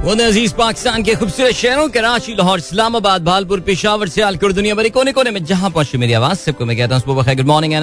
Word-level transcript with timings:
अज़ीज़ 0.00 0.52
पाकिस्तान 0.54 1.02
के 1.04 1.14
खूबसूरत 1.14 1.52
शहरों, 1.52 1.88
कराची, 1.92 2.34
लाहौर, 2.34 2.58
इस्लामाबाद, 2.58 3.22
भालपुर, 3.22 3.60
पेशावर 3.60 4.08
से 4.08 4.22
आलकुर 4.22 4.52
दुनिया 4.52 4.74
भरी 4.74 4.90
कोने 4.90 5.12
कोने 5.12 5.30
में 5.30 5.44
जहाँ 5.44 5.70
पहुँची 5.70 5.98
मेरी 5.98 6.12
आवाज़, 6.16 6.38
सबको 6.40 6.64
मैं 6.64 6.76
कहता 6.76 6.96
हूँ 6.96 7.14
गुड 7.36 7.46
मॉर्निंग 7.46 7.74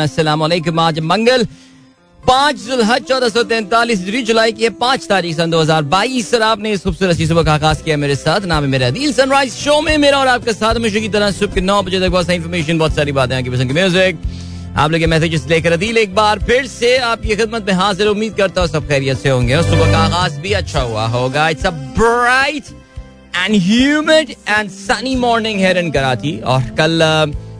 वालेकुम 0.42 0.80
आज 0.80 1.00
मंगल 1.00 1.46
पाँच 2.24 2.56
जुलहज 2.60 3.04
चौदह 3.08 3.30
सौ 3.30 3.44
तैंतालीस 3.44 4.00
जुलाई 4.26 4.52
की 4.52 4.70
पाँच 4.82 5.08
तारीख 5.08 5.36
सन 5.38 5.52
दो 5.52 5.62
हज़ार 5.62 5.84
बाईस 5.94 6.30
सर 6.32 6.42
आपने 6.42 6.72
इस 6.72 6.84
खूबसूरत 6.84 7.18
सुबह 7.18 7.44
का 7.44 7.54
आगाज़ 7.54 7.84
किया 7.84 7.98
मेरे 7.98 8.16
साथ। 8.18 8.46
नाम 8.50 8.64
है 8.64 8.70
मेरा 8.70 8.90
दिल 8.90 9.14
सनराइज 9.14 9.54
शो 9.54 9.80
में 9.82 9.98
मेरा 9.98 10.18
और 10.20 10.28
आपका 10.28 10.52
साथ 10.54 10.76
हमेशा 10.76 11.00
की 11.00 11.10
तरह 11.10 11.32
सुबह 11.32 11.54
के 11.54 11.62
नौ 11.62 11.82
बजे 11.84 12.00
तक 12.00 12.10
बहुत 12.10 12.26
सारी 12.26 12.36
इन्फॉर्मेशन 12.38 12.78
बहुत 12.80 12.96
सारी 12.96 13.12
बातें 13.12 13.36
आपकी 13.38 13.50
पसंद 13.50 13.72
म्यूज़िक 13.72 14.16
आप 14.78 14.92
लोग 14.92 15.04
मैसेजेस 15.10 15.46
लेकर 15.50 15.72
अदील 15.72 15.98
एक 15.98 16.14
बार 16.16 16.40
फिर 16.40 16.66
से 16.68 16.98
आपकी 17.00 17.36
खिदमत 17.36 17.66
में 17.68 17.74
हाजिर, 17.74 18.08
उम्मीद 18.08 18.34
करता 18.34 18.62
हूँ 18.62 18.70
सब 18.70 18.88
खैरियत 18.88 19.18
से 19.18 19.30
होंगे। 19.30 19.56
और 19.56 19.64
सुबह 19.64 19.92
का 19.92 19.98
आगाज़ 20.00 20.40
भी 20.40 20.52
अच्छा 20.54 20.82
हुआ 20.82 21.06
होगा। 21.08 21.48
It's 21.50 21.66
a 21.66 21.70
bright 21.70 22.64
and 23.36 23.56
humid 23.64 24.30
and 24.50 24.70
sunny 24.72 25.16
morning 25.16 25.60
है 25.60 25.80
इन 25.80 25.90
कराची 25.92 26.38
और 26.46 26.64
कल 26.80 27.02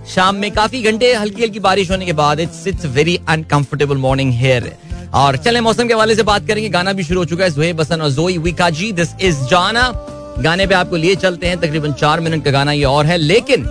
शाम 0.10 0.36
में 0.36 0.52
काफ़ी 0.52 0.82
घंटे 0.82 1.14
हल्की 1.14 1.44
हल्की 1.44 1.60
बारिश 1.60 1.90
होने 1.92 2.06
के 2.06 2.14
बाद 2.14 2.40
it's 2.40 2.68
it's 2.68 2.86
very 2.88 3.20
uncomfortable 3.30 3.98
morning 3.98 4.34
here 4.34 4.72
और 5.14 5.38
चले, 5.38 5.62
मौसम 5.62 5.88
के 5.88 5.94
हवाले 5.94 6.16
से 6.16 6.24
बात 6.24 6.48
करेंगे। 6.48 6.70
गाना 6.70 6.94
भी 6.94 7.04
शुरू 7.04 7.20
हो 7.20 7.26
चुका 7.26 7.44
है 7.44 7.50
जोहेब 7.52 7.82
हसन 7.82 8.02
और 8.02 8.10
जोई 8.12 8.38
विका 8.40 8.70
जी। 8.72 8.92
दिस 8.92 9.16
इज़ 9.22 9.44
जाना 9.46 9.90
गाने 10.40 10.68
पे 10.68 10.76
आपको 10.76 10.96
लिए 10.96 11.16
चलते 11.18 11.48
हैं। 11.48 11.60
तकरीबन 11.60 11.94
चार 11.96 12.20
मिनट 12.20 12.46
का 12.46 12.52
गाना 12.52 12.72
ये 12.72 12.84
और 12.86 13.06
है, 13.06 13.18
लेकिन 13.18 13.70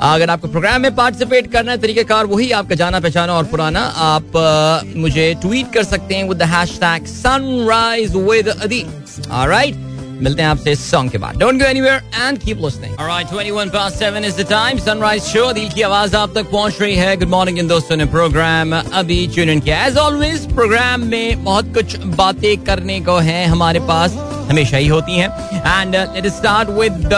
अगर 0.00 0.30
आपको 0.30 0.48
प्रोग्राम 0.48 0.82
में 0.82 0.94
पार्टिसिपेट 0.94 1.50
करना 1.52 1.72
है, 1.72 1.78
तरीकेकार 1.78 2.26
वही 2.26 2.50
आपका 2.52 2.74
जाना 2.74 3.00
पहचाना 3.00 3.34
और 3.34 3.44
पुराना, 3.44 3.80
आप 3.80 4.92
मुझे 4.96 5.34
ट्वीट 5.42 5.72
कर 5.74 5.84
सकते 5.84 6.14
हैं 6.14 6.28
with 6.28 6.38
the 6.38 6.48
hashtag 6.52 7.06
sunrise 7.06 8.16
with 8.16 8.48
Adi 8.48 8.84
alright 9.30 9.87
मिलते 10.22 10.42
हैं 10.42 10.48
आपसे 10.48 10.72
इस 10.72 10.90
सॉन्ग 10.90 11.10
के 11.10 11.18
बाद। 11.18 11.36
Don't 11.38 11.60
go 11.60 11.66
anywhere 11.66 12.02
and 12.16 12.38
keep 12.38 12.60
listening 12.64 12.98
alright 13.00 13.26
21 13.28 13.70
past 13.70 13.98
7 13.98 14.24
is 14.24 14.36
the 14.36 14.46
time 14.50 14.78
sunrise 14.78 15.22
show 15.24 15.52
दिल 15.52 15.68
की 15.70 15.82
आवाज़ 15.82 16.16
आप 16.16 16.34
तक 16.34 16.50
पहुँच 16.50 16.80
रही 16.80 16.94
है। 16.96 17.16
गुड 17.16 17.28
मॉर्निंग 17.28 17.58
इन 17.58 17.68
दोस्तों 17.68 17.96
ने 17.96 18.04
प्रोग्राम 18.14 18.74
अभी 18.74 19.26
ट्यून 19.34 19.50
इन 19.50 19.60
किया। 19.60 19.84
एज 19.86 19.96
ऑलवेज 19.98 20.52
प्रोग्राम 20.54 21.06
में 21.06 21.44
बहुत 21.44 21.74
कुछ 21.74 21.96
बातें 22.16 22.56
करने 22.64 23.00
को 23.00 23.16
है 23.18 23.44
हमारे 23.46 23.80
पास। 23.88 24.16
हमेशा 24.50 24.76
ही 24.76 24.86
होती 24.86 25.18
हैं। 25.18 25.28
And 25.56 25.96
let 25.96 26.26
start 26.34 26.68
with 26.78 27.08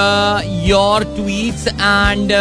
your 0.67 1.05
tweets 1.17 1.67
and 1.69 2.33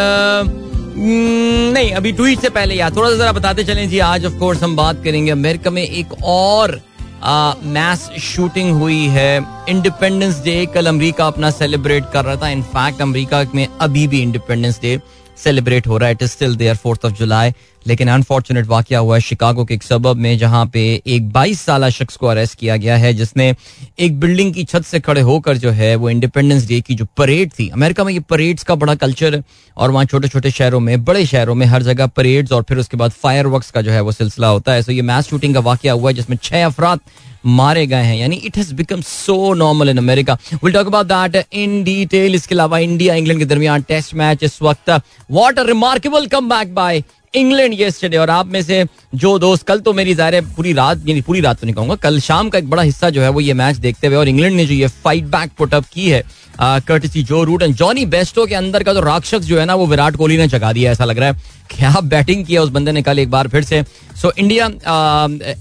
नहीं, 1.01 1.91
अभी 1.91 2.11
ट्वीट 2.11 2.39
से 2.39 2.49
पहले 2.49 2.75
यार, 2.75 2.91
थोड़ा 2.95 3.09
सा 3.09 3.15
जरा 3.15 3.31
बताते 3.31 3.63
चलें 3.63 3.87
जी। 3.89 3.99
आज 4.05 4.25
ऑफ़ 4.25 4.33
कोर्स 4.39 4.63
हम 4.63 4.75
बात 4.75 5.03
करेंगे 5.03 5.31
अमेरिका 5.31 5.71
में 5.71 5.81
एक 5.83 6.13
और 6.23 6.79
मैस 7.23 8.09
शूटिंग 8.19 8.71
हुई 8.71 9.05
है। 9.07 9.45
इंडिपेंडेंस 9.69 10.41
डे 10.43 10.65
कल 10.65 10.87
अमरीका 10.87 11.27
अपना 11.27 11.51
सेलिब्रेट 11.51 12.03
कर 12.13 12.25
रहा 12.25 12.35
था। 12.35 12.49
इनफैक्ट 12.49 13.01
अमरीका 13.01 13.43
में 13.55 13.67
अभी 13.81 14.07
भी 14.07 14.21
इंडिपेंडेंस 14.21 14.79
डे 14.81 14.99
सेलिब्रेट 15.37 15.87
हो 15.87 15.97
रहा 15.97 16.07
है। 16.07 16.13
It 16.13 16.21
is 16.23 16.31
still 16.31 16.55
there 16.55 16.75
fourth 16.75 17.05
of 17.05 17.13
July 17.13 17.53
लेकिन 17.87 18.07
अनफॉर्चुनेट 18.07 18.65
वाक्य 18.67 18.95
हुआ 18.95 19.15
है 19.15 19.21
शिकागो 19.21 19.65
के 19.65 19.73
एक 19.73 19.83
सबब 19.83 20.17
में 20.17 20.37
जहाँ 20.37 20.65
पे 20.73 20.81
एक 21.07 21.29
22 21.31 21.61
साल 21.61 21.89
शख्स 21.89 22.15
को 22.15 22.27
अरेस्ट 22.27 22.57
किया 22.59 22.77
गया 22.77 22.97
है, 22.97 23.13
जिसने 23.13 23.53
एक 23.99 24.19
बिल्डिंग 24.19 24.53
की 24.53 24.63
छत 24.63 24.85
से 24.85 24.99
खड़े 24.99 25.21
होकर 25.21 25.57
जो 25.57 25.71
है 25.71 25.95
वो 25.95 26.09
इंडिपेंडेंस 26.09 26.67
डे 26.67 26.81
की 26.81 26.95
जो 26.95 27.05
परेड 27.17 27.51
थी। 27.59 27.67
अमेरिका 27.69 28.03
में 28.03 28.13
ये 28.13 28.19
परेड्स 28.29 28.63
का 28.63 28.75
बड़ा 28.75 28.95
कल्चर 28.97 29.35
है 29.35 29.43
और 29.77 29.91
वहाँ 29.91 30.05
छोटे 30.05 30.27
छोटे 30.27 30.51
शहरों 30.51 30.79
में, 30.79 31.03
बड़े 31.05 31.25
शहरों 31.25 31.55
में 31.55 31.65
हर 31.65 31.83
जगह 31.83 32.07
परेड्स 32.09 32.51
और 32.51 32.63
फिर 32.69 32.77
उसके 32.77 32.97
बाद 32.97 33.11
फायर 33.13 33.47
का 33.73 33.81
जो 33.81 33.91
है 33.91 34.01
वो 34.01 34.11
सिलसिला 34.11 34.47
होता 34.47 34.73
है। 34.73 34.81
सो 34.83 34.91
ये 34.91 35.01
मैच 35.03 35.25
शूटिंग 35.25 35.53
का 35.53 35.59
वाक्य 35.61 35.89
हुआ 35.89 36.09
है, 36.09 36.15
जिसमें 36.15 36.37
छह 36.43 36.65
अफराद 36.65 36.99
मारे 37.45 37.85
गए 37.87 38.03
हैं। 38.03 38.15
यानी 38.17 38.35
it 38.35 38.57
has 38.57 38.73
become 38.75 39.01
so 39.01 39.53
normal 39.53 39.89
in 39.89 39.97
America 39.97 40.37
will 40.63 40.73
talk 40.73 40.87
about 40.87 41.05
that 41.07 41.45
in 41.53 41.83
detail 41.83 42.35
इसके 42.35 42.55
अलावा 42.55 42.79
इंडिया 42.79 43.15
इंग्लैंड 43.15 43.39
के 43.39 43.45
दरमियान 43.45 43.81
टेस्ट 43.81 44.13
मैच 44.13 44.43
इस 44.43 44.61
वक्त। 44.61 44.89
What 44.89 45.59
a 45.59 45.63
remarkable 45.67 46.25
comeback 46.49 46.73
by 46.75 47.03
England 47.33 47.73
yesterday 47.73 48.17
और 48.17 48.29
आप 48.29 48.47
में 48.47 48.61
से 48.63 48.83
जो 49.15 49.37
दोस्त 49.39 49.65
कल 49.67 49.79
तो 49.79 49.93
मेरी 49.93 50.13
ज़ाहिर 50.15 50.45
पूरी 50.55 50.73
रात 50.73 51.07
यानी 51.07 51.21
पूरी 51.21 51.41
रात 51.41 51.59
तो 51.59 51.65
नहीं 51.65 51.75
कहूँगा 51.75 51.95
कल 52.03 52.19
शाम 52.19 52.49
का 52.49 52.57
एक 52.59 52.69
बड़ा 52.69 52.83
हिस्सा 52.83 53.09
जो 53.09 53.21
है 53.21 53.29
वो 53.29 53.41
ये 53.41 53.53
मैच 53.53 53.75
देखते 53.77 54.07
हुए 54.07 54.15
और 54.15 54.29
इंग्लैंड 54.29 54.55
ने 54.55 54.65
जो 54.65 54.73
ये 54.73 54.87
फाइट 55.03 55.25
बैक 55.27 55.51
पुटअप 55.57 55.85
की 55.93 56.09
है 56.09 56.23
courtesy 56.61 57.21
Joe 57.23 57.43
Root 57.43 57.61
and 57.63 57.75
Jonny 57.75 58.05
Bairstow 58.05 58.45
के 58.45 58.55
अंदर 58.55 58.83
का 58.83 58.93
तो 58.93 59.01
राक्षस 59.01 59.43
जो 59.43 59.59
है 59.59 59.65
ना 59.65 59.75
वो 59.75 59.85
विराट 59.87 60.15
कोहली 60.15 60.37
ने 60.37 60.47
जगा 60.47 60.71
दिया 60.73 60.91
ऐसा 60.91 61.05
लग 61.05 61.19
रहा 61.19 61.29
है 61.29 61.57
क्या 61.69 61.99
बैटिंग 62.03 62.45
किया 62.45 62.61
उस 62.61 62.69
बंदे 62.69 62.91
ने 62.91 63.01
कल 63.01 63.19
एक 63.19 63.29
बार 63.31 63.47
फिर 63.47 63.63
से। 63.63 63.81
सो 63.83 64.27
so, 64.27 64.37
इंडिया 64.37 64.65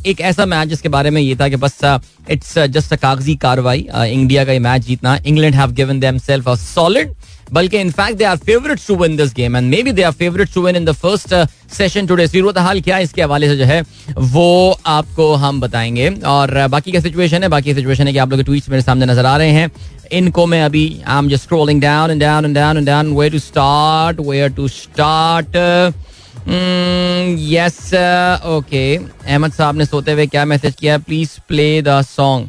एक 0.07 0.21
ऐसा 0.21 0.47
मैच 0.47 0.69
जिसके 0.69 0.89
बारे 0.89 1.11
में 1.11 1.21
ये 1.23 1.37
था 1.37 1.49
कि 1.49 1.57
बस 1.57 1.79
इट्स 2.31 2.59
जस्ट 2.59 2.93
अ 2.93 2.97
कागज़ी 2.97 3.35
कार्रवाई 3.37 3.87
इंडिया 3.95 4.45
का 4.45 4.53
ये 4.53 4.59
मैच 4.59 4.83
जीतना। 4.87 5.17
England 5.27 5.55
have 5.55 5.73
given 5.73 6.01
themselves 6.01 6.49
a 6.49 6.55
solid 6.57 7.15
बल्कि 7.53 7.79
in fact 7.79 8.19
they 8.19 8.25
are 8.25 8.37
favourite 8.39 8.81
to 8.87 8.97
win 8.97 9.17
this 9.17 9.35
game 9.35 9.57
and 9.57 9.71
maybe 9.83 9.93
they 9.93 10.03
are 10.03 10.13
favourite 10.15 10.53
to 10.55 10.63
win 10.63 10.77
in 10.77 10.85
the 10.85 10.93
first 10.95 11.35
session 11.73 12.07
today 12.07 12.27
सूरत 12.27 12.59
हाल 12.59 12.81
क्या 12.81 12.99
इसके 12.99 13.23
हवाले 13.23 13.49
से 13.49 13.57
जो 13.57 13.65
है 13.65 13.81
वो 14.33 14.49
आपको 14.89 15.33
हम 15.37 15.61
बताएँगे 15.61 16.09
और 16.29 16.67
बाकी 16.69 16.93
का 16.93 17.01
सिचुएशन 17.01 17.43
है 17.43 17.49
बाकी 17.49 17.75
सिचुएशन 17.75 18.07
है 18.07 18.13
कि 18.13 18.19
आप 18.19 18.33
लोग 18.33 18.43
ट्वीट्स 18.43 18.69
मेरे 18.69 18.83
सामने 18.83 19.07
नज़र 19.07 19.27
आ 19.27 19.37
रहे 19.37 19.51
हैं 19.51 19.71
इनको 20.13 20.47
मैं 20.47 20.63
अभी 20.63 20.85
I 21.07 21.19
am 21.19 21.29
just 21.29 21.45
scrolling 21.45 21.81
down 21.83 22.11
and 22.11 22.21
down 22.21 22.45
and 22.45 22.55
down 22.55 22.77
and 22.77 22.87
down 22.87 23.13
where 23.17 23.33
to 23.33 23.39
start 23.39 24.21
where 24.21 24.53
to 24.53 24.69
start 24.71 25.57
yes 27.49 27.79
okay 28.47 28.85
Ahmed 28.97 29.53
Sahab 29.53 29.77
ने 29.77 29.85
सोते 29.85 30.13
हुए 30.13 30.27
क्या 30.27 30.45
मैसेज 30.45 30.75
किया 30.75 30.99
प्लीज़ 31.01 31.39
प्ले 31.49 31.71
द 31.83 32.01
सॉन्ग 32.09 32.49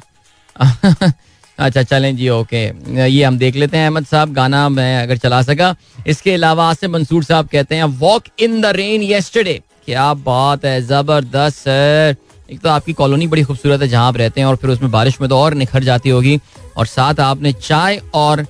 अच्छा 1.60 1.84
चलें 1.84 2.16
जी, 2.18 2.30
ओके। 2.30 2.64
ये 3.08 3.24
हम 3.24 3.38
देख 3.38 3.56
लेते 3.56 3.78
हैं, 3.78 3.86
अहमद 3.86 4.06
साहब, 4.06 4.34
गाना 4.34 4.68
मैं 4.70 5.02
अगर 5.04 5.18
चला 5.18 5.42
सका। 5.42 5.76
इसके 6.08 6.34
अलावा 6.34 6.70
आसिम 6.70 6.92
मंसूर 6.92 7.24
साहब 7.24 7.48
कहते 7.48 7.76
हैं 7.76 7.84
walk 7.84 8.24
in 8.40 8.62
the 8.62 8.66
rain 8.66 9.02
yesterday 9.04 9.62
क्या 9.86 10.14
बात 10.14 10.66
है, 10.66 10.82
ज़बरदस्त, 10.82 11.58
सर। 11.58 12.16
एक 12.52 12.60
तो 12.60 12.70
आपकी 12.70 12.94
कॉलोनी 12.94 13.28
बड़ी 13.28 13.44
खूबसूरत 13.44 13.82
है, 13.82 13.88
जहाँ 13.88 14.08
आप 14.08 14.18
रहते 14.18 14.42
हैं, 14.42 14.48
और 14.48 14.56
फिर 14.56 14.70
उसमें 14.70 14.92
बारिश 14.92 15.20
में 15.22 15.30
तो 15.30 15.38
और 15.38 15.54
निखर 15.54 15.84
जाती 15.84 16.10
होगी। 16.10 16.40
और 16.78 16.86
साथ 16.86 17.20
आपने 17.20 17.52
चाय 17.54 18.02
और 18.14 18.46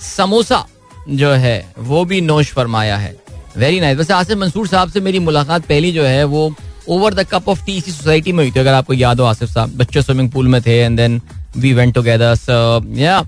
समोसा 0.00 0.64
जो 1.08 1.30
है, 1.30 1.74
वो 1.78 2.04
भी 2.04 2.20
नोश 2.20 2.52
फरमाया 2.52 2.96
है। 2.96 3.16
वेरी 3.56 3.80
नाइस 3.80 3.98
वैसे 3.98 4.12
आसिफ 4.12 4.38
मंसूर 4.38 4.66
साहब 4.68 4.90
से 4.90 5.00
मेरी 5.00 5.18
मुलाकात 5.18 5.66
पहली 5.66 5.92
जो 5.92 6.04
है, 6.04 6.24
वो 6.24 6.54
over 6.88 7.14
the 7.14 7.26
cup 7.26 7.48
of 7.48 7.64
tea 7.66 7.76
इसी 7.76 7.92
सोसाइटी 7.92 8.32
में 8.32 8.44
हुई 8.44 8.52
थी, 8.52 8.60
अगर 8.60 8.72
आपको 8.72 8.92
याद 8.92 9.20
हो, 9.20 9.26
आसिफ 9.26 9.48
साहब। 9.48 9.76
बच्चे 9.76 10.02
स्विमिंग 10.02 10.30
पूल 10.30 10.48
में 10.48 10.60
थे 10.62 10.78
and 10.78 10.96
then 10.96 11.20
we 11.56 11.72
went 11.74 11.94
together 11.94 12.94
या 12.98 13.20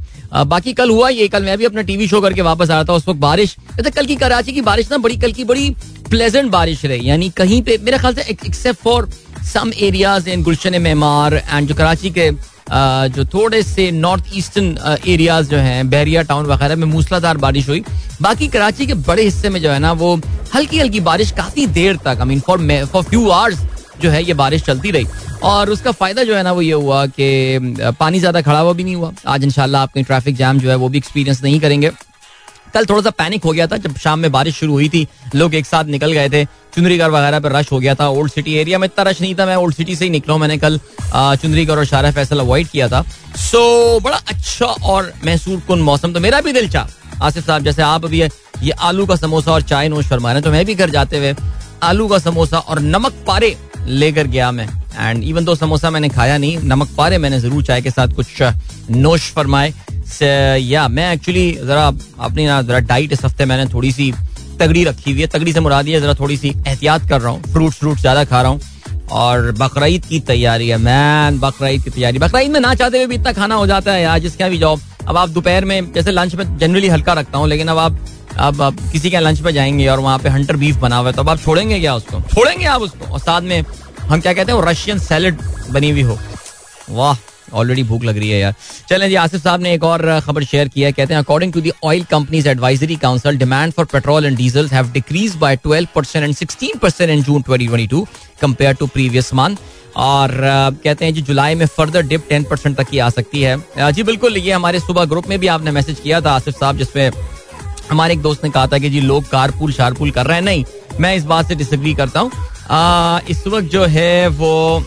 बाकी 0.44 0.72
कल 0.72 0.91
हुआ 0.91 1.09
ये 1.09 1.28
कल 1.28 1.44
मैं 1.44 1.56
भी 1.59 1.64
अपना 1.64 1.82
टीवी 1.82 2.09
शो 2.09 2.20
करके 2.20 2.42
वापस 2.42 2.70
आ 2.70 2.75
रहा 2.75 2.84
था 2.84 2.92
उस 2.92 3.09
वक्त 3.09 3.20
बारिश। 3.20 3.56
अच्छा 3.70 3.91
कल 3.91 4.06
की 4.06 4.16
कराची 4.16 4.53
की 4.53 4.60
बारिश 4.62 4.91
ना 4.91 4.98
बड़ी 4.98 5.16
कल 5.16 5.32
की 5.32 5.44
बड़ी 5.44 5.70
प्लेजेंट 6.10 6.50
बारिश 6.50 6.84
रही। 6.84 7.09
यानी 7.09 7.28
कहीं 7.37 7.62
पे 7.62 7.78
मेरे 7.82 7.98
ख्याल 7.98 8.14
से 8.14 8.22
except 8.31 8.81
for 8.82 9.09
some 9.44 9.70
areas 9.78 10.28
in 10.28 10.42
Gulshan 10.42 10.81
Maymar 10.82 11.34
and 11.37 11.69
जो 11.69 11.75
कराची 11.75 12.10
के 12.10 12.31
uh, 12.31 13.06
जो 13.14 13.25
थोड़े 13.25 13.62
से 13.62 13.91
नॉर्थ 13.92 14.25
ईस्टर्न 14.37 14.98
एरियाज़ 15.08 15.50
जो 15.50 15.56
हैं 15.58 15.88
बहरिया 15.91 16.22
टाउन 16.22 16.47
वगैरह 16.47 16.76
में 16.76 16.87
मूसलाधार 16.87 17.37
बारिश 17.38 17.69
हुई। 17.69 17.82
बाकी 18.22 18.48
कराची 18.48 18.87
के 18.87 18.94
बड़े 19.06 19.22
हिस्से 19.22 19.48
में 19.48 19.60
जो 19.62 19.70
है 19.70 19.78
ना 19.78 19.93
वो 19.94 20.14
हल्की 20.54 20.78
हल्की 20.78 21.00
बारिश 21.00 21.31
काफ़ी 21.32 21.66
देर 21.69 21.97
तक 21.97 22.20
I 22.20 22.26
mean 22.26 22.41
for 22.41 22.84
for 22.93 23.03
few 23.03 23.28
hours 23.31 23.58
जो 24.02 24.10
है, 24.10 24.22
ये 24.24 24.34
बारिश 24.34 24.62
चलती 24.64 24.90
रही। 24.90 25.06
और 25.44 25.70
उसका 25.70 25.90
फ़ायदा 25.92 26.24
जो 26.24 26.34
है 26.36 26.42
ना, 26.42 26.52
वो 26.52 26.62
ये 26.62 26.72
हुआ 26.72 27.04
कि 27.08 27.94
पानी 28.00 28.18
ज़्यादा 28.18 28.40
खड़ा 28.40 28.58
हुआ 28.58 28.72
भी 28.72 28.84
नहीं 28.84 28.96
हुआ। 28.96 29.12
आज 29.26 29.44
इंशाल्लाह 29.44 29.82
आप 29.82 29.92
कहीं 29.92 30.04
ट्रैफ़िक 30.04 30.36
जैम 30.36 30.58
जो 30.58 30.70
है, 30.70 30.76
वो 30.76 30.88
भी 30.88 30.98
एक्सपीरियंस 30.98 31.42
नहीं 31.42 31.60
करेंगे। 31.60 31.90
कल 32.74 32.84
थोड़ा 32.86 33.02
सा 33.02 33.10
पैनिक 33.12 33.44
हो 33.44 33.52
गया 33.52 33.66
था, 33.66 33.76
जब 33.76 33.96
शाम 33.98 34.18
में 34.18 34.30
बारिश 34.32 34.54
शुरू 34.54 34.72
हुई 34.72 34.88
थी। 34.88 35.06
लोग 35.34 35.54
एक 35.54 35.66
साथ 35.66 35.84
निकल 35.86 36.12
गए 36.12 36.28
थे। 36.28 36.44
चुनरीगढ़ 36.74 37.10
वगैरह 37.10 37.40
पर 37.40 37.52
रश 37.52 37.70
हो 37.72 37.78
गया 37.80 37.94
था। 37.94 38.08
ओल्ड 38.10 38.32
सिटी 38.32 38.54
एरिया 38.54 38.78
में 38.78 38.86
इतना 38.86 39.02
रश 39.10 39.20
नहीं 39.20 39.34
था। 39.34 39.46
मैं 39.46 39.56
ओल्ड 39.56 39.74
सिटी 39.74 39.96
से 39.96 40.04
ही 40.04 40.10
निकला 40.10 40.36
मैंने 40.36 40.58
कल 40.58 40.78
चुनरीगढ़ 41.14 41.78
और 41.78 41.84
शारा 41.86 42.10
फैसल 42.12 42.40
अवॉइड 42.40 42.68
किया 42.68 42.88
था। 42.88 43.02
सो 43.40 44.00
बड़ा 44.00 44.16
अच्छा 44.28 44.66
और 44.66 45.12
महसूर 45.24 45.62
कन 45.68 45.78
मौसम। 45.82 46.12
तो 46.12 46.20
मेरा 46.20 46.40
भी 46.40 46.52
दिल 46.52 46.69
चाह, 46.69 46.87
आसिफ 47.25 47.46
साहब, 47.46 47.62
जैसे 47.64 47.82
आप 47.82 48.04
अभी 48.04 48.22
ये 48.62 48.70
आलू 48.72 49.06
का 49.06 49.16
समोसा 49.16 49.52
और 49.52 49.62
चाय 49.64 49.88
नोश 49.88 50.06
फरमा 50.06 50.28
रहे 50.28 50.34
हैं 50.34 50.44
तो 50.44 50.50
मैं 50.50 50.64
भी 50.66 50.75
घर 50.75 50.90
जाते 50.90 51.19
हुए 51.19 51.34
आलू 51.82 52.06
का 52.08 52.19
समोसा 52.19 52.58
और 52.58 52.78
नमक 52.81 53.12
पारे 53.26 53.56
लेकर 53.88 54.27
गया 54.27 54.50
मैं। 54.53 54.69
एंड 54.99 55.23
इवन 55.25 55.44
तो 55.44 55.55
समोसा 55.55 55.91
मैंने 55.91 56.09
खाया 56.09 56.37
नहीं, 56.38 56.59
नमक 56.61 56.88
पारे 56.97 57.19
मैंने 57.19 57.41
ज़रूर 57.41 57.62
चाय 57.65 57.83
के 57.83 57.91
साथ 57.91 58.15
कुछ 58.17 58.43
नोश 58.91 59.31
फरमाए। 59.33 59.73
या 60.61 60.87
मैं 60.88 61.12
एक्चुअली 61.12 61.50
जरा 61.59 61.87
अपनी 61.87 62.47
ना 62.47 62.61
जरा 62.62 62.79
डाइट 62.81 63.12
इस 63.12 63.25
हफ़्ते 63.25 63.44
मैंने 63.44 63.67
थोड़ी 63.73 63.93
सी 63.93 64.12
तगड़ी 64.61 64.85
रखी 64.85 65.11
हुई 65.11 65.21
है। 65.21 65.27
तगड़ी 65.27 65.53
से 65.53 65.61
मुरादी 65.61 65.93
है, 65.93 66.00
जरा 66.00 66.15
थोड़ी 66.15 66.37
सी 66.37 66.49
एहतियात 66.59 67.09
कर 67.09 67.21
रहा 67.21 67.33
हूँ। 67.33 67.43
फ्रूट 67.53 67.73
फ्रूट 67.73 67.99
ज़्यादा 67.99 68.25
खा 68.25 68.43
रहा 68.43 68.50
हूँ। 68.50 68.61
और 69.12 69.50
बकरीद 69.53 70.05
की 70.05 70.20
तैयारी 70.20 70.69
है 70.69 70.76
मैन 70.79 71.38
बकरीद 71.38 71.82
की 71.85 71.91
तैयारी। 71.91 72.19
बकरीद 72.19 72.50
में 72.50 72.61
ना 72.61 72.75
चाहते 72.75 72.97
हुए 72.97 73.06
भी 73.06 73.14
इतना 73.14 73.32
खाना 73.32 73.55
हो 73.55 73.67
जाता 73.67 73.93
है 73.93 74.03
यार, 74.03 74.19
जिसका 74.19 74.49
भी 74.49 74.58
जॉब 74.58 74.81
अब 75.08 75.17
आप 75.17 75.29
दोपहर 75.29 75.64
में, 75.64 75.93
जैसे 75.93 76.11
लंच 76.11 76.35
में 76.35 76.58
जनरली 76.58 76.88
हल्का 76.88 77.12
रखता 77.12 77.38
हूँ, 77.38 77.49
लेकिन 77.49 77.69
अब 77.69 77.79
आप 77.79 77.99
अब 78.38 78.62
आप 78.62 78.76
किसी 78.93 79.11
के 79.11 79.20
लंच 79.20 79.41
पे 79.41 79.53
जाएँगे 79.53 79.87
और 79.87 80.00
वहाँ 80.00 80.19
पे 80.19 80.29
हंटर 80.29 80.56
बीफ 80.56 80.76
बना 80.76 80.97
हुआ 80.97 81.06
है 81.06 81.12
तो 81.12 81.23
अब 81.23 81.29
आप 81.29 81.38
छोड़ेंगे 81.38 81.79
क्या 81.81 81.94
उसको? 81.94 82.20
छोड़ेंगे 82.20 82.64
आप 82.67 82.82
उसको? 82.82 83.12
और 83.12 83.19
साथ 83.19 83.43
में 83.43 83.64
हम 84.00 84.20
क्या 84.20 84.32
कहते 84.32 84.53
हैं 84.53 84.62
रशियन 84.62 84.99
सैलड 84.99 85.38
बनी 85.70 85.91
हुई 85.91 86.02
हो। 86.02 86.19
वाह। 86.91 87.17
ऑलरेडी 87.52 87.82
भूख 87.82 88.04
लग 88.04 88.19
रही 88.19 88.31
है 88.31 88.38
यार। 88.40 88.54
चलें 88.88 89.08
जी, 89.08 89.14
आसिफ 89.16 89.43
साहब 89.43 89.62
ने 89.62 89.72
एक 89.75 89.84
और 89.84 90.20
खबर 90.20 90.44
शेयर 90.44 90.69
किया 90.69 90.90
कहते 90.90 91.14
हैं 91.14 91.20
according 91.20 91.52
to 91.52 91.60
the 91.60 91.72
oil 91.84 92.04
companies 92.10 92.48
advisory 92.48 92.96
council 92.96 93.38
demand 93.38 93.72
for 93.72 93.84
petrol 93.93 94.26
and 94.26 94.37
diesel 94.37 94.69
have 94.69 94.90
decrease 94.93 95.37
by 95.37 95.56
12 95.66 95.87
percent 95.94 96.25
and 96.25 96.34
16 96.34 96.78
percent 96.78 97.10
in 97.10 97.22
June 97.22 97.43
2022 97.43 98.04
compare 98.40 98.75
to 98.75 98.87
previous 98.87 99.32
month 99.34 99.56
और 99.96 100.31
कहते 100.84 101.04
हैं 101.04 101.14
जी, 101.14 101.22
जुलाई 101.22 101.54
में 101.54 101.66
फर्दर 101.66 102.02
डिप 102.06 102.25
टेन 102.28 102.44
परसेंट 102.44 102.76
तक 102.76 102.88
की 102.88 102.98
आ 102.98 103.08
सकती 103.10 103.43
है। 103.43 103.92
जी, 103.92 104.02
बिल्कुल, 104.02 104.37
ये 104.37 104.52
हमारे 104.52 104.81
सुबह 104.81 105.04
ग्रुप 105.04 105.28
में 105.28 105.38
भी 105.38 105.46
आपने 105.49 105.70
मैसेज 105.70 106.00
किया 106.00 106.20
था, 106.20 106.32
आसिफ 106.32 106.54
साहब, 106.54 106.76
जिसमें 106.78 107.10
हमारे 107.90 108.14
एक 108.14 108.20
दोस्त 108.22 108.44
ने 108.44 108.50
कहा 108.50 108.66
था 108.66 108.78
कि 108.78 108.90
जी, 108.90 109.00
लोग 109.02 109.28
कारपूल 109.28 109.72
शारपूल 109.72 110.10
कर 110.10 110.26
रहे 110.26 110.37
हैं। 110.37 110.44
नहीं, 110.44 110.64
मैं 111.00 111.14
इस 111.16 111.25
बात 111.25 111.49
से 111.49 111.54
डिसग्री 111.54 111.94
करता 111.94 112.20
हूँ। 112.20 112.31
इस 113.31 113.46
वक्त 113.46 113.69
जो 113.69 113.84
है 113.87 114.28
वो 114.28 114.82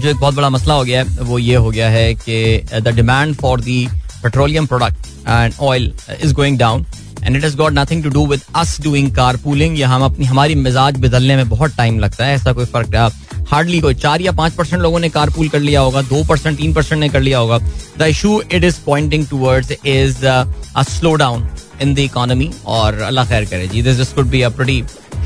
जो 0.00 0.08
एक 0.08 0.16
बहुत 0.16 0.34
बड़ा 0.34 0.50
मसला 0.50 0.74
हो 0.74 0.84
गया 0.84 1.02
है, 1.02 1.20
वो 1.20 1.38
ये 1.38 1.54
हो 1.56 1.70
गया 1.70 1.88
है 1.90 2.14
कि 2.14 2.80
the 2.80 2.94
demand 2.96 3.34
for 3.36 3.60
the 3.60 3.86
petroleum 4.22 4.66
product 4.66 5.06
and 5.28 5.54
oil 5.62 5.92
is 6.20 6.34
going 6.34 6.58
down 6.58 6.84
and 7.24 7.36
it 7.36 7.44
is 7.44 7.56
got 7.56 7.72
nothing 7.72 8.02
to 8.04 8.10
do 8.10 8.26
with 8.26 8.40
us 8.56 8.80
doing 8.82 9.14
car 9.14 9.36
pooling 9.36 9.78
या 9.78 9.88
हम 9.88 10.02
अपनी, 10.04 10.24
हमारी 10.26 10.54
मिजाज 10.54 10.98
बदलने 11.00 11.36
में 11.36 11.48
बहुत 11.48 11.76
टाइम 11.76 11.98
लगता 11.98 12.24
है, 12.24 12.34
ऐसा 12.34 12.52
कोई 12.52 12.64
फ़र्क 12.66 12.94
हार्डली 13.50 13.80
कोई, 13.80 13.94
चार 13.94 14.20
या 14.22 14.32
पाँच 14.32 14.52
परसेंट 14.54 14.82
लोगों 14.82 15.00
ने 15.00 15.08
कार 15.08 15.30
पूल 15.30 15.48
कर 15.48 15.60
लिया 15.60 15.80
होगा, 15.80 16.02
दो 16.02 16.22
परसेंट 16.24 16.56
तीन 16.58 16.72
परसेंट 16.74 17.00
ने 17.00 17.08
कर 17.08 17.20
लिया 17.20 17.38
होगा। 17.38 17.58
The 17.98 18.02
issue 18.02 18.40
it 18.52 18.64
is 18.64 18.80
pointing 18.86 19.26
towards 19.28 19.72
is 19.72 20.24
a 20.26 20.82
slow 20.82 21.14
down 21.14 21.46
in 21.82 21.94
the 21.94 21.98
economy 21.98 22.50
और 22.66 23.00
अल्लाह 23.02 23.26
खैर 23.28 23.44
करे 23.44 23.68
जी 23.68 23.82
this 23.82 24.12
could 24.12 24.26
be 24.30 24.42
a 24.42 24.50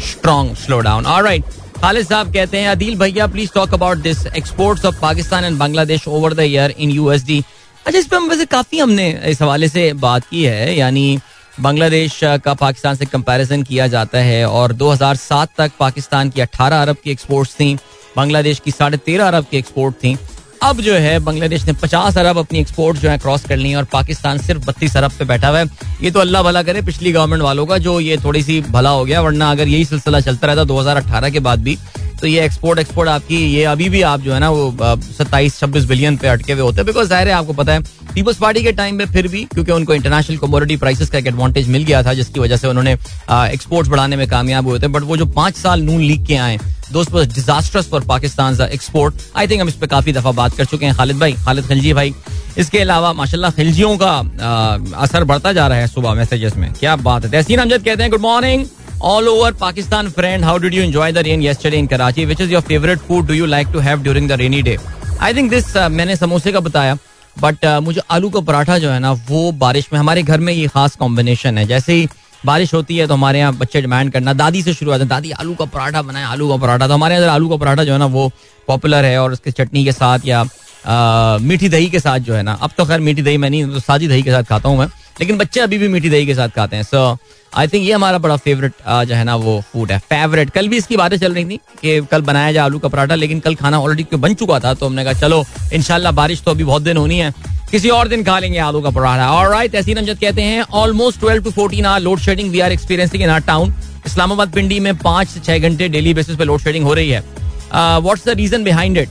strong 0.08 0.54
slow 0.56 0.80
down 0.80 1.06
alright 1.06 1.44
Khalid 1.80 2.06
Sahab 2.06 2.32
कहते 2.32 2.58
हैं, 2.58 2.68
अदील 2.68 2.96
भैया 2.98 3.26
please 3.26 3.50
talk 3.54 3.74
about 3.74 3.98
this 4.02 4.26
exports 4.28 4.84
of 4.84 5.00
Pakistan 5.00 5.44
and 5.44 5.58
Bangladesh 5.58 6.06
over 6.08 6.34
the 6.34 6.40
year 6.40 6.74
in 6.78 6.90
USD 6.90 7.38
अच्छा 7.86 7.98
इस 7.98 8.06
पर 8.06 8.18
वैसे 8.20 8.44
काफ़ी 8.46 8.78
हमने 8.78 9.08
इस 9.26 9.42
हवाले 9.42 9.68
से 9.68 9.92
बात 9.94 10.24
की 10.30 10.42
है, 10.44 10.74
यानी 10.76 11.18
बांग्लादेश 11.60 12.18
का 12.44 12.54
पाकिस्तान 12.54 12.94
से 12.94 13.06
कंपैरिजन 13.06 13.62
किया 13.62 13.86
जाता 13.86 14.18
है 14.20 14.44
और 14.48 14.72
2007 14.74 15.48
तक 15.58 15.72
पाकिस्तान 15.78 16.30
की 16.30 16.40
18 16.40 16.82
अरब 16.82 16.96
की 17.04 17.10
एक्सपोर्ट्स 17.10 17.54
थी, 17.54 17.74
बांग्लादेश 18.16 18.60
की 18.60 18.70
साढ़े 18.70 18.98
तेरह 18.98 19.28
अरब 19.28 19.46
की 19.50 19.56
एक्सपोर्ट 19.56 19.94
थी। 19.94 20.16
अब 20.62 20.80
जो 20.80 20.94
है, 20.94 21.18
बांग्लादेश 21.18 21.64
ने 21.66 21.72
पचास 21.72 22.16
अरब 22.18 22.38
अपनी 22.38 22.58
एक्सपोर्ट 22.58 22.98
जो 22.98 23.08
है 23.08 23.18
क्रॉस 23.18 23.44
कर 23.44 23.56
ली 23.56 23.70
है 23.70 23.76
और 23.76 23.84
पाकिस्तान 23.84 24.38
सिर्फ़ 24.38 24.64
बत्तीस 24.66 24.96
अरब 24.96 25.12
पे 25.18 25.24
बैठा 25.24 25.48
हुआ 25.48 25.58
है। 25.58 25.66
ये 26.02 26.10
तो 26.10 26.20
अल्लाह 26.20 26.42
भला 26.42 26.62
करे, 26.62 26.82
पिछली 26.82 27.12
गवर्नमेंट 27.12 27.42
वालों 27.42 27.66
का 27.66 27.78
जो 27.78 27.98
ये 28.00 28.16
थोड़ी 28.16 28.42
सी 28.42 28.60
भला 28.60 28.90
हो 28.90 29.04
गया, 29.04 29.20
वरना 29.20 29.50
अगर 29.50 29.68
यही 29.68 29.84
सिलसिला 29.84 30.20
चलता 30.20 30.46
रहता 30.46 30.64
2018 30.64 31.30
के 31.30 31.40
बाद 31.40 31.62
भी 31.62 31.78
तो 32.20 32.26
ये 32.26 32.44
एक्सपोर्ट 32.44 32.78
एक्सपोर्ट 32.78 33.08
आपकी, 33.08 33.36
ये 33.46 33.64
अभी 33.66 33.88
भी 33.88 34.02
आप 34.04 34.20
जो 34.20 34.32
है 34.32 34.38
ना 34.40 34.50
वो 34.50 34.96
सत्ताईस, 35.08 35.58
छब्बीस 35.60 35.84
बिलियन 35.84 36.16
पे 36.16 36.28
अटके 36.28 36.52
हुए 36.52 36.62
होते 36.62 36.76
हैं। 36.76 36.86
बिकॉज़ 36.86 37.08
ज़ाहिर 37.08 37.28
है 37.28 37.34
आपको 37.34 37.52
पता 37.54 37.72
है 37.72 37.80
पीपल्स 38.14 38.36
पार्टी 38.38 38.62
के 38.62 38.72
टाइम 38.72 38.94
में 38.94 39.04
फिर 39.06 39.28
भी, 39.28 39.44
क्योंकि 39.44 39.72
उनको 39.72 39.94
इंटरनेशनल 39.94 40.36
कमोडिटी 40.38 40.76
प्राइसेस 40.76 41.10
का 41.10 41.18
एक 41.18 41.26
एडवांटेज 41.26 41.68
मिल 41.68 41.84
गया 41.84 42.02
था, 42.02 42.14
जिसकी 42.14 42.40
वजह 42.40 42.56
से 42.56 42.68
उन्होंने 42.68 42.92
एक्सपोर्ट्स 42.92 43.90
बढ़ाने 43.90 44.16
में 44.16 44.26
कामयाब 44.28 44.66
हुए 44.66 44.78
थे 44.80 44.88
बट 44.88 45.02
वो 45.02 45.16
जो 45.16 45.26
पाँच 45.34 45.56
साल 45.56 45.82
नून 45.82 46.00
लीग 46.00 46.26
के 46.26 46.36
आए 46.38 46.58
दोस्त 46.92 47.14
disasters 47.34 47.88
for 47.88 48.04
Pakistan 48.08 48.60
export 48.62 49.14
I 49.36 49.46
think 49.48 49.60
हम 49.60 49.68
इस 49.68 49.74
पर 49.74 49.86
काफ़ी 49.86 50.12
दफ़ा 50.12 50.32
बात 50.32 50.56
कर 50.56 50.64
चुके 50.64 50.86
हैं, 50.86 50.94
खालिद 50.96 51.18
भाई, 51.18 51.32
खालिद 51.44 51.66
खिलजी 51.66 51.92
भाई। 51.92 52.14
इसके 52.58 52.78
अलावा, 52.78 53.12
माशाल्लाह, 53.12 53.50
खिलजियों 53.50 53.96
का 53.98 54.12
असर 54.98 55.24
बढ़ता 55.24 55.52
जा 55.52 55.66
रहा 55.66 55.78
है 55.78 55.86
सुबह 55.86 56.14
मैसेजेस 56.14 56.56
में। 56.56 56.72
क्या 56.72 56.96
बात 56.98 57.24
है। 57.24 57.30
तहसीन 57.30 57.58
अमजद 57.58 57.84
कहते 57.84 58.02
हैं 58.02 58.10
good 58.10 58.20
morning 58.20 58.64
all 59.02 59.28
over 59.28 59.52
Pakistan 59.54 60.08
friend 60.10 60.44
how 60.44 60.58
did 60.58 60.74
you 60.74 60.82
enjoy 60.82 61.12
the 61.12 61.18
rain 61.18 61.42
yesterday 61.42 61.74
in 61.74 61.86
Karachi 61.86 62.24
which 62.26 62.40
is 62.40 62.52
your 62.52 62.62
favourite 62.62 62.98
food 62.98 63.26
do 63.26 63.34
you 63.34 63.46
like 63.46 63.68
to 63.72 63.78
have 63.78 64.02
during 64.02 64.28
the 64.28 64.32
rainy 64.40 64.62
day 64.62 64.76
I 65.20 65.34
think 65.34 65.50
this 65.50 65.76
मैंने 65.76 66.16
समोसे 66.16 66.52
का 66.52 66.60
बताया 66.60 66.96
but 67.36 67.64
uh, 67.64 67.80
मुझे 67.82 68.00
आलू 68.10 68.30
का 68.30 68.40
पराठा 68.40 68.78
जो 68.78 68.90
है 68.90 68.98
ना 69.00 69.12
वो 69.28 69.50
बारिश 69.60 69.88
में 69.92 69.98
हमारे 70.00 70.22
घर 70.22 70.40
में 70.40 70.52
ये 70.52 70.66
खास 70.68 70.96
कॉम्बिनेशन 70.96 71.58
है। 71.58 71.66
जैसे 71.66 71.92
ही 71.92 72.08
बारिश 72.46 72.74
होती 72.74 72.96
है 72.96 73.06
तो 73.06 73.14
हमारे 73.14 73.38
यहाँ 73.38 73.52
बच्चे 73.58 73.80
डिमांड 73.80 74.12
करना 74.12 74.32
दादी 74.32 74.62
से 74.62 74.74
शुरू 74.74 74.90
होता 74.92 75.02
है 75.04 75.08
दादी 75.08 75.30
आलू 75.30 75.54
का 75.54 75.64
पराठा 75.66 76.02
बनाए 76.02 76.24
आलू 76.24 76.48
का 76.48 76.56
पराठा। 76.56 76.86
तो 76.86 76.94
हमारे 76.94 77.14
यहाँ 77.14 77.34
आलू 77.34 77.48
का 77.48 77.56
पराठा 77.56 77.84
जो 77.84 77.92
है 77.92 77.98
ना 77.98 78.06
वो 78.06 78.30
पॉपुलर 78.68 79.04
है 79.04 79.18
और 79.18 79.32
उसके 79.32 79.50
चटनी 79.50 79.84
के 79.84 79.92
साथ 79.92 80.26
या 80.26 80.40
आ, 80.86 81.38
मीठी 81.38 81.68
दही 81.68 81.88
के 81.90 82.00
साथ 82.00 82.18
जो 82.20 82.34
है 82.34 82.42
ना 82.42 82.58
अब 82.62 82.70
तो 82.78 82.84
खैर 82.86 83.00
मीठी 83.00 83.22
दही 83.22 83.36
मैं 83.36 83.50
नहीं 83.50 83.66
तो 83.72 83.80
सादी 83.80 84.08
दही 84.08 84.22
के 84.22 84.30
साथ 84.30 84.42
खाता 84.50 84.68
हूँ 84.68 84.78
मैं 84.78 84.88
लेकिन 85.20 85.38
बच्चे 85.38 85.60
अभी 85.60 85.78
भी 85.78 85.88
मीठी 85.88 86.10
दही 86.10 86.26
के 86.26 86.34
साथ 86.34 86.48
खाते 86.56 86.76
हैं। 86.76 86.82
सो 86.84 87.16
आई 87.52 87.68
थिंक 87.68 87.84
ये 87.84 87.92
हमारा 87.92 88.18
बड़ा 88.18 88.36
फेवरेट 88.38 88.72
जो 88.82 89.14
है 89.14 89.24
ना, 89.24 89.34
वो 89.36 89.60
फ़ूड 89.72 89.92
है। 89.92 89.98
फेवरेट 90.00 90.50
कल 90.50 90.68
भी 90.68 90.76
इसकी 90.76 90.96
बातें 90.96 91.16
चल 91.18 91.34
रही 91.34 91.44
थी 91.44 91.56
कि 91.80 92.00
कल 92.10 92.22
बनाया 92.22 92.52
जाए 92.52 92.64
आलू 92.64 92.78
का 92.78 92.88
पराठा, 92.88 93.14
लेकिन 93.14 93.40
कल 93.40 93.54
खाना 93.54 93.80
ऑलरेडी 93.80 94.16
बन 94.16 94.34
चुका 94.34 94.58
था 94.60 94.74
तो 94.74 94.86
हमने 94.86 95.04
कहा, 95.04 95.12
चलो 95.12 95.44
इनशाला 95.72 96.10
बारिश 96.12 96.42
तो 96.42 96.50
अभी 96.50 96.64
बहुत 96.64 96.82
दिन 96.82 96.96
होनी 96.96 97.18
है। 97.18 97.32
किसी 97.70 97.88
और 97.90 98.08
दिन 98.08 98.22
खा 98.24 98.38
लेंगे 98.38 98.58
आलू 98.60 98.80
का 98.80 98.90
पराठा। 98.90 99.30
और 99.30 99.50
राइट 99.50 99.72
तहसीन 99.72 99.96
अमजद 99.96 100.18
कहते 100.20 100.42
हैं 100.42 100.62
almost 100.74 101.20
twelve 101.20 101.44
to 101.44 101.50
fourteen 101.52 101.86
are 101.86 102.00
load 102.00 102.18
shedding 102.20 102.50
we 102.50 102.60
are 102.60 102.72
experiencing 102.72 103.22
in 103.22 103.30
our 103.30 103.40
town 103.46 103.74
Islamabad 104.06 104.52
Pindi 104.52 104.80
में 104.80 104.96
पाँच 104.98 105.28
से 105.28 105.40
छह 105.40 105.58
घंटे 105.58 105.88
डेली 105.88 106.14
बेसिस 106.14 106.36
पे 106.36 106.44
लोड 106.44 106.60
शेडिंग 106.60 106.84
हो 106.84 106.94
रही 106.94 107.10
है। 107.10 107.20
What's 107.70 108.24
the 108.26 108.36
reason 108.36 108.64
behind 108.64 108.98
it 108.98 109.08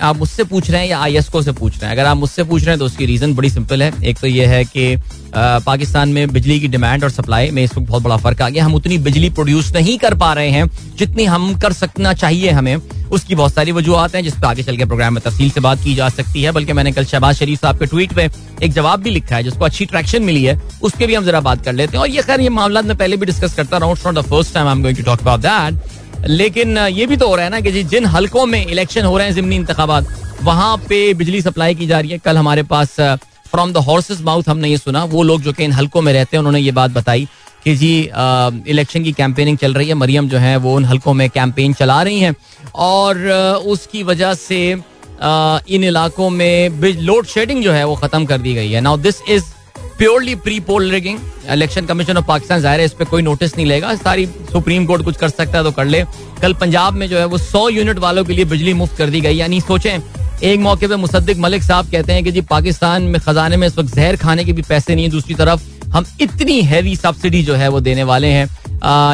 आप 0.00 0.16
मुझसे 0.16 0.44
पूछ 0.44 0.70
रहे 0.70 0.80
हैं 0.80 0.88
या 0.88 0.98
आई 0.98 1.20
को 1.32 1.42
से 1.42 1.52
पूछ 1.52 1.72
रहे 1.72 1.84
हैं? 1.84 1.92
अगर 1.92 2.06
आप 2.06 2.16
मुझसे 2.16 2.44
पूछ 2.44 2.62
रहे 2.62 2.70
हैं 2.70 2.78
तो 2.78 2.84
उसकी 2.84 3.06
रीजन 3.06 3.34
बड़ी 3.34 3.50
सिंपल 3.50 3.82
है। 3.82 3.92
एक 4.04 4.18
तो 4.18 4.26
ये 4.26 4.46
है 4.46 4.64
कि 4.66 4.96
पाकिस्तान 5.34 6.08
में 6.08 6.32
बिजली 6.32 6.58
की 6.60 6.68
डिमांड 6.68 7.04
और 7.04 7.10
सप्लाई 7.10 7.50
में 7.50 7.62
इस 7.64 7.76
वक्त 7.76 7.88
बहुत 7.88 8.02
बड़ा 8.02 8.16
फ़र्क 8.16 8.42
आ 8.42 8.48
गया। 8.48 8.64
हम 8.64 8.74
उतनी 8.74 8.98
बिजली 8.98 9.30
प्रोड्यूस 9.30 9.72
नहीं 9.74 9.98
कर 9.98 10.14
पा 10.14 10.32
रहे 10.32 10.50
हैं 10.50 10.70
जितनी 10.98 11.24
हम 11.24 11.54
कर 11.58 11.72
सकना 11.72 12.12
चाहिए 12.14 12.50
हमें। 12.50 12.76
उसकी 13.10 13.34
बहुत 13.34 13.54
सारी 13.54 13.72
वजूहत 13.72 14.14
हैं 14.14 14.22
जिस 14.24 14.34
पर 14.34 14.46
आगे 14.46 14.62
चल 14.62 14.76
के 14.76 14.84
प्रोग्राम 14.84 15.14
में 15.14 15.22
तफसील 15.22 15.50
से 15.50 15.60
बात 15.60 15.82
की 15.84 15.94
जा 15.94 16.08
सकती 16.08 16.42
है। 16.42 16.52
बल्कि 16.52 16.72
मैंने 16.72 16.92
कल 16.92 17.04
शहबाज 17.04 17.36
शरीफ 17.36 17.60
साहब 17.60 17.78
के 17.78 17.86
ट्वीट 17.86 18.12
पे 18.12 18.28
एक 18.62 18.72
जवाब 18.72 19.02
भी 19.02 19.10
लिखा 19.10 19.36
है 19.36 19.42
जिसको 19.44 19.64
अच्छी 19.64 19.84
ट्रैक्शन 19.86 20.22
मिली 20.22 20.44
है। 20.44 20.60
उसके 20.82 21.06
भी 21.06 21.14
हम 21.14 21.24
जरा 21.24 21.40
बात 21.40 21.64
कर 21.64 21.72
लेते 21.72 21.96
हैं। 21.96 22.02
और 22.02 22.10
ये 22.10 22.22
खैर, 22.22 22.40
ये 22.40 22.48
मामला 22.50 22.82
मैं 22.82 22.96
पहले 22.96 23.16
भी 23.16 23.26
डिस्कस 23.26 23.54
करता 23.54 23.76
रहा। 23.76 23.88
हूँ 23.88 23.96
first 23.96 24.54
time 24.54 24.66
I 24.66 24.72
am 24.72 24.82
going 24.82 24.96
to 24.96 25.02
talk 25.02 25.20
about 25.20 25.40
that 25.40 25.80
लेकिन 26.26 26.78
ये 26.78 27.06
भी 27.06 27.16
तो 27.16 27.28
हो 27.28 27.34
रहा 27.34 27.44
है 27.44 27.50
ना 27.50 27.60
कि 27.60 27.72
जी, 27.72 27.82
जिन 27.84 28.06
हलकों 28.06 28.46
में 28.46 28.66
इलेक्शन 28.66 29.04
हो 29.04 29.16
रहे 29.18 29.26
हैं 29.26 29.34
जिमनी 29.34 29.56
इंतबात 29.56 30.06
वहाँ 30.42 30.76
पे 30.88 31.02
बिजली 31.14 31.40
सप्लाई 31.42 31.74
की 31.74 31.86
जा 31.86 32.00
रही 32.00 32.10
है। 32.10 32.18
कल 32.18 32.36
हमारे 32.36 32.62
पास 32.64 32.94
फ्रॉम 33.50 33.72
द 33.72 33.76
हॉर्सेस 33.78 34.20
माउथ 34.20 34.48
हमने 34.48 34.68
ये 34.68 34.76
सुना। 34.78 35.04
वो 35.04 35.22
लोग 35.22 35.42
जो 35.42 35.52
कि 35.52 35.64
इन 35.64 35.72
हलकों 35.72 36.02
में 36.02 36.12
रहते 36.12 36.36
हैं, 36.36 36.38
उन्होंने 36.38 36.60
ये 36.60 36.72
बात 36.72 36.90
बताई 36.90 37.26
कि 37.64 37.74
जी 37.76 37.98
इलेक्शन 38.68 39.02
की 39.04 39.12
कैंपेनिंग 39.12 39.58
चल 39.58 39.74
रही 39.74 39.88
है। 39.88 39.94
मरियम 39.94 40.28
जो 40.28 40.38
है, 40.38 40.56
वो 40.56 40.74
उन 40.76 40.84
हलकों 40.84 41.14
में 41.14 41.28
कैंपेन 41.30 41.72
चला 41.72 42.02
रही 42.02 42.20
हैं। 42.20 42.34
और 42.74 43.28
उसकी 43.66 44.02
वजह 44.02 44.34
से 44.34 44.70
इन 45.68 45.84
इलाकों 45.84 46.30
में 46.30 46.80
लोड 47.02 47.26
शेडिंग 47.26 47.62
जो 47.64 47.72
है, 47.72 47.84
वो 47.84 47.96
खत्म 47.96 48.24
कर 48.24 48.38
दी 48.38 48.54
गई 48.54 48.70
है। 48.70 48.80
Now 48.80 48.96
this 48.98 49.22
is 49.28 49.44
purely 50.00 50.34
pre 50.34 50.58
poll 50.60 50.90
rigging. 50.90 51.18
Election 51.52 51.86
commission 51.86 52.16
of 52.16 52.24
Pakistan 52.26 52.60
ज़ाहिर 52.60 52.80
है 52.80 52.84
इस 52.86 52.92
पर 52.92 53.04
कोई 53.04 53.22
नोटिस 53.22 53.56
नहीं 53.56 53.66
लेगा। 53.66 53.94
सारी 53.96 54.24
सुप्रीम 54.52 54.86
कोर्ट 54.86 55.02
कुछ 55.04 55.16
कर 55.16 55.28
सकता 55.28 55.58
है 55.58 55.64
तो 55.64 55.70
कर 55.70 55.84
ले। 55.84 56.02
कल 56.42 56.52
पंजाब 56.60 56.94
में 56.94 57.08
जो 57.08 57.18
है 57.18 57.24
वो 57.24 57.38
सौ 57.38 57.68
यूनिट 57.68 57.98
वालों 57.98 58.24
के 58.24 58.32
लिए 58.32 58.44
बिजली 58.44 58.72
मुफ़्त 58.74 58.96
कर 58.98 59.10
दी 59.10 59.20
गई। 59.20 59.36
यानी 59.36 59.60
सोचें 59.60 59.98
एक 60.42 60.60
मौके 60.60 60.86
पे 60.88 60.96
मुसद्दिक 60.96 61.38
मलिक 61.38 61.62
साहब 61.62 61.90
कहते 61.92 62.12
हैं 62.12 62.24
कि 62.24 62.32
जी 62.32 62.40
पाकिस्तान 62.50 63.02
में 63.04 63.20
खजाने 63.20 63.56
में 63.56 63.66
इस 63.66 63.76
वक्त 63.78 63.94
जहर 63.94 64.16
खाने 64.16 64.44
के 64.44 64.52
भी 64.52 64.62
पैसे 64.62 64.94
नहीं 64.94 65.04
है। 65.04 65.10
दूसरी 65.10 65.34
तरफ़ 65.34 65.68
हम 65.94 66.06
इतनी 66.20 66.60
हैवी 66.64 66.96
सब्सिडी 66.96 67.42
जो 67.42 67.54
है 67.54 67.68
वो 67.68 67.80
देने 67.82 68.02
वाले 68.04 68.28
हैं। 68.28 68.46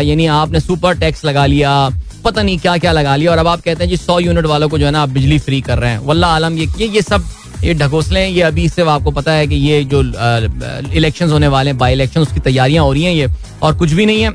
यानी 0.02 0.26
आपने 0.32 0.60
सुपर 0.60 0.98
टैक्स 0.98 1.24
लगा 1.24 1.46
लिया 1.46 1.72
पता 2.24 2.42
नहीं 2.42 2.58
क्या 2.58 2.76
क्या 2.78 2.92
लगा 2.92 3.16
लिया। 3.16 3.30
और 3.32 3.38
अब 3.38 3.46
आप 3.48 3.60
कहते 3.60 3.84
हैं 3.84 3.90
जी 3.90 3.96
सौ 3.96 4.18
यूनिट 4.20 4.46
वालों 4.46 4.68
को 4.68 4.78
जो 4.78 4.86
है 4.86 4.92
ना 4.92 5.02
आप 5.02 5.08
बिजली 5.08 5.38
फ्री 5.38 5.60
कर 5.60 5.78
रहे 5.78 5.90
हैं। 5.90 5.98
वल्ला 6.06 6.28
आलम 6.34 6.58
ये 6.58 6.68
ये, 6.78 7.02
सब 7.02 7.24
ये 7.64 7.74
ढकोसले 7.74 8.20
हैं, 8.20 8.28
ये 8.28 8.42
अभी 8.42 8.68
सिर्फ़ 8.68 8.88
आपको 8.90 9.10
पता 9.10 9.32
है 9.32 9.46
कि 9.46 9.54
ये 9.56 9.82
जो 9.84 10.02
इलेक्शंस 10.92 11.32
होने 11.32 11.48
वाले 11.48 11.70
हैं 11.70 11.78
बाई 11.78 11.92
इलेक्शन 11.92 12.20
उसकी 12.20 12.40
तैयारियाँ 12.40 12.84
हो 12.84 12.92
रही 12.92 13.04
हैं 13.04 13.12
ये, 13.14 13.28
और 13.62 13.76
कुछ 13.78 13.92
भी 13.92 14.06
नहीं 14.06 14.22
है। 14.22 14.30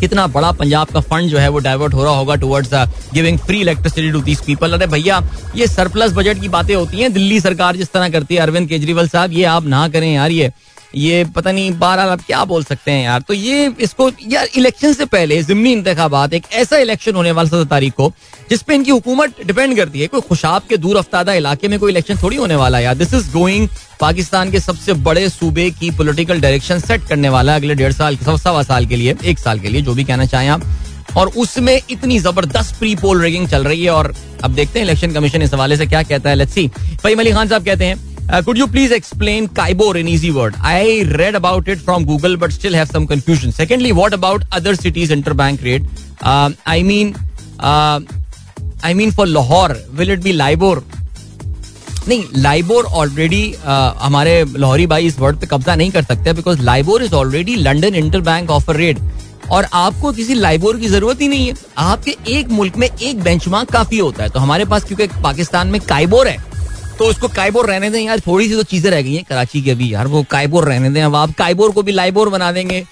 कितना 0.00 0.26
बड़ा 0.28 0.50
पंजाब 0.52 0.88
का 0.88 1.00
फंड 1.02 1.30
जो 1.30 1.38
है 1.38 1.48
वो 1.48 1.58
डाइवर्ट 1.58 1.94
हो 1.94 2.04
रहा 2.04 2.12
होगा 2.16 2.34
towards 2.36 2.70
giving 3.14 3.38
free 3.38 3.60
electricity 3.60 4.10
to 4.12 4.20
these 4.22 4.40
people 4.44 4.72
अरे 4.72 4.86
भैया, 4.86 5.20
ये 5.56 5.66
सरप्लस 5.66 6.12
बजट 6.12 6.40
की 6.40 6.48
बातें 6.48 6.74
होती 6.74 6.98
हैं, 6.98 7.12
दिल्ली 7.12 7.40
सरकार 7.40 7.76
जिस 7.76 7.92
तरह 7.92 8.08
करती 8.08 8.34
है, 8.34 8.40
अरविंद 8.40 8.68
केजरीवाल 8.68 9.08
साहब, 9.08 9.32
ये 9.32 9.44
आप 9.46 9.66
ना 9.66 9.86
करें 9.88 10.12
यार 10.12 10.30
ये। 10.30 10.50
ये 10.94 11.24
पता 11.24 11.52
नहीं 11.52 11.70
बारह 11.78 12.10
आप 12.12 12.22
क्या 12.26 12.44
बोल 12.44 12.64
सकते 12.64 12.90
हैं 12.90 13.04
यार। 13.04 13.20
तो 13.20 13.34
ये 13.34 13.70
इसको, 13.80 14.10
यार, 14.28 14.48
इलेक्शन 14.56 14.92
से 14.92 15.04
पहले 15.04 15.42
जिमनी 15.42 15.72
इंतबात 15.72 16.34
एक 16.34 16.44
ऐसा 16.52 16.78
इलेक्शन 16.78 17.14
होने 17.14 17.32
वाला 17.32 17.48
सत्रह 17.48 17.64
तारीख 17.64 17.92
को 17.92 18.12
जिसपे 18.50 18.74
इनकी 18.74 18.90
हुकूमत 18.90 19.34
डिपेंड 19.46 19.76
करती 19.76 20.00
है। 20.00 20.06
कोई 20.06 20.20
खुशाब 20.20 20.62
के 20.68 20.76
दूर 20.76 20.96
अफ्तादा 20.96 21.34
इलाके 21.34 21.68
में 21.68 21.78
कोई 21.78 21.92
इलेक्शन 21.92 22.18
थोड़ी 22.22 22.36
होने 22.36 22.56
वाला 22.56 22.78
है 22.78 22.84
यार। 22.84 22.94
दिस 22.94 23.14
इज़ 23.14 23.30
गोइंग 23.32 23.68
पाकिस्तान 24.00 24.50
के 24.50 24.60
सबसे 24.60 24.92
बड़े 25.06 25.28
सूबे 25.28 25.70
की 25.70 25.90
पोलिटिकल 25.90 26.40
डायरेक्शन 26.40 26.80
सेट 26.80 27.08
करने 27.08 27.28
वाला 27.28 27.52
है 27.52 27.58
अगले 27.58 27.74
डेढ़ 27.74 27.92
साल, 27.92 28.16
सवा 28.16 28.62
साल 28.62 28.86
के 28.86 28.96
लिए, 28.96 29.16
एक 29.24 29.38
साल 29.38 29.60
के 29.60 29.68
लिए, 29.68 29.82
जो 29.82 29.94
भी 29.94 30.04
कहना 30.04 30.24
चाहें 30.26 30.48
आप। 30.48 30.62
और 31.16 31.28
उसमें 31.36 31.80
इतनी 31.90 32.18
ज़बरदस्त 32.18 32.78
प्री 32.78 32.94
पोल 32.96 33.22
रेगिंग 33.22 33.48
चल 33.48 33.64
रही 33.64 33.84
है 33.84 33.90
और 33.90 34.14
अब 34.44 34.50
देखते 34.50 34.78
हैं 34.78 34.86
इलेक्शन 34.86 35.12
कमीशन 35.12 35.42
इस 35.42 35.54
हवाले 35.54 35.76
से 35.76 35.86
क्या 35.86 36.02
कहता 36.02 36.30
है। 36.30 36.36
लेट्स 36.36 36.52
सी 36.54 36.66
भाई 37.04 37.14
अली 37.14 37.32
खान 37.32 37.48
साहब 37.48 37.64
कहते 37.64 37.84
हैं 37.84 38.09
Uh, 38.30 38.40
could 38.40 38.56
you 38.56 38.68
please 38.68 38.92
explain 38.92 39.48
Kaibor 39.48 39.96
in 39.98 40.06
easy 40.06 40.30
word? 40.30 40.54
I 40.62 41.04
read 41.18 41.34
about 41.34 41.66
it 41.66 41.80
from 41.80 42.04
Google, 42.04 42.36
but 42.36 42.52
still 42.52 42.72
have 42.74 42.88
some 42.88 43.04
confusion. 43.04 43.50
Secondly, 43.50 43.90
what 43.90 44.14
about 44.14 44.44
other 44.52 44.76
cities 44.76 45.10
interbank 45.10 45.64
rate? 45.64 45.82
Uh, 46.22 46.52
I 46.64 46.84
mean, 46.84 47.16
uh, 47.58 48.00
I 48.84 48.94
mean 48.94 49.10
for 49.10 49.26
Lahore, 49.26 49.74
will 49.96 50.10
it 50.10 50.22
be 50.22 50.32
LIBOR? 50.32 50.82
नहीं 52.08 52.22
LIBOR 52.42 52.84
already 52.98 53.42
हमारे 53.64 54.32
लाहौरी 54.58 54.86
भाई 54.92 55.06
इस 55.06 55.18
word 55.20 55.36
पे 55.40 55.46
कब्जा 55.46 55.74
नहीं 55.76 55.90
कर 55.90 56.02
सकते 56.02 56.32
because 56.32 56.60
LIBOR 56.64 57.02
is 57.02 57.14
already 57.14 57.56
London 57.56 57.94
inter 57.94 58.20
bank 58.28 58.50
offer 58.50 58.76
rate 58.76 58.98
और 59.50 59.66
आपको 59.74 60.12
किसी 60.12 60.34
लाइबोर 60.34 60.76
की 60.80 60.88
ज़रूरत 60.88 61.20
ही 61.20 61.28
नहीं 61.28 61.46
है 61.48 61.54
आपके 61.78 62.16
एक 62.38 62.48
मुल्क 62.50 62.76
में 62.76 62.88
एक 62.88 63.22
बेंचमार्क 63.22 63.70
काफ़ी 63.72 63.98
होता 63.98 64.22
है 64.22 64.28
तो 64.30 64.40
हमारे 64.40 64.64
पास 64.72 64.84
क्योंकि 64.84 65.06
पाकिस्तान 65.22 65.68
में 65.68 65.80
काइबोर 65.88 66.28
है 66.28 66.36
तो 67.00 67.06
उसको 67.06 67.28
काइबोर 67.28 67.66
रहने 67.66 67.88
दें। 67.90 68.00
यार 68.00 68.20
थोड़ी 68.20 68.48
सी 68.48 68.54
तो 68.54 68.62
चीज़ें 68.62 68.90
रह 68.90 69.02
गई 69.02 69.14
हैं 69.14 69.24
कराची 69.24 69.60
के 69.62 69.70
अभी 69.70 69.92
यार, 69.92 70.06
वो 70.06 70.22
काइबोर 70.30 70.64
रहने 70.64 70.90
दें। 70.90 71.02
अब 71.02 71.14
आप 71.16 71.30
काइबोर 71.34 71.70
को 71.72 71.82
भी 71.82 71.92
लाइबोर 71.92 72.28
बना 72.28 72.50
देंगे। 72.52 72.84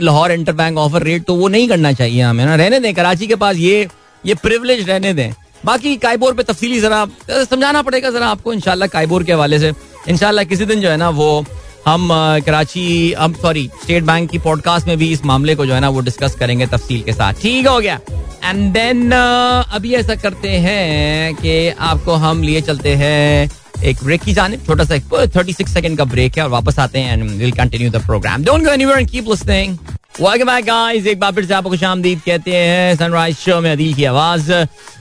Lahore 0.00 0.32
inter 0.32 0.52
bank 0.52 0.78
offer 0.78 1.02
rate 1.02 1.24
तो 1.24 1.34
वो 1.34 1.48
नहीं 1.48 1.68
करना 1.68 1.92
चाहिए 1.92 2.22
हमें 2.22 2.44
ना। 2.44 2.54
रहने 2.54 2.80
दें 2.80 2.94
कराची 2.94 3.26
के 3.26 3.34
पास, 3.36 3.56
ये 3.56 3.88
ये 4.24 4.34
प्रिवलेज 4.34 4.88
रहने 4.88 5.12
दें। 5.14 5.32
बाकी 5.64 5.94
कायबोर 5.96 6.34
पे 6.34 6.42
तफसीली 6.42 6.80
जरा, 6.80 7.06
समझाना 7.30 7.82
पड़ेगा 7.82 8.10
जरा 8.10 8.28
आपको 8.28 8.52
इनशाला 8.52 8.86
कायबोर 8.86 9.24
के 9.24 9.32
हवाले 9.32 9.58
से। 9.58 9.72
इनशाला 10.08 10.42
किसी 10.44 10.64
दिन 10.64 10.80
जो 10.80 10.88
है 10.88 10.96
ना, 10.96 11.08
वो 11.10 11.44
हम 11.86 12.08
कराची 12.46 13.12
हम 13.12 13.32
सॉरी 13.32 13.70
स्टेट 13.82 14.02
बैंक 14.02 14.30
की 14.30 14.38
पॉडकास्ट 14.38 14.86
में 14.86 14.96
भी 14.98 15.10
इस 15.12 15.24
मामले 15.24 15.54
को 15.54 15.66
जो 15.66 15.74
है 15.74 15.80
ना 15.80 15.88
वो 15.88 16.00
डिस्कस 16.00 16.34
करेंगे 16.34 16.66
तफसील 16.66 17.02
के 17.02 17.12
साथ। 17.12 17.32
ठीक 17.32 17.66
हो 17.68 17.78
गया। 17.80 17.98
एंड 18.44 18.72
देन 18.72 19.12
अभी 19.12 19.94
ऐसा 19.94 20.14
करते 20.14 20.50
हैं 20.50 21.34
कि 21.34 21.68
आपको 21.68 22.12
हम 22.12 22.42
लिए 22.42 22.60
चलते 22.60 22.94
हैं 22.94 23.50
एक 23.84 23.98
ब्रेक 24.04 24.22
की 24.22 24.32
जाने 24.32 24.56
छोटा 24.56 24.84
सा 24.84 24.98
थर्टी 25.36 25.52
सिक्स 25.52 25.74
सेकंड 25.74 25.98
का 25.98 26.04
ब्रेक 26.04 26.38
है 26.38 26.44
और 26.44 26.50
वापस 26.50 26.78
आते 26.78 26.98
हैं 26.98 27.12
and 27.12 27.30
will 27.30 27.52
continue 27.52 27.90
the 27.90 28.04
programme 28.06 28.44
don't 28.44 28.64
go 28.64 28.70
anywhere 28.70 28.98
and 28.98 29.10
keep 29.10 29.28
listening 29.28 29.76
welcome 30.20 30.46
back 30.46 30.64
guys 30.64 31.06
एक 31.06 31.20
बार 31.20 31.32
फिर 31.32 31.46
से 31.46 31.54
आपको 31.54 31.70
खुशामदीद 31.70 32.20
कहते 32.26 32.56
हैं 32.56 32.96
सनराइज 32.96 33.36
शो 33.36 33.60
में 33.60 33.70
अदील 33.72 33.94
की 33.94 34.04
आवाज़ 34.04 34.52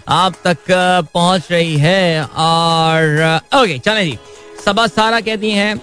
आप 0.08 0.36
तक 0.48 0.58
पहुँच 1.14 1.48
रही 1.52 1.76
है 1.78 2.24
और 2.24 3.40
ओके 3.56 3.80
चलें 3.80 4.04
जी। 4.06 4.18
सबा 4.66 4.88
सारा 4.88 5.20
कहती 5.20 5.52
हैं 5.52 5.76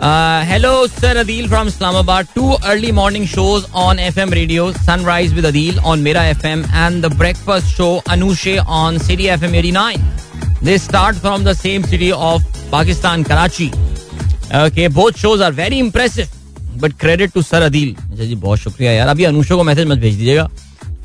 hello 0.00 0.86
sir 0.86 1.16
Adeel 1.16 1.48
from 1.48 1.68
Islamabad 1.68 2.26
two 2.34 2.50
early 2.50 2.90
morning 2.92 3.26
shows 3.26 3.64
on 3.76 3.98
F 3.98 4.18
M 4.20 4.32
radio 4.32 4.70
sunrise 4.72 5.32
with 5.34 5.44
Adeel 5.46 5.78
on 5.78 6.00
Mera 6.00 6.22
F 6.24 6.46
M 6.46 6.60
and 6.60 7.02
the 7.04 7.12
breakfast 7.14 7.66
show 7.76 7.88
Anoushey 8.10 8.56
on 8.58 8.98
City 8.98 9.26
F 9.26 9.44
M 9.44 9.54
eighty 9.54 9.72
nine 9.72 10.04
they 10.64 10.76
start 10.78 11.16
from 11.16 11.44
the 11.44 11.52
same 11.54 11.82
city 11.84 12.10
of 12.10 12.42
Pakistan 12.72 13.22
Karachi 13.24 13.66
okay 14.56 14.88
both 15.00 15.18
shows 15.22 15.42
are 15.42 15.52
very 15.54 15.78
impressive 15.78 16.28
but 16.82 16.92
credit 17.00 17.32
to 17.32 17.42
sir 17.42 17.62
Adeel 17.62 17.94
ji 18.18 18.34
बहुत 18.36 18.58
शुक्रिया 18.58 18.92
यार 18.92 19.08
अभी 19.08 19.24
अनुशा 19.24 19.56
को 19.56 19.62
message 19.64 19.88
मत 19.88 19.98
भेज 19.98 20.16
दीजिएगा 20.16 20.48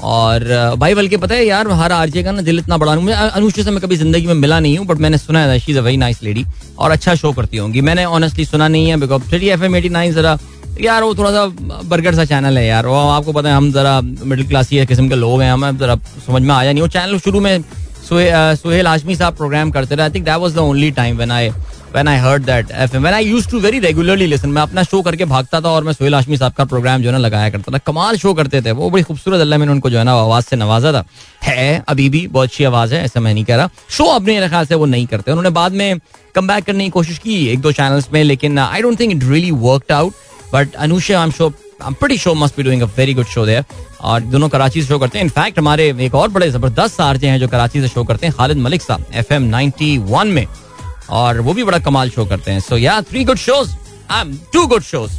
और 0.01 0.75
भाई 0.77 0.93
बल्कि 0.95 1.17
पता 1.17 1.35
है 1.35 1.45
यार, 1.45 1.67
हर 1.71 1.91
आरजे 1.91 2.23
का 2.23 2.31
ना 2.31 2.41
दिल 2.41 2.59
इतना 2.59 2.77
बड़ा 2.77 2.95
मुझे 2.95 3.13
अनुष्का 3.15 3.63
से 3.63 3.71
मैं 3.71 3.81
कभी 3.81 3.95
ज़िंदगी 3.97 4.27
में 4.27 4.33
मिला 4.35 4.59
नहीं 4.59 4.77
हूँ 4.77 4.85
बट 4.87 4.97
मैंने 4.97 5.17
सुना 5.17 5.39
है 5.41 5.59
she 5.59 5.71
is 5.71 5.77
a 5.77 5.81
very 5.81 5.97
nice 5.97 6.23
lady 6.23 6.45
और 6.77 6.91
अच्छा 6.91 7.15
शो 7.15 7.31
करती 7.33 7.57
होंगी। 7.57 7.81
मैंने 7.81 8.05
ऑनेस्टली 8.07 8.45
सुना 8.45 8.67
नहीं 8.67 8.89
है 8.89 8.97
because 8.99 9.29
three 9.29 9.49
F 9.49 9.63
M 9.63 9.75
eighty 9.75 9.89
nine 9.89 10.13
जरा, 10.13 10.37
यार 10.81 11.03
वो 11.03 11.15
थोड़ा 11.15 11.31
सा 11.31 11.45
बर्गर 11.85 12.15
सा 12.15 12.25
चैनल 12.25 12.57
है 12.57 12.65
यार, 12.65 12.85
वो 12.85 12.95
आपको 12.95 13.33
पता 13.33 13.49
है 13.49 13.55
हम 13.55 13.71
जरा 13.71 13.99
मिडिल 14.01 14.47
क्लास 14.47 14.69
किस्म 14.69 15.07
के 15.09 15.15
लोग 15.15 15.41
हैं, 15.41 15.51
हमें 15.51 15.77
जरा 15.77 15.95
समझ 16.27 16.41
में 16.41 16.53
आया 16.55 16.71
नहीं। 16.71 16.81
वो 16.81 16.87
चैनल 16.89 17.19
शुरू 17.19 17.39
में 17.39 17.63
सुहेल 18.03 18.87
आजमी 18.87 19.15
साहब 19.15 19.35
प्रोग्राम 19.35 19.71
करते 19.71 19.95
रहे। 19.95 20.03
I 20.03 20.13
think 20.13 20.25
that 20.25 20.37
was 20.37 20.53
the 20.55 20.57
only 20.59 20.89
time 20.93 21.15
when 21.17 21.31
I 21.31 21.49
when 21.93 22.07
I 22.07 22.15
heard 22.25 22.45
that 22.45 22.89
FM 22.89 23.03
when 23.03 23.13
I 23.13 23.21
used 23.35 23.49
to 23.49 23.59
very 23.61 23.79
regularly 23.85 24.27
listen, 24.29 24.45
मैं 24.45 24.61
अपना 24.61 24.83
शो 24.83 25.01
करके 25.01 25.25
भागता 25.25 25.61
था 25.61 25.69
और 25.69 25.83
मैं 25.83 25.93
सोहेल 25.93 26.15
आशमी 26.15 26.37
साहब 26.37 26.53
का 26.53 26.65
प्रोग्राम 26.65 27.01
जो 27.01 27.07
है 27.07 27.11
ना 27.11 27.17
लगाया 27.17 27.49
करता 27.49 27.73
था। 27.73 27.77
कमाल 27.77 28.17
शो 28.17 28.33
करते 28.33 28.61
थे 28.61 28.71
वो, 28.71 28.89
बड़ी 28.89 29.03
खूबसूरत 29.03 29.39
अल्लाह 29.39 29.59
मैंने 29.59 29.71
उनको 29.71 29.89
जो 29.89 29.97
है 29.97 30.03
ना 30.03 30.13
आवाज़ 30.13 30.45
से 30.45 30.55
नवाजा 30.55 30.93
था। 30.93 31.05
है, 31.43 31.83
अभी 31.87 32.09
भी 32.09 32.27
बहुत 32.27 32.49
अच्छी 32.49 32.63
आवाज़ 32.63 32.93
है, 32.95 33.03
ऐसा 33.03 33.19
मैं 33.19 33.33
नहीं 33.33 33.45
कह 33.45 33.55
रहा। 33.55 33.69
शो 33.89 34.05
अपने 34.05 34.49
ख्याल 34.49 34.65
से 34.65 34.75
वो 34.75 34.85
नहीं 34.85 35.07
करते। 35.07 35.31
उन्होंने 35.31 35.49
बाद 35.49 35.71
में 35.71 35.99
कम 36.35 36.47
बैक 36.47 36.63
करने 36.63 36.83
की 36.83 36.89
कोशिश 36.89 37.17
की 37.17 37.47
एक 37.47 37.59
दो 37.59 37.71
चैनल्स 37.71 38.07
में, 38.13 38.23
लेकिन 38.23 38.59
I 38.59 38.81
don't 38.81 38.99
think 38.99 39.11
it 39.11 39.23
really 39.23 39.51
worked 39.51 39.91
out 39.91 40.13
but 40.53 40.75
Anusha 40.75 41.17
I 41.19 41.23
am 41.23 41.31
show 41.31 41.53
I'm 41.83 41.95
pretty 41.95 42.17
sure 42.23 42.35
must 42.37 42.55
be 42.55 42.63
doing 42.63 42.81
a 42.83 42.87
very 42.97 43.13
good 43.13 43.27
show 43.27 43.45
there. 43.45 43.63
और 44.01 44.21
दोनों 44.21 44.49
कराची 44.49 44.81
से 44.81 44.87
शो 44.87 44.99
करते 44.99 45.17
हैं। 45.17 45.25
इनफैक्ट 45.25 45.59
हमारे 45.59 45.95
एक 45.99 46.15
और 46.15 46.29
बड़े 46.29 46.51
ज़बरदस्त 46.51 47.01
आरजे 47.01 47.27
हैं 47.27 47.39
जो 47.39 47.47
कराची 47.47 47.81
से 47.81 47.87
शो 47.87 48.03
करते 48.03 48.27
हैं, 48.27 48.35
खालिद 48.37 48.57
मलिक 48.57 48.81
साहब 48.81 49.05
एफ़ 49.13 49.33
एम 49.33 49.43
नाइनटी 49.43 49.97
वन 49.97 50.27
में। 50.27 50.47
और 51.13 51.39
वो 51.41 51.53
भी 51.53 51.63
बड़ा 51.63 51.79
कमाल 51.79 52.09
शो 52.09 52.25
करते 52.25 52.51
हैं। 52.51 52.59
So 52.61 52.77
yeah 52.77 52.99
three 53.03 53.23
good 53.23 53.37
shows 53.37 53.71
two 54.53 54.65
good 54.67 54.83
shows 54.83 55.11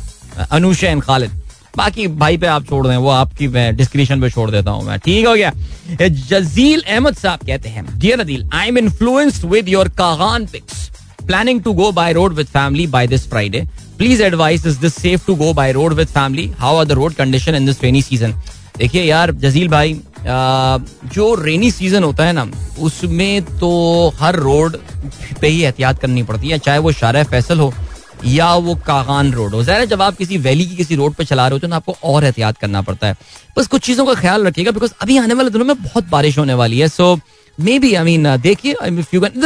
Anusha 0.50 0.88
and 0.88 1.02
Khalid. 1.02 1.40
बाकी 1.76 2.06
भाई 2.08 2.36
पे 2.36 2.46
आप 2.46 2.66
छोड़ 2.66 2.86
दें, 2.86 2.96
वो 2.96 3.08
आपकी 3.10 3.48
मैं 3.48 3.74
डिस्क्रिप्शन 3.76 4.20
पे 4.20 4.30
छोड़ 4.30 4.50
देता 4.50 4.70
हूँ 4.70 4.84
मैं। 4.86 4.98
ठीक 4.98 5.26
हो 5.26 5.34
गया। 5.34 5.52
जजील 6.00 6.82
अहमद 6.82 7.16
साहब 7.16 7.46
कहते 7.46 7.68
हैं 7.68 7.86
dear 7.98 8.20
Adeel 8.20 8.48
I 8.54 8.68
am 8.68 8.78
influenced 8.78 9.44
with 9.46 9.68
your 9.68 9.88
Kaghan 9.98 10.46
pics 10.46 10.90
planning 11.26 11.62
to 11.62 11.72
go 11.72 11.90
by 11.92 12.12
road 12.12 12.32
with 12.34 12.46
family 12.48 12.86
by 12.88 13.06
this 13.06 13.28
Friday 13.28 13.66
please 13.98 14.22
advise 14.22 14.66
is 14.66 14.78
this 14.80 14.94
safe 14.94 15.26
to 15.26 15.34
go 15.36 15.52
by 15.54 15.72
road 15.72 15.92
with 15.92 16.08
family 16.08 16.46
how 16.58 16.76
are 16.76 16.84
the 16.84 16.92
road 16.92 17.14
condition 17.14 17.54
in 17.54 17.66
this 17.66 17.82
rainy 17.82 18.02
season 18.02 18.34
देखिए 18.76 19.02
यार, 19.02 19.30
जजील 19.32 19.68
भाई 19.68 20.00
जो 20.26 21.34
rainy 21.36 21.70
season 21.70 22.04
होता 22.04 22.24
है 22.26 22.32
ना, 22.32 22.46
उसमें 22.80 23.44
तो 23.58 24.12
हर 24.18 24.36
road 24.36 24.76
पे 25.40 25.48
ही 25.48 25.62
एहतियात 25.62 25.98
करनी 26.00 26.22
पड़ती 26.22 26.48
है, 26.48 26.58
चाहे 26.58 26.78
वो 26.78 26.92
शार 26.92 27.22
फैसल 27.24 27.58
हो 27.58 27.72
या 28.26 28.54
वो 28.56 28.74
कागान 28.86 29.32
रोड 29.32 29.54
हो। 29.54 29.62
जरा 29.64 29.84
जब 29.84 30.02
आप 30.02 30.16
किसी 30.16 30.38
वैली 30.38 30.66
की 30.66 30.76
किसी 30.76 30.96
रोड 30.96 31.14
पर 31.14 31.24
चला 31.24 31.46
रहे 31.48 31.54
हो 31.54 31.58
तो 31.58 31.68
ना, 31.68 31.76
आपको 31.76 31.96
और 32.04 32.24
एहतियात 32.24 32.58
करना 32.58 32.82
पड़ता 32.82 33.06
है। 33.06 33.16
बस 33.56 33.66
कुछ 33.66 33.82
चीज़ों 33.82 34.06
का 34.06 34.14
ख्याल 34.20 34.46
रखिएगा 34.46 34.70
बिकॉज़ 34.70 34.92
अभी 35.02 35.18
आने 35.18 35.34
वाले 35.34 35.50
दिनों 35.50 35.64
में 35.64 35.82
बहुत 35.82 36.08
बारिश 36.10 36.38
होने 36.38 36.54
वाली 36.54 36.78
है 36.78 36.88
so 36.88 37.14
may 37.58 37.78
be 37.78 37.94
I 37.94 38.04
mean 38.04 38.36
देखिए 38.38 38.74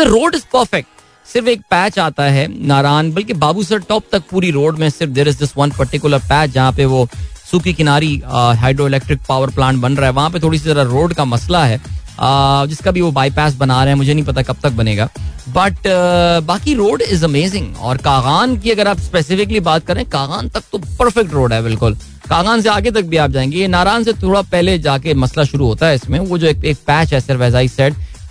रोड 0.05 0.35
इज़ 0.35 0.45
परफेक्ट 0.53 0.89
सिर्फ़ 1.27 1.49
एक 1.49 1.61
पैच 1.71 1.99
आता 1.99 2.25
है 2.25 2.47
नारायण, 2.67 3.13
बल्कि 3.13 3.35
बाबू 3.37 3.63
सर 3.63 3.79
टॉप 3.89 4.05
तक 4.13 4.23
पूरी 4.31 4.51
रोड 4.51 4.79
में 4.79 4.89
सिर्फ़ 4.91 5.13
there 5.13 5.29
is 5.29 5.39
this 5.39 5.57
one 5.57 5.71
particular 5.79 6.19
patch 6.21 6.51
जहाँ 6.51 6.73
पे 6.73 6.85
वो 6.85 7.09
Suki 7.51 7.73
Kinari 7.75 8.23
hydro 8.27 8.87
electric 8.87 9.21
power 9.29 9.51
plant 9.51 9.81
बन 9.81 9.97
रहा 9.97 10.07
है। 10.07 10.13
वहाँ 10.13 10.31
पे 10.31 10.41
थोड़ी 10.41 10.59
सी 10.59 10.65
जरा 10.65 10.83
रोड 10.85 11.15
का 11.15 11.25
मसला 11.25 11.65
है 11.65 11.81
जिसका 12.69 12.91
भी 12.91 13.01
वो 13.01 13.11
बाईपास 13.13 13.55
बना 13.55 13.83
रहे 13.83 13.93
हैं 13.93 13.99
मुझे 13.99 14.15
नहीं 14.15 14.25
पता 14.25 14.43
कब 14.43 14.57
तक 14.63 14.73
बनेगा। 14.73 15.09
बट 15.49 15.87
बाकी 16.47 16.75
रोड 16.75 17.03
इज़ 17.03 17.25
अमेजिंग 17.25 17.77
और 17.79 17.97
कागान 17.99 18.57
की 18.57 18.71
अगर 18.71 18.89
आप 18.89 18.99
स्पेसिफिकली 19.01 19.61
बात 19.63 19.87
करें 19.87 20.05
कागान 20.07 20.49
तक 20.49 20.63
तो 20.73 20.79
परफेक्ट 20.79 21.33
रोड 21.35 21.53
है 21.53 21.63
बिल्कुल। 21.63 21.95
कागान 22.29 22.61
से 22.61 22.69
आगे 22.69 22.91
तक 22.91 23.05
भी 23.05 23.17
आप 23.17 23.31
जाएँगे। 23.31 23.59
ये 23.59 23.69
नारायण 23.69 24.03
से 24.05 24.13
थोड़ा 24.13 24.43
पहले 24.45 24.79
जाके 24.79 25.15
मसला 25.15 25.45
शुरू 25.45 25.67
होता 25.67 25.87
है 25.87 25.95
इसमें। 25.95 26.19
वो 26.21 26.39
जो 26.39 26.47
एक, 26.47 26.65
एक 26.65 26.77
पैच 26.87 27.13
है 27.15 27.21
सिर्फ़ 27.21 27.43
एज 27.43 27.55
आई 27.55 27.71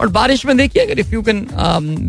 और 0.02 0.08
बारिश 0.10 0.46
में 0.46 0.56
देखिए 0.58 0.84
अगर 0.86 1.00
if 1.00 1.14
you 1.14 1.22
can 1.22 1.48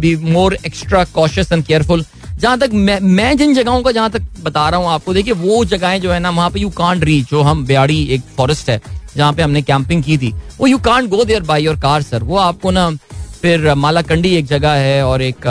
be 0.00 0.14
more 0.32 0.56
extra 0.66 1.04
cautious 1.04 1.52
and 1.52 1.64
careful 1.64 2.04
जहाँ 2.38 2.58
तक 2.58 2.70
मैं 2.72 3.36
जिन 3.36 3.54
जगहों 3.54 3.82
का 3.82 3.92
जहाँ 3.92 4.10
तक 4.10 4.22
बता 4.42 4.68
रहा 4.68 4.80
हूँ 4.80 4.88
आपको, 4.88 5.14
देखिए, 5.14 5.32
वो 5.34 5.64
जगहें 5.64 6.00
जो 6.00 6.10
है 6.12 6.18
ना, 6.20 6.30
वहाँ 6.30 6.50
पे 6.50 6.60
यू 6.60 6.68
कांट 6.78 7.04
रीच 7.04 7.30
जो 7.30 7.42
हम 7.42 7.64
ब्याड़ी 7.66 8.02
एक 8.14 8.22
फॉरेस्ट 8.36 8.70
है, 8.70 8.80
जहाँ 9.16 9.32
पे 9.32 9.42
हमने 9.42 9.62
कैंपिंग 9.62 10.02
की 10.02 10.18
थी, 10.18 10.32
वो 10.58 10.66
you 10.66 10.78
can't 10.78 11.08
go 11.10 11.24
there 11.24 11.42
by 11.42 11.64
your 11.64 11.76
car 11.80 12.02
sir 12.02 12.22
वो 12.22 12.36
आपको 12.38 12.70
ना, 12.70 12.90
फिर 13.42 13.74
मालाकंडी 13.74 14.34
एक 14.36 14.46
जगह 14.46 14.72
है 14.72 15.02
और 15.06 15.22
एक 15.22 15.46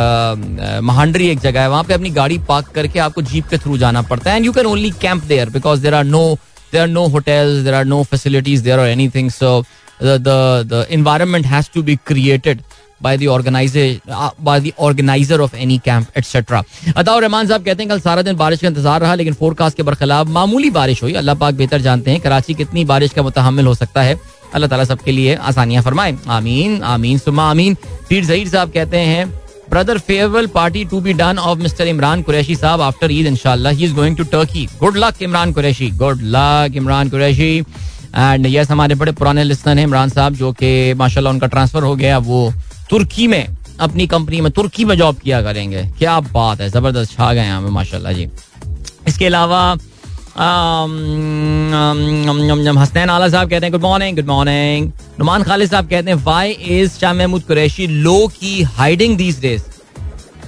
महांडरी 0.83 1.27
एक 1.29 1.39
जगह 1.39 1.61
है, 1.61 1.69
वहाँ 1.69 1.83
पे 1.83 1.93
अपनी 1.93 2.09
गाड़ी 2.11 2.37
पार्क 2.47 2.67
करके 2.75 2.99
आपको 2.99 3.21
जीप 3.21 3.47
के 3.49 3.57
थ्रू 3.57 3.77
जाना 3.77 4.01
पड़ता 4.09 4.31
है 4.31 4.37
and 4.37 4.45
you 4.45 4.51
can 4.53 4.65
only 4.65 4.91
camp 5.01 5.23
there 5.23 5.49
because 5.49 5.81
there 5.81 5.93
are 5.93 6.03
no 6.03 6.23
there 6.71 6.81
are 6.81 6.87
no 6.87 7.05
hotels 7.07 7.63
there 7.63 7.73
are 7.73 7.85
no 7.85 8.03
facilities 8.11 8.63
there 8.63 8.79
और 8.79 8.87
anything 8.87 9.29
so 9.31 9.61
the 10.01 10.85
environment 10.91 11.45
has 11.51 11.67
to 11.75 11.81
be 11.85 11.93
created. 12.09 12.59
Uh, 13.01 14.29
by 14.43 14.59
the 14.59 14.73
organizer 14.87 15.39
of 15.41 15.53
any 15.55 15.79
camp 15.79 16.05
Ataur 16.95 17.21
Rahman 17.21 17.47
sahab 17.47 17.63
कहते 17.63 17.83
हैं 17.83 17.89
कल 17.89 17.99
सारा 17.99 18.21
दिन 18.21 18.35
बारिश 18.35 18.61
का 18.61 18.67
इंतज़ार 18.67 19.01
रहा 19.01 19.15
लेकिन 19.15 19.33
फोरकास्ट 19.33 19.77
के 19.77 19.83
बरखिलाफ 19.83 20.27
मामूली 20.29 20.69
बारिश 20.71 21.03
हुई। 21.03 21.13
अल्लाह 21.13 21.35
पाक 21.35 21.53
बेहतर 21.55 21.81
जानते 21.81 22.11
हैं 22.11 22.19
कराची 22.21 22.53
कितनी 22.53 22.85
बारिश 22.85 23.13
का 23.13 23.21
मुतहमल 23.23 23.65
हो 23.65 23.73
सकता 23.75 24.01
है। 24.01 24.19
अल्लाह 24.53 24.69
ताला 24.69 24.83
सबके 24.83 25.11
लिए 25.11 25.35
आसानियाँ 25.35 25.83
फरमाए। 25.83 26.17
आमीन 26.29 26.81
आमीन 26.83 27.17
सुमा 27.19 27.49
आमीन। 27.51 27.75
पीर 28.09 28.25
जहीर 28.25 28.47
साहब 28.49 28.71
कहते 28.73 28.97
हैं 28.97 29.27
brother 29.69 29.97
farewell 29.99 30.47
party 30.49 30.83
to 30.91 30.99
be 31.01 31.13
done 31.13 31.37
of 31.39 31.59
mister 31.59 31.87
Imran 31.87 32.21
Qureshi 32.23 32.55
sahab 32.55 32.81
after 32.81 33.11
Eid 33.11 33.25
इंशाल्लाह 33.27 33.73
he 33.73 33.85
is 33.85 33.93
going 33.95 34.17
to 34.17 34.23
Turkey 34.31 34.65
good 34.79 34.97
luck 34.97 35.21
Imran 35.23 35.51
Qureshi 35.53 35.89
good 35.97 36.21
luck 36.35 36.75
Imran 36.75 37.09
Qureshi 37.09 37.57
and 38.15 38.45
yes 38.47 38.71
हमारे 38.71 38.95
बड़े 38.95 39.11
पुराने 39.11 39.43
लिस्टर 39.43 39.77
हैं 39.77 39.83
इमरान 39.83 40.09
साहब 40.09 40.35
जो 40.35 40.51
कि 40.61 40.93
माशाल्लाह 40.97 41.33
उनका 41.33 41.47
ट्रांसफ़र 41.47 41.83
हो 41.83 41.95
गया 41.95 42.17
वो 42.29 42.39
तुर्की 42.89 43.27
में, 43.27 43.47
अपनी 43.79 44.07
कंपनी 44.07 44.41
में 44.41 44.51
तुर्की 44.51 44.85
में 44.85 44.95
जॉब 44.97 45.15
किया 45.19 45.41
करेंगे। 45.41 45.83
क्या 45.99 46.19
बात 46.21 46.61
है, 46.61 46.69
ज़बरदस्त, 46.69 47.11
छा 47.13 47.33
गए 47.33 47.45
यहाँ 47.45 47.61
माशाल्लाह 47.71 48.13
जी। 48.13 48.27
इसके 49.07 49.25
अलावा 49.25 49.77
हसनैन 52.77 53.09
आला 53.09 53.27
साहब 53.29 53.49
कहते 53.49 53.65
हैं 53.65 53.71
good 53.71 53.81
morning 53.81 54.15
good 54.17 54.25
morning 54.27 54.91
Numan 55.19 55.43
Khalid 55.43 55.69
sahab 55.69 55.87
कहते 55.89 56.11
हैं 56.11 56.17
why 56.23 56.51
is 56.51 56.97
Shah 56.99 57.13
Mahmood 57.13 57.43
Qureshi 57.43 57.87
low 57.87 58.27
key 58.29 58.61
hiding 58.63 59.17
these 59.17 59.39
days 59.41 59.63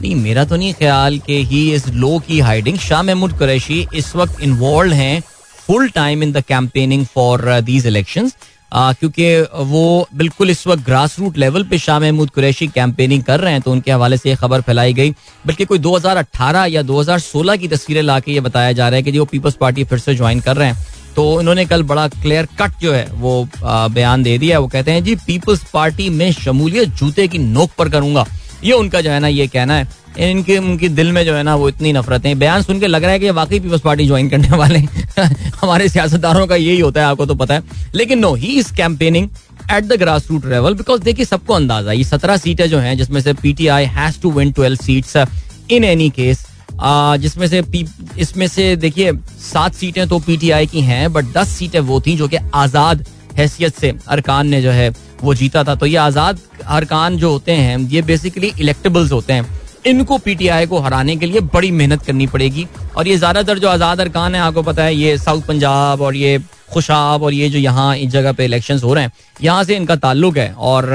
नहीं, 0.02 0.16
मेरा 0.16 0.44
तो 0.46 0.56
नहीं 0.56 0.74
ख्याल 0.74 1.18
कि 1.20 1.44
he 1.46 1.62
is 1.74 1.90
low 1.94 2.20
key 2.28 2.40
hiding 2.40 2.78
Shah 2.80 3.02
Mahmood 3.04 3.38
Qureshi 3.40 3.86
इस 3.94 4.16
वक्त 4.16 4.42
इन्वॉल्व 4.44 4.94
हैं 4.94 5.22
full 5.58 5.90
time 5.96 6.24
in 6.24 6.32
the 6.32 6.42
campaigning 6.48 7.06
for 7.06 7.60
these 7.62 7.88
election 7.88 8.32
क्योंकि 8.74 9.42
वो 9.66 10.08
बिल्कुल 10.16 10.50
इस 10.50 10.66
वक्त 10.68 10.84
ग्रास 10.86 11.18
रूट 11.20 11.38
लेवल 11.38 11.64
पे 11.64 11.78
शाह 11.78 12.00
महमूद 12.00 12.30
कुरैशी 12.30 12.68
कैंपेनिंग 12.68 13.24
कर 13.24 13.40
रहे 13.40 13.54
हैं 13.54 13.62
तो 13.62 13.72
उनके 13.72 13.92
हवाले 13.92 14.18
से 14.18 14.30
ये 14.30 14.36
खबर 14.36 14.62
फैलाई 14.62 14.94
गई। 14.94 15.12
बल्कि 15.48 15.66
कोई 15.66 15.80
2018 15.80 16.66
या 16.66 16.82
2016 16.84 17.58
की 17.58 17.68
तस्वीरें 17.68 18.02
ला 18.02 18.20
के 18.20 18.32
ये 18.32 18.40
बताया 18.40 18.72
जा 18.72 18.90
रहा 18.90 18.96
है 18.96 19.04
कि 19.04 19.12
जो 19.12 19.26
पीपल्स 19.26 19.56
पार्टी 19.56 19.84
फिर 19.84 20.00
से 20.00 20.16
ज्वाइन 20.16 20.40
कर 20.40 20.58
रहे 20.58 20.68
हैं। 20.68 20.88
तो 21.16 21.40
इन्होंने 21.42 21.66
कल 21.66 21.84
बड़ा 21.84 22.08
क्लियर 22.08 22.48
कट 22.60 22.80
जो 22.82 22.94
है, 22.94 23.06
वो 23.12 23.48
बयान 23.64 24.24
दे 24.24 24.38
दिया 24.38 24.60
वो 24.60 24.68
कहते 24.68 24.92
हैं, 24.92 25.04
जी 25.04 25.16
पीपल्स 25.18 25.64
पार्टी 25.74 26.10
में 26.10 26.32
शमूलियत 26.32 26.90
जूते 26.90 27.28
की 27.28 27.38
नोक 27.38 27.72
पर 27.78 27.90
करूँगा। 27.90 28.26
ये 28.64 28.74
उनका 28.74 29.02
जो 29.02 29.12
है 29.12 29.20
ना, 29.20 29.28
ये 29.28 29.48
कहना 29.48 29.74
है। 29.74 29.88
इनके, 30.18 30.58
उनके 30.58 30.90
दिल 30.90 31.12
में 31.12 31.24
जो 31.26 31.34
है 31.34 31.44
ना 31.44 31.56
वो 31.56 31.68
इतनी 31.70 31.92
नफरत 31.94 32.26
है। 32.26 32.34
बयान 32.36 32.62
सुन 32.62 32.80
के 32.80 32.88
लग 32.88 33.04
रहा 33.04 33.12
है 33.12 33.20
कि 33.20 33.30
वाकई 33.32 33.60
पीपल्स 33.60 33.82
पार्टी 33.82 34.06
ज्वाइन 34.08 34.30
करने 34.30 34.58
वाले 34.58 34.80
हमारे 35.62 35.88
सियासतदारों 35.90 36.48
का 36.48 36.56
यही 36.56 36.80
होता 36.80 37.02
है, 37.02 37.08
आपको 37.08 37.26
तो 37.26 37.36
पता 37.36 37.54
है। 37.54 37.64
लेकिन 37.96 38.20
no 38.20 38.34
he 38.36 38.58
is 38.60 38.74
campaigning 38.76 39.30
at 39.72 39.84
the 39.84 40.00
grass 40.00 40.28
root 40.32 40.46
level 40.46 40.74
because 40.74 41.02
देखिए, 41.02 41.26
सबको 41.26 41.54
अंदाज़ा 41.54 41.92
ये 41.92 42.04
सत्रह 42.04 42.38
सीटें 42.38 42.68
जो 42.70 42.80
हैं, 42.80 42.98
जिसमें 42.98 43.22
से 43.22 43.34
PTI 43.34 43.86
has 43.88 44.20
to 44.22 44.32
win 44.32 44.52
twelve 44.52 44.78
seats 44.78 45.18
in 45.72 45.84
any 45.84 46.10
case 46.10 46.46
जिसमें 47.20 47.48
से 47.48 47.62
इसमें 48.18 48.48
से 48.48 48.76
देखिए, 48.76 49.12
सात 49.44 49.74
सीटें 49.76 50.08
तो 50.08 50.20
पीटीआई 50.20 50.68
की 50.68 50.82
हैं 50.82 51.12
बट 51.14 51.26
दस 51.34 51.48
सीटें 51.50 51.80
वो 51.82 52.00
थी 52.02 52.16
जो 52.18 52.28
कि 52.28 52.38
आज़ाद 52.56 53.06
हैसियत 53.38 53.80
से 53.80 53.94
अरकान 54.08 54.48
ने 54.48 54.62
जो 54.62 54.72
है 54.72 54.90
वो 55.22 55.34
जीता 55.34 55.64
था। 55.64 55.76
तो 55.76 55.86
ये 55.86 55.96
आज़ाद 55.98 56.40
अरकान 56.68 57.18
जो 57.18 57.32
होते 57.32 57.52
हैं, 57.52 57.78
ये 57.80 58.02
बेसिकली 58.02 58.52
इलेक्टेबल्स 58.60 59.12
होते 59.12 59.34
हैं। 59.34 59.59
इनको 59.86 60.18
पीटीआई 60.18 60.66
को 60.66 60.80
हराने 60.80 61.16
के 61.16 61.26
लिए 61.26 61.42
बड़ी 61.54 61.72
मेहनत 61.72 62.04
करनी 62.04 62.28
पड़ेगी। 62.28 62.68
और 62.98 63.08
ये 63.08 63.18
ज़्यादातर 63.18 63.60
जो 63.60 63.70
आज़ाद 63.70 64.02
अरकान 64.02 64.36
है, 64.36 64.42
आपको 64.42 64.64
पता 64.64 64.84
है, 64.84 64.96
ये 64.96 65.18
साउथ 65.18 65.42
पंजाब 65.44 66.02
और 66.02 66.16
ये 66.16 66.38
खुशाब 66.74 67.24
और 67.24 67.34
ये 67.34 67.50
जो 67.50 67.60
यहाँ 67.60 67.96
इस 67.98 68.10
जगह 68.12 68.32
पे 68.32 68.46
इलेक्शन 68.46 68.80
हो 68.80 68.94
रहे 68.94 69.04
हैं, 69.04 69.12
यहाँ 69.42 69.64
से 69.64 69.76
इनका 69.76 69.96
ताल्लुक 69.98 70.38
है। 70.38 70.52
और 70.54 70.90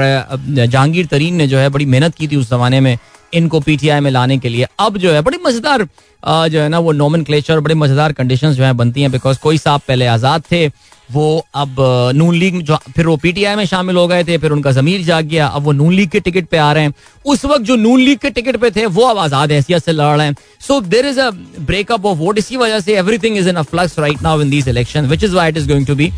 जहांगीर 0.47 1.05
तरीन 1.05 1.35
ने 1.35 1.47
जो 1.47 1.57
है 1.57 1.69
बड़ी 1.69 1.85
मेहनत 1.87 2.15
की 2.15 2.27
थी 2.27 2.35
उस 2.35 2.49
जमाने 2.49 2.79
में 2.79 2.97
इनको 3.33 3.59
पीटीआई 3.59 3.99
में 3.99 4.09
लाने 4.11 4.37
के 4.37 4.49
लिए। 4.49 4.67
अब 4.79 4.97
जो 4.97 5.11
है 5.11 5.21
बड़ी 5.21 5.37
मज़ेदार 5.45 5.87
जो 6.23 6.59
है 6.59 6.67
ना 6.69 6.79
वो 6.79 6.91
नॉमन 6.93 7.23
क्लेचर 7.23 7.59
बड़े 7.59 7.75
मज़ेदार 7.75 8.13
कंडीशन 8.13 8.51
जो 8.51 8.63
है 8.63 8.71
बनती 8.73 9.01
हैं 9.01 9.11
बिकॉज़ 9.11 9.39
कोई 9.39 9.57
साहब 9.57 9.81
पहले 9.87 10.05
आज़ाद 10.07 10.43
थे 10.51 10.67
वो 11.11 11.45
अब 11.55 11.75
नून 12.15 12.35
लीग 12.35 12.61
जो, 12.61 12.75
फिर 12.95 13.07
वो 13.07 13.15
पीटीआई 13.17 13.55
में 13.55 13.65
शामिल 13.65 13.95
हो 13.95 14.07
गए 14.07 14.23
थे, 14.23 14.37
फिर 14.37 14.51
उनका 14.51 14.71
जमीर 14.71 15.01
जाग 15.05 15.25
गया। 15.25 15.47
अब 15.47 15.63
वो 15.63 15.71
नून 15.71 15.93
लीग 15.93 16.09
के 16.09 16.19
टिकट 16.19 16.47
पे 16.47 16.57
आ 16.57 16.71
रहे 16.73 16.83
हैं। 16.83 16.93
उस 17.25 17.45
वक्त 17.45 17.63
जो 17.65 17.75
नून 17.75 17.99
लीग 17.99 18.17
के 18.19 18.29
टिकट 18.29 18.57
पे 18.57 18.71
थे, 18.71 18.85
वो 18.87 19.05
अब 19.05 19.17
आज़ाद 19.17 19.51
हैसियत 19.51 19.85
से 19.85 19.91
लड़ 19.91 20.15
रहे 20.17 20.27
हैं। 20.27 20.35
So 20.67 20.79
there 20.83 21.05
is 21.05 21.19
a 21.19 21.29
breakup 21.61 22.05
of 22.05 22.17
vote 22.17 22.37
इसी 22.37 22.57
वजह 22.57 22.79
से 22.79 22.97
everything 22.97 23.37
is 23.37 23.49
in 23.49 23.55
a 23.55 23.61
flux 23.63 23.99
right 23.99 24.21
now 24.23 24.41
in 24.41 24.49
this 24.49 24.67
election 24.67 25.05
which 25.07 25.23
is 25.23 25.35
why 25.35 25.49
it 25.49 25.57
is 25.57 25.67
going 25.67 25.87
to 25.87 25.95
be 25.95 26.11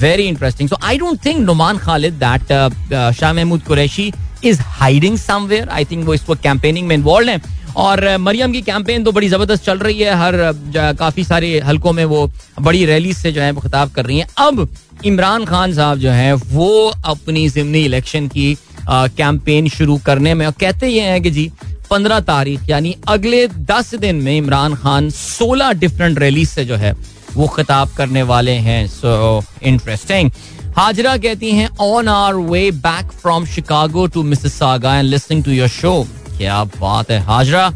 very 0.00 0.26
interesting 0.28 0.68
so 0.68 0.76
I 0.82 0.98
don't 0.98 1.24
think 1.26 1.38
Numan 1.40 1.78
Khalid 1.78 2.14
that 2.24 3.12
Shah 3.14 3.32
Mahmood 3.32 3.62
Qureshi 3.62 4.12
is 4.44 4.60
hiding 4.60 5.16
somewhere 5.18 5.68
I 5.68 5.84
think 5.84 6.06
वो 6.06 6.14
इस 6.14 6.28
वक्त 6.28 6.42
campaigning 6.42 6.86
में 6.88 6.96
involve 6.96 7.28
हैं। 7.30 7.42
और 7.76 8.16
मरियम 8.18 8.52
की 8.52 8.62
campaign 8.62 9.04
तो 9.04 9.12
बड़ी 9.12 9.28
ज़बरदस्त 9.28 9.64
चल 9.64 9.78
रही 9.78 9.98
है। 9.98 10.14
हर 10.16 10.94
काफ़ी 10.94 11.24
सारे 11.24 11.58
हलकों 11.60 11.92
में 11.92 12.04
वो 12.06 12.30
बड़ी 12.60 12.84
रैली 12.86 13.12
से 13.14 13.32
जो 13.32 13.40
है 13.40 13.50
वो 13.52 13.60
खिताब 13.60 13.90
कर 13.90 14.04
रही 14.06 14.18
हैं। 14.18 14.26
अब 14.38 14.68
इमरान 15.04 15.44
खान 15.44 15.72
साहब 15.74 15.98
जो 15.98 16.10
है, 16.10 16.32
वो 16.32 16.92
अपनी 17.06 17.48
जिमनी 17.50 17.84
इलेक्शन 17.84 18.28
की 18.28 18.56
कैंपेन 18.88 19.68
शुरू 19.68 19.96
करने 20.06 20.34
में, 20.34 20.46
और 20.46 20.52
कहते 20.60 20.88
ये 20.88 21.00
हैं 21.02 21.22
कि 21.22 21.30
जी, 21.30 21.50
पंद्रह 21.90 22.20
तारीख, 22.22 22.68
यानी 22.68 22.94
अगले 23.08 23.46
दस 23.48 23.94
दिन 23.96 24.16
में 24.16 24.36
इमरान 24.36 24.74
खान 24.74 25.10
सोलह 25.10 25.72
डिफरेंट 25.74 26.18
रैली 26.18 26.44
से 26.46 26.64
जो 26.64 26.76
है 26.76 26.94
वो 27.34 27.46
खिताब 27.48 27.90
करने 27.96 28.22
वाले 28.24 28.52
हैं। 28.60 28.86
सो 28.88 29.42
इंटरेस्टिंग 29.62 30.30
हाजरा 30.76 31.16
कहती 31.18 31.50
हैं 31.52 31.68
on 31.80 32.08
our 32.08 32.34
way 32.34 32.70
back 32.80 33.10
from 33.12 33.46
Chicago 33.46 34.06
to 34.06 34.22
Mississauga 34.54 34.96
and 34.96 35.08
listening 35.08 35.44
to 35.44 35.50
your 35.50 35.68
show 35.70 36.06
क्या 36.42 36.62
बात 36.78 37.10
है 37.10 37.20
Hazra 37.24 37.72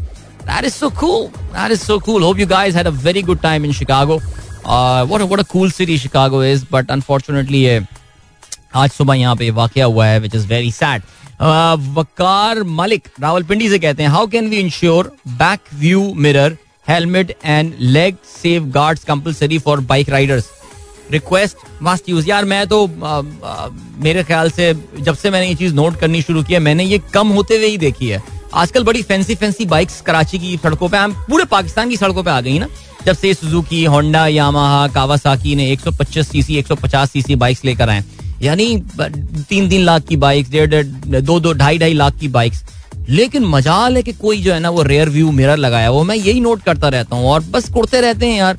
That 0.47 0.63
is 0.63 0.73
so 0.73 0.89
cool. 0.91 1.25
That 1.51 1.71
is 1.71 1.81
so 1.81 1.99
cool. 1.99 2.21
Hope 2.21 2.37
you 2.39 2.45
guys 2.45 2.73
had 2.73 2.87
a 2.87 2.91
very 2.91 3.21
good 3.21 3.41
time 3.41 3.65
in 3.65 3.73
Chicago. 3.73 4.19
Uh, 4.65 5.05
what 5.05 5.19
a, 5.19 5.25
what 5.25 5.41
a 5.41 5.43
cool 5.45 5.69
city 5.69 5.97
Chicago 5.97 6.39
is. 6.41 6.63
But 6.65 6.89
unfortunately, 6.89 7.63
ये 7.63 7.79
आज 8.75 8.89
सुबह 8.91 9.13
यहाँ 9.13 9.35
पे 9.35 9.49
वाक़ 9.51 9.79
हुआ 9.79 10.05
है 10.05 10.19
which 10.19 10.35
is 10.35 10.47
very 10.47 10.71
sad 10.71 11.01
Waqar 11.97 12.63
Malik 12.75 13.07
Rawalpindi 13.21 13.69
से 13.69 13.79
कहते 13.79 14.03
हैं 14.03 14.09
how 14.09 14.27
can 14.27 14.47
we 14.49 14.57
ensure 14.57 15.11
back 15.41 15.73
view 15.79 16.13
mirror 16.17 16.57
helmet 16.87 17.35
and 17.43 17.73
leg 17.79 18.15
safeguards 18.79 19.03
compulsory 19.03 19.59
for 19.59 19.79
bike 19.91 20.09
riders 20.09 20.49
request 21.11 21.57
must 21.83 22.09
use 22.09 22.29
यार 22.29 22.45
मैं 22.45 22.65
तो 22.67 22.85
आ, 22.87 23.21
आ, 23.43 23.67
मेरे 23.99 24.23
ख्याल 24.23 24.49
से 24.51 24.73
जब 24.99 25.15
से 25.15 25.29
मैंने 25.29 25.47
ये 25.47 25.55
चीज़ 25.55 25.75
नोट 25.75 25.99
करनी 25.99 26.21
शुरू 26.21 26.43
की 26.43 26.53
है 26.53 26.59
मैंने 26.59 26.83
ये 26.83 27.01
कम 27.13 27.27
होते 27.37 27.57
हुए 27.57 27.67
ही 27.67 27.77
देखी 27.77 28.09
है 28.09 28.21
आजकल 28.53 28.83
बड़ी 28.83 29.01
फैंसी 29.03 29.35
फैंसी 29.35 29.65
बाइक्स 29.65 30.01
कराची 30.01 30.39
की 30.39 30.57
सड़कों 30.57 30.89
पे 30.89 31.07
पूरे 31.23 31.45
पाकिस्तान 31.45 31.89
की 31.89 31.97
सड़कों 31.97 32.23
पे 32.23 32.31
आ 32.31 32.39
गई 32.41 32.59
ना। 32.59 32.67
जब 33.05 33.15
से 33.15 33.33
सुजुकी 33.33 33.83
होंडा 33.85 34.25
यामाहा 34.27 34.87
कावासाकी 34.87 35.55
ने 35.55 35.69
125 35.71 36.27
सीसी 36.27 36.55
150 36.55 37.11
सीसी 37.11 37.35
बाइक्स 37.35 37.63
लेकर 37.65 37.89
आए 37.89 38.03
यानी 38.41 38.65
तीन 38.99 39.69
तीन 39.69 39.81
लाख 39.81 40.03
की 40.03 40.15
बाइक्स 40.17 40.49
डेढ़ 40.51 40.83
दो 41.21 41.39
दो, 41.39 41.53
ढाई 41.53 41.77
ढाई 41.77 41.93
लाख 41.93 42.17
की 42.19 42.27
बाइक्स 42.27 42.63
लेकिन 43.09 43.45
मजाल 43.45 43.95
है 43.95 44.03
कि 44.03 44.13
कोई 44.13 44.41
जो 44.41 44.53
है 44.53 44.59
ना, 44.59 44.69
वो 44.69 44.81
रेयर 44.83 45.09
व्यू 45.09 45.31
मिरर 45.31 45.57
लगाया, 45.57 45.89
वो 45.89 46.03
मैं 46.03 46.15
यही 46.15 46.39
नोट 46.39 46.63
करता 46.63 46.89
रहता 46.89 47.15
हूँ। 47.15 47.27
और 47.27 47.41
बस 47.51 47.69
कुड़ते 47.69 48.01
रहते 48.01 48.25
हैं 48.25 48.37
यार 48.37 48.57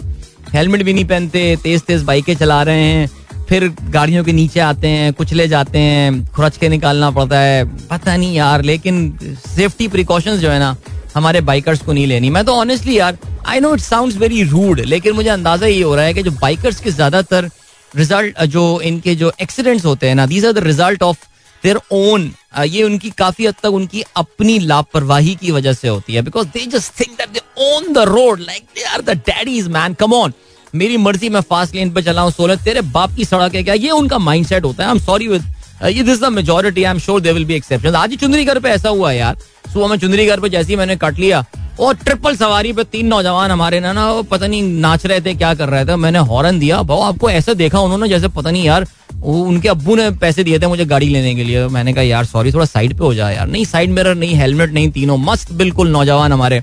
हेलमेट 0.52 0.82
भी 0.82 0.92
नहीं 0.92 1.04
पहनते 1.04 1.56
तेज 1.62 1.82
तेज 1.82 2.02
बाइकें 2.02 2.34
चला 2.36 2.62
रहे 2.62 2.84
हैं। 2.84 3.10
फिर 3.48 3.68
गाड़ियों 3.90 4.24
के 4.24 4.32
नीचे 4.32 4.60
आते 4.60 4.88
हैं, 4.88 5.12
कुछ 5.12 5.32
ले 5.32 5.46
जाते 5.48 5.78
हैं, 5.78 6.24
खुरच 6.32 6.56
के 6.56 6.68
निकालना 6.68 7.10
पड़ता 7.10 7.38
है, 7.40 7.64
पता 7.88 8.16
नहीं 8.16 8.34
यार, 8.34 8.62
लेकिन 8.64 9.18
सेफ्टी 9.46 9.88
प्रिकॉशंस 9.88 10.40
जो 10.40 10.50
है 10.50 10.58
ना, 10.58 10.76
हमारे 11.14 11.40
बाइकर्स 11.42 11.82
को 11.82 11.92
नहीं 11.92 12.06
लेनी। 12.06 12.30
मैं 12.30 12.44
तो 12.44 12.54
ऑनेस्टली 12.54 12.98
यार 12.98 13.18
I 13.46 13.60
know 13.60 13.74
it 13.74 13.80
sound 13.80 14.12
very 14.18 14.42
rude 14.44 14.80
लेकिन 14.82 15.12
मुझे 15.14 15.28
अंदाज़ा 15.30 15.66
ये 15.66 15.82
हो 15.82 15.94
रहा 15.94 16.04
है 16.04 16.14
कि 16.14 16.22
जो 16.22 16.30
बाइकर्स 16.32 16.80
के 16.80 16.90
ज़्यादातर 16.90 17.48
रिज़ल्ट 17.92 18.42
जो 18.46 18.80
इनके 18.82 19.14
जो 19.14 19.32
एक्सीडेंट्स 19.42 19.84
होते 19.84 20.08
हैं 20.08 20.14
ना 20.14 20.26
these 20.26 20.46
are 20.46 20.52
the 20.52 20.64
result 20.64 21.02
of 21.02 21.24
their 21.62 21.78
own 21.92 22.30
ये 22.64 22.82
उनकी 22.82 23.10
काफ़ी 23.18 23.46
हद 23.46 23.54
तक 23.62 23.72
उनकी 23.72 24.02
अपनी 24.16 24.58
लापरवाही 24.58 25.34
की 25.34 25.50
वजह 25.50 25.72
से 25.72 25.88
होती 25.88 26.14
है। 26.14 26.22
Because 26.22 26.46
they 26.48 26.66
just 26.76 27.00
think 27.00 27.16
that 27.18 27.30
they 27.30 27.40
own 27.66 27.92
the 27.92 28.04
road 28.08 28.40
like 28.40 28.62
they 28.76 28.84
are 28.84 29.02
the 29.02 29.16
daddies 29.26 29.68
man 29.68 29.94
come 29.94 30.12
on 30.14 30.32
मेरी 30.74 30.96
मर्ज़ी, 30.96 31.28
मैं 31.28 31.40
फास्ट 31.40 31.74
लेन 31.74 31.90
पे 31.90 32.02
चलाऊं, 32.02 32.30
सोलह, 32.30 32.56
तेरे 32.64 32.80
बाप 32.82 33.14
की 33.16 33.24
सड़क 33.24 33.54
है 33.54 33.62
क्या? 33.62 33.74
ये 33.74 33.90
उनका 33.90 34.18
माइंड 34.20 34.46
सेट 34.46 34.64
होता 34.64 34.82
है। 34.82 34.88
आई 34.88 34.94
एम 34.94 35.04
सॉरी 35.04 35.28
विद 35.28 35.44
ये 35.86 36.02
this 36.02 36.20
the 36.20 36.28
majority 36.32 36.84
I 36.84 36.90
am 36.90 36.98
sure 36.98 37.20
they 37.20 37.32
will 37.32 37.44
be 37.44 37.54
exception 37.54 37.94
आज 37.96 38.14
चुंदरी 38.16 38.44
घर 38.44 38.58
पे 38.58 38.68
ऐसा 38.68 38.88
हुआ 38.88 39.12
यार। 39.12 39.36
सुबह 39.72 39.86
में 39.86 39.96
चुंदरी 39.98 40.26
घर 40.26 40.40
पे 40.40 40.48
जैसे 40.48 40.72
ही 40.72 40.76
मैंने 40.76 40.96
कट 40.96 41.18
लिया, 41.18 41.44
और 41.80 41.94
ट्रिपल 41.96 42.36
सवारी 42.36 42.72
पे 42.72 42.84
तीन 42.84 43.06
नौजवान 43.06 43.50
हमारे 43.50 43.80
ना 43.80 43.92
ना 43.92 44.10
पता 44.22 44.46
नहीं 44.46 44.62
नाच 44.80 45.06
रहे 45.06 45.20
थे, 45.20 45.34
क्या 45.34 45.52
कर 45.54 45.68
रहे 45.68 45.84
थे। 45.84 45.96
मैंने 45.96 46.18
हॉर्न 46.20 46.58
दिया, 46.58 46.82
भाव, 46.82 47.02
आपको 47.02 47.30
ऐसा 47.30 47.54
देखा 47.54 47.80
उन्होंने 47.80 48.08
जैसे 48.08 48.28
पता 48.28 48.50
नहीं 48.50 48.64
यार 48.64 48.86
उनके 49.18 49.68
अब्बू 49.68 49.94
ने 49.96 50.10
पैसे 50.12 50.44
दिए 50.44 50.58
थे 50.58 50.66
मुझे 50.66 50.84
गाड़ी 50.84 51.08
लेने 51.08 51.34
के 51.34 51.44
लिए। 51.44 51.66
मैंने 51.68 51.92
कहा, 51.92 52.02
यार 52.04 52.24
सॉरी 52.26 52.52
थोड़ा 52.52 52.64
साइड 52.66 52.96
पे 52.98 53.04
हो 53.04 53.14
जाए 53.14 53.36
यार। 53.36 53.46
नहीं 53.48 53.64
साइड 53.64 53.90
मिरर 53.90 54.14
नहीं 54.14 54.34
हेलमेट 54.34 54.72
नहीं, 54.72 54.90
तीनों 54.90 55.16
मस्त, 55.18 55.52
बिल्कुल 55.52 55.88
नौजवान 55.90 56.32
हमारे, 56.32 56.60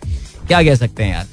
क्या 0.47 0.61
कह 0.63 0.75
सकते 0.75 1.03
हैं 1.03 1.13
यार? 1.13 1.27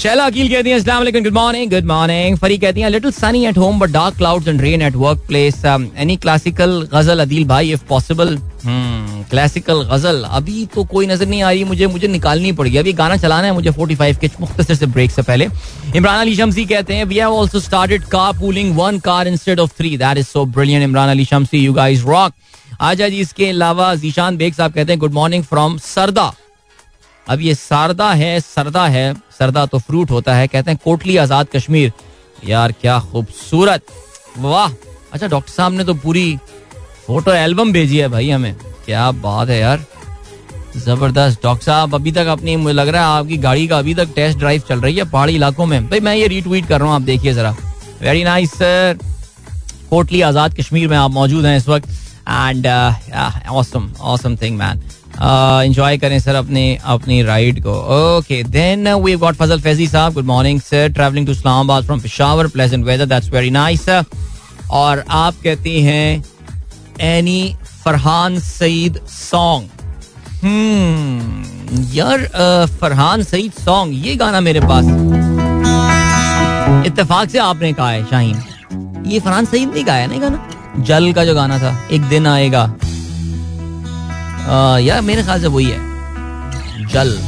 शैला 0.00 0.24
अकील 0.26 0.48
कहती 0.48 0.70
हैं, 0.70 0.76
अस्सलाम 0.76 0.98
वालेकुम 0.98 1.22
good 1.22 1.32
morning 1.34 1.70
good 1.70 1.84
morning 1.86 2.36
Fari 2.38 2.56
कहती 2.58 2.80
हैं 2.80 2.90
little 2.90 3.10
sunny 3.12 3.44
at 3.46 3.58
home 3.58 3.78
but 3.78 3.90
dark 3.92 4.16
clouds 4.16 4.48
and 4.48 4.60
rain 4.60 4.82
at 4.82 4.94
work 4.96 5.24
place 5.28 5.64
any 5.64 6.16
classical 6.16 6.70
ghazal 6.92 7.20
Adeel 7.20 7.44
bhai 7.48 7.72
if 7.72 7.84
possible 7.88 8.36
classical 8.64 9.82
गज़ल 9.92 10.22
अभी 10.30 10.64
तो 10.74 10.84
कोई 10.84 11.06
नज़र 11.06 11.26
नहीं 11.26 11.42
आ 11.42 11.50
रही, 11.50 11.64
मुझे 11.64 11.86
मुझे 11.86 12.08
निकालनी 12.08 12.52
पड़ेगी 12.52 12.76
अभी 12.78 12.92
गाना 12.92 13.16
चलाना 13.16 13.46
है, 13.46 13.52
मुझे 13.52 13.70
45 13.72 14.18
के 14.18 14.30
मुख्तसर 14.40 14.74
से 14.74 14.86
ब्रेक 14.86 15.10
से 15.10 15.22
पहले। 15.22 15.48
इमरान 15.96 16.20
अली 16.20 16.36
शमसी 16.36 16.64
कहते 16.66 16.94
हैं 16.94 17.04
we 17.04 17.18
have 17.18 17.38
also 17.38 17.60
started 17.60 18.04
car 18.12 18.32
pooling 18.40 18.76
one 18.76 18.98
car 19.04 19.28
instead 19.28 19.60
of 19.60 19.78
three 19.78 19.96
that 19.98 20.18
is 20.18 20.26
so 20.26 20.44
brilliant 20.56 20.84
Imran 20.84 21.10
Ali 21.10 21.24
Shamsi 21.24 21.64
you 21.64 21.72
guys 21.74 22.04
rock 22.04 22.32
आजा 22.80 23.08
जी, 23.08 23.18
इसके 23.18 23.48
अलावा 23.48 23.94
जीशान 23.96 24.36
बेग 24.36 24.54
साहब 24.54 24.72
कहते 24.72 24.92
हैं 24.92 25.00
गुड 25.00 25.12
मॉर्निंग 25.14 25.44
फ्रॉम 25.44 25.78
सरदा 25.84 26.32
अब 27.30 27.40
ये 27.40 27.54
सारदा 27.54 28.12
है, 28.12 28.38
सरदा 28.40 28.86
है। 28.86 29.12
सरदा 29.38 29.64
तो 29.66 29.78
फ्रूट 29.78 30.10
होता 30.10 30.34
है, 30.34 30.46
कहते 30.48 30.70
हैं 30.70 30.80
कोटली 30.84 31.16
आज़ाद 31.16 31.46
कश्मीर। 31.54 31.92
यार, 32.46 32.72
क्या 32.72 32.98
खूबसूरत। 33.02 33.82
वाह। 34.38 34.72
अच्छा 35.12 35.26
डॉक्टर 35.26 35.52
साहब 35.52 35.72
ने 35.72 35.84
तो 35.84 35.94
पूरी 35.96 36.38
फ़ोटो 37.06 37.32
एल्बम 37.32 37.72
भेजी 37.72 37.98
है 37.98 38.08
भाई 38.08 38.30
हमें। 38.30 38.54
क्या 38.86 39.10
बात 39.12 39.48
है 39.48 39.58
यार। 39.60 39.84
ज़बरदस्त। 40.76 41.42
डॉक्टर 41.42 41.64
साहब, 41.64 41.94
अभी 41.94 42.12
तक 42.12 42.26
अपनी, 42.28 42.56
मुझे 42.56 42.74
लग 42.74 42.88
रहा 42.88 43.02
है 43.02 43.18
आपकी 43.18 43.36
गाड़ी 43.38 43.66
का 43.68 43.78
अभी 43.78 43.94
तक 43.94 44.12
टेस्ट 44.16 44.38
ड्राइव 44.38 44.62
चल 44.68 44.80
रही 44.80 44.96
है 44.96 45.04
पहाड़ी 45.10 45.34
इलाकों 45.34 45.66
में। 45.66 45.88
भाई, 45.88 46.00
मैं 46.00 46.14
ये 46.14 46.26
रीट्वीट 46.28 46.66
कर 46.66 46.80
रहा 46.80 46.88
हूँ, 46.88 46.94
आप 46.94 47.02
देखिए 47.02 47.32
जरा। 47.32 47.54
Very 48.02 48.24
nice 48.24 48.52
sir 48.52 48.98
Kotli 49.90 50.20
Azad 50.22 50.54
Kashmir 50.54 50.88
में 50.88 50.96
आप 50.96 51.10
मौजूद 51.10 51.44
हैं 51.46 51.56
इस 51.56 51.68
वक्त। 51.68 51.88
And 52.28 52.66
awesome 53.50 53.90
awesome 54.00 54.36
thing 54.36 54.56
man 54.58 54.80
enjoy 55.64 55.98
करें 55.98 56.18
सर 56.20 56.34
अपने, 56.34 56.78
अपनी 56.84 57.22
राइड 57.22 57.62
को। 57.62 57.72
Okay 58.18 58.42
then 58.44 58.88
we 58.94 59.14
got 59.16 59.34
Fazal 59.36 59.60
Faizi 59.60 59.86
sahab 59.86 60.12
good 60.14 60.24
morning 60.24 60.60
sir 60.60 60.92
travelling 60.92 61.26
to 61.26 61.32
Islamabad 61.32 61.84
from 61.84 62.00
Peshawar 62.00 62.46
pleasant 62.48 62.84
weather 62.86 63.06
that's 63.06 63.30
very 63.30 63.50
nice 63.50 63.88
और 63.88 65.04
आप 65.10 65.34
कहती 65.44 65.80
हैं 65.82 66.24
एनी 67.00 67.56
फरहान 67.84 68.38
सईद 68.40 69.00
सॉन्ग 69.10 69.68
यार 71.94 72.26
फरहान 72.80 73.22
सईद 73.22 73.52
सॉन्ग 73.64 74.06
ये 74.06 74.14
गाना 74.16 74.40
मेरे 74.40 74.60
पास। 74.62 74.84
इतफाक 76.86 77.30
से 77.30 77.38
आपने 77.38 77.72
कहा 77.72 77.90
है, 77.90 78.04
शाहीन। 78.04 78.42
ये 79.06 79.20
फरहान 79.20 79.44
सईद 79.46 79.74
ने 79.74 79.82
गाया 79.82 80.06
ना 80.06 80.18
गाना? 80.18 80.38
जल 80.78 81.12
का 81.12 81.24
जो 81.24 81.34
गाना 81.34 81.58
था 81.58 81.76
एक 81.92 82.02
दिन 82.08 82.26
आएगा 82.26 82.62
यार 84.84 85.00
मेरे 85.02 85.22
ख्याल 85.22 85.40
से 85.40 85.46
वही 85.46 85.70
है 85.70 86.86
जल 86.92 87.18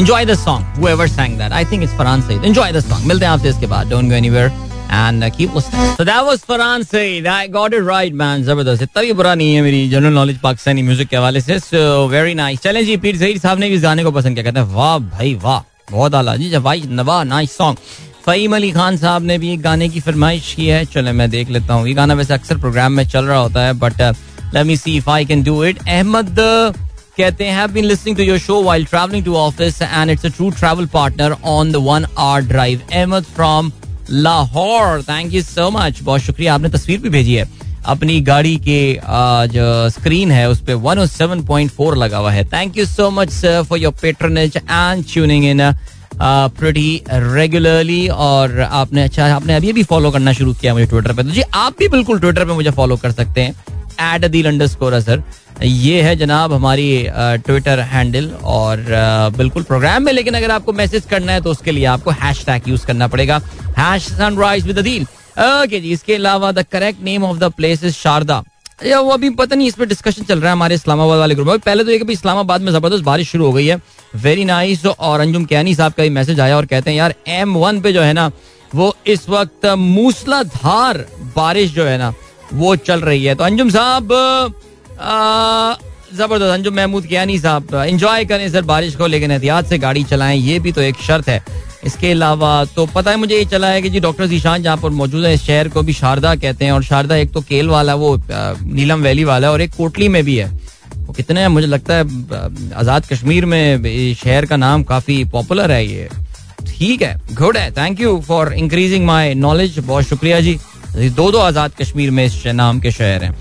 Enjoy 0.00 0.24
the 0.28 0.34
song. 0.36 0.64
Whoever 0.76 1.04
sang 1.08 1.38
that, 1.38 1.52
I 1.58 1.64
think 1.68 1.84
it's 1.84 1.92
Farhan 1.98 2.22
Said. 2.24 2.42
Enjoy 2.44 2.64
the 2.72 2.80
song. 2.86 3.04
मिलते 3.06 3.24
हैं 3.24 3.32
आपसे 3.32 3.48
इसके 3.48 3.66
बाद. 3.66 3.88
Don't 3.90 4.10
go 4.12 4.16
anywhere. 4.16 4.50
And 4.96 5.24
uh, 5.24 5.30
keep 5.36 5.54
listening. 5.58 5.94
So 6.00 6.04
that 6.08 6.26
was 6.26 6.42
Farhan 6.50 6.84
Said. 6.88 7.28
I 7.34 7.46
got 7.54 7.76
it 7.78 7.86
right, 7.86 8.18
man. 8.22 8.44
ज़बरदस्त. 8.44 8.82
इतना 8.82 9.02
भी 9.02 9.12
बुरा 9.20 9.34
नहीं 9.34 9.54
है 9.54 9.62
मेरी 9.62 9.88
जनरल 9.90 10.12
नॉलेज 10.14 10.38
पाकिस्तानी 10.40 10.82
म्यूज़िक 10.82 11.08
के 11.08 11.16
हवाले 11.16 11.40
से. 11.40 11.58
So 11.60 11.82
very 12.10 12.34
nice. 12.42 12.62
चलें 12.64 12.84
जी 12.86 12.96
पीर 13.06 13.16
सईद 13.18 13.40
साहब 13.42 13.58
ने 13.58 13.68
भी 13.68 13.74
इस 13.74 13.82
गाने 13.82 14.04
को 14.04 14.10
पसंद 14.18 14.34
किया. 14.34 14.44
कहते 14.44 14.60
हैं 14.60 14.74
वाह 14.74 14.98
भाई 14.98 15.34
वाह 15.44 15.60
बहुत 15.92 16.14
आला 16.14 16.36
जी 16.36 16.58
भाई 16.68 16.82
नवा 17.00 17.22
नाइस 17.32 17.56
सॉन्ग 17.56 17.76
फ़हीम 18.26 18.54
अली 18.56 18.70
खान 18.72 18.96
साहब 18.96 19.22
ने 19.22 19.36
भी 19.38 19.52
एक 19.52 19.60
गाने 19.62 19.88
की 19.88 20.00
फरमाइश 20.00 20.52
की 20.54 20.66
है। 20.66 20.84
चले, 20.84 21.12
मैं 21.12 21.28
देख 21.30 21.50
लेता 21.50 21.74
हूँ। 21.74 21.86
ये 21.88 21.92
गाना 21.94 22.14
वैसे 22.14 22.34
अक्सर 22.34 22.56
प्रोग्राम 22.58 22.92
में 22.92 23.06
चल 23.08 23.24
रहा 23.24 23.38
होता 23.38 23.64
है 23.64 23.72
but 23.74 24.00
let 24.54 24.66
me 24.66 24.76
see 24.76 24.96
if 24.96 25.10
I 25.10 25.24
can 25.24 25.42
do 25.42 25.62
it 25.64 25.78
Ahmed, 25.78 26.36
कहते 27.16 27.44
हैं 27.46 27.72
been 27.72 27.84
listening 27.84 28.16
to 28.16 28.22
your 28.22 28.38
show 28.38 28.62
while 28.62 28.84
travelling 28.86 29.24
to 29.24 29.34
office 29.36 29.80
and 29.82 30.10
it's 30.10 30.26
a 30.26 30.28
true 30.28 30.50
travel 30.58 30.86
partner 30.94 31.36
on 31.44 31.72
the 31.72 31.76
one 31.86 32.06
hour 32.18 32.40
drive 32.42 32.80
Ahmed 32.92 33.24
from 33.34 33.72
Lahore. 34.10 35.02
Thank 35.02 35.32
you 35.34 35.42
so 35.42 35.70
much 35.70 36.02
बहुत 36.02 36.20
शुक्रिया। 36.20 36.54
आपने 36.54 36.68
तस्वीर 36.68 37.00
भी 37.00 37.08
भेजी 37.08 37.34
है। 37.34 37.48
अपनी 37.86 38.20
गाड़ी 38.20 38.56
के 38.58 38.80
जो 39.48 39.88
स्क्रीन 39.90 40.30
है, 40.30 40.48
उस 40.50 40.60
पर 40.60 40.74
107.4 40.74 41.96
लगा 41.96 42.18
हुआ 42.18 42.32
है। 42.32 42.44
Thank 42.44 42.78
you 42.78 42.86
so 42.86 43.10
much 43.10 43.30
sir 43.32 43.62
for 43.62 43.78
your 43.78 43.92
patronage 44.02 44.56
and 44.56 45.04
tuning 45.12 45.44
in 45.44 45.70
pretty 46.20 47.02
regularly 47.10 48.06
और 48.08 48.60
आपने 48.60 49.02
अच्छा 49.02 49.26
आपने 49.34 49.54
अभी 49.54 49.72
भी 49.72 49.82
फॉलो 49.84 50.10
करना 50.10 50.32
शुरू 50.32 50.52
किया 50.54 50.74
मुझे 50.74 50.86
ट्विटर 50.86 51.12
पे। 51.12 51.22
तो 51.22 51.30
जी, 51.30 51.42
आप 51.54 51.78
भी 51.78 51.88
बिल्कुल 51.88 52.20
ट्विटर 52.20 52.44
पे 52.44 52.52
मुझे 52.52 52.70
फॉलो 52.70 52.96
कर 52.96 53.12
सकते 53.12 53.40
हैं। 53.40 54.14
At 54.14 54.30
Dil 54.30 54.46
under 54.46 54.66
score 54.66 55.00
sir 55.00 55.22
ये 55.62 56.00
है 56.02 56.14
जनाब 56.16 56.52
हमारी 56.52 56.88
ट्विटर 57.46 57.80
हैंडल 57.82 58.30
और 58.44 58.84
बिल्कुल 59.36 59.62
प्रोग्राम 59.62 60.02
में, 60.02 60.12
लेकिन 60.12 60.34
अगर 60.34 60.50
आपको 60.50 60.72
मैसेज 60.72 61.04
करना 61.10 61.32
है 61.32 61.40
तो 61.40 61.50
उसके 61.50 61.72
लिए 61.72 61.84
आपको 61.86 62.10
हैश 62.12 62.44
टैग 62.46 62.68
यूज़ 62.68 62.86
करना 62.86 63.06
पड़ेगा। 63.08 63.40
Hash 63.78 64.08
sunrise 64.08 64.66
with 64.66 64.78
okay 64.78 65.80
ji, 65.80 65.90
इसके 65.92 66.14
अलावा 66.14 66.50
the 66.52 66.64
correct 66.72 67.02
name 67.04 67.24
of 67.24 67.38
the 67.38 67.52
place 67.52 67.84
is 67.84 67.94
Sharda 67.94 68.42
या 68.78 68.98
वो 69.00 69.10
अभी 69.10 69.28
पता 69.32 69.56
नहीं 69.56 69.68
इस 69.68 69.74
पर 69.74 69.86
डिस्कशन 69.86 70.22
चल 70.24 70.40
रहा 70.40 70.48
है 70.48 70.52
हमारे 70.52 70.74
इस्लामाबाद 70.74 71.18
वाले 71.18 71.34
ग्रुप 71.34 71.48
में। 71.48 71.58
पहले 71.58 71.84
तो 71.84 71.90
ये 71.90 71.98
कि 71.98 72.12
इस्लामाबाद 72.12 72.60
में 72.60 72.72
ज़बरदस्त 72.72 73.04
बारिश 73.04 73.30
शुरू 73.30 73.46
हो 73.46 73.52
गई 73.52 73.66
है। 73.66 73.80
वेरी 74.16 74.44
नाइस 74.44 74.84
और 74.86 75.20
अंजुम 75.20 75.44
कैनी 75.44 75.74
साहब 75.74 75.92
का 75.92 76.04
मैसेज 76.10 76.40
आया 76.40 76.56
और 76.56 76.66
कहते 76.66 76.90
हैं, 76.90 76.96
यार 76.98 77.14
एम 77.28 77.54
वन 77.54 77.80
पे 77.80 77.92
जो 77.92 78.02
है 78.02 78.12
ना, 78.12 78.30
वो 78.74 78.94
इस 79.06 79.28
वक्त 79.28 79.66
मूसलाधार 79.78 81.04
बारिश 81.36 81.70
जो 81.72 81.84
है 81.84 81.98
ना, 81.98 82.12
वो 82.52 82.76
चल 82.78 83.00
रही 83.00 83.24
है। 83.24 83.34
तो 83.34 83.44
अंजुम 83.44 83.70
साहब 83.70 84.08
ज़बरदस्त। 86.14 86.50
अंजुम 86.50 86.74
महमूद 86.74 87.06
कियानी 87.06 87.38
साहब 87.38 87.74
इंजॉय 87.86 88.24
करें 88.24 88.48
सर 88.52 88.62
बारिश 88.64 88.96
को, 88.96 89.06
लेकिन 89.06 89.30
एहतियात 89.30 89.66
से 89.66 89.78
गाड़ी 89.78 90.04
चलाएँ, 90.04 90.38
ये 90.38 90.58
भी 90.58 90.72
तो 90.72 90.80
एक 90.82 90.96
शर्त 91.06 91.28
है। 91.28 91.42
इसके 91.86 92.10
अलावा 92.10 92.64
तो 92.76 92.86
पता 92.86 93.10
है 93.10 93.16
मुझे 93.16 93.36
ये 93.36 93.44
चला 93.46 93.68
है 93.68 93.82
कि 93.82 93.90
जी 93.90 94.00
डॉक्टर 94.00 94.26
जीशान 94.26 94.62
जहाँ 94.62 94.76
पर 94.76 94.90
मौजूद 94.92 95.24
है, 95.24 95.32
इस 95.34 95.42
शहर 95.42 95.68
को 95.68 95.82
भी 95.82 95.92
शारदा 95.94 96.34
कहते 96.36 96.64
हैं 96.64 96.72
और 96.72 96.82
शारदा 96.84 97.16
एक 97.16 97.32
तो 97.32 97.40
केल 97.42 97.68
वाला, 97.68 97.94
वो 97.94 98.16
नीलम 98.28 99.02
वैली 99.02 99.24
वाला 99.24 99.46
है 99.46 99.52
और 99.52 99.60
एक 99.60 99.74
कोटली 99.76 100.08
में 100.08 100.22
भी 100.24 100.36
है। 100.36 100.50
वो 100.96 101.12
कितने 101.12 101.40
हैं, 101.40 101.48
मुझे 101.48 101.66
लगता 101.66 101.94
है 101.94 102.02
आज़ाद 102.74 103.06
कश्मीर 103.06 103.44
में 103.46 104.14
शहर 104.14 104.46
का 104.46 104.56
नाम 104.56 104.82
काफ़ी 104.84 105.24
पॉपुलर 105.32 105.72
है 105.72 105.86
ये। 105.86 106.08
ठीक 106.68 107.02
है 107.02 107.14
गुड 107.34 107.56
है 107.56 107.70
thank 107.72 108.00
you 108.00 108.18
for 108.26 108.52
increasing 108.54 109.06
my 109.06 109.34
knowledge 109.36 109.78
बहुत 109.78 110.04
शुक्रिया 110.04 110.40
जी। 110.40 110.58
दो 110.96 111.30
दो 111.32 111.38
आज़ाद 111.40 111.72
कश्मीर 111.80 112.10
में 112.10 112.24
इस 112.24 112.46
नाम 112.46 112.80
के 112.80 112.90
शहर 112.92 113.24
हैं। 113.24 113.34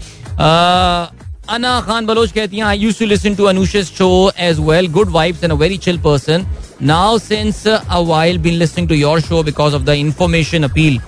अना 1.49 1.79
खान 1.81 2.05
बलोच 2.05 2.31
कहती 2.31 2.57
हैं 2.57 2.63
I 2.65 2.77
used 2.79 2.99
to 2.99 3.05
listen 3.05 3.35
to 3.35 3.43
Anoushey's 3.45 3.91
show 3.97 4.31
as 4.39 4.59
well 4.59 4.87
good 4.91 5.09
vibes 5.11 5.43
and 5.43 5.53
a 5.53 5.55
very 5.55 5.77
chill 5.79 5.97
person 6.01 6.45
now 6.81 7.17
since 7.19 7.65
a 7.67 7.99
while 7.99 8.37
been 8.37 8.53
listening 8.53 8.87
to 8.89 8.95
your 8.95 9.19
show 9.21 9.43
because 9.43 9.75
of 9.75 9.83
the 9.83 9.89
information 9.89 10.63
appeal 10.63 10.99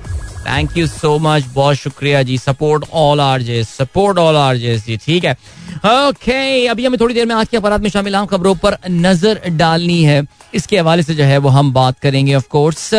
thank 0.47 0.77
you 0.77 0.87
so 0.87 1.17
much 1.19 1.45
बहुत 1.53 1.75
शुक्रिया 1.75 2.21
जी 2.23 2.37
support 2.37 2.85
all 2.93 3.21
R 3.21 3.41
J 3.41 3.63
support 3.63 4.17
all 4.17 4.35
R 4.35 4.57
J 4.57 4.77
जी 4.77 4.97
ठीक 4.97 5.25
है? 5.25 5.33
Okay 5.85 6.67
अभी 6.67 6.85
हमें 6.85 6.99
थोड़ी 6.99 7.13
देर 7.15 7.25
में 7.25 7.35
आज 7.35 7.47
के 7.47 7.57
अपराध 7.57 7.81
में 7.81 7.89
शामिल 7.89 8.15
आम 8.15 8.25
खबरों 8.25 8.55
पर 8.55 8.77
नज़र 8.89 9.41
डालनी 9.57 10.03
है। 10.03 10.21
इसके 10.55 10.77
हवाले 10.79 11.03
से 11.03 11.15
जो 11.15 11.23
है 11.23 11.37
वो 11.37 11.49
हम 11.49 11.73
बात 11.73 11.99
करेंगे 11.99 12.35
ऑफ़ 12.35 12.47
कोर्स 12.51 12.93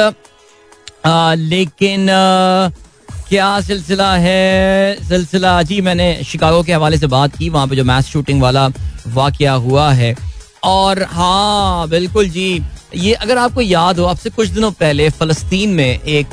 लेकिन 1.07 2.07
uh, 2.07 2.73
क्या 3.29 3.61
सिलसिला 3.61 4.13
है? 4.17 4.97
सिलसिला 5.09 5.63
जी 5.63 5.81
मैंने 5.81 6.23
शिकागो 6.25 6.63
के 6.63 6.73
हवाले 6.73 6.99
से 6.99 7.07
बात 7.07 7.37
की। 7.37 7.49
वहाँ 7.49 7.67
पे 7.69 7.77
जो 7.77 7.85
मैथ 7.85 8.03
शूटिंग 8.03 8.43
वाला 8.43 8.67
वाक़ 9.09 9.43
हुआ 9.45 9.91
है। 9.93 10.15
और 10.63 11.03
हाँ 11.03 11.89
बिल्कुल 11.89 12.29
जी। 12.29 12.63
ये 12.97 13.13
अगर 13.13 13.39
आपको 13.39 13.61
याद 13.61 13.99
हो, 13.99 14.05
आपसे 14.05 14.31
कुछ 14.31 14.49
दिनों 14.49 14.71
पहले 14.71 15.09
फलस्तीन 15.11 15.71
में 15.71 16.01
एक 16.01 16.29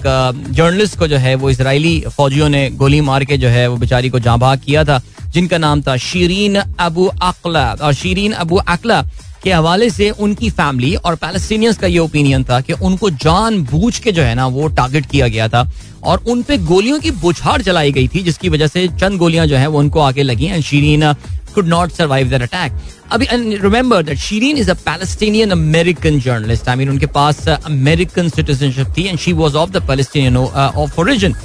जर्नलिस्ट 0.52 0.98
को 1.00 1.08
जो 1.08 1.18
है, 1.18 1.36
वो 1.36 1.50
इसराइली 1.50 2.00
फौजियों 2.08 2.50
ने 2.50 2.70
गोली 2.72 3.02
मार 3.02 3.26
के 3.26 3.38
जो 3.38 3.48
है, 3.48 3.68
वो 3.68 3.78
बेचारी 3.78 4.10
को 4.10 4.20
भाग 4.20 4.62
किया 4.66 4.84
था, 4.84 5.02
जिनका 5.34 5.58
नाम 5.58 5.82
था 5.82 5.98
शीरीन 5.98 6.56
अबू 6.56 7.06
अकला। 7.06 7.72
और 7.74 7.94
शीरीन 7.94 8.32
अबू 8.34 8.56
अकला 8.58 9.02
के 9.44 9.52
हवाले 9.52 9.90
से 9.90 10.10
उनकी 10.10 10.50
फैमिली 10.50 10.96
और 10.96 11.16
पैलेस्टीनियंस 11.16 11.78
का 11.78 11.88
ये 11.88 12.00
ओपिनियन 12.00 12.44
था 12.44 12.60
कि 12.62 12.74
उनको 12.74 13.10
जान 13.10 13.62
बूझ 13.64 13.98
के 14.00 14.12
जो 14.12 14.22
है 14.22 14.36
ना, 14.36 14.48
वो 14.48 14.68
टारगेट 14.70 15.06
किया 15.06 15.28
गया 15.28 15.48
था 15.48 15.70
और 16.04 16.24
उन 16.28 16.42
पे 16.44 16.58
गोलियों 16.58 17.00
की 17.00 17.12
बुछाड़ 17.12 17.62
चलाई 17.62 17.92
गई 17.92 18.08
थी, 18.08 18.24
जिसकी 18.24 18.50
वजह 18.50 18.68
से 18.68 18.88
चंद 18.90 19.18
गोलियाँ 19.18 19.46
जो 19.48 19.58
है, 19.58 19.68
वो 19.68 19.80
उनको 19.80 20.00
आगे 20.00 20.24
लगी 20.24 20.46
and 20.46 20.64
Shireen 20.64 21.14
could 21.56 21.68
not 21.68 21.91
survive 21.91 22.30
that 22.30 22.46
attack. 22.48 22.72
अभी 23.12 23.60
remember 23.62 24.02
that 24.04 24.18
Shireen 24.18 24.58
is 24.58 24.70
a 24.70 24.76
Palestinian 24.78 25.52
American 25.52 26.20
journalist. 26.20 26.68
I 26.68 26.76
mean 26.76 26.89
उनके 26.89 27.12
पास 27.13 27.46
American 27.65 28.30
citizenship 28.30 28.96
थी 28.98 29.10
and 29.10 29.20
she 29.20 29.34
was 29.34 29.56
of 29.56 29.72
the 29.72 29.82
Palestinian 29.82 30.38
uh, 30.38 30.72
of 30.76 30.98
origin. 30.98 31.36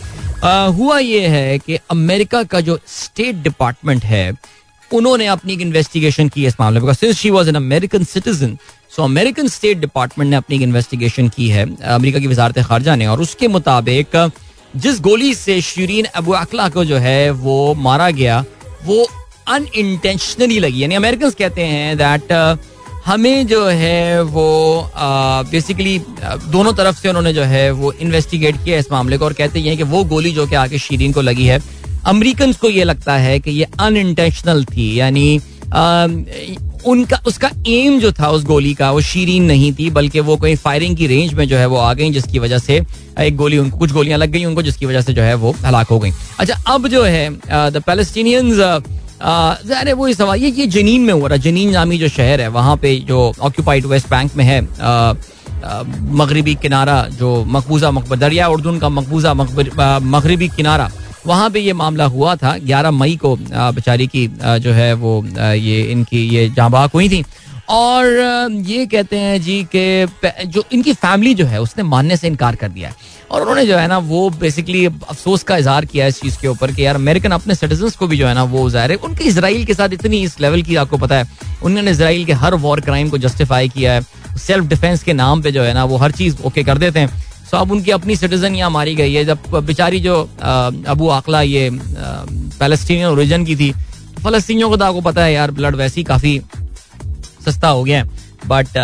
Uh, 0.42 0.72
हुआ 0.76 0.98
ये 0.98 1.26
है 1.28 1.58
कि 1.58 1.78
अमेरिका 1.90 2.42
का 2.42 2.60
जो 2.60 2.78
स्टेट 2.88 3.42
डिपार्टमेंट 3.42 4.04
है 4.04 4.32
उन्होंने 4.90 5.26
अपनी 5.26 5.52
एक 5.52 5.60
इन्वेस्टिगेशन 5.60 6.28
की 6.28 6.46
इस 6.46 6.54
मामले 6.60 6.80
में 6.80 6.92
since 6.92 7.16
she 7.16 7.30
was 7.30 7.48
an 7.48 7.54
American 7.54 8.04
citizen 8.04 8.56
so 8.96 9.02
American 9.02 9.48
State 9.48 9.78
Department 9.78 10.30
ने 10.30 10.36
अपनी 10.36 10.56
एक 10.56 10.62
इन्वेस्टिगेशन 10.62 11.28
की 11.36 11.48
है 11.48 11.64
अमेरिका 11.94 12.18
की 12.18 12.26
वजारत 12.26 12.58
खारजा 12.68 12.94
ने 12.96 13.06
और 13.06 13.20
उसके 13.20 13.48
मुताबिक 13.48 14.16
जिस 14.76 15.00
गोली 15.00 15.32
से 15.34 15.60
शरीन 15.60 16.04
अबू 16.14 16.32
अकला 16.32 16.68
को 16.68 16.84
जो 16.84 16.96
है 17.06 17.30
वो 17.44 17.56
मारा 17.86 18.10
गया 18.18 18.44
वो 18.84 19.06
अनइंटेंशनली 19.50 20.58
लगी। 20.58 20.82
यानी 20.82 20.94
अमेरिकन 20.94 21.30
कहते 21.38 21.64
हैं 21.64 21.96
दैट 21.98 22.32
हमें 23.06 23.46
जो 23.46 23.64
है 23.66 24.22
वो 24.22 24.90
बेसिकली 25.50 25.98
दोनों 26.46 26.72
तरफ़ 26.72 27.00
से 27.00 27.08
उन्होंने 27.08 27.32
जो 27.32 27.42
है 27.44 27.70
वो 27.72 27.92
इन्वेस्टिगेट 27.92 28.56
किया 28.64 28.78
इस 28.78 28.90
मामले 28.92 29.18
को 29.18 29.24
और 29.24 29.32
कहते 29.32 29.60
हैं 29.60 29.76
कि 29.76 29.82
वो 29.84 30.02
गोली 30.04 30.30
जो 30.32 30.46
कि 30.46 30.54
आगे 30.56 30.78
शीरीन 30.78 31.12
को 31.12 31.20
लगी 31.22 31.46
है 31.46 31.60
अमेरिकन 32.06 32.52
को 32.52 32.68
ये 32.70 32.84
लगता 32.84 33.16
है 33.18 33.38
कि 33.40 33.50
ये 33.50 33.66
अनइंटेंशनल 33.80 34.64
थी। 34.66 34.94
यानी 34.98 35.40
उनका, 36.86 37.20
उसका 37.26 37.50
एम 37.68 37.98
जो 38.00 38.10
था 38.12 38.28
उस 38.28 38.44
गोली 38.44 38.72
का, 38.74 38.90
वो 38.90 39.00
शीरीन 39.00 39.44
नहीं 39.44 39.72
थी, 39.72 39.88
बल्कि 39.90 40.20
वो 40.20 40.36
कोई 40.36 40.54
फायरिंग 40.56 40.96
की 40.96 41.06
रेंज 41.06 41.32
में 41.34 41.46
जो 41.48 41.56
है 41.56 41.66
वो 41.66 41.76
आ 41.76 41.92
गई, 41.94 42.10
जिसकी 42.10 42.38
वजह 42.38 42.58
से 42.58 42.80
एक 43.20 43.36
गोली 43.36 43.58
उनको, 43.58 43.78
कुछ 43.78 43.92
गोलियाँ 43.92 44.18
लग 44.18 44.30
गई 44.30 44.44
उनको, 44.44 44.62
जिसकी 44.62 44.86
वजह 44.86 45.00
से 45.00 45.12
जो 45.12 45.22
है 45.22 45.34
वो 45.34 45.54
हलाक 45.64 45.88
हो 45.88 45.98
गई। 45.98 46.12
अच्छा 46.38 46.54
अब 46.66 46.88
जो 46.88 47.02
है 47.02 47.28
द 47.70 47.82
पैलेस्टीनियंस 47.86 48.58
अरे 49.20 49.92
वो 49.92 50.12
सवाल 50.12 50.38
ये 50.38 50.50
ये 50.50 50.66
जनीन 50.68 51.00
में 51.02 51.12
हो 51.12 51.26
रहा 51.26 51.36
है 51.36 51.42
जनीन 51.42 51.70
नामी 51.70 51.98
जो 51.98 52.08
शहर 52.08 52.40
है, 52.40 52.48
वहाँ 52.48 52.76
पे 52.76 52.96
जो 53.08 53.32
ऑक्यूपाइड 53.40 53.86
वेस्ट 53.86 54.08
बैंक 54.10 54.36
में 54.36 54.44
है 54.44 54.60
मगरबी 56.14 56.54
किनारा, 56.54 57.02
जो 57.10 57.44
मकबूजा 57.46 57.90
मकबर 57.90 58.16
दरिया 58.16 58.48
उर्दून 58.48 58.78
का 58.78 58.88
मकबूजा 58.88 59.34
मगरबी 59.34 60.48
किनारा, 60.48 60.90
वहाँ 61.26 61.50
पे 61.50 61.60
ये 61.60 61.72
मामला 61.72 62.04
हुआ 62.06 62.34
था 62.36 62.56
11 62.58 62.90
मई 62.90 63.16
को 63.16 63.36
बेचारी 63.36 64.06
की 64.06 64.26
जो 64.36 64.72
है 64.72 64.92
वो 64.94 65.22
ये 65.36 65.82
इनकी, 65.92 66.26
ये 66.28 66.48
जाबाक 66.50 66.92
हुई 66.94 67.08
थी। 67.08 67.24
और 67.68 68.06
ये 68.66 68.86
कहते 68.86 69.16
हैं 69.18 69.40
जी 69.42 69.62
कि 69.74 70.46
जो 70.46 70.64
इनकी 70.72 70.92
फैमिली 70.94 71.34
जो 71.34 71.46
है, 71.46 71.60
उसने 71.60 71.82
मानने 71.84 72.16
से 72.16 72.26
इनकार 72.26 72.56
कर 72.56 72.68
दिया 72.68 72.88
है। 72.88 72.94
और 73.30 73.40
उन्होंने 73.40 73.64
जो 73.66 73.76
है 73.76 73.86
ना, 73.88 73.98
वो 73.98 74.28
बेसिकली 74.30 74.84
अफसोस 74.86 75.42
का 75.42 75.56
इजहार 75.56 75.84
किया 75.84 76.06
इस 76.06 76.20
चीज़ 76.20 76.38
के 76.40 76.48
ऊपर 76.48 76.72
कि 76.72 76.84
यार 76.84 76.94
अमेरिकन 76.94 77.30
अपने 77.32 77.54
सिटीजन 77.54 77.90
को 77.98 78.06
भी 78.06 78.16
जो 78.16 78.26
है 78.26 78.34
ना, 78.34 78.42
वो 78.44 78.68
ज़ाहिर 78.70 78.90
है। 78.90 78.96
उनके 78.98 79.24
इसराइल 79.24 79.64
के 79.64 79.74
साथ 79.74 79.92
इतनी 79.92 80.22
इस 80.22 80.40
लेवल 80.40 80.62
की, 80.62 80.76
आपको 80.76 80.98
पता 80.98 81.16
है, 81.16 81.28
उन्होंने 81.62 81.90
इसराइल 81.90 82.24
के 82.24 82.32
हर 82.34 82.54
वॉर 82.56 82.80
क्राइम 82.80 83.10
को 83.10 83.18
जस्टिफाई 83.18 83.68
किया 83.68 83.92
है। 83.92 84.02
सेल्फ 84.38 84.64
डिफेंस 84.66 85.02
के 85.02 85.12
नाम 85.12 85.42
पे 85.42 85.52
जो 85.52 85.62
है 85.62 85.74
ना, 85.74 85.84
वो 85.84 85.96
हर 85.96 86.12
चीज़ 86.12 86.42
ओके 86.42 86.64
कर 86.64 86.78
देते 86.78 87.00
हैं। 87.00 87.08
सो 87.50 87.56
अब 87.56 87.72
उनकी 87.72 87.90
अपनी 87.90 88.16
सिटीजन 88.16 88.54
यहाँ 88.54 88.70
मारी 88.70 88.94
गई 88.94 89.12
है। 89.14 89.24
जब 89.24 89.38
बेचारी 89.64 90.00
जो 90.00 90.18
अबू 90.40 91.08
आकला 91.10 91.40
ये 91.42 91.68
पैलेस्टीनियन 91.72 93.08
ओरिजिन 93.08 93.44
की 93.44 93.56
थी 93.56 93.72
फलस्तियों 94.24 94.68
को 94.70 94.76
तो 94.76 94.84
आपको 94.84 95.00
पता 95.00 95.22
है 95.24 95.32
यार 95.32 95.50
ब्लड 95.50 95.76
वैसे 95.76 96.00
ही 96.00 96.04
काफ़ी 96.04 96.40
सस्ता 97.44 97.68
हो 97.68 97.82
गया 97.84 98.02
है। 98.02 98.08
But 98.46 98.76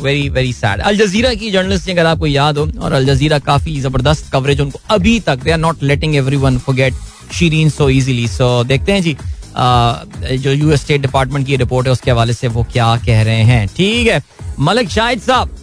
very 0.00 0.28
very 0.28 0.52
sad 0.52 0.80
Al 0.80 0.96
Jazeera 0.96 1.32
की 1.34 1.50
जर्नलिस्ट 1.50 1.90
अगर 1.90 2.06
आपको 2.06 2.26
याद 2.26 2.58
हो, 2.58 2.68
और 2.80 2.92
अल 2.92 3.06
जजीरा 3.06 3.38
काफ़ी 3.40 3.80
ज़बरदस्त 3.80 4.30
कवरेज 4.32 4.60
उनको 4.60 4.80
अभी 4.90 5.18
तक 5.20 5.42
they 5.44 5.50
are 5.50 5.58
not 5.58 5.82
letting 5.82 6.16
everyone 6.38 6.58
forget 6.58 6.94
Shireen 7.32 7.70
so 7.70 7.88
easily 7.90 8.26
so 8.28 8.64
देखते 8.64 8.92
हैं 8.92 9.02
जी 9.02 9.16
जो 9.58 10.52
यूएस 10.52 10.80
स्टेट 10.80 11.00
डिपार्टमेंट 11.00 11.46
की 11.46 11.56
रिपोर्ट 11.56 11.86
है, 11.86 11.92
उसके 11.92 12.10
हवाले 12.10 12.32
से 12.32 12.48
वो 12.48 12.62
क्या 12.72 12.96
कह 13.06 13.22
रहे 13.22 13.42
हैं। 13.44 13.66
ठीक 13.76 14.06
है, 14.06 14.22
Malik 14.60 14.90
Shahid 14.90 15.20
sahab. 15.20 15.56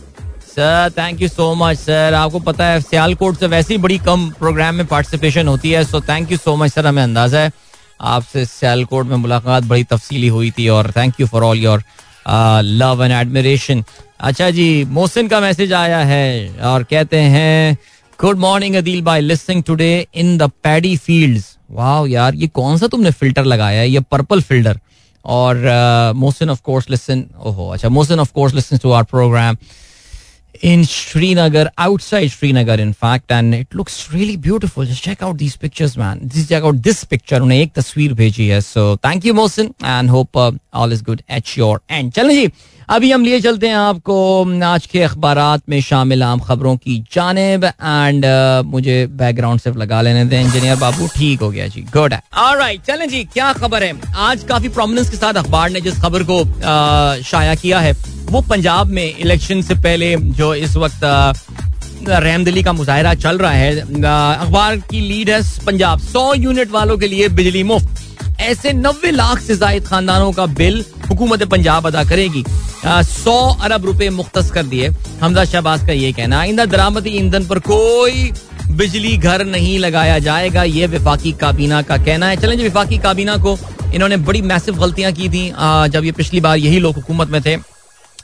Sir 0.48 0.92
thank 0.98 1.22
you 1.22 1.28
so 1.28 1.54
much 1.56 1.78
sir 1.78 2.14
आपको 2.14 2.40
पता 2.42 2.66
है, 2.66 2.82
सियालकोट 2.82 3.40
से 3.40 3.48
वैसे 3.48 3.74
ही 3.74 3.78
बड़ी 3.82 3.98
कम 4.00 4.30
प्रोग्राम 4.40 4.76
में 4.76 4.86
पार्टिसिपेशन 4.88 5.48
होती 5.48 5.72
है 5.72 5.84
so 5.86 6.02
thank 6.02 6.32
you 6.32 6.38
so 6.38 6.56
much 6.56 6.74
sir 6.74 6.88
हमें 6.88 7.02
अंदाज़ा 7.04 7.40
है, 7.40 7.52
आपसे 8.02 8.46
सियालकोट 8.46 9.06
में 9.08 9.16
मुलाकात 9.18 9.64
बड़ी 9.64 9.84
तफसीली 9.86 10.28
हुई 10.28 10.52
थी, 10.52 10.68
और 10.70 10.92
thank 10.98 11.20
you 11.20 11.28
for 11.28 11.44
all 11.44 11.60
your 11.60 11.84
love 12.28 13.04
and 13.04 13.12
admiration 13.12 13.84
अच्छा 14.20 14.50
जी, 14.50 14.84
मोहसिन 14.86 15.28
का 15.28 15.40
मैसेज 15.40 15.74
आया 15.74 16.00
है 16.06 16.50
और 16.72 16.84
कहते 16.84 17.20
हैं 17.20 17.78
good 18.20 18.38
morning 18.40 18.76
Adeel 18.76 19.02
by 19.02 19.22
listening 19.22 19.64
today 19.64 20.08
in 20.16 20.38
the 20.38 20.50
paddy 20.64 20.96
fields 20.98 21.56
वाह 21.72 22.06
यार, 22.10 22.36
ये 22.36 22.48
कौन 22.48 22.78
सा 22.78 22.88
तुमने 22.88 23.12
फ़िल्टर 23.12 23.46
लगाया 23.46 23.80
है? 23.82 23.90
ये 23.90 24.00
पर्पल 24.12 24.42
फ़िल्टर 24.42 24.80
और 25.26 25.58
मोहसिन 26.16 26.50
ऑफ़ 26.50 26.62
कोर्स 26.64 26.90
लिसन 26.90 27.26
ओहो 27.46 27.68
अच्छा 27.74 27.90
Mohsin 27.90 28.20
of 28.20 28.32
course 28.34 28.54
listen 28.56 28.78
to 28.84 28.92
our 28.92 29.04
program 29.04 29.58
in 30.66 30.84
Srinagar, 30.84 31.70
outside 31.78 32.32
Srinagar, 32.32 32.80
in 32.80 32.92
fact, 32.94 33.32
and 33.32 33.54
it 33.54 33.76
looks 33.80 33.98
really 34.12 34.36
beautiful. 34.36 34.84
Just 34.84 35.04
check 35.04 35.22
out 35.22 35.38
these 35.38 35.56
pictures, 35.64 35.96
man. 35.96 36.22
Just 36.36 36.50
check 36.50 36.64
out 36.64 36.80
this 36.88 37.04
picture. 37.12 37.40
उन्हें 37.42 37.60
एक 37.60 37.74
तस्वीर 37.76 38.14
भेजी 38.14 38.48
है. 38.48 38.62
So 38.62 38.86
thank 39.04 39.28
you, 39.28 39.36
Mohsin, 39.40 39.70
and 39.84 40.14
hope 40.16 40.36
uh, 40.36 40.52
all 40.74 40.96
is 40.98 41.04
good 41.10 41.22
at 41.40 41.54
your 41.58 41.76
end. 41.90 42.14
चलें 42.14 42.36
जी 42.36 42.48
अभी 42.90 43.10
हम 43.12 43.24
लिए 43.26 43.40
चलते 43.42 43.68
हैं 43.68 43.76
आपको 43.76 44.16
आज 44.64 44.86
के 44.86 45.02
अखबार 45.04 45.62
में 45.70 45.80
शामिल 45.82 46.24
आम 46.24 46.40
खबरों 46.40 46.76
की 46.78 46.98
जानब 47.14 47.64
एंड 47.66 48.26
मुझे 48.66 49.06
बैकग्राउंड 49.12 49.60
सिर्फ़ 49.60 49.78
लगा 49.78 50.02
लेने 50.02 50.26
दें 50.26 50.40
इंजीनियर 50.42 50.76
बाबू, 50.76 51.08
ठीक 51.16 51.40
हो 51.42 51.50
गया 51.50 51.68
जी 51.68 51.82
गुड 51.94 52.14
है 52.14 52.78
चलें 52.78 53.08
जी, 53.10 53.24
क्या 53.26 53.52
खबर 53.54 53.84
है? 53.84 53.94
आज 54.18 54.44
काफ़ी 54.44 54.70
प्रोमिनेंस 54.70 55.10
के 55.10 55.18
साथ 55.18 55.34
अखबार 55.34 55.70
ने 55.70 55.82
जिस 55.82 56.00
खबर 56.02 56.24
को 56.30 56.44
शाया 57.24 57.56
किया 57.56 57.80
है, 57.80 57.92
वो 58.26 58.42
पंजाब 58.50 58.88
में 58.90 59.06
इलेक्शन 59.06 59.62
से 59.62 59.76
पहले 59.76 60.16
जो 60.16 60.54
इस 60.56 60.76
वक्त 60.78 61.04
रहमदिली 62.08 62.64
का 62.64 62.74
मुजाहरा 62.74 63.14
चल 63.16 63.38
रहा 63.38 63.52
है 63.52 63.80
अखबार 63.80 64.78
की 64.82 65.00
लीड 65.02 65.30
है 65.30 65.42
पंजाब, 65.66 66.00
सौ 66.02 66.34
यूनिट 66.36 66.72
वालों 66.72 66.98
के 66.98 67.08
लिए 67.08 67.30
बिजली 67.32 67.64
मुफ़्त। 67.66 68.05
ऐसे 68.42 68.72
नब्बे 68.74 69.12
लाख 69.12 69.40
से 69.40 69.56
जायद 69.58 69.86
खानदानों 69.86 70.32
का 70.32 70.46
बिल 70.56 70.84
हुकूमत 71.10 71.44
पंजाब 71.44 71.88
अदा 71.88 72.04
करेगी। 72.04 72.44
सौ 72.86 73.36
अरब 73.56 73.86
रुपए 73.86 74.10
मुख्त 74.12 74.38
कर 74.54 74.64
दिए। 74.66 74.90
हमजा 75.22 75.46
शहबाज 75.46 75.86
का 75.88 75.94
ये 75.94 76.12
कहना 76.14 76.40
आइंदा 76.40 76.66
दरामदी 76.68 77.10
ईंधन 77.18 77.46
पर 77.46 77.60
कोई 77.62 78.32
बिजली 78.72 79.16
घर 79.18 79.44
नहीं 79.46 79.78
लगाया 79.80 80.18
जाएगा। 80.20 80.64
ये 80.64 80.88
विफाकी 80.88 81.32
काबीना 81.34 81.82
का 81.82 81.98
कहना 81.98 82.28
है। 82.28 82.38
चलें 82.38 82.58
जी, 82.58 82.64
विफाकी 82.64 82.98
काबीना 82.98 83.38
को 83.38 83.58
इन्होंने 83.94 84.18
बड़ी 84.20 84.42
मैसिव 84.44 84.78
गलतियाँ 84.78 85.12
की 85.12 85.30
थी। 85.30 85.48
जब 85.90 86.06
ये 86.06 86.12
पिछली 86.12 86.40
बार 86.42 86.58
यही 86.58 86.80
लोग 86.80 86.96
हुकूमत 86.96 87.30
में 87.30 87.42
थे, 87.42 87.54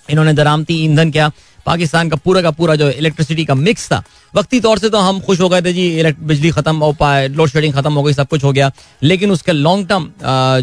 इन्होंने 0.10 0.34
दरामती 0.34 0.84
ईंधन 0.86 1.12
क्या, 1.12 1.32
पाकिस्तान 1.66 2.10
का 2.10 2.16
पूरा 2.16 2.42
का 2.42 2.52
पूरा 2.52 2.76
जो 2.76 2.90
इलेक्ट्रिसिटी 2.92 3.46
का 3.46 3.56
मिक्स 3.56 3.86
था 3.88 4.04
वक्ती 4.34 4.60
तौर 4.62 4.80
से 4.80 4.90
तो 4.90 4.98
हम 5.00 5.20
खुश 5.20 5.40
हो 5.42 5.48
गए 5.50 5.62
थे 5.62 5.74
जी 5.74 6.14
बिजली 6.22 6.50
खत्म 6.52 6.76
हो 6.78 6.92
पाए 7.00 7.28
लोड 7.30 7.50
शेडिंग 7.50 7.74
खत्म 7.74 7.94
हो 7.94 8.04
गई, 8.04 8.14
सब 8.14 8.28
कुछ 8.28 8.44
हो 8.44 8.52
गया। 8.52 8.72
लेकिन 9.04 9.32
उसके 9.32 9.52
लॉन्ग 9.52 9.88
टर्म 9.88 10.10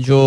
जो 0.00 0.20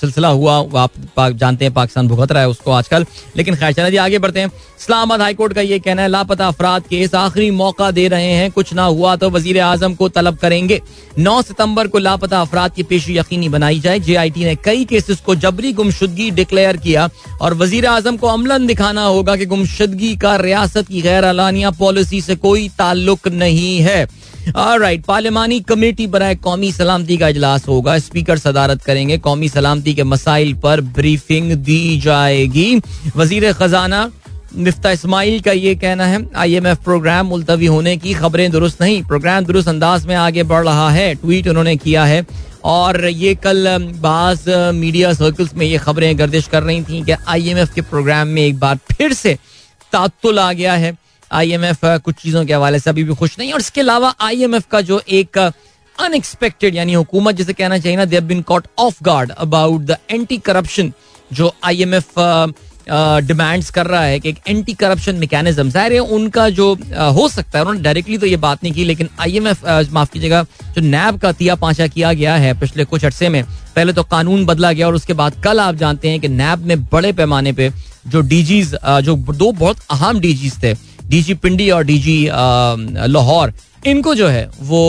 सिलसिला 0.00 0.28
हुआ 0.28 0.56
आप 0.76 0.90
जानते 1.20 1.64
हैं, 1.64 1.74
पाकिस्तान 1.74 2.08
भुगत 2.08 2.32
रहा 2.32 2.42
है 2.42 2.48
उसको 2.48 2.72
आजकल। 2.72 3.06
लेकिन 3.36 3.56
खैर, 3.56 3.72
चला 3.72 3.90
जी, 3.90 3.96
आगे 3.96 4.18
बढ़ते 4.18 4.40
हैं। 4.40 4.50
इस्लामाबाद 4.78 5.20
हाईकोर्ट 5.20 5.52
का 5.52 5.60
ये 5.60 5.78
कहना 5.78 6.02
है, 6.02 6.08
लापता 6.08 6.46
अफराद 6.48 6.82
केस 6.82 7.14
आखिरी 7.14 7.50
मौका 7.52 7.90
दे 7.90 8.06
रहे 8.08 8.30
हैं, 8.32 8.50
कुछ 8.52 8.72
ना 8.74 8.84
हुआ 8.84 9.14
तो 9.16 9.30
वज़ीर 9.30 9.60
आज़म 9.60 9.94
को 9.94 10.08
तलब 10.10 10.36
करेंगे। 10.38 10.80
नौ 11.18 11.40
सितंबर 11.42 11.88
को 11.88 11.98
लापता 11.98 12.40
अफराद 12.40 12.74
की 12.74 12.82
पेशी 12.84 13.16
यकीनी 13.18 13.48
बनाई 13.48 13.80
जाए। 13.80 14.00
जे 14.00 14.14
आई 14.16 14.30
टी 14.30 14.44
ने 14.44 14.54
कई 14.64 14.84
केसेस 14.84 15.20
को 15.20 15.34
जबरी 15.36 15.72
गुमशुदगी 15.72 16.30
डिक्लेयर 16.32 16.76
किया 16.76 17.08
और 17.40 17.54
वज़ीर 17.54 17.86
आज़म 17.86 18.16
को 18.16 18.26
अमलन 18.28 18.66
दिखाना 18.66 19.04
होगा 19.04 19.36
कि 19.36 19.46
गुमशुदगी 19.46 20.14
का 20.16 20.36
रियासत 20.38 20.88
की 20.88 21.02
गैर 21.02 21.24
अलानिया 21.24 21.70
पॉलिसी 21.72 22.20
से 22.20 22.34
कोई 22.36 22.68
ताल्लुक 22.78 23.28
नहीं 23.28 23.78
है। 23.78 24.04
राइट 24.48 25.04
पार्लिमानी 25.04 25.60
कमेटी 25.60 26.06
बरए 26.06 26.34
कौमी 26.36 26.70
सलामती 26.72 27.16
का 27.16 27.28
इजलास 27.28 27.66
होगा। 27.68 27.98
स्पीकर 27.98 28.38
सदारत 28.38 28.82
करेंगे। 28.82 29.18
कौमी 29.18 29.48
सलामती 29.48 29.94
के 29.94 30.04
मसाइल 30.04 30.54
पर 30.54 30.80
ब्रीफिंग 30.80 31.52
दी 31.54 31.98
जाएगी। 32.00 32.80
वज़ीर 33.16 33.52
खजाना 33.52 34.10
मिफ्ता 34.56 34.90
इस्माइल 34.90 35.40
का 35.40 35.52
ये 35.52 35.74
कहना 35.74 36.06
है 36.06 36.24
आईएमएफ 36.36 36.82
प्रोग्राम 36.84 37.26
मुलतवी 37.26 37.66
होने 37.66 37.96
की 37.96 38.12
खबरें 38.14 38.50
दुरुस्त 38.50 38.82
नहीं। 38.82 39.02
प्रोग्राम 39.04 39.44
दुरुस्त 39.44 39.68
अंदाज 39.68 40.06
में 40.06 40.14
आगे 40.16 40.42
बढ़ 40.42 40.64
रहा 40.64 40.88
है। 40.90 41.14
ट्वीट 41.14 41.48
उन्होंने 41.48 41.76
किया 41.76 42.04
है। 42.04 42.24
और 42.64 43.06
ये 43.06 43.34
कल 43.36 43.66
बाज 44.00 44.44
मीडिया 44.74 45.12
सर्कल्स 45.12 45.54
में 45.54 45.66
ये 45.66 45.78
खबरें 45.78 46.18
गर्दिश 46.18 46.46
कर 46.46 46.62
रही 46.62 46.82
थी 46.82 47.02
कि 47.04 47.12
आईएमएफ 47.28 47.74
के 47.74 47.80
प्रोग्राम 47.82 48.28
में 48.28 48.42
एक 48.42 48.58
बार 48.58 48.78
फिर 48.92 49.12
से 49.12 49.36
तातुल 49.92 50.38
आ 50.38 50.52
गया 50.52 50.72
है। 50.74 50.96
आईएमएफ 51.30 51.84
कुछ 51.84 52.14
चीज़ों 52.14 52.44
के 52.46 52.54
हवाले 52.54 52.78
से 52.78 52.90
अभी 52.90 53.04
भी 53.04 53.14
खुश 53.14 53.38
नहीं 53.38 53.48
है। 53.48 53.54
और 53.54 53.60
इसके 53.60 53.80
अलावा 53.80 54.14
आईएमएफ 54.20 54.66
का 54.70 54.80
जो 54.82 55.00
एक 55.10 55.38
अनएक्सपेक्टेड 55.38 56.74
यानी 56.74 56.92
हुकूमत, 56.92 57.34
जिसे 57.34 57.52
कहना 57.52 57.78
चाहिए 57.78 57.96
ना 57.96 58.20
been 58.20 58.42
caught 58.44 58.66
off 58.78 59.02
guard 59.04 59.30
about 59.32 59.80
the 59.82 59.96
anti 60.10 60.38
corruption 60.38 60.92
जो 61.30 61.54
आईएमएफ 61.64 62.18
डिमांड्स 62.88 63.70
कर 63.70 63.86
रहा 63.86 64.02
है 64.02 64.18
कि 64.20 64.28
एक 64.28 64.36
एंटी 64.48 64.72
करप्शन 64.74 65.16
मैकेनिज्म 65.16 65.70
ज़ाहिर 65.70 65.92
है, 65.92 65.98
उनका 65.98 66.48
जो 66.50 66.72
हो 67.12 67.28
सकता 67.28 67.58
है, 67.58 67.62
उन्होंने 67.62 67.80
डायरेक्टली 67.82 68.18
तो 68.18 68.26
ये 68.26 68.36
बात 68.36 68.62
नहीं 68.62 68.72
की, 68.72 68.84
लेकिन 68.84 69.08
आई 69.20 69.36
एम 69.36 69.46
एफ़ 69.48 69.64
माफ़ 69.92 70.10
कीजिएगा, 70.12 70.42
जो 70.74 70.80
नैब 70.82 71.18
का 71.20 71.32
तिया 71.32 71.54
पाचा 71.56 71.86
किया 71.86 72.12
गया 72.12 72.36
है 72.36 72.52
पिछले 72.60 72.84
कुछ 72.84 73.04
अर्से 73.04 73.28
में, 73.28 73.42
पहले 73.76 73.92
तो 73.92 74.02
कानून 74.04 74.44
बदला 74.46 74.72
गया, 74.72 74.86
और 74.86 74.94
उसके 74.94 75.12
बाद 75.12 75.40
कल 75.44 75.60
आप 75.60 75.74
जानते 75.74 76.08
हैं 76.08 76.20
कि 76.20 76.28
नैब 76.28 76.66
ने 76.66 76.76
बड़े 76.92 77.12
पैमाने 77.12 77.52
पर 77.52 77.72
जो 78.06 78.20
डीजीज 78.22 78.74
जो 78.84 79.16
दो 79.16 79.50
बहुत 79.52 79.78
अहम 79.90 80.20
डीजीज 80.20 80.62
थे 80.62 80.74
डीजी 81.08 81.34
पिंडी 81.36 81.70
और 81.70 81.84
डीजी 81.84 82.18
लाहौर 83.08 83.52
इनको 83.86 84.14
जो 84.14 84.28
है 84.28 84.48
वो 84.60 84.82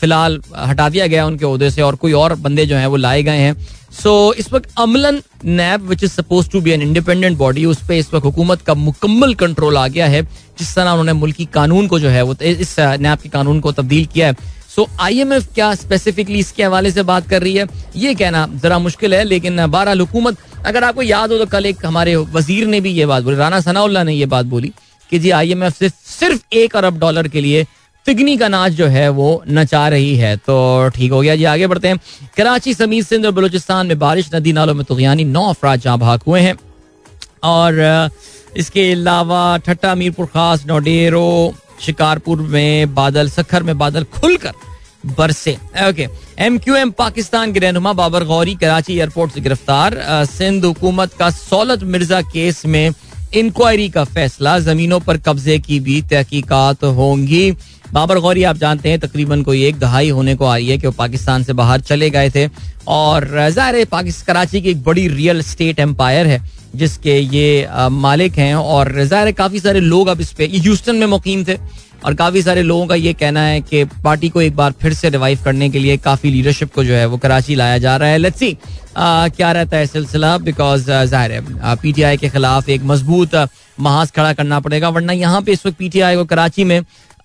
फ़िलहाल 0.00 0.40
हटा 0.58 0.88
दिया 0.88 1.06
गया 1.06 1.26
उनके 1.26 1.46
अहदे 1.46 1.70
से 1.70 1.82
और 1.82 1.96
कोई 1.96 2.12
और 2.14 2.34
बंदे 2.36 2.66
जो 2.66 2.76
हैं 2.76 2.86
वो 2.86 2.96
लाए 2.96 3.22
गए 3.22 3.38
हैं। 3.38 3.54
सो 3.92 4.10
so, 4.32 4.38
इस 4.38 4.52
वक्त 4.52 4.68
Amlan 4.78 5.20
NAB 5.44 5.82
which 5.88 6.02
is 6.04 6.10
suppose 6.10 6.48
to 6.50 6.60
be 6.60 6.70
an 6.70 6.82
independent 6.82 7.36
body 7.38 7.64
उस 7.64 7.78
पर 7.88 7.94
इस 7.94 8.12
वक्त 8.14 8.24
हुकूमत 8.24 8.62
का 8.62 8.74
मुकम्मल 8.74 9.34
कंट्रोल 9.34 9.76
आ 9.76 9.86
गया 9.88 10.06
है 10.06 10.22
जिस 10.58 10.74
तरह 10.74 10.90
उन्होंने 10.90 11.12
मुल्की 11.12 11.44
कानून 11.54 11.86
को 11.86 11.98
जो 11.98 12.08
है 12.08 12.22
वो 12.22 12.34
इस 12.42 12.74
नैब 12.80 13.18
के 13.18 13.28
कानून 13.28 13.60
को 13.60 13.72
तब्दील 13.72 14.06
किया 14.06 14.26
है। 14.26 14.36
सो 14.68 14.86
आई 15.00 15.20
एम 15.20 15.32
एफ़ 15.32 15.46
क्या 15.54 15.74
स्पेसिफिकली 15.74 16.38
इसके 16.38 16.64
हवाले 16.64 16.90
से 16.90 17.02
बात 17.02 17.28
कर 17.28 17.42
रही 17.42 17.54
है? 17.54 17.66
ये 17.96 18.14
कहना 18.14 18.46
जरा 18.62 18.78
मुश्किल 18.78 19.14
है 19.14 19.22
लेकिन 19.24 19.66
बहरहाल 19.66 20.00
हुकूमत 20.00 20.36
अगर 20.66 20.84
आपको 20.84 21.02
याद 21.02 21.32
हो 21.32 21.38
तो 21.38 21.46
कल 21.46 21.66
एक 21.66 21.86
हमारे 21.86 22.16
वज़ीर 22.16 22.66
ने 22.66 22.80
भी 22.80 22.90
ये 22.92 23.06
बात 23.06 23.24
बोली 23.24 23.36
राना 23.36 23.60
सनाउल्ला 23.60 24.02
ने 24.02 24.12
ये 24.14 24.26
बात 24.26 24.46
बोली। 24.46 24.72
कि 25.10 25.18
जी 25.18 25.30
एफ़ 25.30 25.74
से 25.74 25.88
सिर्फ़ 25.88 26.42
एक 26.54 26.76
अरब 26.76 26.98
डॉलर 26.98 27.28
के 27.28 27.40
लिए 27.40 27.66
तिगनी 28.06 28.36
का 28.36 28.48
नाच 28.48 28.72
जो 28.72 28.86
है 28.86 29.08
वो 29.10 29.42
नचा 29.48 29.86
रही 29.88 30.14
है। 30.16 30.36
तो 30.36 30.88
ठीक 30.88 31.12
हो 31.12 31.20
गया 31.20 31.34
जी, 31.36 31.44
आगे 31.44 31.66
बढ़ते 31.66 31.88
हैं। 31.88 31.98
कराची 32.36 32.74
समीत 32.74 33.06
सिंध 33.06 33.26
और 33.26 33.32
बलूचिस्तान 33.32 33.86
में 33.86 33.98
बारिश, 33.98 34.30
नदी 34.34 34.52
नालों 34.52 34.74
में 34.74 34.84
तुगयानी, 34.84 35.24
नौ 35.24 35.48
अफराज 35.48 35.80
जहाँ 35.80 35.98
भाग 35.98 36.20
हुए 36.26 36.40
हैं। 36.40 36.54
और 37.44 38.10
इसके 38.56 38.90
अलावा 38.92 39.56
ठट्टा, 39.58 39.94
मीरपुर 39.94 40.26
खास, 40.26 40.64
नोडेरो, 40.66 41.54
शिकारपुर 41.80 42.40
में 42.44 42.94
बादल, 42.94 43.28
सखर 43.30 43.62
में 43.62 43.76
बादल 43.78 44.04
खुलकर 44.14 44.52
बरसे। 45.08 45.52
Okay, 45.88 46.06
M 46.38 46.58
Q 46.58 46.74
M 46.74 46.90
Pakistan 46.90 47.52
के 47.52 47.60
रहनुमा 47.60 47.92
बाबर 47.92 48.24
गौरी, 48.24 48.54
कराची 48.54 48.96
एयरपोर्ट 48.96 49.32
से 49.32 49.40
गिरफ़्तार। 49.40 49.96
सिंध 50.28 50.64
हुकूमत 50.64 51.12
का 51.12 51.30
सौलत 51.30 51.82
मिर्ज़ा 51.84 52.20
केस 52.22 52.64
में 52.66 52.90
इंक्वायरी 53.34 53.88
का 53.88 54.04
फैसला, 54.04 54.58
जमीनों 54.58 54.98
पर 55.00 55.16
कब्जे 55.18 55.58
की 55.58 55.78
भी 55.80 56.00
तहकीकत 56.02 56.84
होंगी। 56.86 57.50
बाबर 57.92 58.18
गौरी, 58.18 58.42
आप 58.42 58.56
जानते 58.56 58.88
हैं, 58.88 58.98
तकरीबन 59.00 59.42
कोई 59.42 59.64
एक 59.64 59.78
दहाई 59.78 60.08
होने 60.10 60.34
को 60.34 60.46
आई 60.46 60.66
है 60.66 60.78
कि 60.78 60.86
वो 60.86 60.92
पाकिस्तान 60.92 61.42
से 61.42 61.52
बाहर 61.52 61.80
चले 61.80 62.10
गए 62.10 62.30
थे। 62.30 62.48
और 62.88 63.26
ज़ाहिर 63.50 63.84
पाकिस्तान 63.84 64.26
कराची 64.26 64.60
की 64.60 64.70
एक 64.70 64.82
बड़ी 64.84 65.06
रियल 65.08 65.42
स्टेट 65.42 65.80
एम्पायर 65.80 66.26
है, 66.26 66.42
जिसके 66.74 67.18
ये 67.18 67.68
मालिक 67.90 68.38
हैं। 68.38 68.54
और, 68.54 69.04
ज़ाहिर 69.04 69.32
काफ़ी 69.32 69.60
सारे 69.60 69.80
लोग 69.80 70.08
अब 70.08 70.20
इस 70.20 70.32
पे 70.32 70.46
ह्यूस्टन 70.46 70.96
में 70.96 71.06
मुकीम 71.06 71.44
थे। 71.44 71.56
और 72.04 72.14
काफ़ी 72.14 72.42
सारे 72.42 72.62
लोगों 72.62 72.86
का 72.86 72.94
ये 72.94 73.12
कहना 73.14 73.40
है 73.40 73.60
कि 73.60 73.84
पार्टी 74.04 74.28
को 74.28 74.42
एक 74.42 74.56
बार 74.56 74.72
फिर 74.82 74.92
से 74.94 75.08
रिवाइव 75.10 75.38
करने 75.44 75.68
के 75.70 75.78
लिए 75.78 75.96
काफ़ी 75.98 76.30
लीडरशिप 76.30 76.72
को 76.74 76.84
जो 76.84 76.94
है 76.94 77.06
वो 77.06 77.18
कराची 77.18 77.54
लाया 77.54 77.78
जा 77.78 77.96
रहा 77.96 78.08
है। 78.08 78.18
लेट्स 78.18 78.38
सी 78.38 78.56
क्या 78.96 79.50
रहता 79.52 79.76
है 79.76 79.86
सिलसिला? 79.86 80.36
बिकॉज़ 80.38 80.90
ज़ाहिर 80.90 81.32
है 81.32 81.76
पीटीआई 81.76 82.16
के 82.16 82.28
खिलाफ 82.28 82.68
एक 82.68 82.82
मज़बूत 82.84 83.34
महाज 83.78 84.10
खड़ा 84.12 84.32
करना 84.32 84.60
पड़ेगा, 84.60 84.88
वरना 84.88 85.12
यहाँ 85.12 85.42
पे 85.42 85.52
इस 85.52 85.66
वक्त 85.66 85.76
पीटीआई 85.78 86.16
को 86.16 86.24
कराची 86.24 86.64
में 86.64 86.80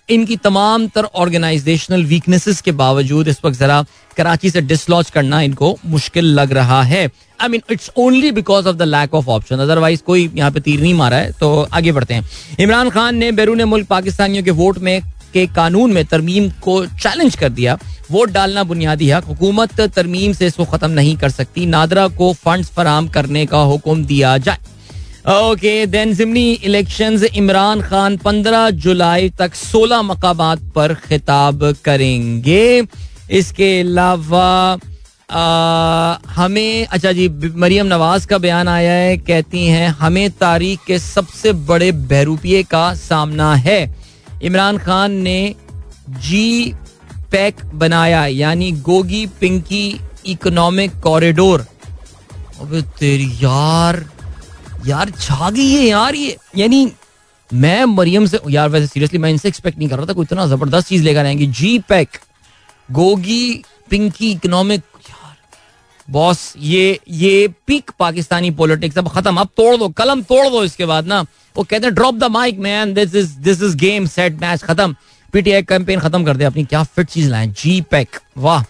इनकी 0.09 0.35
तमाम 0.35 0.87
तर 0.87 1.05
ऑर्गेनाइजेशनल 1.15 2.03
वीकनेसेस 2.05 2.59
के 2.61 2.71
बावजूद 2.71 3.27
इस 3.27 3.37
वक्त 3.45 3.59
जरा 3.59 3.83
कराची 4.17 4.49
से 4.49 4.61
डिसलॉन्च 4.61 5.09
करना 5.09 5.39
इनको 5.41 5.77
मुश्किल 5.85 6.25
लग 6.39 6.51
रहा 6.53 6.81
है। 6.83 7.05
I 7.39 7.47
mean 7.47 7.61
it's 7.71 7.89
only 7.97 8.31
because 8.31 8.67
of 8.67 8.75
the 8.75 8.81
lack 8.81 9.13
of 9.13 9.29
option 9.29 9.59
otherwise 9.59 10.01
कोई 10.03 10.29
यहाँ 10.35 10.51
पे 10.51 10.59
तीर 10.59 10.81
नहीं 10.81 10.93
मारा 10.93 11.17
है। 11.17 11.31
तो 11.31 11.67
आगे 11.73 11.91
बढ़ते 11.91 12.13
हैं। 12.13 12.29
इमरान 12.59 12.89
खान 12.89 13.15
ने 13.15 13.31
बैरून 13.31 13.63
मुल्क 13.63 13.87
पाकिस्तानियों 13.87 14.43
के 14.43 14.51
वोट 14.51 14.77
में 14.79 15.01
के 15.33 15.45
कानून 15.47 15.93
में 15.93 16.03
तरमीम 16.05 16.49
को 16.61 16.85
चैलेंज 16.85 17.35
कर 17.35 17.49
दिया। 17.49 17.77
वोट 18.11 18.31
डालना 18.31 18.63
बुनियादी 18.63 19.09
हक। 19.09 19.25
हुकूमत 19.25 19.81
तरमीम 19.81 20.33
से 20.33 20.47
इसको 20.47 20.65
खत्म 20.65 20.89
नहीं 20.91 21.15
कर 21.17 21.29
सकती। 21.29 21.65
नादरा 21.65 22.07
को 22.07 22.31
फंड्स 22.33 22.69
फराम 22.69 23.07
करने 23.07 23.45
का 23.45 23.59
हुक्म 23.61 24.05
दिया 24.05 24.37
जाए। 24.37 24.57
ओके 25.25 25.85
देन 25.85 26.13
जिमनी 26.13 26.51
इलेक्शंस 26.63 27.23
इमरान 27.25 27.81
खान 27.81 28.17
15 28.17 28.69
जुलाई 28.83 29.29
तक 29.29 29.53
16 29.55 30.01
मकामात 30.03 30.61
पर 30.75 30.93
खिताब 30.99 31.63
करेंगे। 31.85 32.83
इसके 33.31 33.69
अलावा 33.81 34.79
हमें 36.29 36.85
अच्छा 36.85 37.11
जी, 37.11 37.27
मरियम 37.29 37.87
नवाज़ 37.87 38.27
का 38.27 38.37
बयान 38.37 38.67
आया 38.67 38.91
है, 38.91 39.17
कहती 39.17 39.65
हैं, 39.67 39.87
हमें 39.89 40.29
तारीख 40.31 40.79
के 40.87 40.99
सबसे 40.99 41.53
बड़े 41.63 41.91
बहरूपिये 41.91 42.63
का 42.63 42.93
सामना 42.93 43.53
है। 43.55 43.81
इमरान 44.43 44.77
खान 44.77 45.11
ने 45.11 45.55
जी 46.09 46.73
पैक 47.31 47.65
बनाया, 47.73 48.25
यानी 48.27 48.71
गोगी 48.71 49.25
पिंकी 49.39 49.99
इकोनॉमिक 50.25 50.99
कॉरिडोर। 50.99 51.65
अबे 52.61 52.81
तेरी 52.99 53.31
यार 53.41 54.03
यार 54.85 55.09
छा 55.11 55.49
गई 55.49 55.69
है 55.69 55.83
यार 55.83 56.15
ये। 56.15 56.37
यानी 56.57 56.91
मैं 57.51 57.83
मरियम 57.85 58.25
से 58.25 58.39
यार 58.49 58.69
वैसे 58.69 58.87
सीरियसली 58.87 59.19
मैं 59.19 59.29
इनसे 59.29 59.47
एक्सपेक्ट 59.47 59.77
नहीं 59.77 59.89
कर 59.89 59.97
रहा 59.97 60.05
था, 60.05 60.13
कोई 60.13 60.25
इतना 60.25 60.45
ज़बरदस्त 60.47 60.87
चीज़ 60.87 61.03
लेकर 61.03 61.25
आएँगे। 61.25 61.45
जी 61.47 61.77
पैक 61.89 62.17
गोगी 62.89 63.63
पिंकी 63.89 64.31
इकोनॉमिक 64.31 64.81
बॉस 66.07 66.53
ये 66.59 66.99
ये 67.09 67.47
पीक 67.67 67.91
पाकिस्तानी 67.99 68.49
पॉलिटिक्स 68.51 68.97
अब 68.97 69.07
खत्म। 69.09 69.35
अब 69.37 69.49
तोड़ 69.57 69.75
दो, 69.77 69.89
कलम 69.89 70.21
तोड़ 70.21 70.47
दो 70.47 70.63
इसके 70.63 70.85
बाद 70.85 71.07
ना। 71.07 71.21
वो 71.55 71.63
कहते 71.63 71.85
हैं 71.85 71.93
drop 71.95 72.15
the 72.15 72.23
mic 72.31 72.59
man 72.59 72.93
this 72.93 73.15
is 73.15 73.37
this 73.39 73.61
is 73.63 73.75
game 73.77 74.05
set 74.07 74.41
match 74.41 74.63
खत्म. 74.63 74.95
पीटीआई 75.33 75.61
कैंपेन 75.63 75.99
खत्म 75.99 76.23
कर 76.25 76.37
दे, 76.37 76.45
अपनी 76.45 76.63
क्या 76.65 76.83
फिट 76.85 77.07
चीज़ 77.07 77.29
लाए। 77.29 77.47
जी 77.47 77.79
पैक 77.91 78.19
वाह। 78.37 78.63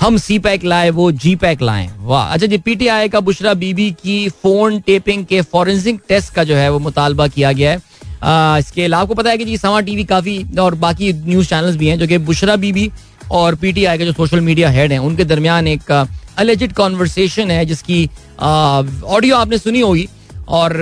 हम 0.00 0.16
सी 0.16 0.38
पैक 0.38 0.64
लाए 0.64 0.90
वो 0.90 1.10
जी 1.12 1.34
पैक 1.36 1.62
लाए। 1.62 1.88
वाह। 2.00 2.32
अच्छा 2.32 2.46
जी 2.46 2.58
पीटीआई 2.58 3.08
का 3.08 3.20
बुशरा 3.20 3.52
बीबी 3.54 3.90
की 3.92 4.28
फ़ोन 4.42 4.78
टेपिंग 4.80 5.24
के 5.24 5.40
फॉरेंसिक 5.42 6.00
टेस्ट 6.08 6.32
का 6.34 6.44
जो 6.44 6.54
है 6.56 6.70
वो 6.72 6.78
मुतालबा 6.78 7.26
किया 7.28 7.52
गया 7.52 7.70
है। 7.70 7.80
आ, 8.22 8.58
इसके 8.58 8.84
अलावा 8.84 9.02
आपको 9.02 9.14
पता 9.14 9.30
है 9.30 9.38
कि 9.38 9.44
जी 9.44 9.56
समा 9.56 9.80
टीवी 9.80 10.04
काफ़ी 10.04 10.44
और 10.60 10.74
बाकी 10.76 11.12
न्यूज़ 11.12 11.48
चैनल्स 11.48 11.76
भी 11.76 11.88
हैं 11.88 11.98
जो 11.98 12.06
कि 12.06 12.18
बुशरा 12.20 12.56
बीबी 12.56 12.90
और 13.30 13.54
पीटीआई 13.54 13.98
के 13.98 14.04
जो 14.04 14.12
सोशल 14.12 14.40
मीडिया 14.40 14.70
हेड 14.70 14.92
हैं 14.92 14.98
उनके 15.00 15.24
दरमियान 15.24 15.68
एक 15.68 15.90
अलेजिड 16.38 16.72
कॉन्वर्सेशन 16.72 17.50
है 17.50 17.64
जिसकी 17.66 18.04
ऑडियो 18.40 19.36
आपने 19.36 19.58
सुनी 19.58 19.80
होगी। 19.80 20.08
और 20.50 20.72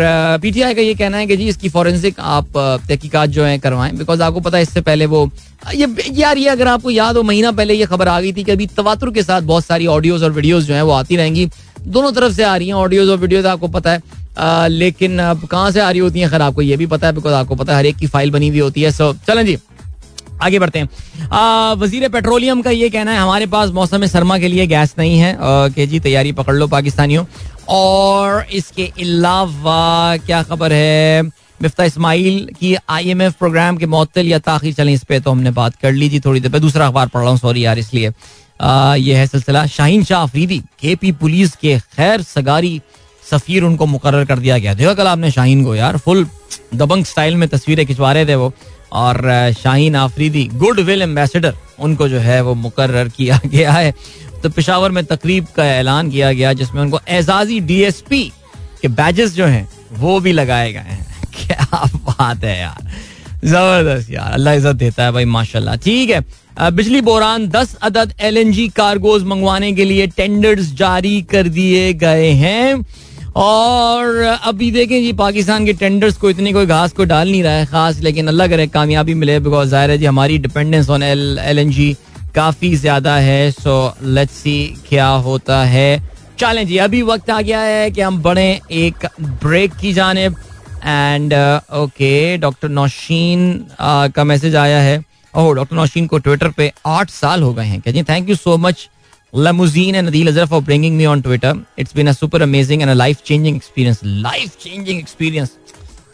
पीटीआई 0.42 0.74
का 0.74 0.82
ये 0.82 0.94
कहना 0.94 1.16
है 1.18 1.26
कि 1.26 1.36
जी 1.36 1.48
इसकी 1.48 1.68
फॉरेंसिक 1.68 2.20
आप 2.20 2.46
तहकीकात 2.56 3.28
जो 3.30 3.44
है 3.44 3.58
करवाएँ 3.58 3.92
बिकॉज़ 3.94 4.22
आपको 4.22 4.40
पता 4.40 4.56
है 4.56 4.62
इससे 4.62 4.80
पहले 4.82 5.06
वो 5.06 5.30
ये 5.74 5.86
यार 6.12 6.38
ये 6.38 6.48
अगर 6.48 6.68
आपको 6.68 6.90
याद 6.90 7.16
हो 7.16 7.22
महीना 7.22 7.52
पहले 7.52 7.74
ये 7.74 7.86
खबर 7.86 8.08
आ 8.08 8.20
गई 8.20 8.32
थी 8.32 8.44
कि 8.44 8.52
अभी 8.52 8.66
तवातुर 8.76 9.12
के 9.14 9.22
साथ 9.22 9.42
बहुत 9.44 9.64
सारी 9.64 9.86
ऑडियोज 9.88 10.22
और 10.24 10.32
वीडियोज़ 10.32 10.66
जो 10.66 10.74
है 10.74 10.82
वो 10.82 10.92
आती 10.92 11.16
रहेंगी। 11.16 11.48
दोनों 11.80 12.12
तरफ़ 12.12 12.32
से 12.32 12.42
आ 12.44 12.56
रही 12.56 12.68
हैं 12.68 12.74
ऑडियोज 12.76 13.08
और 13.08 13.16
वीडियोज़ 13.18 13.46
आपको 13.46 13.68
पता 13.68 13.92
है। 13.92 14.02
आ, 14.38 14.66
लेकिन 14.66 15.18
अब 15.20 15.46
कहाँ 15.46 15.70
से 15.70 15.80
आ 15.80 15.90
रही 15.90 16.00
होती 16.00 16.20
हैं 16.20 16.30
खैर 16.30 16.42
आपको 16.42 16.62
ये 16.62 16.76
भी 16.76 16.86
पता 16.86 17.06
है 17.06 17.12
बिकॉज़ 17.14 17.34
आपको 17.34 17.54
पता 17.54 17.72
है 17.72 17.78
हर 17.78 17.86
एक 17.86 17.96
की 17.96 18.06
फ़ाइल 18.06 18.30
बनी 18.30 18.48
हुई 18.48 18.58
होती 18.58 18.82
है। 18.82 18.90
सो 18.92 19.12
चलें 19.26 19.44
जी 19.46 19.58
आगे 20.42 20.58
बढ़ते 20.58 20.78
हैं। 20.78 20.88
वज़ीर 21.76 22.08
पेट्रोलियम 22.08 22.60
का 22.62 22.70
ये 22.70 22.88
कहना 22.90 23.12
है 23.12 23.18
हमारे 23.18 23.46
पास 23.48 23.70
मौसम 23.72 24.06
सरमा 24.06 24.38
के 24.38 24.48
लिए 24.48 24.66
गैस 24.66 24.94
नहीं 24.98 25.18
है। 25.18 25.36
के 25.40 25.86
जी 25.86 26.00
तैयारी 26.00 26.32
पकड़ 26.32 26.54
लो 26.54 26.66
पाकिस्तानियों। 26.68 27.24
और 27.68 28.46
इसके 28.52 28.86
अलावा 29.00 30.16
क्या 30.16 30.42
खबर 30.42 30.72
है? 30.72 31.22
मिफ्ता 31.62 31.84
इस्माइल 31.84 32.48
की 32.60 32.74
आईएमएफ 32.88 33.34
प्रोग्राम 33.38 33.76
के 33.76 33.86
मअतल 33.86 34.26
या 34.26 34.38
ताखिर 34.38 34.74
चलें, 34.74 34.92
इस 34.92 35.04
पर 35.04 35.18
तो 35.18 35.30
हमने 35.30 35.50
बात 35.50 35.76
कर 35.82 35.92
ली 35.92 36.10
थी 36.10 36.20
थोड़ी 36.20 36.40
देर 36.40 36.52
पर 36.52 36.58
दूसरा 36.58 36.86
अखबार 36.86 37.06
पढ़ 37.06 37.20
रहा 37.20 37.30
हूँ 37.30 37.38
सॉरी 37.38 37.64
यार, 37.64 37.78
इसलिए। 37.78 38.12
यह 39.00 39.18
है 39.18 39.26
सिलसिला। 39.26 39.66
शाहीन 39.66 40.04
शाह 40.04 40.22
अफरीदी 40.22 40.58
के 40.80 40.94
पी 40.96 41.12
पुलिस 41.12 41.56
के 41.56 41.78
खैर 41.96 42.22
सगारी 42.22 42.80
सफीर 43.30 43.62
उनको 43.64 43.86
मुकर 43.86 44.24
कर 44.24 44.38
दिया 44.38 44.58
गया। 44.58 44.74
देखा 44.74 44.94
कल 44.94 45.06
आपने 45.06 45.30
शाहीन 45.30 45.64
को 45.64 45.74
यार, 45.74 45.96
फुल 45.96 46.26
दबंग 46.74 47.04
स्टाइल 47.04 47.36
में 47.36 47.48
तस्वीरें 47.48 47.86
खिंचवा 47.86 48.12
रहे 48.12 48.26
थे 48.26 48.34
वो। 48.34 48.52
और 48.92 49.52
Shaheen 49.58 49.96
Afridi 49.96 50.44
good 50.54 50.80
will 50.80 51.02
ambassador, 51.02 51.54
उनको 51.78 52.08
जो 52.08 52.18
है 52.18 52.40
वो 52.42 52.54
मुकर 52.54 53.08
किया 53.08 53.40
गया 53.46 53.72
है। 53.72 53.92
तो 54.42 54.48
पिशावर 54.50 54.90
में 54.90 55.04
तकरीब 55.04 55.46
का 55.56 55.64
ऐलान 55.66 56.10
किया 56.10 56.32
गया, 56.32 56.52
जिसमें 56.52 56.82
उनको 56.82 57.00
एजाजी 57.10 57.60
डीएसपी 57.60 58.22
के 58.82 58.88
बैजेस 58.90 59.34
जो 59.34 59.46
हैं, 59.46 59.68
वो 59.92 60.18
भी 60.20 60.32
लगाए 60.32 60.72
गए 60.72 60.78
हैं। 60.80 61.06
क्या 61.36 61.84
बात 61.84 62.44
है 62.44 62.58
यार। 62.60 62.86
ज़बरदस्त 63.44 64.10
यार, 64.10 64.32
अल्लाह 64.32 64.54
इज़्ज़त 64.54 64.76
देता 64.76 65.04
है 65.04 65.12
भाई, 65.12 65.24
माशाल्लाह। 65.26 65.76
ठीक 65.76 66.10
है 66.10 66.70
बिजली 66.72 67.00
बोरान 67.00 67.46
दस 67.48 67.74
अदद 67.82 68.12
एल 68.20 68.36
एन 68.36 68.52
जी 68.52 68.68
कार्गोज 68.76 69.24
मंगवाने 69.24 69.72
के 69.72 69.84
लिए 69.84 70.06
टेंडर्स 70.06 70.72
जारी 70.76 71.20
कर 71.30 71.48
दिए 71.48 71.92
गए 71.94 72.30
हैं। 72.40 72.84
और 73.36 74.16
अभी 74.16 74.70
देखें 74.70 75.00
जी, 75.02 75.12
पाकिस्तान 75.12 75.66
के 75.66 75.72
टेंडर्स 75.72 76.16
को 76.16 76.30
इतनी 76.30 76.52
कोई 76.52 76.66
घास 76.66 76.92
को 76.92 77.04
डाल 77.04 77.30
नहीं 77.30 77.42
रहा 77.42 77.52
है 77.52 77.66
खास, 77.66 78.00
लेकिन 78.02 78.28
अल्लाह 78.28 78.48
करे, 78.48 78.66
कामयाबी 78.66 79.14
मिले 79.14 79.38
बिकॉज़ 79.40 79.68
ज़ाहिर 79.68 79.90
है 79.90 79.98
जी, 79.98 80.06
हमारी 80.06 80.38
dependence 80.38 80.90
on 80.90 81.02
L 81.02 81.38
L 81.42 81.58
N 81.58 81.70
G 81.70 81.96
काफ़ी 82.34 82.74
ज़्यादा 82.76 83.16
है 83.16 83.50
सो 83.50 83.76
लेट्स 84.02 84.32
सी 84.32 84.58
क्या 84.88 85.08
होता 85.26 85.62
है 85.64 86.02
चलें 86.38 86.66
जी 86.66 86.76
अभी 86.78 87.02
वक्त 87.02 87.30
आ 87.30 87.40
गया 87.40 87.60
है 87.60 87.90
कि 87.90 88.00
हम 88.00 88.20
बढ़े 88.22 88.48
एक 88.82 89.06
ब्रेक 89.20 89.74
की 89.80 89.92
जानब 89.92 90.36
एंड 90.84 91.34
ओके 91.74 92.36
डॉक्टर 92.38 92.68
नौशीन 92.68 93.50
का 94.14 94.24
मैसेज 94.24 94.56
आया 94.56 94.80
है 94.80 95.02
ओह 95.34 95.54
डॉक्टर 95.54 95.76
नौशीन 95.76 96.06
को 96.06 96.18
ट्विटर 96.18 96.50
पे 96.56 96.72
आठ 96.86 97.10
साल 97.10 97.42
हो 97.42 97.52
गए 97.54 97.66
हैं 97.66 97.80
क्या 97.80 97.92
जी 97.92 98.02
thank 98.02 98.28
you 98.28 98.36
so 98.36 98.56
much 98.58 98.88
Limousine 99.32 99.94
and 99.94 100.08
Adil 100.08 100.28
Azhar 100.28 100.46
for 100.46 100.62
bringing 100.62 100.96
me 100.96 101.04
on 101.04 101.22
Twitter. 101.22 101.54
It's 101.76 101.92
been 101.92 102.08
a 102.08 102.14
super 102.14 102.38
amazing 102.38 102.80
and 102.80 102.90
a 102.90 102.94
life 102.94 103.22
changing 103.22 103.56
experience. 103.56 104.02
Life 104.02 104.58
changing 104.58 104.98
experience. 104.98 105.50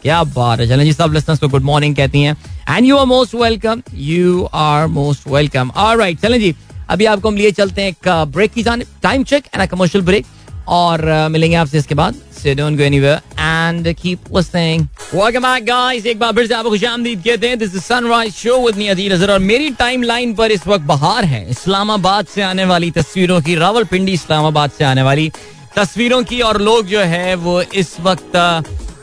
क्या 0.01 0.23
बात 0.23 0.59
है 0.59 0.67
चलें 0.69 0.83
जी 0.85 0.91
सब 0.93 1.13
लिसनर्स 1.13 1.39
को 1.39 1.47
गुड 1.49 1.63
मॉर्निंग 1.63 1.95
कहती 1.95 2.21
हैं 2.21 2.35
and 2.69 2.85
you 2.85 2.97
are 2.97 3.05
most 3.05 3.35
welcome 3.35 3.81
you 3.93 4.43
are 4.53 4.87
most 4.87 5.27
welcome 5.27 5.71
alright 5.77 6.19
चलें 6.21 6.39
जी। 6.39 6.53
अभी 6.89 7.05
आपको 7.05 7.29
हम 7.29 7.35
लिए 7.37 7.51
चलते 7.51 7.81
हैं 7.81 7.89
एक 7.89 8.07
ब्रेक 8.33 8.53
की 8.53 8.63
जाने 8.63 8.85
time 9.03 9.23
check 9.23 9.45
and 9.55 9.65
commercial 9.69 10.03
break 10.05 10.25
और 10.67 11.05
मिलेंगे 11.31 11.55
आपसे 11.55 11.77
इसके 11.77 11.95
बाद। 11.95 12.15
So 12.35 12.53
don't 12.57 12.77
go 12.79 12.83
anywhere 12.85 13.19
and 13.43 13.87
keep 13.99 14.25
listening. 14.35 14.81
Welcome 15.13 15.45
back, 15.45 15.63
guys. 15.67 16.05
एक 16.05 16.19
बार 16.19 16.33
फिर 16.33 16.47
से 16.47 16.53
आपको 16.53 16.69
खुशामदीद 16.69 17.23
कहते 17.23 17.49
हैं. 17.49 17.57
This 17.57 17.75
is 17.75 17.85
Sunrise 17.85 18.35
Show 18.39 18.57
with 18.65 18.77
me 18.79 18.89
Adeel 18.89 19.13
Azhar 19.13 19.31
और 19.31 19.39
मेरी 19.39 19.69
टाइमलाइन 19.79 20.33
पर 20.35 20.51
इस 20.51 20.67
वक्त 20.67 20.85
बहार 20.85 21.25
है। 21.25 21.49
इस्लामाबाद 21.49 22.25
से 22.25 22.41
आने 22.41 22.65
वाली 22.65 22.91
तस्वीरों 22.91 23.39
की, 23.41 23.55
रावलपिंडी 23.55 24.13
इस्लामाबाद 24.13 24.71
से 24.77 24.83
आने 24.85 25.03
वाली 25.03 25.31
तस्वीरों 25.75 26.23
की। 26.23 26.41
और 26.41 26.61
लोग 26.61 26.85
जो 26.87 26.99
है 26.99 27.35
वो 27.35 27.61
इस 27.61 27.95
वक्त 28.01 28.35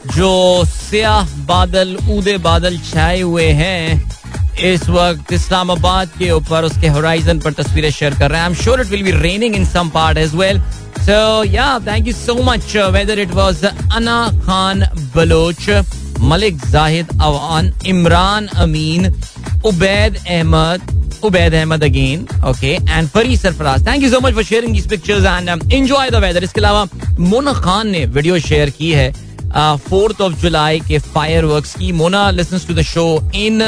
जो 0.07 0.65
स्याह 0.69 1.37
बादल 1.47 1.97
ऊदे 2.11 2.37
बादल 2.41 2.79
छाए 2.91 3.21
हुए 3.21 3.47
हैं, 3.61 4.11
इस 4.65 4.89
वक्त 4.89 5.33
इस्लामाबाद 5.33 6.09
के 6.19 6.31
ऊपर 6.31 6.65
उसके 6.65 6.89
होराइजन 6.89 7.39
पर 7.41 7.53
तस्वीरें 7.53 7.91
शेयर 7.91 8.15
कर 8.15 8.31
रहे 8.31 8.41
हैं। 8.41 8.47
I 8.47 8.53
am 8.53 8.63
sure 8.63 8.81
it 8.81 8.87
will 8.87 9.03
be 9.03 9.11
raining 9.13 9.55
in 9.57 9.65
some 9.67 9.89
part 9.91 10.19
as 10.19 10.35
well 10.35 10.61
so 11.01 11.45
या 11.45 11.79
thank 11.87 12.07
you 12.07 12.13
so 12.15 12.35
much 12.45 12.77
weather 12.93 13.19
it 13.19 13.31
was 13.35 13.65
Ana 13.65 14.21
Khan 14.47 14.85
Baloch 15.15 15.69
Malik 16.23 16.59
Zahid 16.71 17.09
Awan 17.23 17.73
Imran 17.87 18.47
Amin 18.67 19.13
Ubaid 19.67 20.17
Ahmed 20.19 21.21
Ubaid 21.25 21.55
Ahmed 21.55 21.85
again 21.85 22.27
okay 22.49 22.73
and 22.75 23.09
Fari 23.09 23.37
Sarfaraz 23.37 23.87
thank 23.87 24.03
you 24.03 24.11
so 24.11 24.21
much 24.21 24.35
for 24.35 24.45
sharing 24.45 24.75
this 24.75 24.87
pictures 24.89 25.25
and 25.25 25.73
enjoy 25.73 26.11
the 26.11 26.23
weather 26.25 26.45
इसके 26.45 26.61
अलावा 26.61 26.87
मोना 27.19 27.53
खान 27.61 27.91
ने 27.91 28.05
video 28.07 28.39
share 28.41 28.71
की 28.79 28.91
है। 28.93 29.13
Fourth 29.57 30.21
of 30.21 30.41
जुलाई 30.41 30.81
के 30.81 30.99
fire 30.99 31.45
की। 31.79 31.93
Mona 31.93 32.31
listen 32.31 32.59
to 32.69 32.75
the 32.75 32.83
show 32.85 33.07
in 33.37 33.63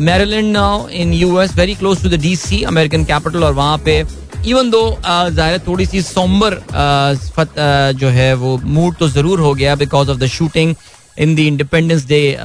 Maryland 0.00 0.52
now 0.52 0.88
in 0.88 1.12
US 1.12 1.56
very 1.56 1.74
close 1.74 2.02
to 2.02 2.08
the 2.08 2.20
DC 2.22 2.62
American 2.64 3.04
capital 3.04 3.44
और 3.44 3.52
वहाँ 3.54 3.78
पे 3.84 4.04
इवन 4.46 4.70
दो 4.70 4.82
ज़ाहिर 5.06 5.58
थोड़ी 5.66 5.86
सी 5.86 6.00
सोम्बर 6.02 6.54
जो 7.98 8.08
है, 8.08 8.34
वो 8.34 8.56
मूड 8.58 8.96
तो 8.96 9.08
ज़रूर 9.08 9.40
हो 9.40 9.52
गया 9.54 9.74
because 9.76 10.10
of 10.10 10.18
the 10.18 10.26
shooting 10.28 10.74
in 11.18 11.34
the 11.34 11.38
Independence 11.38 12.06
Day 12.06 12.36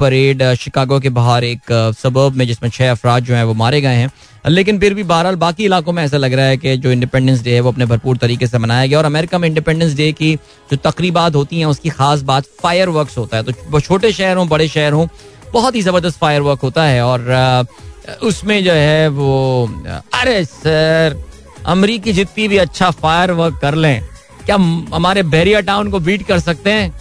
parade 0.00 0.42
Chicago 0.54 0.98
के 1.00 1.08
बाहर 1.10 1.44
एक 1.44 1.72
सबब 1.98 2.30
uh, 2.30 2.36
में 2.36 2.46
जिसमें 2.46 2.68
छह 2.70 2.90
अफराज 2.90 3.22
जो 3.22 3.34
हैं 3.34 3.44
वो 3.44 3.54
मारे 3.54 3.80
गए 3.80 3.94
हैं। 3.94 4.10
लेकिन 4.48 4.78
फिर 4.78 4.94
भी 4.94 5.02
बहरहाल 5.02 5.36
बाकी 5.36 5.64
इलाकों 5.64 5.92
में 5.92 6.02
ऐसा 6.02 6.16
लग 6.16 6.32
रहा 6.32 6.46
है 6.46 6.56
कि 6.56 6.76
जो 6.76 6.90
इंडिपेंडेंस 6.92 7.42
डे 7.42 7.54
है 7.54 7.60
वो 7.60 7.72
अपने 7.72 7.86
भरपूर 7.86 8.16
तरीके 8.16 8.46
से 8.46 8.58
मनाया 8.58 8.86
गया। 8.86 8.98
और 8.98 9.04
अमेरिका 9.04 9.38
में 9.38 9.48
इंडिपेंडेंस 9.48 9.94
डे 9.96 10.10
की 10.12 10.34
जो 10.70 10.76
तकरीबात 10.84 11.34
होती 11.34 11.58
हैं 11.58 11.66
उसकी 11.66 11.88
खास 11.90 12.22
बात 12.22 12.44
फायर 12.62 12.88
होता 12.88 13.36
है। 13.36 13.42
तो 13.42 13.80
छोटे 13.80 14.12
शहर 14.12 14.36
हों 14.36 14.48
बड़े 14.48 14.68
शहर 14.68 14.92
हों 14.92 15.06
बहुत 15.52 15.74
ही 15.74 15.82
ज़बरदस्त 15.82 16.18
फायर 16.18 16.40
होता 16.40 16.84
है। 16.84 17.02
और 17.02 17.20
uh, 17.20 18.22
उसमें 18.22 18.62
जो 18.64 18.72
है 18.72 19.08
वो 19.08 19.66
अरे 20.14 20.44
सर 20.44 21.22
अमरीकी 21.66 22.12
जितनी 22.12 22.48
भी 22.48 22.56
अच्छा 22.56 22.90
फायर 22.92 23.30
वर्क 23.32 23.58
कर 23.62 23.74
लें। 23.74 24.02
क्या 24.46 24.56
हमारे 24.94 25.22
बैरिया 25.24 25.60
टाउन 25.60 25.90
को 25.90 25.98
बीट 26.00 26.26
कर 26.26 26.38
सकते 26.40 26.70
हैं? 26.70 26.92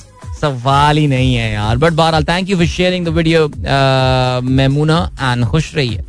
सवाल 0.44 0.98
ही 0.98 1.08
नहीं 1.08 1.36
है 1.36 1.52
यार। 1.54 1.78
बट 1.78 1.94
बहरहाल 1.94 2.24
thank 2.30 2.50
you 2.50 2.58
for 2.58 2.68
sharing 2.68 3.06
the 3.06 3.10
video 3.18 3.48
Memoona 4.60 4.98
and 5.22 5.46
खुश 5.52 5.74
रही 5.76 5.94
है 5.94 6.06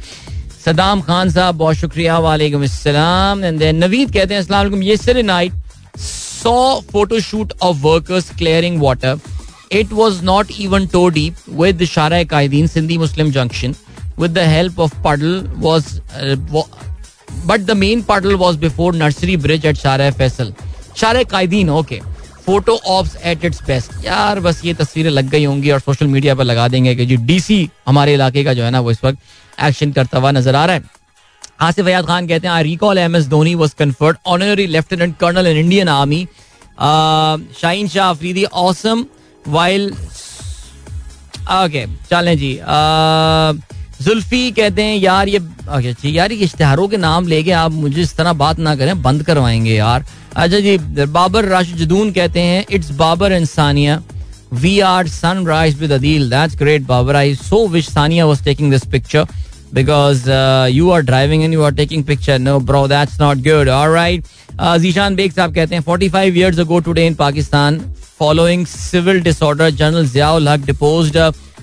सदाम 0.64 1.01
खान 1.09 1.30
साहब 1.30 1.55
बहुत 1.57 1.76
शुक्रिया 1.76 2.18
वालेकुम 2.26 2.62
अस्सलाम। 2.64 3.45
एंड 3.45 3.62
नवीद 3.85 4.12
कहते 4.12 4.35
हैं 4.35 4.41
अस्सलाम 4.41 4.61
वालेकुम। 4.61 4.82
Yesterday 4.82 5.22
night 5.22 5.53
saw 6.01 6.80
photo 6.91 7.20
shoot 7.20 7.53
of 7.62 7.76
workers 7.87 8.30
clearing 8.39 8.80
water 8.82 9.18
it 9.72 9.93
was 9.93 10.22
not 10.24 10.47
even 10.61 10.87
toe 10.93 11.09
deep 11.18 11.35
with 11.61 11.85
Shahra 11.93 12.22
Quaideen 12.35 12.66
Sindhi 12.76 12.99
Muslim 12.99 13.30
junction 13.39 13.74
the 14.35 14.43
help 14.47 14.76
of 14.82 14.93
puddle 15.05 15.32
was 15.62 15.87
uh, 16.24 16.35
but 17.47 17.64
the 17.70 17.74
main 17.78 18.03
puddle 18.11 18.37
was 18.43 18.59
before 18.64 18.91
nursery 18.99 19.35
bridge 19.47 19.64
at 19.70 19.80
Shara 19.80 20.07
Faisal. 20.18 20.53
Shahra 20.97 21.24
Quaideen 21.32 21.70
okay 21.70 21.99
photo 22.47 22.74
of 22.88 23.16
at 23.18 23.45
its 23.45 23.62
best 23.66 24.05
यार, 24.05 24.40
बस 24.40 24.61
ये 24.64 24.74
तस्वीरें 24.74 25.11
लग 25.11 25.28
गई 25.30 25.45
होंगी 25.45 25.70
और 25.70 25.80
social 25.80 26.07
media 26.07 26.34
पर 26.34 26.45
लगा 26.45 26.66
देंगे 26.68 26.95
कि 26.95 27.07
जी 27.07 27.16
डीसी 27.28 27.68
हमारे 27.86 28.14
इलाके 28.14 28.45
का 28.45 28.55
जो 28.55 28.64
है 28.64 28.70
ना, 28.70 28.80
वो 28.80 28.90
इस 28.90 29.05
वक्त 29.05 29.18
एक्शन 29.62 29.92
करता 29.92 30.18
हुआ 30.18 30.30
नज़र 30.30 30.55
आ 30.57 30.64
रहा 30.66 30.76
है। 30.76 30.82
आसिफ 31.61 31.86
अयाद 31.86 32.07
खान 32.07 32.26
कहते 32.26 32.47
हैं 32.47 32.55
I 32.55 32.62
recall 32.62 32.99
M 32.99 33.16
S 33.16 33.26
Dhoni 33.28 33.55
was 33.55 33.74
conferred 33.78 34.16
honorary 34.26 34.66
lieutenant 34.66 35.16
colonel 35.18 35.47
in 35.47 35.57
Indian 35.57 35.88
army 35.88 36.26
Shaheen 36.80 37.88
Shah 37.88 38.11
Afridi 38.11 38.45
awesome 38.45 39.05
while 39.49 39.90
okay 41.55 41.86
चलें 42.11 42.36
जी। 42.38 42.53
जुल्फी 44.05 44.50
कहते 44.52 44.82
हैं, 44.82 44.96
यार, 44.96 45.28
ये 45.28 45.38
अच्छा 45.38 45.90
जी, 45.92 46.16
यार 46.16 46.32
इश्तेहारों 46.32 46.88
के 46.88 46.96
नाम 46.96 47.26
लेके 47.28 47.50
आप 47.52 47.72
मुझे 47.72 48.00
इस 48.02 48.16
तरह 48.16 48.32
बात 48.34 48.59
ना 48.59 48.74
करें, 48.76 49.00
बंद 49.02 49.22
करवाएँगे 49.22 49.74
यार। 49.74 50.05
अच्छा 50.36 50.59
जी, 50.61 50.76
बाबर 51.07 51.44
राशिदून 51.44 52.11
कहते 52.12 52.40
हैं 52.40 52.64
it's 52.70 52.90
Babar 52.96 53.32
and 53.32 53.46
Sania. 53.46 54.02
We 54.52 54.78
are 54.88 55.09
sunrise 55.09 55.78
with 55.80 55.92
Adeel 55.92 56.30
great 56.57 56.82
Babar. 56.86 57.16
I 57.16 57.34
so 57.34 57.66
wish 57.68 57.88
Sania 57.88 58.26
was 58.26 58.44
taking 58.44 58.70
this 58.72 58.84
picture 58.92 59.26
because 59.74 60.28
you 60.70 60.90
are 60.90 61.00
driving 61.02 61.42
and 61.44 61.52
you 61.55 61.62
are 61.62 61.72
taking 61.74 62.05
picture 62.05 62.38
no 62.38 62.59
bro 62.61 62.86
that's 62.88 63.20
not 63.20 63.38
good 63.46 63.68
और 63.68 63.90
right 63.94 64.24
Zeeshan 64.80 65.14
Baig 65.16 65.32
साहब 65.32 65.55
कहते 65.55 65.74
हैं 65.74 65.82
forty 65.82 66.09
five 66.09 66.36
years 66.38 66.59
ago 66.59 66.78
today 66.80 67.07
in 67.07 67.14
Pakistan 67.14 67.80
following 68.18 68.66
civil 68.66 69.20
disorder 69.22 69.70
general 69.70 70.09
Ziaul 70.09 70.48
Haq 70.48 70.66
deposed 70.66 71.18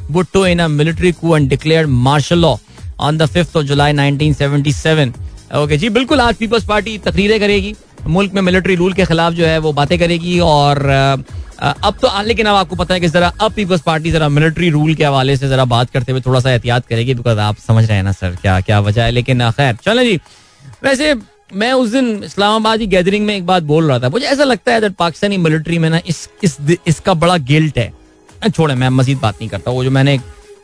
Bhutto 0.10 0.44
in 0.52 0.60
a 0.60 0.70
military 0.70 1.14
coup 1.14 1.34
and 1.34 1.50
declared 1.50 1.90
martial 1.90 2.40
law 2.40 2.58
on 3.00 3.18
the 3.18 3.28
5th 3.28 3.56
of 3.56 3.66
July 3.68 3.92
1977. 3.94 5.14
Okay 5.56 5.78
जी 5.78 5.90
बिल्कुल 5.90 6.22
आज 6.22 6.36
peoples 6.36 6.66
party 6.66 6.98
तकरीरें 6.98 7.40
करेगी 7.40 7.74
मुल्क 8.08 8.34
में 8.34 8.42
military 8.42 8.76
rule 8.76 8.94
के 8.94 9.06
खिलाफ 9.06 9.34
जो 9.34 9.46
है 9.46 9.58
वो 9.60 9.74
बातें 9.74 9.98
करेगी 10.00 10.40
और 10.40 10.86
अब 11.62 11.98
तो 12.02 12.10
लेकिन 12.24 12.46
अब 12.46 12.56
आपको 12.56 12.76
पता 12.76 12.94
है 12.94 13.00
कि 13.00 13.08
जरा 13.08 13.32
अब 13.42 13.54
पीपल्स 13.54 13.82
पार्टी 13.82 14.12
जरा 14.12 14.30
मिलिट्री 14.30 14.70
रूल 14.70 14.94
के 14.96 15.06
हवाले 15.06 15.36
से 15.38 15.50
जरा 15.50 15.66
बात 15.66 15.90
करते 15.90 16.12
हुए 16.12 16.22
थोड़ा 16.22 16.40
सा 16.40 16.52
एहतियात 16.52 16.86
करेगी 16.88 17.14
बिकॉज़ 17.14 17.40
आप 17.40 17.58
समझ 17.68 17.86
रहे 17.86 17.98
हैं 17.98 18.04
ना 18.04 18.12
सर 18.12 18.36
क्या 18.42 18.60
क्या 18.62 18.80
वजह 18.80 19.04
है 19.04 19.12
लेकिन 19.12 19.50
खैर 19.52 19.76
चले 19.86 20.06
जी 20.06 20.20
वैसे 20.84 21.14
मैं 21.54 21.72
उस 21.74 21.90
दिन 21.90 22.24
इस्लामाबाद 22.24 22.80
की 22.80 22.86
गैदरिंग 22.88 23.26
में 23.26 23.36
एक 23.36 23.46
बात 23.46 23.64
बोल 23.64 23.88
रहा 23.88 24.00
था। 24.00 24.10
मुझे 24.10 24.26
ऐसा 24.26 24.44
लगता 24.44 24.74
है 24.74 24.90
पाकिस्तानी 24.90 25.38
मिलिट्री 25.38 25.78
में 25.80 25.90
ना 25.90 26.00
इस, 26.08 26.30
इस 26.44 26.58
इसका 26.88 27.14
बड़ा 27.14 27.38
गिल्ट 27.38 27.78
है। 27.78 27.92
छोड़े, 28.50 28.76
मैं 28.76 28.90
मजीद 28.90 29.18
बात 29.18 29.36
नहीं 29.36 29.50
करता, 29.50 29.72
वो 29.72 29.84
जो 29.84 29.92
मैंने 29.92 30.20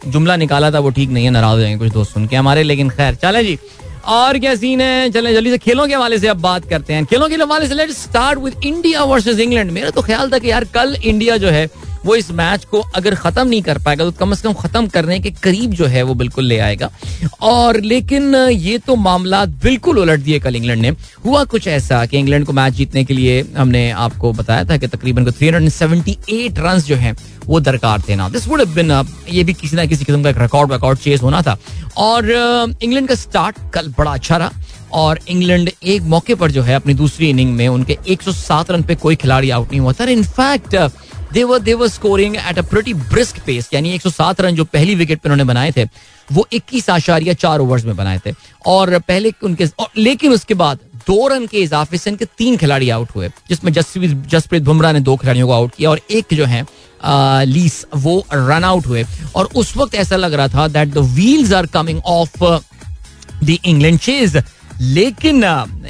जुमला 0.07 0.35
निकाला 0.35 0.71
था, 0.71 0.79
वो 0.79 0.89
ठीक 0.89 1.09
नहीं 1.09 1.25
है, 1.25 1.31
नाराज़ 1.31 1.55
हो 1.55 1.59
जाएँगे 1.59 1.77
कुछ 1.77 1.93
दोस्त 1.93 2.13
सुन 2.13 2.27
के 2.27 2.35
हमारे, 2.35 2.63
लेकिन 2.63 2.89
खैर, 2.89 3.15
चले 3.15 3.43
जी। 3.43 3.59
और 4.05 4.39
क्या 4.39 4.55
सीन 4.55 4.81
है? 4.81 5.09
चले, 5.11 5.33
जल्दी 5.33 5.49
से 5.49 5.57
खेलों 5.57 5.87
के 5.87 5.93
हवाले 5.93 6.19
से 6.19 6.27
अब 6.27 6.37
बात 6.37 6.69
करते 6.69 6.93
हैं। 6.93 7.05
खेलों 7.05 7.29
के 7.29 7.35
हवाले 7.35 7.67
से 7.67 7.75
let 7.75 7.91
start 7.91 8.39
with 8.39 8.65
India 8.65 9.03
versus 9.03 9.39
England 9.39 9.71
मेरा 9.71 9.89
तो 9.89 10.01
ख्याल 10.01 10.31
था 10.31 10.39
कि 10.39 10.51
यार, 10.51 10.63
कल 10.63 10.97
इंडिया 11.03 11.37
जो 11.37 11.49
है 11.49 11.67
वो 12.05 12.15
इस 12.15 12.31
मैच 12.31 12.65
को 12.65 12.79
अगर 12.95 13.15
खत्म 13.15 13.47
नहीं 13.47 13.61
कर 13.61 13.77
पाएगा 13.77 14.05
तो 14.05 14.11
कम 14.11 14.33
से 14.33 14.41
कम 14.41 14.53
खत्म 14.53 14.87
करने 14.87 15.19
के 15.19 15.31
करीब 15.31 15.71
जो 15.71 15.85
है 15.85 16.03
वो 16.03 16.13
बिल्कुल 16.13 16.45
ले 16.45 16.59
आएगा। 16.59 16.89
और 17.41 17.79
लेकिन, 17.81 18.35
ये 18.35 18.77
तो 18.77 18.95
मामला 18.95 19.45
बिल्कुल 19.45 19.99
उलट 19.99 20.19
दिए 20.19 20.39
कल 20.39 20.55
इंग्लैंड 20.55 20.81
ने। 20.81 20.89
हुआ 21.25 21.43
कुछ 21.43 21.67
ऐसा 21.67 22.05
कि 22.05 22.17
इंग्लैंड 22.17 22.45
को 22.45 22.53
मैच 22.53 22.73
जीतने 22.73 23.03
के 23.03 23.13
लिए 23.13 23.45
हमने 23.57 23.89
आपको 23.91 24.33
बताया 24.33 24.63
था 24.63 24.77
कि 24.77 24.87
तकरीबन 24.87 25.25
को 25.25 25.31
378 25.31 26.59
रन 26.59 26.79
जो 26.79 26.95
हैं, 26.95 27.15
वो 27.45 27.59
दरकार 27.59 28.01
थे 28.09 28.15
ना। 28.15 28.29
दिस 28.29 28.47
वुड 28.47 28.63
बीन 28.65 28.91
ये 29.29 29.43
भी 29.43 29.53
किसी 29.53 29.75
ना 29.75 29.85
किसी 29.85 30.05
किस्म 30.05 30.23
का 30.23 30.29
एक 30.29 30.37
रिकॉर्ड 30.37 30.71
रिकॉर्ड 30.71 30.99
चेस 30.99 31.21
होना 31.21 31.41
था। 31.41 31.57
और 31.97 32.31
इंग्लैंड 32.83 33.07
का 33.07 33.15
स्टार्ट 33.15 33.55
कल 33.73 33.93
बड़ा 33.97 34.11
अच्छा 34.11 34.37
रहा। 34.37 34.51
और 34.93 35.19
इंग्लैंड 35.27 35.69
एक 35.83 36.01
मौके 36.01 36.35
पर 36.35 36.51
जो 36.51 36.61
है 36.61 36.75
अपनी 36.75 36.93
दूसरी 36.93 37.29
इनिंग 37.29 37.53
में 37.53 37.67
उनके 37.67 37.97
107 38.07 38.71
रन 38.71 38.83
पे 38.83 38.95
कोई 38.95 39.15
खिलाड़ी 39.15 39.49
आउट 39.49 39.71
नहीं 39.71 39.79
हुआ 39.79 39.93
था। 39.93 40.03
In fact 40.03 40.75
they 41.33 41.43
were 41.43 41.59
they 41.59 41.73
were 41.73 41.87
scoring 41.87 42.35
at 42.35 42.57
a 42.59 42.61
pretty 42.63 42.93
brisk 42.93 43.39
pace 43.45 43.69
यानी 43.73 43.97
107 43.97 44.41
रन 44.41 44.55
जो 44.55 44.63
पहली 44.65 44.95
विकेट 44.95 45.19
पे 45.19 45.29
उन्होंने 45.29 45.43
बनाए 45.43 45.71
थे, 45.71 45.83
वो 46.29 46.47
इक्कीस 46.53 46.89
आशारिया 46.89 47.33
चार 47.35 47.59
ओवर्स 47.59 47.85
में 47.85 47.95
बनाए 47.95 48.19
थे। 48.25 48.33
और 48.65 48.97
पहले 48.99 49.33
उनके, 49.43 49.65
और 49.79 49.89
लेकिन 49.97 50.33
उसके 50.33 50.53
बाद 50.53 50.79
दो 51.07 51.27
रन 51.27 51.45
के 51.47 51.57
इजाफे 51.57 51.97
से 51.97 52.09
इनके 52.09 52.25
तीन 52.37 52.57
खिलाड़ी 52.57 52.89
आउट 52.89 53.15
हुए, 53.15 53.29
जिसमें 53.49 53.71
जसप्रीत 53.73 54.63
बुमराह 54.63 54.93
ने 54.93 54.99
दो 54.99 55.15
खिलाड़ियों 55.17 55.47
को 55.47 55.53
आउट 55.53 55.75
किया 55.75 55.89
और 55.89 55.99
एक 56.11 56.33
जो 56.33 56.45
है 56.45 56.65
लीस, 57.45 57.85
वो 57.95 58.23
रन 58.33 58.63
आउट 58.63 58.87
हुए। 58.87 59.05
और 59.35 59.49
उस 59.55 59.75
वक्त 59.77 59.95
ऐसा 59.95 60.15
लग 60.15 60.33
रहा 60.33 60.47
था 60.47 60.67
that 60.69 60.89
the 60.89 60.97
wheels 60.97 61.53
are 61.53 61.65
coming 61.73 62.01
off 62.05 62.43
the 63.43 63.57
England 63.65 63.99
chase 63.99 64.37
लेकिन 64.81 65.43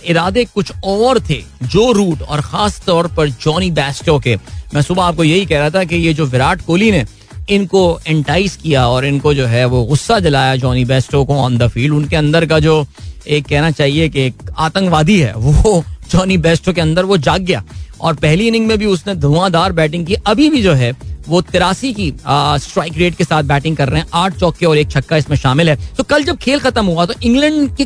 इरादे 0.06 0.46
कुछ 0.46 0.72
और 0.86 1.20
थे 1.20 1.42
जो 1.64 1.92
रूट 1.92 2.22
और 2.22 2.42
खास 2.42 2.82
तौर 2.86 3.08
पर 3.08 3.30
जॉनी 3.30 3.72
बैस्टो 3.72 4.18
के। 4.20 4.36
मैं 4.74 4.82
सुबह 4.82 5.04
आपको 5.04 5.24
यही 5.24 5.46
कह 5.46 5.60
रहा 5.60 5.70
था 5.70 5.84
कि 5.84 5.96
ये 5.96 6.14
जो 6.14 6.26
विराट 6.26 6.62
कोहली 6.62 6.92
ने 6.92 7.06
इनको 7.50 8.00
एंटाइज 8.08 8.56
किया 8.56 8.88
और 8.88 9.06
इनको 9.06 9.34
जो 9.34 9.46
है 9.46 9.66
वो 9.66 9.84
गुस्सा 9.84 10.20
दिलाया 10.20 10.56
जॉनी 10.56 10.86
बेस्टो 10.86 11.24
को 11.26 11.36
ऑन 11.36 11.58
द 11.58 11.68
फ़ील्ड 11.68 11.94
उनके 11.94 12.16
अंदर 12.16 12.46
का 12.46 12.60
जो 12.60 12.86
एक 13.28 13.46
कहना 13.46 13.72
चाहिए 13.72 14.10
कि 14.10 14.22
एक 14.22 14.50
आतंकवादी 14.58 15.20
है, 15.20 15.34
वो 15.36 15.84
जॉनी 16.12 16.38
बेस्टो 16.38 16.74
के 16.74 16.82
अंदर 16.82 17.06
वो 17.06 17.18
जाग 17.18 17.42
गया। 17.42 17.64
और 18.02 18.16
पहली 18.16 18.48
इनिंग 18.48 18.68
में 18.68 18.78
भी 18.78 18.86
उसने 18.86 19.16
धुआंधार 19.16 19.72
बैटिंग 19.72 20.06
की। 20.08 20.14
अभी 20.28 20.50
भी 20.50 20.62
जो 20.62 20.74
है 20.74 20.92
वो 21.28 21.42
तिरासी 21.44 21.94
की 21.94 22.10
स्ट्राइक 22.20 22.98
रेट 22.98 23.16
के 23.16 23.24
साथ 23.24 23.44
बैटिंग 23.44 23.78
कर 23.78 23.90
रहे 23.90 24.02
हैं। 24.02 24.08
आठ 24.14 24.36
चौके 24.36 24.66
और 24.66 24.78
एक 24.78 24.92
छक्का 24.92 25.18
इसमें 25.18 25.38
शामिल 25.38 25.70
है। 25.70 25.76
तो 25.98 26.04
कल 26.04 26.24
जब 26.24 26.38
खेल 26.38 26.60
खत्म 26.60 26.86
हुआ 26.86 27.06
तो 27.06 27.14
इंग्लैंड 27.24 27.76
के 27.78 27.86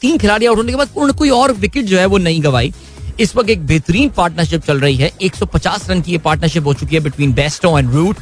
तीन 0.00 0.18
खिलाड़ी 0.18 0.46
आउट 0.46 0.56
होने 0.56 0.72
के 0.72 0.78
बाद 0.78 0.88
उन्होंने 0.88 1.12
कोई 1.18 1.30
और 1.32 1.52
विकेट 1.54 1.84
जो 1.86 1.98
है 1.98 2.06
वो 2.06 2.18
नहीं 2.18 2.42
गवाई। 2.44 2.72
इस 3.20 3.34
वक्त 3.36 3.50
एक 3.50 3.66
बेहतरीन 3.66 4.08
पार्टनरशिप 4.10 4.62
चल 4.62 4.80
रही 4.80 4.96
है। 4.96 5.10
150 5.22 5.88
रन 5.90 6.00
की 6.00 6.12
ये 6.12 6.18
पार्टनरशिप 6.18 6.66
हो 6.66 6.74
चुकी 6.74 6.96
है 6.96 7.02
between 7.02 7.32
Bairstow 7.34 7.78
and 7.78 7.90
Root 7.90 8.16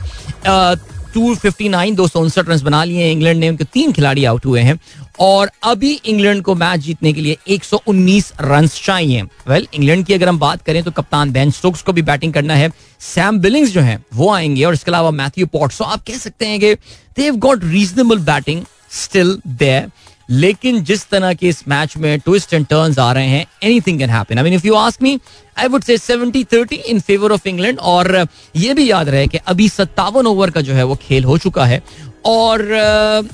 two 1.14 1.34
fifty 1.34 1.68
nine, 1.68 1.94
दो 1.94 2.08
सौ 2.08 2.20
उनसठ 2.20 2.48
रन 2.48 2.60
बना 2.62 2.84
लिए 2.84 3.10
इंग्लैंड 3.12 3.40
ने 3.40 3.48
उनके 3.48 3.64
तीन 3.64 3.92
खिलाड़ी 3.92 4.24
आउट 4.24 4.46
हुए 4.46 4.60
हैं। 4.60 4.78
और 5.20 5.50
अभी 5.62 5.92
इंग्लैंड 6.04 6.42
को 6.42 6.54
मैच 6.54 6.80
जीतने 6.80 7.12
के 7.12 7.20
लिए 7.20 7.36
119 7.48 8.32
रन 8.40 8.66
चाहिए। 8.66 9.22
वेल 9.22 9.66
इंग्लैंड 9.74 10.06
की 10.06 10.14
अगर 10.14 10.28
हम 10.28 10.38
बात 10.38 10.62
करें 10.62 10.82
तो 10.82 10.90
कप्तान 10.90 11.32
बैन 11.32 11.50
स्टोक्स 11.50 11.82
को 11.82 11.92
भी 11.92 12.02
बैटिंग 12.02 12.32
करना 12.32 12.54
है। 12.54 12.70
सैम 13.00 13.38
बिलिंग्स 13.38 13.70
जो 13.70 13.80
है, 13.80 14.02
वो 14.14 14.30
आएँगे 14.30 14.64
और 14.64 14.74
इसके 14.74 14.90
अलावा 14.90 15.10
मैथ्यू 15.10 15.46
पॉट्स 15.46 15.82
आप 15.82 16.02
कह 16.06 16.16
सकते 16.16 16.46
हैं 16.46 16.60
कि 16.60 16.74
they 17.16 17.30
got 17.30 17.64
reasonable 17.64 18.18
batting 18.18 18.64
still 18.90 19.38
there 19.46 19.90
लेकिन 20.32 20.82
जिस 20.84 21.08
तरह 21.08 21.32
के 21.34 21.48
इस 21.48 21.62
मैच 21.68 21.96
में 21.96 22.18
ट्विस्ट 22.20 22.54
एंड 22.54 22.66
टर्न्स 22.66 22.98
आ 22.98 23.12
रहे 23.12 23.26
हैं 23.28 23.46
anything 23.62 23.98
can 23.98 24.10
happen 24.10 24.38
I 24.38 24.44
mean 24.44 24.54
if 24.54 24.66
you 24.66 24.74
ask 24.74 25.02
me 25.02 25.18
I 25.58 25.68
would 25.68 25.82
say 25.84 25.96
70 25.98 26.44
30 26.52 26.72
in 26.72 27.00
favour 27.00 27.32
of 27.32 27.48
England 27.48 27.78
और 27.78 28.26
ये 28.56 28.74
भी 28.74 28.90
याद 28.90 29.08
रहे 29.08 29.26
कि 29.26 29.38
अभी 29.46 29.68
सत्तावन 29.68 30.26
ओवर 30.26 30.50
का 30.50 30.60
जो 30.60 30.74
है 30.74 30.84
वो 30.84 30.94
खेल 31.02 31.24
हो 31.24 31.38
चुका 31.38 31.64
है। 31.64 31.82
और 32.26 32.60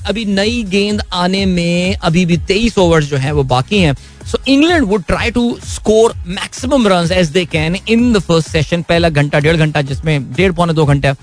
अभी 0.09 0.25
नई 0.25 0.63
गेंद 0.71 1.03
आने 1.13 1.45
में 1.47 1.95
अभी 1.95 2.25
भी 2.27 2.37
तेईस 2.49 2.79
ओवर 2.79 3.03
जो 3.05 3.17
है 3.17 3.33
वो 3.33 3.43
बाकी 3.45 3.79
हैं। 3.79 3.95
So 4.27 4.39
England 4.49 4.85
would 4.89 5.05
try 5.07 5.31
to 5.31 5.59
score 5.67 6.15
maximum 6.27 6.87
run 6.89 7.13
as 7.13 7.29
they 7.31 7.45
can 7.47 7.77
in 7.89 8.13
the 8.13 8.19
first 8.19 8.49
session 8.49 8.83
पहला 8.83 9.09
घंटा, 9.09 9.41
डेढ़ 9.41 9.57
घंटा, 9.57 9.83
जिसमें 9.83 10.33
डेढ़ 10.35 10.53
पौने 10.53 10.73
दो 10.73 10.85
घंटा 10.85 11.15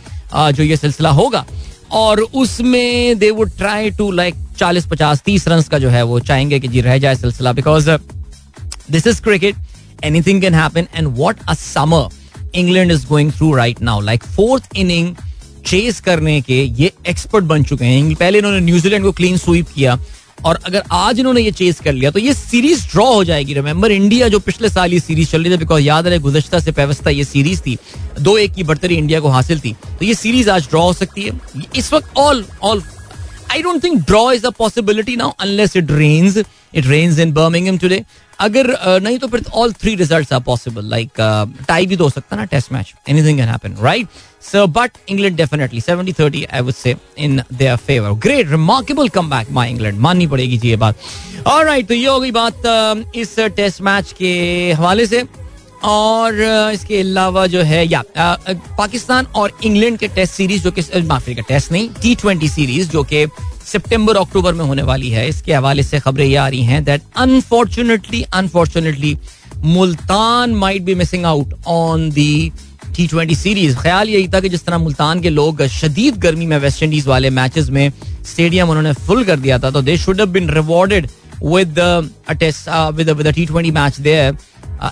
जो 0.52 0.64
ये 0.64 0.78
सिलसिला 0.78 1.10
होगा। 1.12 1.46
और 1.92 2.22
उसमें 2.22 3.18
they 3.20 3.30
would 3.32 3.52
try 3.58 3.92
to 3.92 4.12
like 4.12 4.36
चालीस, 4.58 4.86
पचास, 4.88 5.22
तीस 5.26 5.48
रन 5.48 5.62
का 5.62 5.80
जो 5.80 5.90
है 5.90 6.04
वो 6.04 6.20
चाहेंगे 6.22 6.60
कि 6.60 6.68
जी 6.68 6.82
रह 6.82 6.98
जाए 6.98 7.16
सिलसिला 7.16 7.54
because 7.54 7.90
this 8.92 9.08
is 9.08 9.22
cricket 9.22 9.56
anything 10.04 10.42
can 10.42 10.54
happen 10.54 10.88
and 10.96 11.08
what 11.18 11.38
a 11.48 11.54
summer 11.54 12.56
England 12.56 12.92
is 12.92 13.06
going 13.08 13.32
through 13.32 13.54
right 13.56 13.82
now 13.82 14.02
like 14.02 14.24
fourth 14.26 14.76
inning 14.76 15.16
chase 15.66 16.00
करने 16.02 16.40
के 16.42 16.62
ये 16.64 16.92
एक्सपर्ट 17.10 17.46
बन 17.46 17.64
चुके 17.64 17.86
हैं। 17.86 18.16
पहले 18.16 18.38
इन्होंने 18.38 18.60
न्यूजीलैंड 18.60 19.04
को 19.06 19.12
क्लीन 19.12 19.38
स्वीप 19.38 19.68
किया। 19.76 19.98
और 20.46 20.60
अगर 20.66 20.84
आज 20.92 21.20
इन्होंने 21.20 21.42
ये 21.42 21.52
चेस 21.52 21.80
कर 21.84 21.94
लिया 21.94 22.12
तो 22.12 22.20
ये 22.20 22.34
सीरीज़ 22.34 22.84
ड्रॉ 22.90 23.06
हो 23.14 23.24
जाएगी 23.24 23.54
रिमेंबर 23.54 23.92
इंडिया 23.92 24.28
जो 24.30 24.40
पिछले 24.42 24.70
साल 24.70 24.94
ये 24.94 25.00
सीरीज़ 25.00 25.30
चल 25.32 25.44
रही 25.44 25.54
थी 25.54 25.58
बिकॉज़ 25.58 25.84
याद 25.84 26.08
रहे, 26.08 26.20
गुजश्ता 26.20 26.60
से 26.60 26.72
व्यवस्था 26.72 27.10
ये 27.10 27.24
सीरीज़ 27.24 27.62
थी, 27.62 27.78
दो 28.20 28.38
एक 28.38 28.54
की 28.54 28.64
बढ़तरी 28.64 28.96
इंडिया 28.96 29.20
को 29.20 29.28
हासिल 29.30 29.60
थी 29.60 29.74
तो 30.00 30.06
ये 30.06 30.14
सीरीज़ 30.16 30.50
आज 30.50 30.68
ड्रॉ 30.70 30.82
हो 30.82 30.94
सकती 30.94 31.22
है। 31.22 31.40
इस 31.76 31.94
वक्त 31.94 32.18
all 32.18 32.46
all 32.64 32.84
I 33.52 33.62
don't 33.62 33.84
think 33.84 34.00
draw 34.08 34.32
is 34.32 34.46
a 34.46 34.50
possibility 34.60 35.16
now 35.16 35.32
unless 35.40 35.76
it 35.78 35.92
rains 35.92 36.38
it 36.38 36.86
rains 36.88 37.20
in 37.20 37.32
Birmingham 37.34 37.78
today 37.78 38.04
अगर 38.40 38.68
नहीं 39.02 39.18
तो 39.20 39.28
फिर 39.28 39.44
all 39.54 39.74
three 39.74 39.96
result 39.96 40.34
are 40.34 40.40
possible 40.44 40.90
like 40.90 41.22
tie 41.68 41.86
भी 41.86 41.98
तो 41.98 42.04
हो 42.04 42.10
सकता 42.10 42.36
ना 42.36 42.46
test 42.54 42.72
match 42.72 42.94
anything 43.10 43.38
can 43.38 43.50
happen 43.50 43.76
right 43.84 44.08
so 44.52 44.66
but 44.68 44.98
England 45.10 45.38
definitely 45.38 45.82
seventy 45.82 46.14
thirty 46.14 46.44
I 46.44 46.62
would 46.62 46.74
say 46.74 46.96
in 47.18 47.42
their 47.54 47.76
favour 47.78 48.12
great 48.26 48.50
remarkable 48.52 49.10
come 49.10 49.30
back 49.30 49.52
my 49.52 49.70
England 49.70 50.00
माननी 50.00 50.28
पड़ेगी 50.28 50.58
जी 50.58 50.70
ये 50.70 50.76
बात. 50.76 50.96
और 51.48 51.66
राइट 51.66 51.88
तो 51.88 51.94
ये 51.94 52.08
हो 52.08 52.20
गई 52.20 52.32
बात 52.32 53.12
इस 53.16 53.36
टेस्ट 53.40 53.82
मैच 53.82 54.14
के 54.20 54.72
हवाले 54.78 55.06
से. 55.08 55.24
और 55.84 56.40
इसके 56.74 57.00
अलावा 57.00 57.46
जो 57.48 57.62
है, 57.62 57.86
या 57.88 58.04
पाकिस्तान 58.78 59.26
और 59.36 59.52
इंग्लैंड 59.64 59.98
के 60.00 60.08
टेस्ट 60.08 60.34
सीरीज़ 60.34 60.64
जो 60.64 60.72
कि 60.72 61.02
माफ़ी 61.08 61.36
का 61.36 61.42
टेस्ट 61.48 61.72
नहीं 61.72 61.90
टी 62.02 62.14
ट्वेंटी 62.16 62.50
सीरीज़ 62.50 62.90
जो 62.92 63.04
कि 63.04 63.26
सितंबर, 63.72 64.16
अक्टूबर 64.18 64.54
में 64.54 64.64
होने 64.66 64.82
वाली 64.84 65.10
है। 65.10 65.28
इसके 65.30 65.54
हवाले 65.54 65.84
से 65.84 66.00
खबरें 66.00 66.26
ये 66.26 66.36
आ 66.36 66.48
रही 66.48 66.64
हैं 66.64 66.84
that 66.84 67.02
unfortunately 67.18 68.22
unfortunately 68.34 69.18
Multan 69.58 70.54
might 70.56 70.82
be 70.84 70.96
missing 70.96 71.26
out 71.26 71.54
on 71.68 72.10
the 72.12 72.52
T 72.96 73.08
twenty 73.08 73.36
series 73.36 73.78
ख्याल 73.78 74.10
यही 74.10 74.28
था 74.34 74.40
कि 74.40 74.50
जिस 74.50 74.66
तरह 74.66 74.78
मुल्तान 74.78 75.22
के 75.22 75.30
लोग 75.30 75.66
शदीद 75.68 76.18
गर्मी 76.26 76.46
में 76.46 76.58
वेस्ट 76.60 76.84
इंडीज 76.84 77.08
वाले 77.08 77.30
मैचेस 77.30 77.70
में 77.70 77.90
स्टेडियम 78.32 78.70
उन्होंने 78.70 78.94
फुल 79.08 79.24
कर 79.26 79.40
दिया 79.40 79.60
था 79.60 79.72
तो 79.72 79.82
they 79.82 79.98
should 79.98 80.20
have 80.20 80.30
been 80.32 80.50
rewarded 80.50 81.08
with 81.44 81.80
with 82.96 83.10
with 83.10 83.28
T 83.36 83.46
twenty 83.46 83.72
match 83.72 84.00
there 84.00 84.38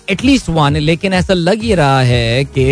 at least 0.10 0.50
one 0.50 0.78
लेकिन 0.80 1.14
ऐसा 1.14 1.34
लग 1.34 1.62
ही 1.64 1.74
रहा 1.76 2.02
है 2.02 2.44
कि 2.58 2.66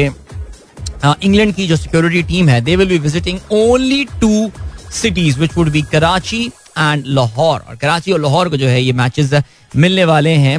इंग्लैंड 1.25 1.53
की 1.55 1.67
जो 1.67 1.75
सिक्योरिटी 1.77 2.23
टीम 2.23 2.49
है 2.49 2.59
they 2.61 2.75
will 2.75 2.89
be 2.89 2.97
visiting 2.99 3.39
only 3.51 4.03
two 4.21 4.51
cities 4.93 5.39
which 5.39 5.57
would 5.57 5.69
be 5.71 5.81
Karachi 5.91 6.43
and 6.77 7.03
Lahore 7.07 7.59
और 7.59 7.75
कराची 7.75 8.11
और 8.11 8.21
लाहौर 8.21 8.49
को 8.49 8.57
जो 8.57 8.67
है 8.67 8.81
ये 8.81 8.93
मैचेस 8.93 9.33
मिलने 9.75 10.05
वाले 10.05 10.33
हैं। 10.37 10.57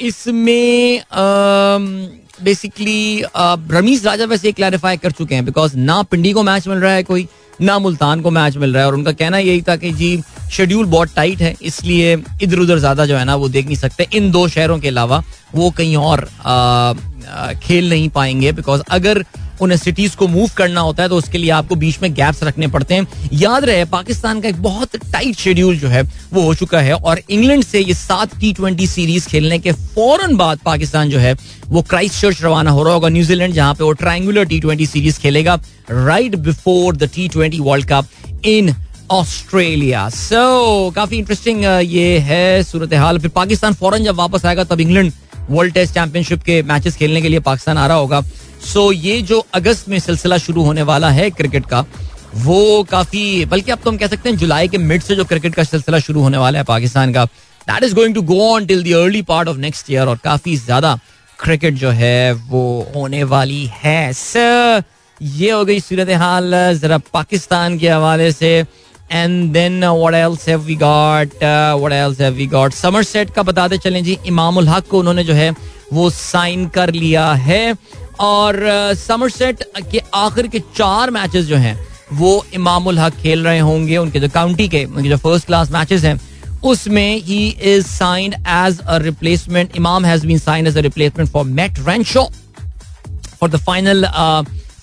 इसमें 0.00 1.02
बेसिकली 2.42 3.22
रमीज 3.72 4.06
राजा 4.06 4.24
वैसे 4.26 4.52
क्लैरिफाई 4.52 4.96
कर 4.96 5.10
चुके 5.12 5.34
हैं 5.34 5.44
बिकॉज़ 5.44 5.76
ना 5.78 6.02
पिंडी 6.02 6.32
को 6.32 6.42
मैच 6.42 6.68
मिल 6.68 6.78
रहा 6.78 6.92
है 6.92 7.02
कोई 7.02 7.26
ना 7.60 7.78
मुल्तान 7.78 8.20
को 8.20 8.30
मैच 8.30 8.56
मिल 8.56 8.74
रहा 8.74 8.82
है। 8.82 8.88
और 8.88 8.94
उनका 8.94 9.12
कहना 9.12 9.38
यही 9.38 9.62
था 9.62 9.76
कि 9.76 9.92
जी 9.92 10.22
शेड्यूल 10.52 10.86
बहुत 10.86 11.14
टाइट 11.14 11.40
है 11.42 11.54
इसलिए 11.62 12.12
इधर 12.42 12.58
उधर 12.58 12.78
ज़्यादा 12.78 13.06
जो 13.06 13.16
है 13.16 13.24
ना 13.24 13.34
वो 13.36 13.48
देख 13.48 13.66
नहीं 13.66 13.76
सकते। 13.76 14.06
इन 14.12 14.30
दो 14.30 14.46
शहरों 14.48 14.78
के 14.78 14.88
अलावा 14.88 15.22
वो 15.54 15.70
कहीं 15.70 15.96
और 15.96 16.28
आ, 16.40 17.52
खेल 17.54 17.90
नहीं 17.90 18.08
पाएँगे 18.10 18.52
बिकॉज़ 18.52 18.82
अगर 18.90 19.24
उन्हें 19.60 19.78
सिटीज़ 19.78 20.16
को 20.16 20.28
मूव 20.28 20.50
करना 20.56 20.80
होता 20.80 21.02
है 21.02 21.08
तो 21.08 21.16
उसके 21.16 21.38
लिए 21.38 21.50
आपको 21.50 21.74
बीच 21.76 21.98
में 22.02 22.12
गैप्स 22.14 22.42
रखने 22.42 22.66
पड़ते 22.68 22.94
हैं। 22.94 23.06
याद 23.32 23.64
रहे, 23.64 23.84
पाकिस्तान 23.86 24.40
का 24.40 24.48
एक 24.48 24.62
बहुत 24.62 24.96
टाइट 25.12 25.36
शेड्यूल 25.36 25.78
जो 25.78 25.88
है, 25.88 26.02
वो 26.32 26.42
हो 26.42 26.54
चुका 26.54 26.80
है, 26.80 26.94
और 26.94 27.20
इंग्लैंड 27.30 27.64
से 27.64 27.80
ये 27.80 27.94
सात 27.94 28.38
टी 28.40 28.52
ट्वेंटी 28.52 28.86
सीरीज़ 28.86 29.28
खेलने 29.28 29.58
के 29.58 29.72
फ़ौरन 29.72 30.36
बाद 30.36 30.58
पाकिस्तान 30.64 31.10
जो 31.10 31.18
है, 31.18 31.36
वो 31.68 31.82
क्राइस्ट 31.82 32.20
चर्च 32.20 32.42
रवाना 32.42 32.70
हो 32.70 32.82
रहा 32.82 32.94
होगा 32.94 33.08
न्यूजीलैंड 33.08 33.54
जहाँ 33.54 33.74
पे 33.74 33.84
वो 33.84 33.92
ट्रायंगुलर 33.94 34.44
टी 34.44 34.60
ट्वेंटी 34.60 34.86
सीरीज़ 34.86 35.18
खेलेगा 35.20 35.60
right 35.90 36.36
before 36.36 36.96
the 36.96 37.10
T 37.14 37.28
twenty 37.28 37.60
World 37.60 37.88
Cup 37.88 38.44
in 38.46 38.74
Australia 39.10 40.08
so 40.10 40.90
काफ़ी 40.96 41.18
इंटरेस्टिंग 41.18 41.64
ये 41.64 42.18
है 42.20 42.62
सूरत 42.62 42.94
हाल 42.94 43.18
फिर 43.18 43.30
पाकिस्तान 43.34 43.74
फ़ौरन 43.74 44.04
जब 44.04 44.16
वापस 44.16 44.44
आएगा, 44.46 44.64
तब 44.64 44.80
इंग्लैंड 44.80 45.12
वर्ल्ड 45.50 45.74
टेस्ट 45.74 45.94
चैंपियनशिप 45.94 46.42
के 46.42 46.62
मैचेस 46.62 46.96
खेलने 46.96 47.20
के 47.22 47.28
लिए 47.28 47.40
पाकिस्तान 47.40 47.78
आ 47.78 47.86
रहा 47.86 47.96
होगा। 47.96 48.20
सो 48.64 48.90
ये 48.92 49.20
जो 49.22 49.44
अगस्त 49.54 49.88
में 49.88 49.98
सिलसिला 50.00 50.38
शुरू 50.38 50.62
होने 50.62 50.82
वाला 50.82 51.10
है 51.10 51.30
क्रिकेट 51.32 51.66
का, 51.66 51.84
वो 52.36 52.82
काफ़ी, 52.90 53.44
बल्कि 53.44 53.70
अब 53.70 53.78
तो 53.84 53.90
हम 53.90 53.96
कह 53.96 54.06
सकते 54.06 54.28
हैं 54.28 54.36
जुलाई 54.36 54.68
के 54.68 54.78
मिड 54.78 55.02
से 55.02 55.16
जो 55.16 55.24
क्रिकेट 55.24 55.54
का 55.54 55.62
सिलसिला 55.64 55.98
शुरू 56.00 56.22
होने 56.22 56.38
वाला 56.38 56.58
है 56.58 56.64
पाकिस्तान 56.66 57.12
का 57.12 57.24
that 57.24 57.84
is 57.84 57.94
going 57.94 58.14
to 58.14 58.22
go 58.24 58.40
on 58.48 58.66
till 58.66 58.82
the 58.82 58.94
early 58.96 59.22
part 59.24 59.48
of 59.48 59.56
next 59.58 59.90
year 59.90 60.08
और 60.08 60.18
काफ़ी 60.24 60.56
ज़्यादा 60.56 60.98
क्रिकेट 61.38 61.74
जो 61.74 61.90
है 61.92 62.32
वो 62.32 62.92
होने 62.94 63.22
वाली 63.24 63.64
है। 63.74 64.12
सर 64.14 64.82
ये 65.20 65.50
हो 65.50 65.64
गई 65.64 65.80
सूरत 65.80 66.10
हाल, 66.18 66.52
जरा 66.74 66.98
पाकिस्तान 67.12 67.78
के 67.78 67.88
हवाले 67.88 68.30
से। 68.32 68.52
And 69.12 69.52
then 69.52 69.84
what 69.84 70.14
else 70.14 70.48
have 70.48 70.60
we 70.60 70.74
got 70.76 71.42
else 71.42 72.20
have 72.20 72.32
we 72.34 72.46
got 72.46 72.72
Somerset 73.04 73.30
का 73.34 73.42
बताते 73.42 73.78
चलें 73.78 74.02
जी, 74.04 74.18
इमामुल 74.26 74.68
हक 74.68 74.86
को 74.86 74.98
उन्होंने 74.98 75.24
जो 75.24 75.34
है 75.34 75.50
वो 75.92 76.08
साइन 76.10 76.66
कर 76.68 76.92
लिया 76.92 77.30
है। 77.32 77.74
और 78.20 78.60
समर 78.98 79.30
सेट 79.30 79.62
के 79.90 80.00
आखिर 80.14 80.46
के 80.46 80.58
चार 80.76 81.10
मैचेस 81.10 81.44
जो 81.44 81.56
हैं, 81.56 81.78
वो 82.12 82.44
इमामुल 82.54 82.98
हक 82.98 83.14
खेल 83.14 83.44
रहे 83.44 83.58
होंगे। 83.58 83.96
उनके 83.96 84.20
जो 84.20 84.28
काउंटी 84.28 84.68
के, 84.68 84.84
उनके 84.84 85.08
जो 85.08 85.16
फ़र्स्ट 85.16 85.46
क्लास 85.46 85.70
मैचेस 85.70 86.04
हैं, 86.04 86.18
उसमें 86.64 87.16
ही 87.16 87.46
is 87.48 87.86
signed 87.86 88.34
as 88.34 88.80
a 88.80 88.96
replacement 88.98 89.76
Imam 89.76 90.04
has 90.04 90.26
been 90.26 90.38
signed 90.38 90.68
as 90.68 90.76
a 90.78 90.80
replacement 90.80 91.30
for 91.30 91.44
Matt 91.44 91.78
Renshaw 91.88 92.28
for 93.40 93.50
the 93.50 93.56
final 93.56 94.06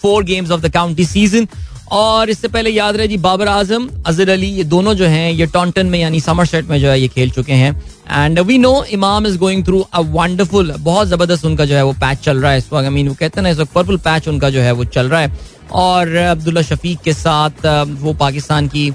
four 0.01 0.23
games 0.23 0.51
of 0.51 0.61
the 0.61 0.71
county 0.73 1.05
season 1.05 1.47
और 1.91 2.29
इससे 2.29 2.47
पहले 2.47 2.69
याद 2.69 2.95
रहे 2.97 3.07
जी, 3.07 3.17
बाबर 3.17 3.47
आज़म, 3.47 3.89
अजहर 4.05 4.29
अली, 4.29 4.47
ये 4.47 4.63
दोनों 4.63 4.93
जो 4.93 5.05
हैं, 5.05 5.31
ये 5.31 5.45
टॉन्टन 5.45 5.85
में, 5.85 5.99
यानी 5.99 6.19
समर 6.19 6.45
सेट 6.45 6.69
में 6.69 6.79
जो 6.79 6.89
है, 6.89 6.99
ये 7.01 7.07
खेल 7.07 7.29
चुके 7.29 7.53
हैं। 7.53 7.71
And 8.11 8.39
we 8.39 8.57
know 8.57 8.83
Imam 8.91 9.27
is 9.27 9.37
going 9.37 9.65
through 9.65 9.79
a 9.81 9.99
wonderful 9.99 10.71
बहुत 10.79 11.07
ज़बरदस्त 11.07 11.45
उनका 11.45 11.65
जो 11.65 11.75
है 11.75 11.83
वो 11.85 11.93
पैच 12.01 12.19
चल 12.23 12.41
रहा 12.41 12.51
है 12.51 12.57
इस 12.57 12.71
वक्त 12.73 12.89
मीन 12.89 13.07
वो 13.07 13.13
कहते 13.13 13.39
हैं 13.39 13.43
ना, 13.43 13.49
इस 13.49 13.57
वक्त 13.57 13.73
पर्पल 13.73 13.97
पैच 13.97 14.27
उनका 14.27 14.49
जो 14.49 14.61
है 14.61 14.71
वो 14.71 14.85
चल 14.85 15.09
रहा 15.09 15.21
है। 15.21 15.53
और 15.73 16.15
अब्दुल्ला 16.15 16.61
शफीक 16.61 16.99
के 17.03 17.13
साथ 17.13 17.65
वो 18.01 18.13
पाकिस्तान 18.13 18.67
की 18.67 18.89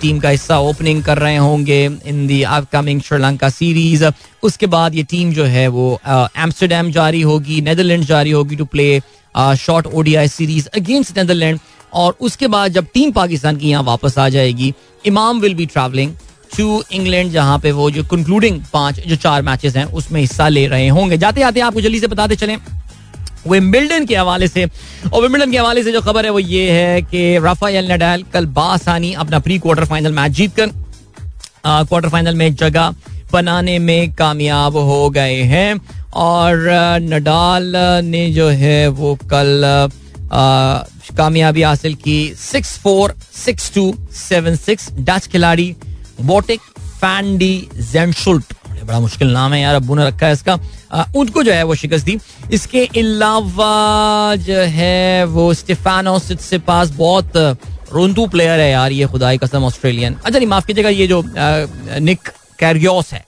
टीम 0.00 0.18
का 0.20 0.28
हिस्सा 0.28 0.58
ओपनिंग 0.60 1.02
कर 1.04 1.18
रहे 1.18 1.36
होंगे 1.36 1.84
in 1.84 2.26
the 2.26 2.42
upcoming 2.42 3.00
Sri Lanka 3.02 3.48
series 3.50 4.04
उसके 4.42 4.66
बाद 4.74 4.94
ये 4.94 5.02
टीम 5.10 5.32
जो 5.32 5.44
है 5.54 5.66
वो 5.68 5.86
एम्स्टरडेम 6.06 6.90
जारी 6.92 7.20
होगी 7.22 7.60
नेदरलैंड 7.62 8.04
जारी 8.04 8.30
होगी 8.30 8.56
to 8.56 8.64
play 8.66 8.88
short 9.58 9.86
ODI 9.86 10.28
series 10.28 10.68
against 10.76 11.16
Netherland 11.18 11.58
और 11.92 12.16
उसके 12.20 12.46
बाद 12.48 12.72
जब 12.72 12.86
टीम 12.94 13.12
पाकिस्तान 13.12 13.56
की 13.56 13.70
यहाँ 13.70 13.82
वापस 13.84 14.18
आ 14.18 14.28
जाएगी 14.28 14.72
Imam 15.04 15.40
will 15.40 15.54
be 15.54 15.66
travelling 15.66 16.12
to 16.56 16.82
England 16.92 17.30
जहाँ 17.32 17.58
पे 17.58 17.72
वो 17.72 17.90
जो 17.90 18.04
कंक्लूडिंग 18.04 18.60
पाँच, 18.72 19.00
जो 19.00 19.16
चार 19.16 19.42
मैचेस 19.42 19.76
हैं, 19.76 19.84
उसमें 19.84 20.20
हिस्सा 20.20 20.48
ले 20.48 20.66
रहे 20.66 20.88
होंगे। 20.88 21.16
जाते 21.18 21.42
आते 21.42 21.60
आपको 21.60 21.80
जल्दी 21.80 22.00
से 22.00 22.06
बताते 22.06 22.36
चले। 22.36 22.56
विम्बल्डन 23.48 24.06
के 24.06 24.16
हवाले 24.16 24.48
से, 24.48 24.64
और 25.12 25.22
विम्बल्डन 25.22 25.50
के 25.50 25.58
हवाले 25.58 25.82
से 25.82 25.92
जो 25.92 26.00
खबर 26.00 26.24
है, 26.24 26.30
वो 26.30 26.38
ये 26.38 26.70
है 26.70 27.02
कि 27.02 27.38
राफाएल 27.38 27.90
नडाल 27.92 28.22
कल 28.32 28.46
बासानी 28.48 29.12
अपना 29.14 29.38
प्री 29.38 29.58
क्वार्टर 29.58 29.84
फाइनल 29.84 30.12
मैच 30.12 30.32
जीतकर 30.32 30.70
क्वार्टर 31.66 32.08
फाइनल 32.08 32.34
में 32.34 32.54
जगह 32.54 32.94
बनाने 33.32 33.78
में 33.78 34.12
कामयाब 34.14 34.76
हो 34.76 35.08
गए 35.10 35.42
हैं। 35.44 35.80
और 36.14 36.68
नडाल 37.02 37.72
ने 38.04 38.30
जो 38.32 38.48
है, 38.48 38.88
वो 38.88 39.14
कल 39.32 39.88
कामयाबी 41.16 41.62
हासिल 41.62 41.94
की। 41.94 42.34
Six 42.38 42.76
four 42.78 43.14
six 43.34 43.72
two 43.74 43.94
seven 44.12 44.56
six 44.56 44.88
Dutch 44.92 45.26
खिलाड़ी 45.26 45.74
बोटिक 46.22 46.60
फैंडी 47.00 47.68
जेंशुल्ट 47.82 48.54
बड़ा 48.80 48.98
मुश्किल 49.00 49.30
नाम 49.32 49.52
है 49.52 49.60
यार 49.60 49.74
अबू 49.74 49.94
ने 49.94 50.06
रखा 50.06 50.26
है 50.26 50.32
इसका। 50.32 50.54
उनको 51.16 51.42
जो 51.42 51.52
है 51.52 51.62
वो 51.62 51.74
शिकस्त 51.74 52.04
दी। 52.04 52.18
इसके 52.52 52.84
अलावा 52.98 54.36
जो 54.38 54.60
है 54.76 55.24
वो 55.26 55.52
स्टेफानो 55.54 56.18
से 56.18 56.58
पास 56.60 56.90
बहुत 56.96 57.36
रोंदू 57.92 58.26
प्लेयर 58.26 58.60
है 58.60 58.70
यार, 58.70 58.92
ये 58.92 59.06
खुदाई 59.06 59.38
कसम 59.38 59.64
ऑस्ट्रेलियन। 59.64 60.14
अच्छा 60.14 60.38
नहीं 60.38 60.48
माफ़ 60.48 60.66
कीजिएगा, 60.66 60.88
ये 60.88 61.06
जो 61.06 61.22
निक 62.00 62.28
कैरियोस 62.58 63.12
है। 63.12 63.24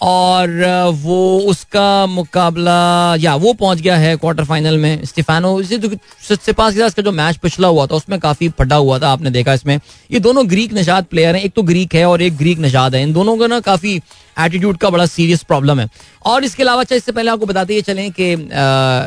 और 0.00 0.50
वो 0.96 1.38
उसका 1.48 2.06
मुकाबला, 2.06 3.16
या 3.20 3.34
वो 3.36 3.52
पहुँच 3.54 3.80
गया 3.80 3.96
है 3.96 4.16
क्वार्टर 4.16 4.44
फाइनल 4.44 4.78
में, 4.78 5.04
स्टिफानो। 5.04 5.62
सिपास 5.62 6.74
के 6.74 6.80
साथ 6.80 6.90
का 6.90 7.02
जो 7.02 7.12
मैच 7.12 7.36
पिछला 7.38 7.68
हुआ 7.68 7.86
था, 7.86 7.94
उसमें 7.94 8.18
काफ़ी 8.20 8.48
फटा 8.50 8.76
हुआ 8.76 8.98
था, 8.98 9.08
आपने 9.08 9.30
देखा 9.30 9.54
इसमें। 9.54 9.78
ये 10.10 10.20
दोनों 10.20 10.48
ग्रीक 10.50 10.72
निषाद 10.72 11.04
प्लेयर 11.04 11.36
हैं, 11.36 11.42
एक 11.42 11.52
तो 11.56 11.62
ग्रीक 11.62 11.94
है 11.94 12.04
और 12.06 12.22
एक 12.22 12.36
ग्रीक 12.36 12.58
निषाद 12.58 12.94
है। 12.94 13.02
इन 13.02 13.12
दोनों 13.12 13.36
का 13.38 13.46
ना 13.46 13.60
काफ़ी 13.60 14.00
एटीट्यूड 14.36 14.76
का 14.78 14.90
बड़ा 14.90 15.06
सीरियस 15.08 15.42
प्रॉब्लम 15.42 15.80
है। 15.80 15.88
और 16.26 16.44
इसके 16.44 16.62
अलावा 16.62 16.80
अच्छा 16.80 16.96
इससे 16.96 17.12
पहले 17.12 17.30
आपको 17.30 17.46
बताते 17.46 17.74
ये 17.74 17.82
चलें 17.82 18.10
कि 18.12 18.34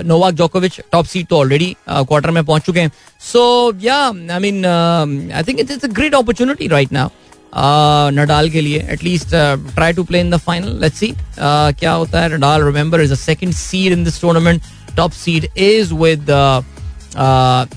नोवाक 0.08 0.34
जोकोविच 0.34 0.80
टॉप 0.92 1.06
सीट 1.06 1.28
तो 1.28 1.38
ऑलरेडी 1.38 1.76
क्वार्टर 1.90 2.32
में 2.32 2.44
पहुँच 2.46 2.62
चुके 2.62 2.80
हैं। 2.80 2.92
So 3.24 3.74
yeah 3.82 3.98
I 4.06 4.40
mean 4.40 4.66
I 4.66 5.44
think 5.44 5.60
it's 5.60 5.84
a 5.84 5.88
great 5.90 6.16
opportunity 6.16 6.68
right 6.68 6.94
now 6.94 7.10
Nadal 7.56 8.50
के 8.50 8.62
लिए 8.62 8.86
at least 8.92 9.30
try 9.76 9.94
to 9.94 10.04
play 10.04 10.20
in 10.20 10.30
the 10.30 10.38
final 10.46 10.80
let's 10.82 11.00
see 11.00 11.14
क्या 11.40 11.92
होता 11.92 12.22
है? 12.22 12.36
Nadal 12.36 12.64
remember 12.64 13.02
is 13.02 13.12
a 13.14 13.16
second 13.16 13.54
seed 13.54 13.94
in 13.94 14.04
this 14.04 14.22
tournament 14.22 14.62
top 14.98 15.12
seed 15.12 15.46
is 15.46 15.94
with 15.94 16.30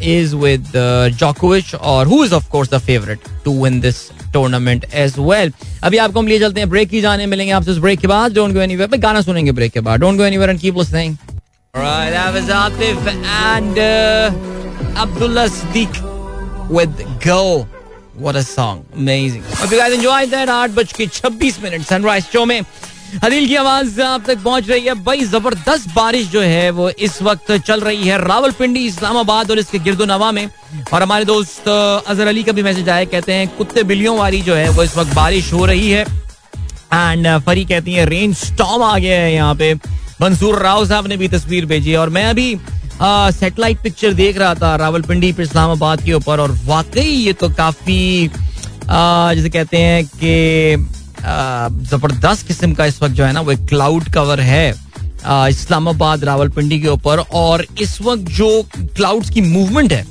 is 0.03 0.35
with 0.37 0.73
जोकोविच 1.21 1.75
और 1.75 2.07
who 2.07 2.25
is 2.25 2.35
of 2.35 2.49
course 2.51 2.71
the 2.75 2.79
favourite 2.87 3.29
to 3.45 3.63
win 3.65 3.81
this 3.81 4.03
tournament 4.33 4.87
as 4.95 5.15
well 5.19 5.53
अभी 5.85 5.99
आपको 5.99 6.21
हम 6.21 6.27
लिए 6.27 6.39
चलते 6.41 6.61
हैं 6.61 6.71
ब्रेक 6.71 6.89
की 6.91 7.01
जाने 7.01 7.27
मिलेंगे 7.27 7.53
आपसे 7.53 7.71
उस 7.71 7.79
ब्रेक 7.79 8.01
के 8.01 8.07
बाद. 8.07 8.35
डोंट 8.35 8.55
गो 8.55 8.61
एनीवेयर 8.61 9.01
गाना 9.01 9.21
सुनेंगे 9.21 9.53
ब्रेक 9.53 9.73
के 9.73 9.81
बाद. 9.81 10.01
Don't 10.01 10.19
go 10.19 10.25
anywhere 10.25 10.51
and 10.51 10.61
keep 10.61 10.79
listening 10.79 11.17
Alright, 11.75 12.11
that 12.13 12.33
was 12.33 12.47
Atif 12.49 13.09
and 13.49 13.79
uh, 13.79 14.33
Abdullah 14.97 15.47
Siddiq 15.51 16.03
with. 16.71 17.07
What 18.17 18.35
a 18.35 18.43
song. 18.43 18.87
Amazing. 18.95 19.43
Hope 19.45 19.71
you 19.71 19.79
guys 19.79 19.93
enjoyed 19.93 20.31
that. 20.31 20.49
आठ 20.49 20.71
बज 20.71 20.93
के 20.93 21.07
छब्बीस 21.07 21.63
मिनट 21.63 21.83
सनराइज 21.87 22.25
शो 22.33 22.45
में 22.47 22.61
हदील 23.25 23.47
की 23.49 23.55
आवाज़ 23.57 24.01
आप 24.03 24.25
तक 24.27 24.39
पहुँच 24.45 24.69
रही 24.69 24.85
है 24.87 24.95
भाई 25.05 25.25
ज़बरदस्त 25.25 25.89
बारिश 25.95 26.27
जो 26.29 26.41
है, 26.41 26.71
वो 26.71 26.89
इस 26.91 27.21
वक्त 27.23 27.53
चल 27.57 27.81
रही 27.81 28.09
है 28.09 28.19
रावलपिंडी, 28.25 28.87
इस्लामाबाद 28.87 29.51
और 29.51 29.59
इसके 29.59 29.79
गिरदो 29.79 30.05
नवा 30.05 30.31
में 30.33 30.49
और 30.93 31.03
हमारे 31.03 31.25
दोस्त 31.25 31.69
अजहर 31.69 32.27
अली 32.27 32.43
का 32.45 32.53
भी 32.53 32.63
मैसेज 32.63 32.89
आया, 32.89 33.05
कहते 33.05 33.33
हैं, 33.33 33.49
कुत्ते 33.59 33.83
बिल्लियों 33.83 34.17
वाली 34.19 34.41
जो 34.43 34.55
है, 34.55 34.69
वो 34.71 34.83
इस 34.83 34.97
वक्त 34.97 35.15
बारिश 35.15 35.53
हो 35.53 35.65
रही 35.67 35.91
है 35.91 36.05
एंड 36.93 37.29
फरी 37.47 37.65
कहती 37.65 37.93
है 37.93 38.05
रेन 38.07 38.33
स्टॉम 38.35 38.83
आ 38.83 38.97
गया 38.99 39.21
है 39.21 39.33
यहाँ 39.35 39.55
पे 39.55 39.75
मंसूर 40.21 40.59
राव 40.63 40.85
साहब 40.87 41.07
ने 41.07 41.17
भी 41.17 41.29
तस्वीर 41.29 41.67
भेजी 41.67 41.95
और 41.95 42.09
मैं 42.11 42.25
अभी 42.25 42.55
सेटेलाइट 43.03 43.83
पिक्चर 43.83 44.13
देख 44.13 44.39
रहा 44.39 44.55
था 44.55 44.75
रावलपिंडी 44.77 45.33
पर 45.33 45.43
इस्लामाबाद 45.43 46.03
के 46.03 46.13
ऊपर 46.13 46.41
और 46.41 46.59
वाकई 46.65 47.01
ये 47.01 47.33
तो 47.33 47.49
काफ़ी 47.49 48.31
जैसे 48.91 49.49
कहते 49.49 49.77
हैं 49.77 50.05
कि 50.07 50.77
ज़बरदस्त 51.91 52.47
किस्म 52.47 52.73
का 52.73 52.85
इस 52.87 53.03
वक्त 53.03 53.15
जो 53.15 53.25
है 53.25 53.33
ना 53.33 53.41
वो 53.41 53.53
एक 53.53 53.67
क्लाउड 53.69 54.09
कवर 54.09 54.41
है 54.41 54.75
इस्लामाबाद 55.27 56.25
रावलपिंडी 56.25 56.81
के 56.81 56.89
ऊपर 56.89 57.19
और 57.19 57.67
इस 57.81 58.01
वक्त 58.03 58.23
जो 58.23 58.51
क्लाउड्स 58.77 59.31
की 59.31 59.41
मूवमेंट 59.41 59.93
है, 59.93 60.05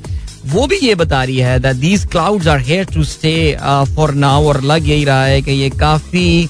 वो 0.45 0.67
भी 0.67 0.77
ये 0.77 0.95
बता 0.95 1.23
रही 1.23 1.37
है 1.37 1.59
that 1.59 1.75
these 1.75 2.05
clouds 2.05 2.47
are 2.47 2.59
here 2.59 2.85
to 2.85 3.03
stay 3.03 3.57
for 3.95 4.13
now 4.13 4.45
और 4.45 4.61
लग 4.61 4.87
यही 4.89 5.05
रहा 5.05 5.25
है 5.25 5.41
कि 5.41 5.51
ये 5.51 5.69
काफ़ी 5.69 6.49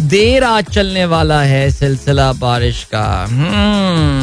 देर 0.00 0.44
आज 0.44 0.64
चलने 0.64 1.04
वाला 1.06 1.40
है 1.42 1.70
सिलसिला 1.70 2.32
बारिश 2.32 2.82
का। 2.94 3.02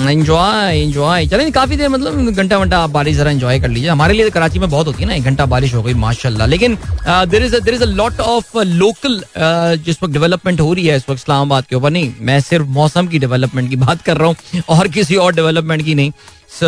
एंजॉय 0.10 0.78
एंजॉय 0.78 1.28
चलें, 1.28 1.52
काफ़ी 1.52 1.76
देर 1.78 1.90
मतलब 1.90 2.30
घंटा 2.32 2.58
वंटा 2.58 2.80
आप 2.80 2.90
बारिश 2.90 3.16
जरा 3.18 3.32
एंजॉय 3.32 3.60
कर 3.60 3.70
लीजिए। 3.70 3.90
हमारे 3.90 4.14
लिए 4.14 4.26
तो 4.26 4.32
कराची 4.32 4.60
में 4.60 4.70
बहुत 4.70 4.88
होती 4.88 5.04
है 5.04 5.08
ना, 5.10 5.16
एक 5.16 5.24
घंटा 5.24 5.46
बारिश 5.46 5.74
हो 5.74 5.84
गई, 5.84 5.94
माशाल्लाह। 5.94 6.48
लेकिन 6.48 6.78
there 7.08 7.44
is 7.44 7.56
there 7.56 7.74
is 7.74 7.84
a 7.84 7.88
lot 7.88 8.20
of 8.20 8.58
local 8.58 9.22
जिस 9.86 10.04
वक्त 10.04 10.14
डेवलपमेंट 10.14 10.62
हो 10.62 10.74
रही 10.74 10.86
है, 10.88 10.98
इस 10.98 11.10
वक्त 11.10 11.22
इस्लामाबाद 11.22 11.66
के 11.66 11.76
ऊपर 11.76 11.92
नहीं, 11.92 12.14
मैं 12.20 12.40
सिर्फ़ 12.42 12.68
मौसम 12.70 13.08
की 13.08 13.20
डेवलपमेंट 13.20 13.70
की 13.70 13.76
बात 13.78 14.02
कर 14.02 14.18
रहा 14.18 14.28
हूँ 14.28 14.62
और 14.70 14.88
किसी 14.90 15.16
और 15.16 15.36
डेवलपमेंट 15.36 15.86
की 15.86 15.96
नहीं। 15.96 16.12
So 16.52 16.68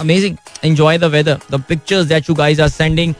amazing 0.00 0.36
enjoy 0.64 0.98
the 0.98 1.04
weather 1.06 1.38
the 1.50 1.62
pictures 1.68 2.06
that 2.06 2.30
you 2.30 2.34
guys 2.36 2.60
are 2.60 2.68
sending 2.70 3.14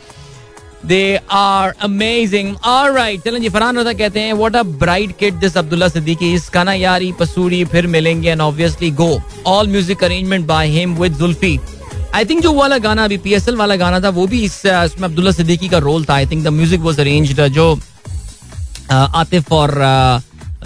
they 0.86 1.18
are 1.32 1.72
amazing 1.82 2.54
alright 2.66 3.24
चलें 3.24 3.40
जी, 3.40 3.48
फरहान 3.48 3.78
रजा 3.78 3.92
कहते 3.94 4.20
हैं 4.20 4.32
what 4.34 4.56
a 4.56 4.62
bright 4.62 5.16
kid 5.18 5.34
this 5.40 5.56
Abdullah 5.56 5.88
Siddiqui. 5.88 6.32
इस 6.34 6.50
गाना 6.54 6.72
यारी 6.74 7.10
पसूरी 7.20 7.64
फिर 7.66 7.86
मिलेंगे 7.88 8.30
and 8.30 8.40
obviously 8.40 8.90
go 8.92 9.10
all 9.46 9.68
music 9.68 10.04
arrangement 10.04 10.46
by 10.46 10.68
him 10.70 10.94
with 10.96 11.16
Zulfi 11.16 11.58
I 12.14 12.24
think 12.24 12.42
जो 12.42 12.52
वाला 12.52 12.78
गाना 12.78 13.04
अभी 13.04 13.16
पीएसएल 13.18 13.56
वाला 13.56 13.76
गाना 13.76 14.00
था, 14.00 14.08
वो 14.10 14.26
भी 14.26 14.42
इस 14.44 14.62
इसमें 14.66 15.08
अब्दुल्ला 15.08 15.30
सिद्दीकी 15.32 15.68
का 15.68 15.78
रोल 15.78 16.04
था. 16.04 16.14
I 16.14 16.26
think 16.26 16.44
the 16.44 16.48
music 16.48 16.80
was 16.80 17.00
arranged 17.00 17.46
जो 17.48 17.78
आतिफ 18.90 19.52
और 19.52 19.74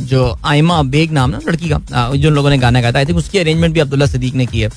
जो 0.02 0.36
आयमा 0.44 0.82
बेग 0.84 1.12
नाम 1.12 1.30
ना, 1.30 1.38
लड़की 1.46 1.68
का 1.68 2.10
जो 2.14 2.30
लोगों 2.30 2.50
ने 2.50 2.58
गाना 2.58 2.80
गाया 2.80 2.92
था 2.92 2.98
आई 2.98 3.06
थिंक 3.06 3.18
उसकी 3.18 3.38
अरेंजमेंट 3.38 3.74
भी 3.74 3.80
अब्दुल्ला 3.80 4.06
सिद्दीक 4.06 4.34
ने 4.34 4.46
की 4.46 4.60
है. 4.60 4.68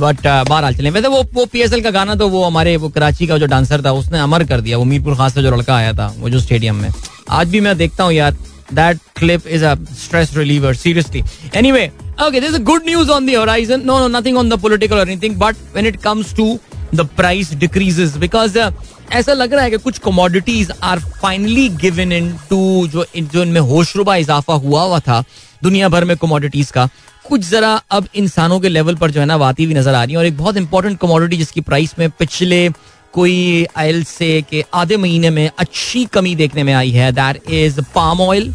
बट 0.00 0.16
uh, 0.18 0.48
बहरहाल 0.48 0.74
चले। 0.74 0.90
वैसे 0.90 1.08
वो 1.08 1.22
वो 1.34 1.44
पीएसएल 1.52 1.82
का 1.82 1.90
गाना 1.90 2.14
तो 2.14 2.28
वो 2.28 2.44
हमारे 2.44 2.76
वो 2.76 2.88
कराची 2.88 3.26
का 3.26 3.38
जो 3.38 3.46
डांसर 3.46 3.84
था 3.84 3.92
उसने 3.92 4.18
अमर 4.18 4.44
कर 4.44 4.60
दिया। 4.60 4.78
वो 4.78 4.84
मीरपुर 4.84 5.16
खास 5.16 5.34
से 5.34 5.42
जो 5.42 5.56
लड़का 5.56 5.76
आया 5.76 5.92
था 5.92 6.12
वो 6.18 6.30
जो 6.30 6.40
स्टेडियम 6.40 6.76
में। 6.82 6.90
आज 7.30 7.48
भी 7.48 7.60
मैं 7.60 7.76
देखता 7.78 8.04
हूँ 8.04 8.12
यार 8.12 8.36
that 8.74 8.98
clip 9.18 9.46
is 9.46 9.64
a 9.64 9.74
stress 10.04 10.36
reliever 10.36 10.74
seriously 10.74 11.22
anyway 11.54 11.90
okay 12.20 12.40
there's 12.42 12.56
a 12.56 12.64
good 12.68 12.86
news 12.86 13.10
on 13.14 13.26
the 13.26 13.34
horizon. 13.34 13.84
No 13.88 13.96
no 14.02 14.06
nothing 14.12 14.38
on 14.38 14.48
the 14.52 14.56
political 14.62 14.98
or 14.98 15.02
anything 15.02 15.34
but 15.42 15.60
when 15.74 15.86
it 15.90 15.98
comes 16.06 16.32
to 16.38 16.46
the 17.00 17.04
price 17.20 17.50
decreases 17.64 18.16
because 18.24 18.56
uh, 18.56 18.70
ऐसा 19.12 19.32
लग 19.32 19.52
रहा 19.54 19.64
है 19.64 19.70
कि 19.70 19.76
कुछ 19.78 19.98
commodities 20.04 20.70
are 20.84 20.98
finally 21.20 21.68
given 21.82 22.12
in 22.12 22.32
to 22.50 22.58
जो 22.92 23.04
जो 23.14 23.42
इनमें 23.42 23.60
होशरुबा 23.68 24.16
इजाफा 24.16 24.54
हुआ 24.64 24.82
हुआ 24.82 24.98
था 25.00 25.22
दुनिया 25.62 25.88
भर 25.88 26.04
में 26.04 26.16
कमोडिटीज 26.16 26.70
का। 26.70 26.88
कुछ 27.28 27.48
जरा 27.50 27.70
अब 27.90 28.06
इंसानों 28.16 28.58
के 28.60 28.68
लेवल 28.68 28.94
पर 28.96 29.10
जो 29.10 29.20
है 29.20 29.26
ना 29.26 29.34
आती 29.46 29.64
हुई 29.64 29.74
नज़र 29.74 29.94
आ 29.94 30.02
रही 30.04 30.12
है 30.12 30.18
और 30.18 30.26
एक 30.26 30.36
बहुत 30.36 30.56
इंपॉर्टेंट 30.56 30.98
कमोडिटी 31.00 31.36
जिसकी 31.36 31.60
प्राइस 31.60 31.94
में 31.98 32.08
पिछले 32.10 32.68
कोई 33.14 33.66
आयल 33.76 34.02
से 34.04 34.30
के 34.50 34.64
आधे 34.74 34.96
महीने 34.96 35.30
में 35.30 35.50
अच्छी 35.58 36.04
कमी 36.12 36.34
देखने 36.36 36.62
में 36.62 36.72
आई 36.74 36.90
है 36.90 37.12
दैट 37.12 37.50
इज़ 37.50 37.80
पाम 37.94 38.20
ऑयल 38.20 38.52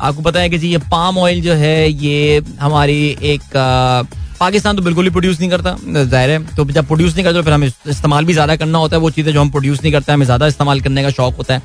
आपको 0.00 0.22
पता 0.22 0.40
है 0.40 0.50
कि 0.50 0.58
जी 0.58 0.68
ये 0.68 0.78
पाम 0.90 1.18
ऑयल 1.18 1.40
जो 1.42 1.52
है 1.54 1.88
ये 1.88 2.42
हमारी 2.60 3.16
एक 3.24 3.56
आ, 3.56 4.02
पाकिस्तान 4.40 4.76
तो 4.76 4.82
बिल्कुल 4.82 5.04
ही 5.04 5.10
प्रोड्यूस 5.10 5.38
नहीं 5.40 5.50
करता 5.50 5.76
ज़ाहिर 5.84 6.30
है। 6.30 6.56
तो 6.56 6.64
जब 6.66 6.86
प्रोड्यूस 6.86 7.14
नहीं 7.14 7.24
करते 7.24 7.38
तो 7.38 7.42
फिर 7.42 7.52
हमें 7.52 7.66
इस्तेमाल 7.66 8.24
भी 8.24 8.32
ज़्यादा 8.32 8.56
करना 8.56 8.78
होता 8.78 8.96
है 8.96 9.00
वो 9.02 9.10
चीज़ें 9.10 9.32
जो 9.32 9.40
हम 9.40 9.50
प्रोड्यूस 9.50 9.82
नहीं 9.82 9.92
करते 9.92 10.12
हमें 10.12 10.24
ज़्यादा 10.26 10.46
इस्तेमाल 10.46 10.80
करने 10.80 11.02
का 11.02 11.10
शौक 11.10 11.36
होता 11.36 11.54
है। 11.54 11.62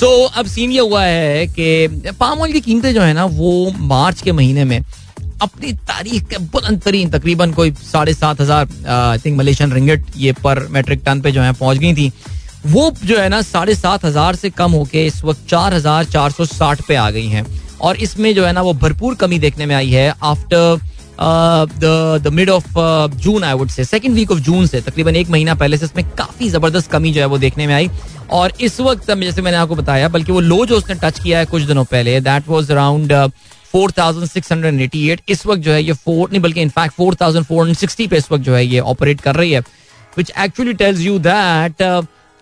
सो 0.00 0.06
so, 0.06 0.38
अब 0.38 0.46
सीन 0.46 0.70
ये 0.70 0.80
हुआ 0.80 1.02
है 1.04 1.46
कि 1.48 2.12
पाम 2.20 2.40
ऑयल 2.40 2.52
की 2.52 2.60
कीमतें 2.60 2.92
जो 2.94 3.02
है 3.02 3.12
ना 3.14 3.24
वो 3.24 3.72
मार्च 3.76 4.22
के 4.22 4.32
महीने 4.32 4.64
में 4.64 4.80
अपनी 5.42 5.72
तारीख 5.88 6.26
के 6.28 6.38
बुलंद 6.48 6.80
तरीन 6.82 7.10
तकरीबन 7.10 7.52
कोई 7.52 7.72
साढ़े 7.72 8.14
सात 8.14 8.40
हज़ार 8.40 8.68
आई 8.88 9.18
थिंक 9.18 9.38
मलेशियन 9.38 9.72
रिंगेट 9.72 10.04
ये 10.16 10.32
पर 10.34 10.66
मेट्रिक 10.70 11.02
टन 11.06 11.20
पे 11.20 11.32
जो 11.32 11.42
है, 11.42 11.52
पहुँच 11.54 11.78
गई 11.78 11.94
थी। 11.94 12.12
वो 12.66 12.90
जो 13.04 13.18
है 13.18 13.28
ना, 13.28 13.40
साढ़े 13.42 13.74
सात 13.74 14.04
हज़ार 14.04 14.36
से 14.36 14.50
कम 14.52 14.72
होके 14.72 15.06
इस 15.06 15.22
वक्त 15.24 15.48
चार 15.48 15.74
हज़ार 15.74 16.04
चार 16.06 16.30
सौ 16.30 16.44
साठ 16.46 16.80
पे 16.88 16.94
आ 16.96 17.10
गई 17.10 17.26
हैं। 17.28 17.46
और 17.80 17.96
इसमें 17.98 18.34
जो 18.34 18.44
है 18.44 18.52
ना, 18.52 18.62
वो 18.62 18.72
भरपूर 18.74 19.14
कमी 19.16 19.38
देखने 19.38 19.66
में 19.66 19.74
आई 19.76 19.90
है। 19.90 20.12
After 20.24 20.80
the 21.20 22.30
mid 22.32 22.50
of 22.50 22.78
June 23.16 23.44
I 23.44 23.54
would 23.54 23.68
say 23.68 23.84
second 23.84 24.14
week 24.14 24.30
of 24.32 24.38
June 24.40 24.66
से, 24.66 24.80
तकरीबन 24.80 25.16
एक 25.16 25.30
महीना 25.30 25.54
पहले 25.54 25.78
से 25.78 25.84
इसमें 25.84 26.04
काफ़ी 26.18 26.48
ज़बरदस्त 26.50 26.90
कमी 26.90 27.12
जो 27.12 27.20
है 27.20 27.26
वो 27.26 27.38
देखने 27.38 27.66
में 27.66 27.74
आई। 27.74 27.90
और 28.30 28.52
इस 28.60 28.80
वक्त, 28.80 29.10
जैसे 29.12 29.42
मैंने 29.42 29.56
आपको 29.56 29.74
बताया, 29.76 30.08
बल्कि 30.08 30.32
वो 30.32 30.40
लो 30.40 30.64
जो 30.66 30.76
उसने 30.76 30.94
टच 31.02 31.18
किया 31.20 31.38
है 31.38 31.46
कुछ 31.46 31.62
दिनों 31.62 31.84
पहले 31.86 32.20
that 32.20 32.48
was 32.48 32.70
around 32.70 33.12
four 33.72 33.92
thousand 33.98 34.26
six 34.28 34.52
hundred 34.52 34.80
eighty 34.80 35.08
eight. 35.10 35.20
इस 35.28 35.46
वक्त 35.46 35.62
जो 35.62 35.72
है 35.72 35.82
ये 35.82 35.92
फोर, 35.94 36.28
नहीं, 36.30 36.40
बल्कि 36.40 36.60
in fact 36.60 36.94
four 36.94 37.14
thousand 37.20 37.46
four 37.46 37.58
hundred 37.58 37.78
sixty 37.78 38.06
पे 38.06 38.16
इस 38.16 38.30
वक्त 38.32 38.44
जो 38.44 38.54
है 38.54 38.64
ये 38.66 38.80
ऑपरेट 38.92 39.20
कर 39.20 39.36
रही 39.36 39.52
है 39.52 39.60
which 40.16 40.32
actually 40.38 40.72
tells 40.74 41.00
you 41.00 41.18
that 41.20 41.82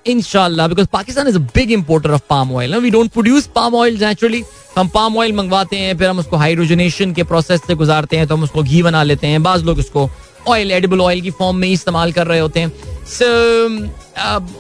इनशाला 0.07 0.67
because 0.69 0.87
Pakistan 0.93 1.29
is 1.29 1.37
a 1.37 1.41
big 1.55 1.71
importer 1.73 2.11
of 2.11 2.23
palm 2.31 2.53
oil 2.57 2.75
we 2.77 2.91
don't 2.91 3.11
produce 3.13 3.47
palm 3.55 3.75
oil 3.75 3.99
naturally 4.05 4.43
हम 4.77 4.89
पाम 4.89 5.17
ऑयल 5.19 5.33
मंगवाते 5.33 5.77
हैं, 5.77 5.97
फिर 5.99 6.09
हम 6.09 6.19
उसको 6.19 6.37
हाइड्रोजनेशन 6.37 7.13
के 7.13 7.23
प्रोसेस 7.25 7.61
से 7.67 7.75
गुजारते 7.75 8.17
हैं 8.17 8.27
तो 8.27 8.37
हम 8.37 8.43
उसको 8.43 8.63
घी 8.63 8.83
बना 8.83 9.03
लेते 9.03 9.27
हैं। 9.27 9.43
बाज 9.43 9.65
लोग 9.65 9.79
उसको 9.79 10.09
ऑयल 10.49 10.71
एडिबल 10.73 11.01
ऑयल 11.01 11.21
की 11.21 11.31
फॉर्म 11.39 11.57
में 11.57 11.69
इस्तेमाल 11.69 12.13
कर 12.13 12.27
रहे 12.27 12.39
होते 12.41 12.61
हैं। 12.61 12.73
सो 13.09 13.27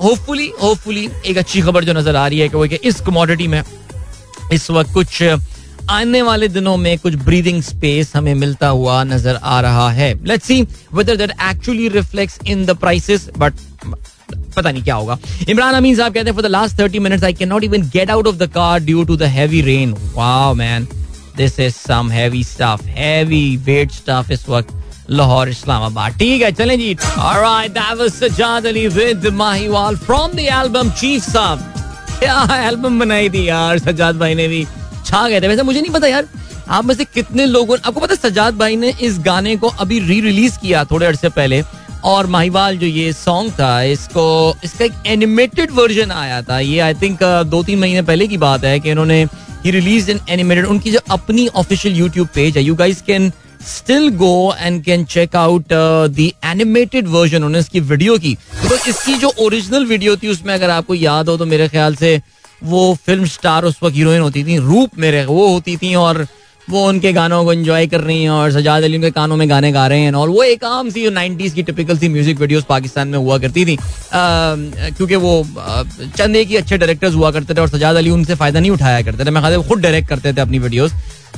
होपफुली 0.02 0.50
होपफुली 0.62 1.08
एक 1.26 1.38
अच्छी 1.38 1.60
खबर 1.62 1.84
जो 1.84 1.92
नज़र 1.92 2.16
आ 2.16 2.26
रही 2.26 2.38
है 2.38 2.48
कि 2.48 2.56
वो 2.56 2.66
कि 2.68 2.78
इस 2.84 3.00
कमोडिटी 3.00 3.46
में 3.48 3.62
इस 4.52 4.70
वक्त 4.70 4.92
कुछ 4.94 5.22
आने 5.91 6.20
वाले 6.22 6.49
दिनों 6.49 6.76
में 6.76 6.99
कुछ 6.99 7.14
ब्रीदिंग 7.24 7.62
स्पेस 7.62 8.12
हमें 8.16 8.34
मिलता 8.34 8.68
हुआ 8.68 9.03
नज़र 9.05 9.34
आ 9.37 9.61
रहा 9.61 9.89
है। 9.91 10.12
Let's 10.26 10.47
see 10.47 10.61
whether 10.95 11.16
that 11.16 11.30
actually 11.51 11.89
reflects 11.89 12.39
in 12.47 12.64
the 12.66 12.76
prices 12.78 13.28
but 13.39 13.55
पता 14.57 14.70
नहीं 14.70 14.82
क्या 14.82 14.95
होगा। 14.95 15.18
इमरान 15.49 15.74
अमीन 15.74 15.97
साहब 15.97 16.14
कहते 16.14 16.30
हैं 16.30 16.34
for 16.34 16.45
the 16.45 16.51
last 16.51 16.78
thirty 16.80 16.99
minutes 16.99 17.24
I 17.24 17.32
can 17.32 17.49
not 17.49 17.64
even 17.64 17.82
get 17.91 18.11
out 18.11 18.26
of 18.26 18.37
the 18.37 18.51
car 18.53 18.80
due 18.80 19.05
to 19.05 19.16
the 19.16 19.22
heavy 19.34 19.61
rain 19.62 19.95
wow 20.14 20.55
man 20.55 20.89
this 21.37 21.59
is 21.61 21.74
some 21.74 22.11
heavy 22.11 22.43
stuff 22.45 22.82
heavy 22.99 23.57
wet 23.66 23.93
stuff 23.93 24.32
इस 24.32 24.49
वक्त 24.49 24.74
लाहौर 25.11 25.49
इस्लामाबाद 25.49 26.18
ठीक 26.18 26.43
है, 26.43 26.51
चलें 26.53 26.78
जी। 26.78 26.95
Alright 27.18 27.70
that 27.72 27.99
was 27.99 28.11
Sajjad 28.12 28.66
Ali 28.66 28.87
with 28.89 29.26
Mahiwal 29.34 29.97
from 29.97 30.32
the 30.32 30.39
album 30.53 30.91
chief 30.91 31.22
sahab 31.22 31.72
क्या 32.18 32.66
album 32.66 32.99
बनाई 33.01 33.28
थी 33.30 33.49
यार 33.49 33.78
सजाद 33.78 34.18
भाई 34.18 34.34
ने 34.34 34.49
भी। 34.49 34.66
छा 35.07 35.28
गए 35.28 35.40
थे। 35.40 35.48
वैसे 35.48 35.62
मुझे 35.62 35.80
नहीं 35.80 35.92
पता 35.92 36.07
यार, 36.07 36.28
आप 36.68 36.84
में 36.84 36.94
से 36.94 37.04
कितने 37.07 37.46
लोगों 37.46 37.78
आपको 37.78 38.00
पता 38.00 38.14
सजाद 38.16 38.57
भाई 38.59 38.76
ने 38.76 38.92
इस 39.00 39.18
गाने 39.24 39.57
को 39.57 39.68
अभी 39.80 39.98
री 40.00 40.20
रिलीज़ 40.20 40.59
किया 40.59 40.84
थोड़े 40.84 41.07
अर्से 41.07 41.28
पहले, 41.30 41.62
और 42.04 42.26
माहिवाल 42.28 42.76
जो 42.78 42.86
ये 42.86 43.12
सॉन्ग 43.14 43.52
था, 43.52 43.82
इसको 43.84 44.57
इसका 44.64 44.84
एक 44.84 44.92
एनिमेटेड 45.07 45.70
वर्जन 45.72 46.11
आया 46.12 46.42
था। 46.42 46.59
ये 46.61 46.78
आई 46.80 46.94
थिंक 46.94 47.22
दो 47.46 47.62
तीन 47.62 47.78
महीने 47.78 48.02
पहले 48.02 48.26
की 48.28 48.36
बात 48.38 48.64
है 48.64 48.78
कि 48.80 48.90
इन्होंने 48.90 49.22
ही 49.64 49.70
रिलीज़ 49.70 50.11
इन 50.11 50.20
एनिमेटेड 50.30 50.66
उनकी 50.66 50.90
जो 50.92 51.00
अपनी 51.11 51.46
ऑफिशियल 51.57 51.96
यूट्यूब 51.96 52.28
पेज 52.34 52.57
है 52.57 52.62
you 52.64 52.74
guys 52.74 53.00
can 53.02 53.30
still 53.66 54.09
go 54.16 54.54
and 54.59 54.82
can 54.84 55.04
check 55.07 55.36
out 55.36 55.72
the 55.72 56.30
animated 56.44 57.07
version 57.09 57.36
उन्होंने 57.36 57.59
इसकी 57.59 57.80
वीडियो 57.82 58.18
की। 58.18 58.34
तो 58.68 58.76
इसकी 58.90 59.14
जो 59.14 59.32
ओरिजिनल 59.38 59.86
वीडियो 59.86 60.16
थी, 60.16 60.28
उसमें 60.28 60.54
अगर 60.54 60.70
आपको 60.70 60.94
याद 60.94 61.28
हो 61.28 61.36
तो 61.36 61.46
मेरे 61.46 61.68
ख्याल 61.68 61.96
से 61.96 62.20
वो 62.66 62.94
फ़िल्म 63.06 63.24
स्टार 63.26 63.64
उस 63.64 63.78
वक्त 63.82 63.96
हीरोइन 63.96 64.20
होती 64.20 64.44
थी, 64.44 64.58
रूप 64.58 64.98
मेरे, 64.98 65.24
वो 65.26 65.46
होती 65.48 65.76
थी 65.76 65.94
और 65.96 66.26
वो 66.68 66.86
उनके 66.88 67.12
गानों 67.12 67.44
को 67.44 67.52
एंजॉय 67.52 67.86
कर 67.86 68.00
रही 68.00 68.22
हैं 68.22 68.30
और 68.30 68.52
सजाद 68.52 68.82
अली 68.84 68.96
उनके 68.96 69.10
कानों 69.10 69.36
में 69.36 69.48
गाने 69.50 69.70
गा 69.72 69.86
रहे 69.86 70.00
हैं। 70.00 70.12
और 70.12 70.28
वो 70.28 70.42
एक 70.42 70.64
आम 70.64 70.88
सी 70.90 71.08
नाइनटीज 71.10 71.52
की 71.54 71.62
टिपिकल 71.62 71.98
सी 71.98 72.08
म्यूज़िक 72.08 72.40
वीडियोस 72.40 72.64
पाकिस्तान 72.68 73.08
में 73.08 73.18
हुआ 73.18 73.38
करती 73.38 73.64
थी। 73.66 73.76
क्योंकि 74.12 75.16
वो 75.16 75.42
चंद 76.16 76.36
एक 76.36 76.48
ही 76.48 76.56
अच्छे 76.56 76.78
डायरेक्टर्स 76.78 77.14
हुआ 77.14 77.30
करते 77.30 77.54
थे 77.54 77.60
और 77.60 77.68
सजाद 77.68 77.96
अली 77.96 78.10
उनसे 78.10 78.34
फ़ायदा 78.34 78.60
नहीं 78.60 78.70
उठाया 78.70 79.02
करते 79.02 79.24
थे। 79.24 79.30
मैं 79.30 79.42
ख्याल 79.42 79.62
खुद 79.68 79.80
डायरेक्ट 79.80 80.08
करते 80.08 80.32
थे 80.32 80.40
अपनी 80.40 80.58
वीडियोज़ 80.58 80.94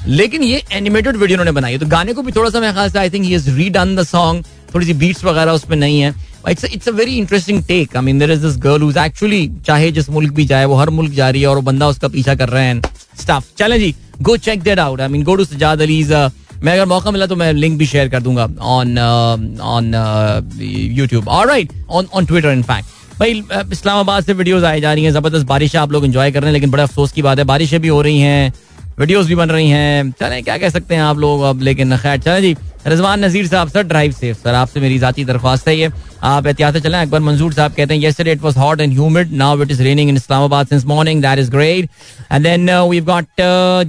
लेकिन 0.07 0.43
ये 0.43 0.63
एनिमेटेड 0.73 1.17
वीडियो 1.17 1.37
उन्होंने 1.37 1.53
बनाई 1.53 1.79
तो 1.79 1.87
गाने 1.89 2.13
को 2.13 2.23
भी 2.23 2.33
थोड़ा 2.33 2.51
सा 2.51 2.61
मैं 2.61 2.73
ख्याल 2.73 2.91
से 2.91 2.99
I 2.99 3.11
think 3.11 3.25
he 3.25 3.35
is 3.35 3.51
redone 3.51 3.95
the 3.97 4.03
song 4.07 4.45
थोड़ी 4.75 4.87
सी 4.87 4.95
बीट्स 4.95 5.25
वगैरह 5.25 5.53
उसमें 5.53 5.77
नहीं 5.77 6.01
है। 6.01 6.15
It's 6.49 6.65
it's 6.65 6.89
a 6.89 6.93
very 6.93 7.17
interesting 7.19 7.63
take 7.65 7.97
I 7.97 8.03
mean 8.03 8.19
there 8.19 8.31
is 8.33 8.47
this 8.47 8.57
girl 8.59 8.83
who 8.83 8.91
actually 9.05 9.51
चाहे 9.67 9.91
जिस 9.93 10.11
मुल्क 10.11 10.33
भी 10.33 10.45
जाए, 10.47 10.65
वो 10.65 10.75
हर 10.77 10.91
मुल्क 10.91 11.13
जा 11.13 11.31
रही 11.31 11.43
है 11.43 11.49
और 11.49 11.57
वो 11.57 11.63
बंदा 11.63 11.89
उसका 11.89 12.09
पीछा 12.09 12.35
कर 12.35 12.49
रहे 12.49 12.65
हैं 12.65 12.81
स्टाफ 13.21 13.47
चलें 13.59 13.79
जी 13.79 13.95
go 14.23 14.37
check 14.39 14.63
that 14.63 14.79
out 14.79 15.01
I 15.01 15.09
mean 15.09 15.23
go 15.25 15.35
to 15.37 15.45
Sajjad 15.45 15.83
Ali's 15.83 16.13
मैं 16.63 16.73
अगर 16.73 16.87
मौका 16.87 17.11
मिला 17.11 17.27
तो 17.27 17.37
मैं 17.37 17.53
लिंक 17.53 17.79
भी 17.79 17.87
शेयर 17.87 18.09
कर 18.09 18.21
दूँगा 18.23 18.49
on 18.61 18.99
on 18.99 19.93
YouTube 20.61 21.29
alright 21.29 21.73
on 21.91 22.07
on 22.15 22.27
Twitter 22.27 22.49
in 22.49 22.63
fact 22.63 22.97
भाई 23.19 23.43
इस्लामाबाद 23.73 24.25
से 24.25 24.33
वीडियोस 24.33 24.65
आई 24.65 24.81
जा 24.81 24.93
रही 24.93 25.05
हैं। 25.05 25.13
ज़बरदस्त 25.13 25.47
बारिश 25.47 25.75
आप 25.77 25.93
लोग 25.93 26.05
एंजॉय 26.05 26.31
कर 26.33 26.41
रहे 26.41 26.49
हैं, 26.49 26.53
लेकिन 26.53 26.71
बड़े 26.71 26.83
अफसोस 26.83 27.13
की 27.13 27.23
बात 27.23 27.39
है, 27.39 27.45
बारिशें 27.45 27.81
भी 27.81 27.89
हो 27.89 28.01
रही 28.03 28.19
हैं। 28.21 28.53
वीडियोस 28.99 29.27
भी 29.27 29.35
बन 29.35 29.51
रही 29.51 29.69
हैं। 29.71 30.11
चले, 30.21 30.41
क्या 30.43 30.57
कह 30.59 30.69
सकते 30.69 30.95
हैं 30.95 31.03
आप 31.03 31.19
लोग 31.19 31.43
अब? 31.43 31.61
लेकिन 31.63 31.97
खैर, 31.97 32.19
चले 32.19 32.41
जी। 32.43 32.57
रिजवान 32.87 33.25
नजीर 33.25 33.47
साहब, 33.47 33.69
सर 33.69 33.83
ड्राइव 33.83 34.13
सेफ़ 34.13 34.37
सर। 34.39 34.55
आपसे 34.55 34.81
मेरी 34.81 34.99
जाती 34.99 35.25
दरख्वास्त 35.25 35.69
है 35.69 35.91
आप 36.25 36.47
एहतियात 36.47 36.75
से 36.75 36.81
चलें। 36.81 36.99
अकबर 36.99 37.21
मंजूर 37.21 37.53
साहब 37.53 37.73
कहते 37.73 37.95
हैं 37.95 38.01
yesterday 38.03 38.33
it 38.33 38.43
was 38.43 38.57
hot 38.59 38.81
and 38.81 38.93
humid 38.93 39.33
now 39.33 39.63
it 39.63 39.71
is 39.71 39.83
raining 39.83 40.09
in 40.11 40.17
Islamabad 40.17 40.67
since 40.67 40.85
morning 40.87 41.23
that 41.23 41.39
is 41.39 41.51
great 41.51 41.89
and 42.33 42.45
then 42.45 42.71
we 42.71 43.01
got 43.01 43.27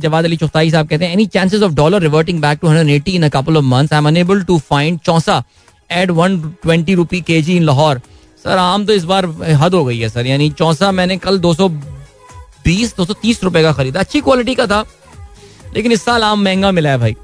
Jawad 0.01 0.26
Ali 0.26 0.38
Chughtai 0.38 0.72
sahab 0.72 0.88
कहते 0.88 1.05
हैं 1.05 1.14
any 1.14 1.26
chances 1.28 1.62
of 1.62 1.74
dollar 1.74 2.01
reverting 2.01 2.41
back 2.41 2.60
to 2.62 2.68
hundred 2.68 2.89
eighty 2.91 3.12
in 3.12 3.28
couple 3.30 3.57
of 3.57 3.66
months 3.66 3.93
I 3.93 3.99
am 3.99 4.07
unable 4.07 4.41
to 4.41 4.57
find 4.70 4.99
Chausa 5.05 5.43
at 5.91 6.12
one 6.12 6.39
twenty 6.64 6.95
rupee 6.95 7.22
K 7.22 7.41
G 7.41 7.55
in 7.57 7.64
Lahore 7.64 8.01
sir 8.43 8.57
आम 8.57 8.86
तो 8.86 8.93
इस 8.93 9.03
बार 9.03 9.26
हद 9.62 9.74
हो 9.74 9.84
गई 9.86 9.99
है, 9.99 10.10
sir. 10.10 10.28
यानी 10.28 10.49
चौसा 10.49 10.91
मैंने 10.91 11.18
कल 11.18 11.39
दो 11.39 11.53
सौ 11.53 11.68
बीस, 11.70 12.95
दो 12.97 13.05
सौ 13.05 13.14
तीस 13.14 13.43
रुपए 13.43 13.62
का 13.64 13.72
खरीदा। 13.74 13.99
अच्छी 13.99 14.22
क्वालिटी 14.22 14.55
का 14.55 14.66
था। 14.68 14.84
लेकिन 15.76 15.91
इस 15.91 16.03
साल 16.03 16.24
आम 16.24 16.43
महँगा 16.43 16.72
मिला 16.72 16.89
है 16.89 16.97
भाई। 16.97 17.15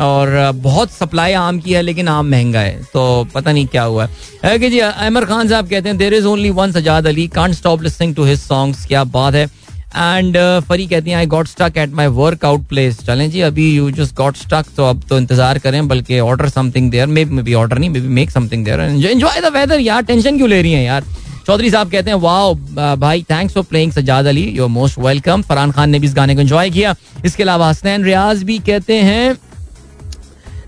और 0.00 0.28
बहुत 0.54 0.90
सप्लाई 0.92 1.32
आम 1.34 1.58
की 1.60 1.72
है, 1.72 1.82
लेकिन 1.82 2.08
आम 2.08 2.26
महँगा 2.30 2.60
है। 2.60 2.80
तो 2.92 3.26
पता 3.34 3.52
नहीं 3.52 3.66
क्या 3.66 3.82
हुआ 3.82 4.08
है। 4.44 4.58
कि 4.58 4.70
जी 4.70 4.78
अमर 4.78 5.24
खान 5.24 5.48
साहब 5.48 5.68
कहते 5.68 5.88
हैं 5.88 5.98
there 5.98 6.14
is 6.14 6.26
only 6.26 6.50
one 6.52 6.72
Sajjad 6.72 7.06
Ali. 7.06 7.26
Can't 7.28 7.54
stop 7.54 7.82
listening 7.82 8.14
to 8.16 8.24
his 8.24 8.40
songs 8.40 8.84
क्या 8.86 9.04
बात 9.06 9.34
है। 9.34 9.48
एंड 9.96 10.36
फरी 10.68 10.86
कहती 10.86 11.10
हैं 11.10 11.16
I 11.16 11.26
got 11.26 11.46
stuck 11.48 11.76
at 11.78 11.92
my 11.94 12.06
workout 12.06 12.66
place 12.68 12.98
चलें 13.06 13.30
जी, 13.30 13.40
अभी 13.40 13.70
यू 13.74 13.90
जस्ट 13.92 14.14
गॉट 14.16 14.36
स्टक 14.36 14.66
तो 14.76 14.84
अब 14.84 15.02
तो 15.08 15.18
इंतज़ार 15.18 15.58
करें, 15.58 15.86
बल्कि 15.88 16.18
order 16.20 16.48
something 16.48 16.90
there 16.90 17.06
may 17.08 17.24
be 17.24 17.54
order 17.54 17.78
नहीं 17.78 17.90
may 17.90 18.00
be 18.00 18.08
make 18.10 18.30
something 18.30 18.64
there 18.64 18.80
enjoy 18.80 19.40
the 19.40 19.52
weather 19.54 19.80
यार 19.80 20.02
टेंशन 20.02 20.36
क्यों 20.36 20.48
ले 20.48 20.60
रही 20.62 20.72
हैं 20.72 20.84
यार? 20.84 21.04
चौधरी 21.46 21.70
साहब 21.70 21.90
कहते 21.90 22.10
हैं, 22.10 22.16
वाओ 22.16 22.54
भाई 22.96 23.22
thanks 23.22 23.54
for 23.54 23.64
playing 23.64 23.92
Sajjad 23.92 24.26
Ali. 24.26 24.42
Your 24.52 24.68
most 24.68 24.98
welcome 24.98 25.42
Farhan 25.42 25.72
Khan 25.72 25.90
ने 25.90 25.98
भी 25.98 26.06
इस 26.06 26.14
गाने 26.14 26.34
को 26.34 26.40
एंजॉय 26.40 26.70
किया। 26.70 26.94
इसके 27.24 27.42
अलावा 27.42 27.68
हसनैन 27.68 28.04
रियाज 28.04 28.42
भी 28.42 28.58
कहते 28.60 28.94
हैं 29.02 29.36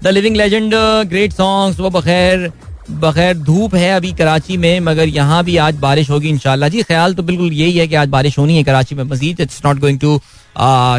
the 0.02 0.08
living 0.08 0.36
legend 0.36 0.74
great 1.08 1.32
songs 1.32 1.80
वो 1.80 1.90
बखैर 1.90 2.50
बखैर 2.90 3.36
धूप 3.38 3.74
है 3.74 3.90
अभी 3.92 4.12
कराची 4.12 4.56
में, 4.56 4.80
मगर 4.80 5.08
यहाँ 5.08 5.42
भी 5.44 5.56
आज 5.58 5.74
बारिश 5.78 6.10
होगी 6.10 6.28
इंशाल्लाह. 6.28 6.68
जी, 6.68 6.82
ख्याल 6.82 7.14
तो 7.14 7.22
बिल्कुल 7.22 7.52
यही 7.52 7.78
है 7.78 7.86
कि 7.88 7.94
आज 7.94 8.08
बारिश 8.08 8.38
होनी 8.38 8.56
है 8.56 8.62
कराची 8.64 8.94
में, 8.94 9.04
Majid 9.04 9.40
it's 9.40 9.60
not 9.64 9.78
going 9.80 9.98
to 10.00 10.20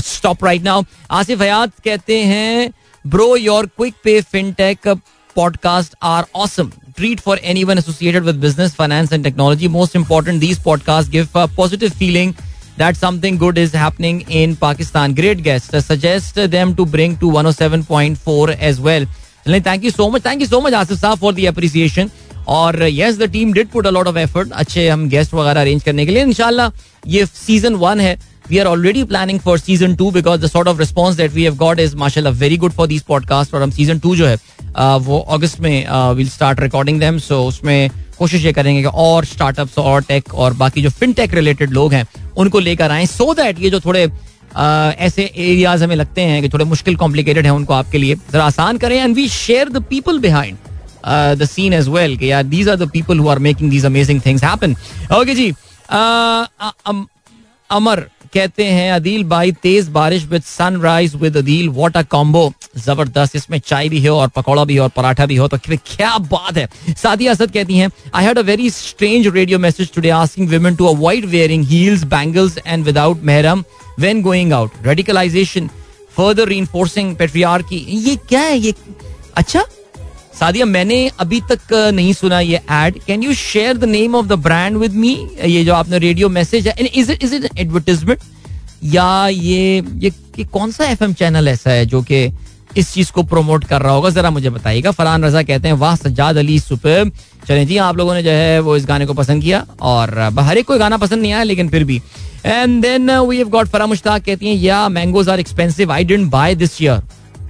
stop 0.07 0.43
right 0.45 0.63
now 0.63 0.83
Asif 1.11 1.41
Hayat 1.41 1.71
कहते 1.85 2.17
हैं 2.23 2.71
bro 3.05 3.35
your 3.37 3.65
quick 3.67 3.93
pay 4.03 4.19
fintech 4.21 4.87
podcast 5.35 5.95
are 6.03 6.25
awesome 6.35 6.71
treat 6.99 7.21
for 7.21 7.37
anyone 7.43 7.77
associated 7.77 8.23
with 8.23 8.41
business, 8.41 8.75
finance, 8.75 9.11
and 9.11 9.23
technology. 9.23 9.67
Most 9.69 9.95
important, 9.95 10.41
these 10.41 10.59
podcasts 10.59 11.09
give 11.09 11.35
a 11.35 11.47
positive 11.49 11.93
feeling 11.93 12.35
that 12.77 12.97
something 12.97 13.37
good 13.37 13.57
is 13.57 13.73
happening 13.73 14.21
in 14.29 14.55
Pakistan. 14.57 15.13
Great 15.13 15.43
guest. 15.43 15.73
Uh, 15.73 15.81
suggest 15.81 16.35
them 16.49 16.75
to 16.75 16.85
bring 16.87 17.17
to 17.17 17.27
107.4 17.27 18.57
as 18.71 18.81
well. 18.81 19.05
Thank 19.45 19.83
you 19.83 19.91
so 19.91 20.09
much. 20.09 20.21
Thank 20.23 20.41
you 20.41 20.47
so 20.47 20.61
much, 20.61 20.73
Asif 20.73 20.99
Saab, 21.03 21.19
for 21.19 21.33
the 21.33 21.47
appreciation. 21.47 22.17
और 22.49 22.81
yes 22.83 23.17
the 23.17 23.23
team 23.31 23.51
did 23.53 23.67
put 23.69 23.87
a 23.87 23.89
lot 23.89 24.07
of 24.07 24.17
effort 24.17 24.51
अच्छे 24.61 24.87
हम 24.89 25.07
guest 25.09 25.33
वगैरह 25.33 25.61
arrange 25.61 25.83
करने 25.83 26.05
के 26.05 26.11
लिए 26.11 26.21
इनशाला 26.23 26.69
ये 27.07 27.25
season 27.25 27.75
one 27.83 27.99
है 27.99 28.17
we 28.49 28.57
are 28.57 28.65
already 28.67 29.03
planning 29.11 29.39
for 29.39 29.59
season 29.59 29.95
two 29.95 30.09
because 30.11 30.41
the 30.41 30.47
sort 30.49 30.67
of 30.67 30.79
response 30.79 31.17
that 31.17 31.31
we 31.33 31.43
have 31.43 31.55
got 31.55 31.79
is 31.79 31.95
माशाल्लाह 31.95 32.33
very 32.39 32.57
good 32.57 32.71
for 32.79 32.87
this 32.87 33.01
podcast 33.11 33.53
और 33.53 33.61
हम 33.63 33.71
सीज़न 33.71 33.99
टू 33.99 34.15
जो 34.15 34.27
है 34.27 34.37
वो 34.77 35.19
अगस्त 35.31 35.59
में 35.59 35.85
will 36.15 36.29
start 36.29 36.59
recording 36.59 36.99
them 36.99 37.17
so 37.19 37.43
उसमें 37.47 37.89
कोशिश 38.17 38.45
ये 38.45 38.53
करेंगे 38.53 38.81
कि 38.81 38.87
और 38.93 39.25
स्टार्टअप्स 39.25 39.77
और 39.77 40.01
टेक 40.03 40.33
और 40.33 40.53
बाकी 40.53 40.81
जो 40.81 40.89
फिन 40.89 41.13
टेक 41.13 41.33
रिलेटेड 41.33 41.71
लोग 41.71 41.93
हैं, 41.93 42.05
उनको 42.37 42.59
लेकर 42.59 42.91
आए 42.91 43.05
सो 43.05 43.33
दैट 43.33 43.59
ये 43.59 43.69
जो 43.69 43.79
थोड़े 43.79 44.03
ऐसे 45.05 45.23
एरियाज़ 45.23 45.83
हमें 45.83 45.95
लगते 45.95 46.21
हैं 46.21 46.41
कि 46.41 46.49
थोड़े 46.49 46.65
मुश्किल 46.65 46.95
कॉम्प्लिकेटेड 46.95 47.45
है 47.45 47.51
उनको 47.53 47.73
आपके 47.73 47.97
लिए, 47.97 48.15
जरा 48.31 48.45
आसान 48.45 48.77
करें 48.77 48.95
and 48.97 49.15
we 49.15 49.27
share 49.29 49.69
the 49.69 49.83
people 49.89 50.19
behind 50.19 50.57
the 51.39 51.45
scene 51.51 51.73
as 51.73 51.87
well 51.89 52.17
कि 52.17 52.31
यार 52.31 52.43
these 52.43 52.69
are 52.69 52.75
the 52.75 52.89
people 52.93 53.19
who 53.19 53.27
are 53.29 53.39
making 53.39 53.69
these 53.71 53.85
amazing 53.85 54.21
things 54.25 54.43
happen 54.43 54.75
okay 55.19 55.35
जी 55.35 55.51
अमर 57.69 58.05
कहते 58.33 58.63
हैं, 58.65 58.91
अदील 58.91 59.23
भाई, 59.29 59.51
तेज 59.63 59.87
बारिश 59.89 60.25
with 60.25 60.41
sunrise 60.43 61.15
with 61.15 61.37
Adeel 61.37 61.69
what 61.69 61.97
a 61.97 62.01
combo 62.11 62.51
ज़बरदस्त, 62.77 63.35
इसमें 63.35 63.57
चाय 63.59 63.89
भी 63.89 64.05
हो 64.05 64.15
और 64.15 64.27
पकौड़ा 64.35 64.63
भी 64.65 64.75
हो 64.75 64.83
और 64.83 64.89
पराठा 64.95 65.25
भी 65.25 65.35
हो। 65.35 65.47
तो 65.47 65.57
क्या 65.67 66.17
बात 66.17 66.57
है। 66.57 66.67
सादिया 66.97 67.31
असद 67.31 67.51
कहती 67.51 67.77
हैं 67.77 67.89
I 68.15 68.25
had 68.25 68.37
a 68.37 68.41
very 68.41 68.69
strange 68.69 69.27
radio 69.27 69.59
message 69.59 69.91
today 69.95 70.09
asking 70.11 70.49
women 70.49 70.75
to 70.75 70.85
avoid 70.87 71.25
wearing 71.29 71.65
heels 71.67 72.03
bangles 72.13 72.57
and 72.67 72.85
without 72.85 73.23
Mehram 73.23 73.63
when 73.99 74.21
going 74.21 74.53
out 74.53 74.85
radicalisation 74.85 75.69
further 76.17 76.47
reinforcing 76.47 77.15
patriarchy 77.15 77.77
ये 78.07 78.15
क्या 78.29 78.41
है? 78.41 78.57
ये 78.57 78.73
अच्छा? 79.37 79.63
सादिया, 80.39 80.65
मैंने 80.65 80.99
अभी 81.19 81.39
तक 81.51 81.73
नहीं 81.93 82.13
सुना 82.13 82.39
ये 82.39 82.61
ad 82.71 82.99
can 83.03 83.23
you 83.23 83.33
share 83.35 83.77
the 83.77 83.83
name 83.85 84.15
of 84.15 84.25
the 84.25 84.33
brand 84.41 84.77
with 84.77 84.93
me 84.95 85.13
ये 85.45 85.63
जो 85.65 85.73
आपने 85.75 85.99
रेडियो 85.99 86.29
मैसेज 86.31 86.67
है 86.67 86.85
इज़ 86.85 87.11
इज़ 87.11 87.35
इट 87.35 87.49
एडवर्टीजमेंट 87.57 88.19
या 88.85 89.27
ये 89.27 89.83
ये 89.97 90.43
कौन 90.45 90.71
सा 90.71 90.85
एफएम 90.85 91.13
चैनल 91.13 91.47
ऐसा 91.47 91.71
है 91.71 91.85
जो 91.85 92.01
कि 92.01 92.29
इस 92.77 92.93
चीज़ 92.93 93.11
को 93.11 93.23
प्रमोट 93.23 93.63
कर 93.65 93.81
रहा 93.81 93.93
होगा? 93.93 94.09
जरा 94.09 94.29
मुझे 94.29 94.49
बताइएगा। 94.49 94.91
फरहान 94.91 95.23
रजा 95.23 95.41
कहते 95.43 95.67
हैं, 95.67 95.75
वाह, 95.75 95.95
सज्जाद 95.95 96.37
अली 96.37 96.59
सुपर 96.59 97.09
चलें 97.47 97.65
जी, 97.67 97.77
आप 97.79 97.97
लोगों 97.97 98.13
ने 98.13 98.23
जो 98.23 98.31
है 98.31 98.59
वो 98.59 98.75
इस 98.77 98.85
गाने 98.87 99.05
को 99.05 99.13
पसंद 99.13 99.43
किया, 99.43 99.65
और 99.81 100.19
हर 100.39 100.57
एक 100.57 100.65
कोई 100.67 100.79
गाना 100.79 100.97
पसंद 100.97 101.21
नहीं 101.21 101.33
आया, 101.33 101.43
लेकिन 101.43 101.69
फिर 101.69 101.83
भी। 101.83 102.01
And 102.45 102.81
then 102.81 103.11
we 103.11 103.37
have 103.37 103.49
got 103.49 103.67
Farah 103.67 103.85
Mushtaq 103.87 104.23
कहती 104.25 104.47
हैं 104.47 104.55
yeah 104.55 104.87
mangoes 104.89 105.29
are 105.29 105.39
expensive 105.39 105.91
I 105.91 106.03
didn't 106.03 106.29
buy 106.31 106.55
this 106.55 106.81
year 106.81 107.01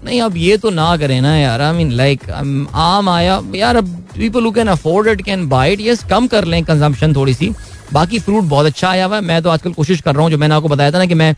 नहीं 0.03 0.21
अब 0.21 0.37
ये 0.37 0.57
तो 0.57 0.69
ना 0.69 0.95
करें 0.97 1.19
ना 1.21 1.35
यार. 1.37 1.61
आई 1.61 1.73
मीन 1.77 1.91
लाइक 1.91 2.29
आम 2.29 3.09
आया 3.09 3.41
यार 3.55 3.75
अब 3.75 3.87
people 4.17 4.45
who 4.45 4.51
can 4.51 4.67
afford 4.67 5.07
it 5.07 5.21
can 5.25 5.47
buy 5.49 5.73
it 5.73 5.81
yes 5.81 6.03
कम 6.09 6.27
कर 6.27 6.45
लें 6.45 6.63
कंजम्पशन 6.65 7.15
थोड़ी 7.15 7.33
सी 7.33 7.53
बाकी 7.93 8.19
फ्रूट 8.19 8.43
बहुत 8.43 8.65
अच्छा 8.65 8.89
आया 8.89 9.05
हुआ 9.05 9.15
है. 9.15 9.21
मैं 9.21 9.41
तो 9.43 9.49
आजकल 9.49 9.73
कोशिश 9.73 10.01
कर 10.01 10.15
रहा 10.15 10.23
हूँ 10.23 10.31
जो 10.31 10.37
मैंने 10.37 10.55
आपको 10.55 10.67
बताया 10.67 10.91
था 10.91 10.97
ना 10.97 11.05
कि 11.05 11.13
मैं 11.15 11.33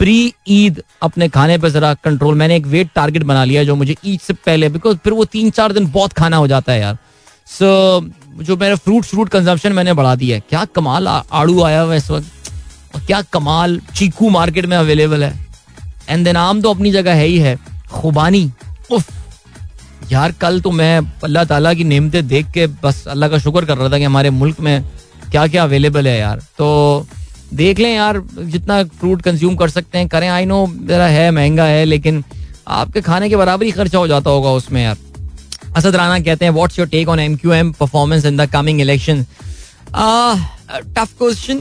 प्री 0.00 0.32
ईद 0.48 0.82
अपने 1.02 1.28
खाने 1.28 1.58
पर 1.58 1.68
जरा 1.70 1.92
कंट्रोल 1.94 2.34
मैंने 2.38 2.56
एक 2.56 2.66
वेट 2.66 2.90
टारगेट 2.94 3.22
बना 3.22 3.44
लिया 3.44 3.64
जो 3.64 3.74
मुझे 3.76 3.96
ईद 4.04 4.20
से 4.20 4.32
पहले 4.34 4.68
बिकॉज़ 4.68 4.96
फिर 5.04 5.12
वो 5.12 5.24
तीन 5.26 5.50
चार 5.50 5.72
दिन 5.72 5.90
बहुत 5.92 6.12
खाना 6.12 6.36
हो 6.36 6.46
जाता 6.48 6.72
है 6.72 6.80
यार. 6.80 6.98
सो 7.48 8.00
so, 8.00 8.44
जो 8.44 8.56
मेरा 8.56 8.74
फ्रूट 8.76 9.04
फ्रूट 9.04 9.28
कंजम्पशन 9.28 9.72
मैंने 9.72 9.92
बढ़ा 9.92 10.14
दिया 10.14 10.36
है. 10.36 10.42
क्या 10.50 10.64
कमाल 10.64 11.08
आड़ू 11.08 11.62
आया 11.62 11.80
हुआ 11.80 11.92
है 11.92 11.98
इस 11.98 12.10
वक्त. 12.10 12.52
क्या 13.06 13.20
कमाल 13.32 13.78
चीकू 13.96 14.28
मार्केट 14.30 14.66
में 14.66 14.76
अवेलेबल 14.76 15.24
है. 15.24 15.32
एंड 16.08 16.24
देन 16.24 16.36
आम 16.36 16.60
तो 16.62 16.70
अपनी 16.70 16.90
जगह 16.92 17.14
है 17.14 17.26
ही 17.26 17.38
है. 17.38 17.56
खुबानी। 17.90 18.50
उफ। 18.90 19.10
यार, 20.12 20.32
कल 20.32 20.60
तो 20.60 20.70
मैं 20.70 21.00
अल्लाह 21.24 21.44
ताला 21.44 21.72
की 21.74 21.84
नेमतें 21.84 22.26
देख 22.28 22.50
के 22.50 22.66
बस 22.82 23.06
अल्लाह 23.08 23.28
का 23.28 23.38
शुक्र 23.38 23.64
कर 23.64 23.76
रहा 23.78 23.88
था 23.88 23.98
कि 23.98 24.04
हमारे 24.04 24.30
मुल्क 24.32 24.60
में 24.60 24.82
क्या 25.30 25.46
क्या 25.46 25.62
अवेलेबल 25.62 26.06
है 26.06 26.18
यार। 26.18 26.40
तो 26.58 27.06
देख 27.54 27.78
लें 27.78 27.94
यार, 27.94 28.22
जितना 28.38 28.82
फ्रूट 28.84 29.22
कंज्यूम 29.22 29.56
कर 29.56 29.70
सकते 29.70 29.98
हैं, 29.98 30.08
करें। 30.08 30.28
आई 30.28 30.44
नो 30.44 30.66
जरा 30.88 31.06
है, 31.06 31.30
महँगा 31.30 31.64
है, 31.64 31.84
लेकिन 31.84 32.22
आपके 32.68 33.00
खाने 33.00 33.28
के 33.28 33.36
बराबर 33.36 33.66
ही 33.66 33.70
खर्चा 33.72 33.98
हो 33.98 34.06
जाता 34.08 34.30
होगा 34.30 34.50
उसमें 34.52 34.82
यार। 34.82 34.96
असद 35.76 35.96
राना 35.96 36.18
कहते 36.20 36.44
हैं 36.44 36.52
what's 36.52 36.78
your 36.78 36.88
take 36.88 37.08
on 37.08 37.20
M 37.20 37.36
Q 37.36 37.52
M 37.52 37.72
performance 37.72 38.24
in 38.24 38.36
the 38.36 38.48
coming 38.50 38.80
election 38.80 39.24
tough 40.70 41.12
question 41.18 41.60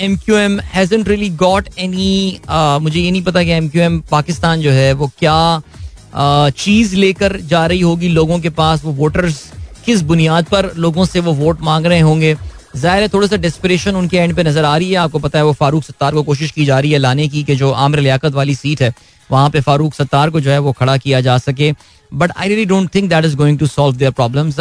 M 0.00 0.16
Q 0.24 0.36
M 0.36 0.58
hasn't 0.72 1.08
really 1.08 1.28
got 1.36 1.68
any 1.78 2.40
मुझे 2.82 3.00
ये 3.00 3.10
नहीं 3.10 3.22
पता 3.24 3.42
कि 3.42 3.50
एम 3.50 3.68
क्यू 3.68 3.82
एम 3.82 3.98
पाकिस्तान 4.10 4.60
जो 4.60 4.70
है 4.70 4.92
वो 4.92 5.10
क्या 5.18 5.36
uh, 5.58 6.50
चीज़ 6.54 6.94
लेकर 6.96 7.36
जा 7.42 7.64
रही 7.66 7.80
होगी 7.80 8.08
लोगों 8.10 8.38
के 8.40 8.50
पास 8.52 8.84
वो 8.84 8.92
वोटर्स 8.94 9.42
किस 9.84 10.02
बुनियाद 10.04 10.44
पर 10.46 10.72
लोगों 10.76 11.04
से 11.04 11.20
वो 11.20 11.32
वोट 11.34 11.62
मांग 11.62 11.86
रहे 11.86 12.00
होंगे। 12.00 12.34
ज़ाहिर 12.76 13.02
है 13.02 13.08
थोड़ा 13.08 13.26
सा 13.26 13.36
डिस्परेशन 13.36 13.96
उनके 13.96 14.16
एंड 14.16 14.34
पे 14.36 14.42
नज़र 14.42 14.64
आ 14.64 14.76
रही 14.76 14.90
है। 14.90 14.96
आपको 14.96 15.18
पता 15.18 15.38
है 15.38 15.44
वो 15.44 15.52
फारूक 15.52 15.84
सत्तार 15.84 16.14
को 16.14 16.22
कोशिश 16.22 16.50
की 16.50 16.64
जा 16.64 16.78
रही 16.78 16.92
है 16.92 16.98
लाने 16.98 17.28
की 17.28 17.42
कि 17.42 17.56
जो 17.56 17.70
आमर 17.72 18.00
लियाकत 18.00 18.32
वाली 18.34 18.54
सीट 18.54 18.82
है 18.82 18.92
वहाँ 19.30 19.50
पे 19.50 19.60
फारूक 19.60 19.94
सत्तार 19.94 20.30
को 20.30 20.40
जो 20.40 20.50
है 20.50 20.58
वो 20.58 20.72
खड़ा 20.72 20.96
किया 20.98 21.20
जा 21.20 21.38
सके। 21.38 21.72
But 22.12 22.32
I 22.36 22.48
really 22.48 22.64
don't 22.66 22.94
think 22.94 23.08
that 23.10 23.24
is 23.24 23.36
going 23.36 23.58
to 23.58 23.66
solve 23.68 23.96
their 23.96 24.10
problems 24.12 24.56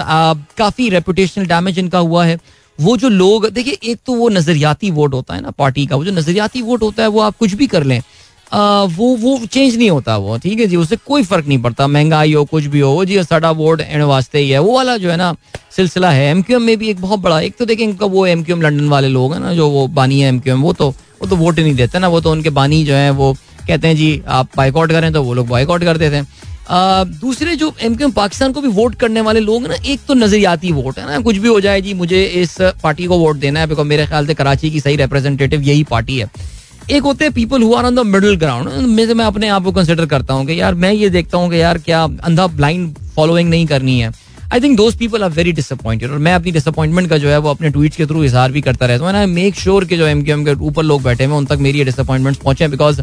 काफ़ी 0.58 0.90
रेपुटेशनल 0.90 1.46
डैमेज 1.46 1.80
इनका 1.80 2.00
हुआ 2.00 2.26
है। 2.26 2.38
वो 2.82 2.96
जो 2.98 3.10
लोग 3.10 3.48
देखिए 3.50 3.78
एक 3.84 4.00
तो 4.06 4.14
वो 4.16 4.30
नजरियाती 4.30 4.92
वोट 4.92 5.14
होता 5.14 5.36
है 5.36 5.42
ना 5.42 5.52
पार्टी 5.58 5.86
का 5.86 5.96
वो 5.96 6.06
जो 6.06 6.12
नजरियाती 6.12 6.62
वोट 6.62 6.82
होता 6.84 7.04
है 7.04 7.10
वो 7.10 7.22
आप 7.22 7.38
कुछ 7.40 7.54
भी 7.54 7.68
कर 7.68 7.84
लें 7.84 8.02
आ, 8.52 8.84
वो 8.84 9.16
वो 9.18 9.38
चेंज 9.46 9.76
नहीं 9.78 9.90
होता 9.90 10.16
वो 10.18 10.38
ठीक 10.38 10.60
है 10.60 10.66
जी 10.68 10.76
उससे 10.76 10.96
कोई 11.08 11.24
फ़र्क 11.24 11.46
नहीं 11.48 11.62
पड़ता 11.62 11.88
महँगाई 11.88 12.34
हो 12.34 12.44
कुछ 12.46 12.66
भी 12.74 12.80
हो 12.80 13.04
जी 13.06 13.24
साडा 13.24 13.52
वोट 13.60 13.82
एंड 13.82 14.04
वास्ते 14.04 14.40
ही 14.40 14.50
है 14.50 14.60
वो 14.60 14.76
वाला 14.76 14.96
जो 14.98 15.10
है 15.12 15.18
ना 15.18 15.34
सिलसिला 15.76 16.10
है 16.12 16.30
एम 16.32 16.42
क्यू 16.42 16.58
एम 16.58 16.64
में 16.64 16.78
भी 16.78 16.90
एक 16.90 17.02
बहुत 17.02 17.20
बड़ा 17.20 17.40
एक 17.42 17.56
तो 17.60 17.66
देखें 17.66 17.84
इनका 17.84 18.06
वो 18.16 18.26
एम 18.28 18.44
क्यू 18.44 18.56
एम 18.56 18.62
लंडन 18.62 18.90
वाले 18.90 19.08
लोग 19.08 19.34
हैं 19.34 19.40
ना 19.40 19.54
जो 19.54 19.70
वो 19.70 19.88
बानी 20.00 20.20
है 20.22 20.30
एम 20.30 20.40
क्यू 20.40 20.54
एम 20.54 20.62
वो 20.62 20.74
तो 20.74 20.90
वो 21.22 21.28
तो 21.28 21.36
वोट 21.36 21.58
ही 21.58 21.64
नहीं 21.64 21.76
देते 21.76 22.00
ना 22.00 22.08
वो 22.08 22.22
तो 22.22 22.32
उनके 22.32 22.50
बानी 22.50 22.84
जो 22.86 22.94
है 22.94 23.10
वो 23.12 23.34
कहते 23.68 23.88
हैं 23.88 23.96
जी 23.96 24.22
आप 24.28 24.50
बाइकआउट 24.58 24.92
करें 24.92 25.12
तो 25.14 25.24
वो 25.24 25.34
लोग 25.34 25.48
बाइकआउट 25.48 25.84
कर 25.84 25.98
देते 25.98 26.16
हैं। 26.16 26.28
दूसरे 26.72 27.56
जो 27.56 27.74
एम 27.82 28.12
पाकिस्तान 28.12 28.52
को 28.52 28.62
भी 28.62 28.68
वोट 28.70 28.96
करने 28.96 29.22
वाले 29.22 29.40
लोग 29.40 29.68
ना, 29.68 29.76
एक 29.76 30.00
तो 30.08 30.14
नजरियाती 30.14 30.72
वोट 30.72 31.00
है 31.00 31.06
ना। 31.08 31.20
कुछ 31.22 31.38
भी 31.38 31.48
हो 31.48 31.60
जाए 31.62 31.82
जी, 31.82 31.94
मुझे 31.96 32.24
इस 32.24 32.56
पार्टी 32.84 33.06
को 33.06 33.18
वोट 33.20 33.38
देना 33.38 33.60
है 33.60 33.68
बिकॉज़ 33.68 33.88
मेरे 33.88 34.06
ख्याल 34.08 34.28
से 34.28 34.34
कराची 34.34 34.72
की 34.72 34.80
सही 34.80 34.96
रिप्रेजेंटेटिव 34.98 35.62
यही 35.64 35.84
पार्टी 35.86 36.18
है। 36.18 36.30
एक 36.90 37.04
होते 37.04 37.26
हैं 37.26 37.34
पीपल 37.34 37.64
हुआ 37.64 37.82
ऑन 37.82 37.96
द 37.96 38.00
मिडल 38.06 38.36
ग्राउंड 38.38 38.88
में 38.88 39.06
से 39.08 39.14
मैं 39.14 39.26
अपने 39.26 39.48
आप 39.50 39.64
को 39.64 39.72
कंसिडर 39.72 40.06
करता 40.08 40.34
हूँ 40.34 40.46
कि 40.46 40.60
यार, 40.62 40.74
मैं 40.76 40.92
ये 40.94 41.10
देखता 41.10 41.38
हूँ 41.38 41.50
कि 41.50 41.62
यार 41.62 41.78
क्या 41.80 42.04
अंधा 42.04 42.48
ब्लाइंड 42.50 42.94
फॉलोइंग 43.16 43.50
नहीं 43.50 43.66
करनी 43.68 44.00
है। 44.00 44.12
I 44.54 44.60
think 44.62 44.76
those 44.78 44.96
people 44.98 45.24
are 45.24 45.30
very 45.32 45.52
disappointed 45.52 46.12
और 46.12 46.18
मैं 46.20 46.34
अपनी 46.36 46.52
डिसअपॉइंटमेंट 46.52 47.10
का 47.10 47.18
जो 47.18 47.30
है 47.30 47.38
वो 47.38 47.50
अपने 47.50 47.70
ट्वीट 47.70 47.96
के 47.96 48.06
थ्रू 48.06 48.24
इजहार 48.24 48.52
भी 48.52 48.62
करता 48.62 48.86
रहता 48.86 49.06
हूँ। 49.06 49.14
आई 49.14 49.26
मेक 49.28 49.56
श्योर 49.56 49.86
के 49.86 49.98
जो 49.98 50.08
एम 50.08 50.24
क्यू 50.24 50.36
एम 50.36 50.44
के 50.46 50.54
ऊपर 50.62 50.84
लोग 50.84 51.04
बैठे 51.04 51.26
हुए 51.26 51.38
उन 51.38 51.46
तक 51.46 51.58
मेरी 51.60 51.80
ये 51.80 51.86
डिसअपॉइंटमेंट 51.86 52.38
पहुँचे 52.38 52.68
बिकॉज़ 52.68 53.02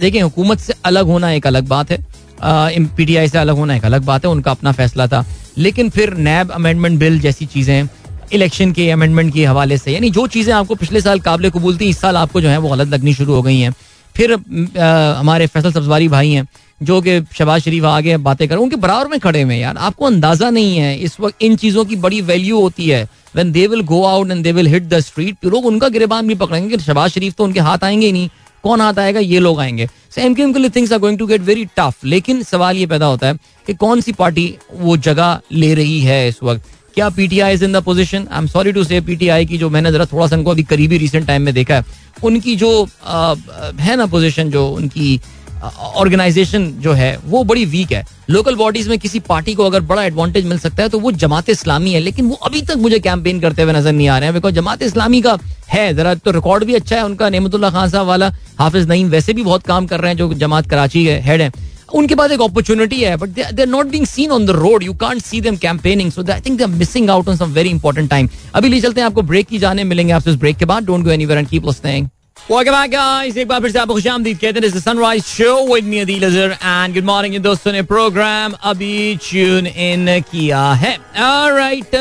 देखिए, 0.00 0.20
हुकूमत 0.20 0.58
से 0.60 0.74
अलग 0.84 1.06
होना 1.06 1.30
एक 1.32 1.46
अलग 1.46 1.66
बात 1.68 1.90
है। 1.90 1.98
पीटीआई 2.42 3.28
से 3.28 3.38
अलग 3.38 3.56
होना 3.56 3.74
एक 3.76 3.84
अलग 3.84 4.04
बात 4.04 4.24
है, 4.24 4.30
उनका 4.30 4.50
अपना 4.50 4.72
फैसला 4.72 5.06
था। 5.06 5.24
लेकिन 5.58 5.90
फिर 5.90 6.14
नैब 6.18 6.50
अमेंडमेंट 6.50 6.98
बिल 6.98 7.18
जैसी 7.20 7.46
चीज़ें 7.46 7.88
इलेक्शन 8.32 8.72
के 8.72 8.90
अमेंडमेंट 8.90 9.32
के 9.34 9.44
हवाले 9.44 9.78
से, 9.78 9.92
यानी 9.92 10.10
जो 10.10 10.26
चीज़ें 10.28 10.52
आपको 10.54 10.74
पिछले 10.74 11.00
साल 11.00 11.20
काबिल 11.20 11.50
कबूल 11.50 11.78
थी, 11.78 11.88
इस 11.88 12.00
साल 12.00 12.16
आपको 12.16 12.40
जो 12.40 12.48
है 12.48 12.58
वो 12.58 12.68
गलत 12.68 12.88
लगनी 12.88 13.14
शुरू 13.14 13.34
हो 13.34 13.42
गई 13.42 13.58
हैं। 13.60 13.74
फिर 14.14 14.32
हमारे 14.32 15.46
फैसल 15.46 15.72
सब्जवारी 15.72 16.08
भाई 16.08 16.30
हैं, 16.30 16.46
जो 16.80 17.00
कि 17.00 17.20
शबाज 17.38 17.62
शरीफ 17.62 17.84
आगे 17.84 18.16
बातें 18.18 18.46
कर 18.48 18.56
उनके 18.56 18.76
बराबर 18.76 19.08
में 19.08 19.18
खड़े 19.20 19.42
हुए 19.42 19.56
यार, 19.56 19.76
आपको 19.76 20.06
अंदाज़ा 20.06 20.50
नहीं 20.50 20.76
है, 20.76 20.96
इस 20.98 21.18
वक्त 21.20 21.42
इन 21.42 21.56
चीज़ों 21.56 21.84
की 21.84 21.96
बड़ी 21.96 22.20
वैल्यू 22.22 22.60
होती 22.60 22.88
है। 22.88 23.08
When 23.36 23.52
they 23.52 23.66
will 23.66 23.80
go 23.84 24.02
out 24.04 24.30
and 24.30 24.42
they 24.44 24.52
will 24.52 24.66
hit 24.66 24.88
the 24.88 25.00
street 25.00 25.44
लोग 25.46 25.66
उनका 25.66 25.88
गिरबान 25.88 26.28
भी 26.28 26.34
पकड़ेंगे 26.34 26.78
शबाज 26.78 27.10
शरीफ 27.10 27.34
तो 27.34 27.44
उनके 27.44 27.60
हाथ 27.60 27.84
आएँगे 27.84 28.06
ही 28.06 28.12
नहीं। 28.12 28.28
कौन 28.64 28.80
हाथ 28.80 28.98
आएगा? 28.98 29.20
ये 29.20 29.38
लोग 29.38 29.60
आएँगे। 29.60 29.88
एम 30.18 30.34
के 30.34 30.58
लिए 30.58 30.70
things 30.70 30.92
are 30.92 30.98
going 30.98 31.18
to 31.18 31.26
get 31.26 31.40
very 31.42 31.64
tough 31.78 32.04
लेकिन 32.04 32.42
सवाल 32.42 32.76
ये 32.76 32.86
पैदा 32.86 33.06
होता 33.06 33.26
है 33.26 33.38
कि 33.66 33.74
कौन 33.74 34.00
सी 34.00 34.12
पार्टी 34.12 34.54
वो 34.72 34.96
जगह 34.98 35.40
ले 35.52 35.74
रही 35.74 36.00
है 36.00 36.28
इस 36.28 36.42
वक्त? 36.42 36.64
क्या 36.94 37.08
PTI 37.08 37.54
is 37.54 37.64
in 37.64 37.72
the 37.72 37.82
position 37.84 38.26
I 38.30 38.38
am 38.38 38.46
sorry 38.46 38.72
to 38.72 38.84
say 38.84 39.00
PTI 39.00 39.46
की 39.46 39.58
जो 39.58 39.68
मैंने 39.70 39.92
जरा 39.92 40.04
थोड़ा 40.04 40.26
सा 40.26 40.36
उनको 40.36 40.50
अभी 40.50 40.62
करीबी 40.62 40.98
रिसेंट 40.98 41.26
टाइम 41.26 41.42
में 41.42 41.52
देखा 41.54 41.74
है 41.74 41.84
उनकी 42.24 42.54
जो 42.56 42.88
आ, 43.04 43.34
है 43.80 43.96
ना 43.96 44.06
पोजीशन 44.06 44.50
जो 44.50 44.66
उनकी 44.68 45.20
ऑर्गेनाइजेशन 45.62 46.66
जो 46.80 46.92
है, 46.92 47.16
वो 47.24 47.42
बड़ी 47.44 47.64
वीक 47.66 47.92
है। 47.92 48.04
लोकल 48.30 48.54
बॉडीज 48.56 48.88
में 48.88 48.98
किसी 48.98 49.20
पार्टी 49.20 49.54
को 49.54 49.64
अगर 49.64 49.80
बड़ा 49.82 50.04
एडवांटेज 50.04 50.44
मिल 50.46 50.58
सकता 50.58 50.82
है 50.82 50.88
तो 50.88 50.98
वो 50.98 51.12
जमात 51.14 51.48
इस्लामी 51.48 51.92
है। 51.92 52.00
लेकिन 52.00 52.26
वो 52.26 52.34
अभी 52.44 52.62
तक 52.62 52.76
मुझे 52.78 52.98
कैंपेन 53.00 53.40
करते 53.40 53.62
हुए 53.62 53.72
नज़र 53.72 53.92
नहीं 53.92 54.08
आ 54.08 54.18
रहे 54.18 54.26
हैं 54.26 54.34
बिकॉज़ 54.34 54.54
जमात 54.54 54.82
इस्लामी 54.82 55.20
का 55.22 55.38
है। 55.68 55.92
जरा 55.94 56.14
तो 56.14 56.30
रिकॉर्ड 56.30 56.64
भी 56.64 56.74
अच्छा 56.74 56.96
है 56.96 57.04
उनका 57.04 57.28
नेमतुल्ला 57.30 57.70
खान 57.70 57.88
साहब 57.90 58.06
वाला, 58.06 58.30
हाफिज 58.58 58.88
नईम 58.88 59.08
वैसे 59.08 59.32
भी 59.32 59.42
बहुत 59.42 59.62
काम 59.64 59.86
कर 59.86 60.00
रहे 60.00 60.10
हैं, 60.10 60.18
जो 60.18 60.32
जमात 60.36 60.70
कराची 60.70 61.04
के 61.04 61.18
हेड 61.20 61.40
है। 61.40 61.52
उनके 61.94 62.14
पास 62.14 62.30
एक 62.30 62.42
अपॉर्चुनिटी 62.42 63.00
है 63.00 63.16
but 63.16 63.28
they 63.28 63.42
are 63.42 63.66
not 63.68 63.86
being 63.86 64.06
seen 64.06 64.30
on 64.30 64.46
the 64.46 64.50
road 64.52 64.82
you 64.82 64.92
can't 64.96 65.22
see 65.22 65.40
them 65.40 65.56
campaigning 65.58 66.12
so 66.12 66.24
I 66.24 66.40
think 66.40 66.58
they 66.58 66.64
are 66.64 66.70
missing 66.70 67.10
out 67.10 67.28
on 67.28 67.36
some 67.36 67.52
very 67.52 67.70
important 67.70 68.10
time 68.10 68.28
अभी 68.54 68.68
ले 68.68 68.80
चलते 68.80 69.00
हैं, 69.00 69.06
आपको 69.06 69.22
ब्रेक 69.22 69.48
की 69.48 69.58
जाने 69.58 69.84
मिलेंगे 69.84 70.12
आपसे 70.12 70.30
इस 70.30 70.36
ब्रेक 70.36 70.56
के 70.56 70.64
बाद। 70.64 70.84
Don't 70.84 71.04
go 71.04 71.10
anywhere 71.10 71.38
and 71.38 71.48
keep 71.48 71.66
listening 71.66 72.08
Welcome 72.48 72.72
back, 72.72 72.90
guys. 72.90 73.36
एक 73.36 73.48
बार 73.48 73.60
फिर 73.60 73.70
से 73.70 73.78
आपको 73.78 73.94
खुशामदीद 73.94 74.38
कहते 74.38 74.60
हैं 74.60 74.80
sunrise 74.80 75.24
show 75.24 75.52
with 75.66 75.84
me 75.84 75.98
Adeel 75.98 76.24
Azhar 76.26 76.50
and 76.52 76.94
good 76.94 77.04
morning 77.04 77.36
दोस्तों 77.42 77.72
ने 77.72 77.82
प्रोग्राम 77.82 78.52
अभी 78.62 79.16
ट्यून 79.22 79.66
इन 79.66 80.20
किया 80.30 80.62
है। 80.72 80.96
ऑलराइट 81.20 81.94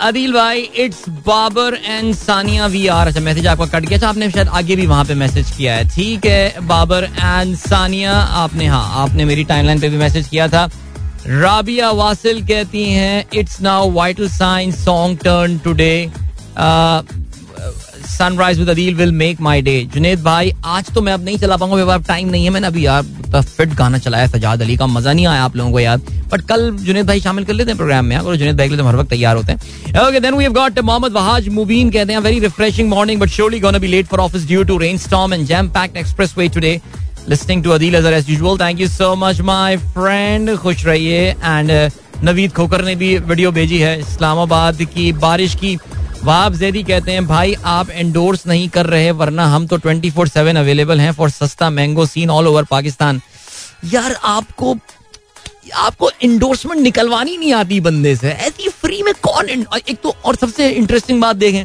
अदील 0.00 0.32
भाई 0.32 0.60
it's 0.76 1.08
Babar 1.26 1.78
and 1.84 2.14
Sania 2.14 2.66
we 2.66 2.86
are 2.86 3.06
अच्छा 3.06 3.20
मैसेज 3.20 3.46
आपका 3.46 3.66
कट 3.74 3.88
गया 3.88 3.98
था 4.02 4.08
आपने 4.08 4.30
शायद 4.30 4.48
आगे 4.48 4.76
भी 4.76 4.86
वहाँ 4.86 5.04
पे 5.04 5.14
मैसेज 5.14 5.50
किया 5.56 5.74
है। 5.74 5.88
ठीक 5.88 6.26
है 6.26 6.66
बाबर 6.66 7.04
एंड 7.04 7.56
सानिया 7.58 8.12
आपने 8.44 8.66
हाँ 8.66 8.84
आपने 9.02 9.24
मेरी 9.24 9.44
टाइमलाइन 9.44 9.80
पे 9.80 9.88
भी 9.88 9.96
मैसेज 9.96 10.28
किया 10.28 10.48
था। 10.48 10.68
राबिया 11.26 11.90
वासिल 11.92 12.46
कहती 12.46 12.84
हैं 12.84 13.24
it's 13.34 13.60
now 13.60 13.90
vital 13.92 14.28
science 14.30 14.84
song 14.84 15.18
turn 15.24 15.58
today 15.58 15.94
sunrise 18.08 18.58
with 18.58 18.68
Adeel 18.70 18.94
will 18.94 19.12
make 19.12 19.40
my 19.40 19.62
day 19.62 19.80
Junaid 19.94 20.22
भाई 20.22 20.52
आज 20.64 20.92
तो 20.94 21.02
मैं 21.02 21.12
अब 21.12 21.24
नहीं 21.24 21.38
चला 21.38 21.56
पाऊँगा 21.56 21.94
अब 21.94 22.04
टाइम 22.08 22.28
नहीं 22.30 22.44
है 22.44 22.50
मैंने 22.50 22.66
अभी 22.66 22.86
यार 22.86 23.02
फिट 23.36 23.74
गाना 23.74 23.98
चलाया 23.98 24.26
सजाद 24.26 24.62
अली 24.62 24.76
का 24.76 24.86
मज़ा 24.86 25.12
नहीं 25.12 25.26
आया 25.26 25.42
आप 25.44 25.56
लोगों 25.56 25.72
को 25.72 25.80
यार। 25.80 25.98
बट 26.32 26.40
कल 26.48 26.70
जुनेद 26.80 27.06
भाई 27.06 27.20
शामिल 27.20 27.44
कर 27.44 27.52
लेते 27.52 27.70
हैं 27.70 27.76
प्रोग्राम 27.78 28.04
में 28.04 28.16
और 28.16 28.36
जुनेद 28.36 28.56
भाई 28.56 28.68
के 28.68 28.74
लिए 28.74 28.82
तो 28.82 28.88
हर 28.88 28.96
वक्त 28.96 29.10
तैयार 29.10 29.36
होते 29.36 29.52
हैं। 29.52 30.06
Okay 30.06 30.20
then 30.20 30.34
we 30.34 30.44
have 30.44 30.52
got 30.52 30.78
Mohammad 30.80 31.12
Wahaj 31.12 31.48
Mubeen 31.54 31.90
कहते 31.90 32.12
हैं 32.12 32.20
very 32.20 32.38
refreshing 32.40 32.88
morning 32.90 33.20
but 33.20 33.28
surely 33.30 33.60
gonna 33.60 33.78
be 33.78 33.88
late 33.88 34.06
for 34.06 34.20
office 34.20 34.46
due 34.46 34.62
to 34.64 34.78
rain 34.78 34.98
storm 34.98 35.34
and 35.34 35.46
jam 35.46 35.68
packed 35.78 35.96
expressway 35.96 36.48
today 36.48 36.80
listening 37.28 37.62
to 37.62 37.70
Adil 37.74 37.94
Azhar 37.98 38.10
as 38.16 38.28
usual. 38.30 38.58
Thank 38.58 38.80
you 38.80 38.86
so 38.88 39.06
much, 39.20 39.38
my 39.46 39.76
friend. 39.94 40.50
खुश 40.58 40.84
रहिए 40.86 41.22
and 41.30 41.70
Naveed 42.24 42.52
खोकर 42.54 42.84
ने 42.84 42.94
भी 42.96 43.08
video 43.20 43.50
भेजी 43.52 43.78
है 43.78 43.98
इस्लामाबाद 44.00 44.82
की 44.92 45.10
बारिश 45.24 45.54
की। 45.62 45.76
वाब 46.24 46.54
जैदी 46.54 46.82
कहते 46.82 47.12
हैं, 47.12 47.26
भाई, 47.26 47.54
आप 47.64 47.90
एंडोर्स 47.90 48.46
नहीं 48.46 48.68
कर 48.68 48.86
रहे, 48.86 49.10
वरना 49.12 49.44
हम 49.46 49.66
तो 49.66 49.76
ट्वेंटी 49.76 50.10
फोर 50.10 50.28
सेवन 50.28 50.56
अवेलेबल 50.56 51.00
हैं 51.00 51.12
फॉर 51.12 51.30
सस्ता 51.30 51.68
mango 51.70 52.06
scene 52.06 52.30
all 52.30 52.46
over 52.46 52.64
Pakistan. 52.64 53.20
यार, 53.84 54.12
आपको 54.14 54.76
आपको 55.74 56.10
इंडोर्समेंट 56.22 56.80
निकलवानी 56.80 57.36
नहीं 57.36 57.52
आती 57.52 57.80
बंदे 57.80 58.14
से। 58.16 58.30
ऐसी 58.30 58.68
फ्री 58.70 59.02
में 59.02 59.12
कौन 59.22 59.48
एक 59.48 59.96
तो 60.02 60.14
और 60.24 60.36
सबसे 60.36 60.68
इंटरेस्टिंग 60.70 61.20
बात 61.20 61.36
देखें, 61.36 61.64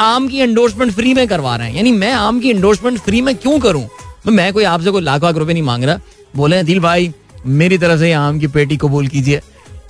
आम 0.00 0.28
की 0.28 0.38
एंडोर्समेंट 0.38 0.92
फ्री 0.92 1.14
में 1.14 1.26
करवा 1.28 1.56
रहे 1.56 1.68
हैं। 1.68 1.76
यानी 1.76 1.92
मैं 1.92 2.12
आम 2.12 2.40
की 2.40 2.50
एंडोर्समेंट 2.50 2.98
फ्री 2.98 3.20
में 3.20 3.34
क्यों 3.36 3.58
करूँ? 3.60 3.88
मैं 4.26 4.52
कोई 4.52 4.64
आपसे 4.64 4.90
कोई 4.90 5.02
लाख 5.02 5.24
लाख 5.24 5.36
रुपए 5.36 5.52
नहीं 5.52 5.62
मांग 5.62 5.84
रहा। 5.84 6.00
बोले 6.36 6.62
दिल 6.62 6.80
भाई, 6.80 7.12
मेरी 7.46 7.78
तरफ़ 7.78 8.00
से 8.00 8.12
आम 8.12 8.38
की 8.38 8.46
पेटी 8.48 8.76
कबूल 8.76 9.08
कीजिए। 9.08 9.40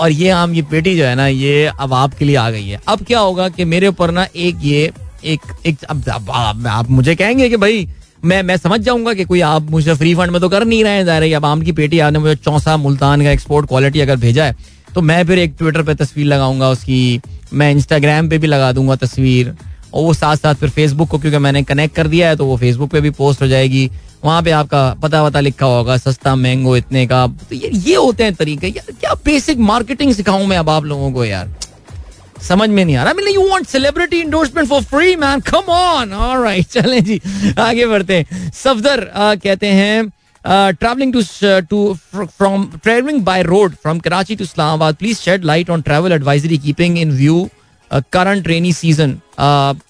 और 0.03 0.13
ये 0.13 0.31
आम 0.31 0.53
की 0.55 0.63
पेटी 0.63 0.97
जो 0.97 1.05
है 1.05 1.15
ना 1.15 1.27
ये 1.27 1.71
अब 1.81 1.93
आपके 1.95 2.25
लिए 2.25 2.37
आ 2.37 2.51
गई 2.51 2.67
है। 2.67 2.81
अब 2.89 3.05
क्या 3.05 3.19
होगा 3.19 3.49
कि 3.49 3.65
मेरे 3.65 3.87
ऊपर 3.87 4.11
ना 4.11 4.27
एक 4.37 4.57
ये 4.63 4.91
एक 5.25 5.41
एक 5.67 5.83
अब, 5.85 6.03
अब, 6.09 6.31
अब 6.31 6.67
आप 6.67 6.91
मुझे 6.91 7.15
कहेंगे 7.15 7.49
कि 7.49 7.57
भाई 7.57 7.89
मैं 8.25 8.43
मैं 8.43 8.57
समझ 8.57 8.81
जाऊँगा 8.81 9.15
कि 9.15 9.25
कोई 9.25 9.41
आप 9.41 9.71
मुझे 9.71 9.95
फ्री 9.95 10.15
फंड 10.15 10.31
में 10.31 10.41
तो 10.41 10.49
कर 10.49 10.65
नहीं 10.65 10.85
रहे 10.85 10.93
हैं 10.93 11.21
रही 11.21 11.33
अब 11.33 11.45
आम 11.45 11.63
की 11.63 11.73
पेटी 11.73 11.99
आपने 11.99 12.19
मुझे 12.19 12.35
चौसा 12.35 12.77
मुल्तान 12.77 13.23
का 13.23 13.31
एक्सपोर्ट 13.31 13.69
क्वालिटी 13.69 14.01
अगर 14.01 14.17
भेजा 14.17 14.45
है 14.45 14.57
तो 14.95 15.01
मैं 15.01 15.25
फिर 15.27 15.39
एक 15.39 15.55
ट्विटर 15.59 15.83
पे 15.83 15.95
तस्वीर 15.95 16.27
लगाऊँगा 16.27 16.69
उसकी 16.69 17.21
मैं 17.53 17.71
इंस्टाग्राम 17.73 18.29
पे 18.29 18.39
भी 18.39 18.47
लगा 18.47 18.73
दूँगा 18.73 18.97
तस्वीर 18.97 19.55
और 19.95 20.03
वो 20.03 20.15
साथ 20.15 20.37
साथ 20.37 20.55
फिर 20.55 20.69
फेसबुक 20.71 21.09
को 21.09 21.19
क्योंकि 21.19 21.39
मैंने 21.39 21.63
कनेक्ट 21.63 21.97
कर 21.97 22.07
दिया 22.07 22.29
है 22.29 22.37
तो 22.37 22.47
वो 22.47 22.57
फेसबुक 22.57 22.91
पे 22.91 23.01
भी 23.01 23.11
पोस्ट 23.11 23.43
हो 23.43 23.47
जाएगी। 23.47 23.91
वहाँ 24.25 24.43
पे 24.43 24.51
आपका 24.53 24.83
पता 25.03 25.23
वता 25.23 25.41
लिखा 25.41 25.67
होगा, 25.67 25.97
सस्ता 25.97 26.35
मैंगो 26.37 26.77
इतने 26.77 27.07
का। 27.07 27.27
तो 27.27 27.55
ये 27.55 27.71
ये 27.75 27.95
होते 27.97 28.25
हैं 28.25 28.35
तरीके। 28.35 28.67
यार, 28.69 28.93
क्या 28.93 29.15
बेसिक 29.25 29.59
मार्केटिंग 29.61 30.13
सिखाऊं 30.15 30.47
मैं 30.47 30.59
अब 30.59 30.71
आप 30.71 30.85
लोगों 30.85 31.13
को 31.13 31.25
यार? 31.25 31.55
समझ 32.43 32.69
में 32.69 32.85
नहीं 32.85 32.97
आ 32.97 33.05
रहा। 33.05 33.31
You 33.31 33.49
want 33.49 33.67
celebrity 33.67 34.21
endorsement 34.21 34.69
for 34.69 34.83
free 34.85 35.15
man 35.17 35.41
come 35.43 35.73
on 35.73 36.13
alright 36.13 36.67
चले 36.69 37.01
जी। 37.01 37.21
आगे 37.59 37.87
बढ़ते 37.87 38.17
हैं। 38.17 38.51
सफदर 38.55 39.05
कहते 39.17 39.67
हैं 39.69 40.11
travelling 40.45 41.13
to 41.13 41.23
to 41.71 41.95
from 42.15 42.67
travelling 42.83 43.21
by 43.25 43.43
road 43.43 43.75
from 43.83 43.99
Karachi 44.01 44.37
to 44.37 44.45
Islamabad 44.45 44.95
please 44.95 45.19
shed 45.19 45.45
light 45.45 45.71
on 45.71 45.83
travel 45.83 46.13
advisory 46.13 46.59
keeping 46.59 46.99
in 46.99 47.11
view 47.17 47.49
current 48.13 48.49
rainy 48.49 48.73
season 48.73 49.19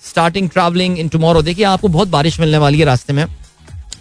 starting 0.08 0.48
travelling 0.50 0.98
in 0.98 1.08
tomorrow 1.08 1.42
देखिए, 1.42 1.64
आपको 1.64 1.88
बहुत 1.88 2.08
बारिश 2.08 2.38
मिलने 2.40 2.58
वाली 2.58 2.78
है 2.78 2.84
रास्ते 2.84 3.12
में। 3.12 3.24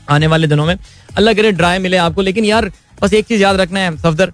आने 0.09 0.27
वाले 0.27 0.47
दिनों 0.47 0.65
में। 0.65 0.75
अल्लाह 1.17 1.33
करे 1.33 1.51
ड्राई 1.53 1.79
मिले 1.79 1.97
आपको, 1.99 2.21
लेकिन 2.21 2.45
यार, 2.45 2.71
बस 3.01 3.13
एक 3.13 3.25
चीज़ 3.25 3.41
याद 3.41 3.55
रखना 3.57 3.79
है, 3.79 3.97
सफदर 3.97 4.33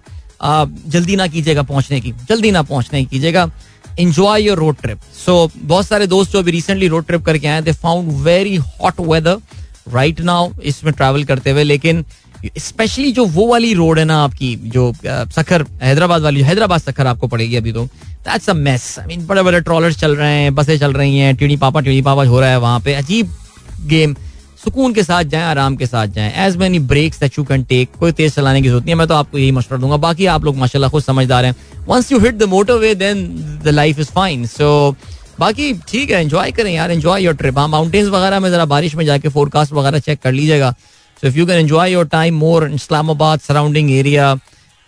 जल्दी 0.88 1.16
ना 1.16 1.26
कीजिएगा 1.26 1.62
पहुँचने 1.64 2.00
की, 2.00 2.12
जल्दी 2.28 2.50
ना 2.50 2.62
पहुँचने 2.64 3.00
की 3.00 3.06
कीजिएगा। 3.06 3.50
Enjoy 4.00 4.42
your 4.42 4.58
road 4.58 4.76
trip 4.76 4.98
so 5.16 5.50
बहुत 5.56 5.86
सारे 5.86 6.06
दोस्त 6.06 6.32
जो 6.32 6.38
अभी 6.38 6.50
रिसेंटली 6.50 6.88
रोड 6.88 7.06
ट्रिप 7.06 7.24
करके 7.24 7.46
आए 7.46 7.62
they 7.62 7.72
found 7.74 8.12
very 8.22 8.54
hot 8.56 9.00
weather 9.02 9.38
right 9.94 10.20
now 10.20 10.50
इसमें 10.62 10.92
ट्रैवल 10.94 11.24
करते 11.24 11.50
हुए, 11.50 11.64
लेकिन 11.64 12.04
स्पेशली 12.58 13.10
जो 13.12 13.24
वो 13.26 13.46
वाली 13.48 13.72
रोड 13.74 13.98
है 13.98 14.04
ना 14.04 14.16
आपकी, 14.24 14.54
जो 14.56 14.92
सखर, 15.32 15.64
हैदराबाद 15.82 16.22
वाली, 16.22 16.42
हैदराबाद 16.42 16.80
सखर 16.80 17.06
आपको 17.06 17.26
पड़ेगी 17.26 17.56
अभी 17.56 17.72
तो। 17.72 17.84
That's 17.84 18.50
a 18.50 18.54
mess 18.54 18.94
I 18.98 19.06
mean 19.06 19.26
बड़े 19.26 19.42
बड़े 19.42 19.60
ट्रॉलर्स 19.60 19.98
चल 20.00 20.16
रहे 20.16 20.34
हैं, 20.34 20.54
बसें 20.54 20.78
चल 20.78 20.92
रही 20.92 21.18
हैं, 21.18 21.34
टीड़ी 21.36 21.56
पापा 21.56 21.80
टीड़ी 21.80 22.02
पापा 22.02 22.24
हो 22.24 22.40
रहा 22.40 22.50
है 22.50 22.58
वहाँ 22.60 22.80
पे। 22.80 22.94
अजीब 22.94 23.32
गेम 23.86 24.14
सुकून 24.58 24.92
के 24.92 25.02
साथ 25.02 25.24
जाएँ, 25.24 25.44
आराम 25.44 25.76
के 25.76 25.86
साथ 25.86 26.06
जाएँ। 26.08 26.32
As 26.46 26.56
many 26.56 26.78
breaks 26.88 27.20
that 27.20 27.38
you 27.38 27.44
can 27.44 27.62
take 27.64 27.90
कोई 28.00 28.12
तेज 28.12 28.34
चलाने 28.34 28.62
की 28.62 28.68
ज़रूरत 28.68 28.84
नहीं 28.84 28.92
है, 28.92 28.98
मैं 28.98 29.06
तो 29.08 29.14
आपको 29.14 29.38
यही 29.38 29.52
मशवरा 29.52 29.80
दूँगा। 29.80 29.96
बाकी 29.98 30.26
आप 30.26 30.44
लोग 30.44 30.56
माशाल्लाह 30.56 30.90
खुद 30.90 31.02
समझदार 31.02 31.44
हैं। 31.44 31.54
Once 31.88 32.10
you 32.12 32.18
hit 32.18 32.34
the 32.34 32.48
motorway 32.76 32.94
then 32.94 33.24
the 33.64 33.68
life 33.68 33.98
is 33.98 34.10
fine 34.12 34.46
so 34.46 34.94
बाकी 35.40 35.72
ठीक 35.88 36.10
है 36.10 36.20
एंजॉय 36.20 36.52
करें 36.52 36.72
यार 36.72 36.90
एंजॉय 36.90 37.24
योर 37.24 37.34
ट्रिप 37.34 37.58
हाँ 37.58 37.68
माउंटेन्स 37.68 38.08
वगैरह 38.10 38.40
में 38.40 38.50
जरा 38.50 38.64
बारिश 38.66 38.94
में 38.94 39.04
जाके 39.06 39.28
फोरकास्ट 39.28 39.72
वगैरह 39.72 39.98
चेक 39.98 40.20
कर 40.22 40.32
लीजिएगा। 40.32 40.70
So 41.22 41.26
if 41.28 41.36
you 41.38 41.46
can 41.46 41.58
enjoy 41.58 41.92
your 41.92 42.06
time 42.08 42.38
more 42.38 42.70
Islamabad 42.72 43.40
surrounding 43.40 43.90
area 43.90 44.34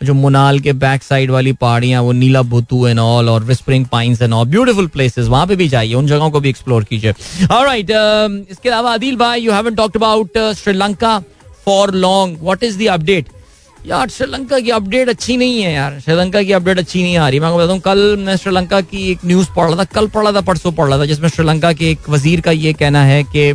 जो 0.01 0.14
मुनाल 0.14 0.59
के 0.61 0.72
बैक 0.74 1.03
साइड 1.03 1.30
वाली 1.30 1.53
पहाड़ियाँ, 1.55 2.03
वो 2.03 2.12
नीला 2.12 2.42
भुतू 2.42 2.86
एंड 2.86 2.98
ऑल 2.98 3.28
और 3.28 3.42
whispering 3.44 3.84
pines 3.86 4.22
and 4.22 4.32
all 4.32 4.46
beautiful 4.48 4.86
places 4.88 5.26
वहाँ 5.26 5.46
पे 5.46 5.57
भी 5.57 5.66
जाइए, 5.68 5.94
उन 5.94 6.07
जगहों 6.07 6.30
को 6.30 6.40
भी 6.40 6.48
एक्सप्लोर 6.48 6.84
कीजिए। 6.84 7.12
ऑलराइट 7.46 7.90
इसके 8.51 8.68
अलावा 8.68 8.92
आदिल 8.92 9.16
भाई 9.16 9.40
you 9.40 9.53
haven't 9.53 9.76
talked 9.76 9.96
about 9.96 10.38
Sri Lanka 10.59 11.18
for 11.64 11.94
long 11.96 12.38
what 12.42 12.62
is 12.64 12.78
the 12.78 12.86
update 12.90 13.26
यार 13.86 14.09
श्रीलंका 14.11 14.59
की 14.61 14.70
अपडेट 14.70 15.09
अच्छी 15.09 15.36
नहीं 15.36 15.61
है 15.62 15.72
यार। 15.72 15.98
श्रीलंका 16.01 16.42
की 16.42 16.53
अपडेट 16.53 16.78
अच्छी 16.78 17.03
नहीं 17.03 17.16
आ 17.16 17.28
रही। 17.28 17.40
मैं 17.40 17.55
बताता 17.55 17.72
हूँ 17.72 17.80
कल 17.80 18.16
मैं 18.20 18.36
श्रीलंका 18.36 18.80
की 18.80 19.11
एक 19.11 19.18
न्यूज़ 19.24 19.48
पढ़ 19.57 19.66
रहा 19.66 19.76
था, 19.76 19.84
कल 19.84 20.07
पढ़ 20.07 20.22
रहा 20.22 20.32
था, 20.32 20.40
परसों 20.42 20.72
पढ़ 20.72 20.88
रहा 20.88 20.98
था, 20.98 21.05
जिसमें 21.07 21.28
श्रीलंका 21.28 21.72
के 21.72 21.90
एक 21.90 22.09
वज़ीर 22.11 22.40
का 22.40 22.51
ये 22.51 22.72
कहना 22.72 23.05
है 23.05 23.22
कि 23.26 23.53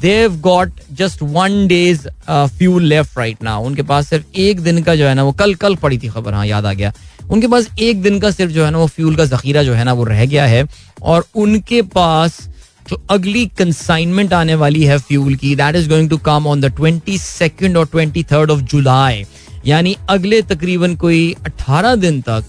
they've 0.00 0.36
got 0.40 0.80
just 0.92 1.22
one 1.22 1.66
day's 1.68 2.08
fuel 2.30 2.84
left 2.84 3.18
right 3.18 3.42
ना 3.42 3.56
उनके 3.58 3.82
पास 3.82 4.08
सिर्फ़ 4.08 4.38
एक 4.40 4.60
दिन 4.60 4.82
का 4.82 4.94
जो 4.96 5.06
है 5.06 5.14
ना, 5.14 5.22
वो 5.22 5.32
कल 5.32 5.54
कल 5.54 5.76
पड़ी 5.76 5.98
थी 5.98 6.08
खबर 6.08 6.34
हाँ 6.34 6.46
याद 6.46 6.66
आ 6.66 6.72
गया। 6.72 6.92
उनके 7.30 7.48
पास 7.48 7.68
एक 7.78 8.02
दिन 8.02 8.18
का 8.20 8.30
सिर्फ़ 8.30 8.52
जो 8.52 8.64
है 8.64 8.70
ना, 8.70 8.78
वो 8.78 8.86
फ्यूल 8.86 9.16
का 9.16 9.24
जखीरा 9.26 9.62
जो 9.62 9.74
है 9.74 9.84
ना, 9.84 9.92
वो 9.92 10.04
रह 10.04 10.24
गया 10.26 10.46
है। 10.46 10.66
और 11.02 11.24
उनके 11.34 11.80
पास 11.94 12.40
जो 12.88 13.00
अगली 13.10 13.46
कंसाइनमेंट 13.58 14.32
आने 14.32 14.54
वाली 14.54 14.82
है 14.84 14.98
फ्यूल 15.00 15.34
की 15.34 15.54
that 15.56 15.76
is 15.76 15.88
going 15.88 16.10
to 16.10 16.16
come 16.24 16.46
on 16.46 16.60
the 16.60 16.74
twenty 16.76 17.16
second 17.18 17.76
और 17.76 17.86
ट्वेंटी 17.92 18.24
थर्ड 18.32 18.50
ऑफ़ 18.50 18.60
जुलाई 18.72 19.24
यानी 19.66 19.96
अगले 20.10 20.40
तकरीबन 20.42 20.96
कोई 20.96 21.34
अट्ठारह 21.46 21.94
दिन 21.96 22.20
तक 22.22 22.44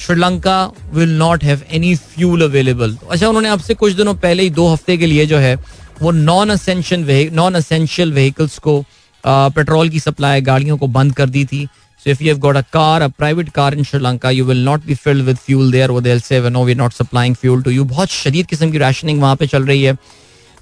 Sri Lanka 0.00 0.64
will 0.94 1.16
not 1.18 1.44
have 1.44 1.62
any 1.72 1.94
fuel 1.96 2.42
available 2.42 2.96
अच्छा 3.10 3.28
उन्होंने 3.28 3.48
आपसे 3.48 3.74
कुछ 3.74 3.92
दिनों 3.92 4.14
पहले 4.16 4.42
ही 4.42 4.50
दो 4.50 4.66
हफ़्ते 4.72 4.96
के 4.96 5.06
लिए 5.06 5.26
जो 5.26 5.38
है 5.38 5.56
वो 6.02 6.10
non 6.10 6.50
essential 6.50 7.28
non 7.34 7.54
essential 7.56 8.12
vehicles 8.12 8.58
को 8.58 8.80
पेट्रोल 9.24 9.88
की 9.88 10.00
सप्लाई 10.00 10.40
गाड़ियों 10.40 10.76
को 10.78 10.86
बंद 10.88 11.14
कर 11.14 11.28
दी 11.28 11.44
थी 11.44 11.66
if 12.06 12.20
you 12.20 12.28
have 12.28 12.40
got 12.40 12.56
a 12.56 12.62
car, 12.64 13.02
a 13.02 13.08
private 13.10 13.52
car 13.52 13.72
in 13.72 13.84
Sri 13.84 14.00
Lanka, 14.00 14.32
you 14.32 14.44
will 14.44 14.62
not 14.64 14.86
be 14.86 14.94
filled 14.94 15.26
with 15.26 15.38
fuel 15.38 15.70
there. 15.70 15.90
Or 15.90 16.00
they'll 16.00 16.20
say, 16.20 16.40
no, 16.48 16.64
we're 16.64 16.74
not 16.74 16.92
supplying 16.92 17.34
fuel 17.34 17.62
to 17.62 17.72
you. 17.72 17.84
बहुत 17.84 18.08
शदीद 18.08 18.46
किस्म 18.46 18.70
की 18.72 18.78
rationing 18.78 19.20
वहाँ 19.20 19.36
पे 19.36 19.46
चल 19.46 19.66
रही 19.66 19.82
है 19.82 19.96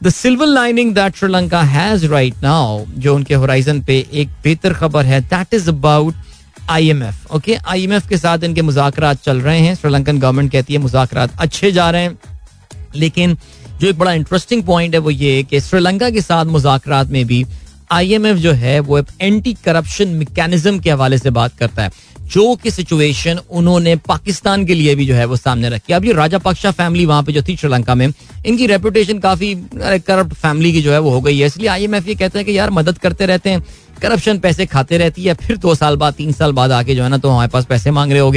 the 0.01 0.09
silver 0.09 0.47
lining 0.47 0.95
that 0.95 1.17
Sri Lanka 1.17 1.61
has 1.65 2.07
right 2.07 2.43
now 2.43 2.85
जो 2.97 3.15
उनके 3.15 3.35
होराइजन 3.35 3.81
पे 3.83 3.99
एक 4.13 4.31
बेहतर 4.45 4.73
खबर 4.75 5.05
है 5.07 5.21
that 5.21 5.55
is 5.55 5.69
about 5.71 6.15
I 6.71 6.89
M 6.91 7.03
F 7.03 7.27
okay 7.35 7.55
I 7.67 7.85
M 7.85 7.93
F 7.93 8.09
के 8.09 8.17
साथ 8.19 8.45
इनके 8.45 8.63
मुजाकर 8.63 9.13
चल 9.25 9.41
रहे 9.41 9.59
हैं 9.59 9.75
श्रीलंकन 9.75 10.19
गवर्नमेंट 10.19 10.53
कहती 10.53 10.75
है 10.75 10.81
मुजाकर 10.81 11.19
अच्छे 11.19 11.73
जा 11.73 11.91
रहे 11.91 12.03
हैं 12.03 12.19
लेकिन 12.95 13.37
जो 13.81 13.89
एक 13.89 13.99
बड़ा 13.99 14.13
इंटरेस्टिंग 14.13 14.63
पॉइंट 14.63 14.95
है 14.95 15.01
वो 15.01 15.11
ये 15.11 15.43
कि 15.43 15.61
श्रीलंका 15.61 16.11
के 16.11 16.21
साथ 16.21 16.45
मुजाकर 16.47 17.05
में 17.05 17.25
भी 17.27 17.45
आईएमएफ 17.93 18.37
जो 18.37 18.53
है 18.53 18.79
वो 18.81 18.99
एंटी 18.99 19.53
करप्शन 19.65 20.09
मैकेनिज्म 20.11 20.79
के 20.79 20.91
हवाले 20.91 21.19
से 21.19 21.31
बात 21.31 21.57
करता 21.59 21.83
है। 21.83 21.91
जो 22.27 22.55
कि 22.57 22.71
सिचुएशन 22.71 23.39
उन्होंने 23.51 23.95
पाकिस्तान 23.99 24.65
के 24.67 24.75
लिए 24.75 24.95
भी 24.95 25.07
जो 25.07 25.15
है 25.15 25.25
वो 25.25 25.37
सामने 25.37 25.69
रखी। 25.69 25.93
अब 25.93 26.05
ये 26.05 26.13
राजा 26.13 26.39
पक्षा 26.39 26.71
फैमिली 26.71 27.05
वहाँ 27.07 27.23
पे 27.23 27.33
जो 27.33 27.43
थी 27.43 27.57
श्रीलंका 27.57 27.95
में, 27.95 28.07
इनकी 28.47 28.67
रेपुटेशन 28.67 29.19
काफ़ी 29.19 29.55
करप्ट 29.75 30.35
फैमिली 30.35 30.73
की 30.73 30.83
जो 30.83 30.93
है 30.93 30.99
वो 30.99 31.11
हो 31.11 31.21
गई 31.21 31.39
है। 31.39 31.47
इसलिए 31.47 31.69
आईएमएफ 31.69 32.09
ये 32.09 32.15
कहते 32.15 32.39
हैं 32.39 32.47
कि 32.47 32.59
यार 32.59 32.71
मदद 32.71 32.99
करते 32.99 33.27
रहते 33.27 33.51
हैं 33.51 33.65
करप्शन 34.03 34.39
पैसे 34.39 34.67
खाते 34.67 34.99
रहती 34.99 35.25
है, 35.25 35.35
फिर 35.35 35.57
दो 35.57 35.75
साल 35.75 35.97
बाद, 35.97 36.15
तीन 36.15 36.33
साल 36.33 36.53
बाद 36.53 36.73
आके 36.73 36.95
जो 36.95 37.03
है 37.03 37.09
ना 37.09 37.19
तो 37.19 37.29
हमारे 37.29 37.49
पास 37.49 37.65
पैसे 37.65 37.91
मांग 37.91 38.13
रहे 38.13 38.21
हो 38.21 38.31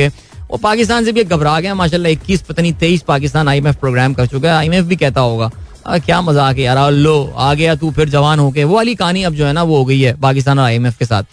वो 0.50 0.58
पाकिस्तान 0.58 1.06
से 1.06 1.12
भी 1.12 1.24
घबरा 1.24 1.60
गया 1.60 1.74
माशाल्लाह 1.76 2.12
इक्कीस 2.12 2.42
पता 2.42 2.62
नहीं 2.62 2.74
तेईस 2.76 3.02
पाकिस्तान 3.08 3.48
आईएमएफ 3.48 3.76
प्रोग्राम 3.80 4.14
कर 4.14 4.26
चुका 4.28 4.50
है। 4.50 4.56
आईएमएफ 4.58 4.86
भी 4.86 4.96
कहता 4.96 5.22
होगा 5.22 5.50
आ, 5.88 5.98
क्या 5.98 6.22
मज़ाक 6.22 6.58
है 6.58 6.64
यार 6.64 6.92
लो 6.92 7.34
आ 7.38 7.54
गया 7.54 7.76
तू 7.76 7.92
फिर 7.92 8.10
जवान 8.10 8.40
होके। 8.40 8.64
वो 8.64 8.76
वाली 8.76 8.96
कहानी 8.96 9.24
अब 9.24 9.34
जो 9.34 9.46
है 9.46 9.54
ना 9.54 9.64
वो 9.64 9.78
हो 9.78 9.86
गई 9.86 10.00
है 10.02 10.14
पाकिस्तान 10.22 10.60
और 10.60 10.66
आईएमएफ 10.66 10.98
के 10.98 11.06
साथ। 11.06 11.24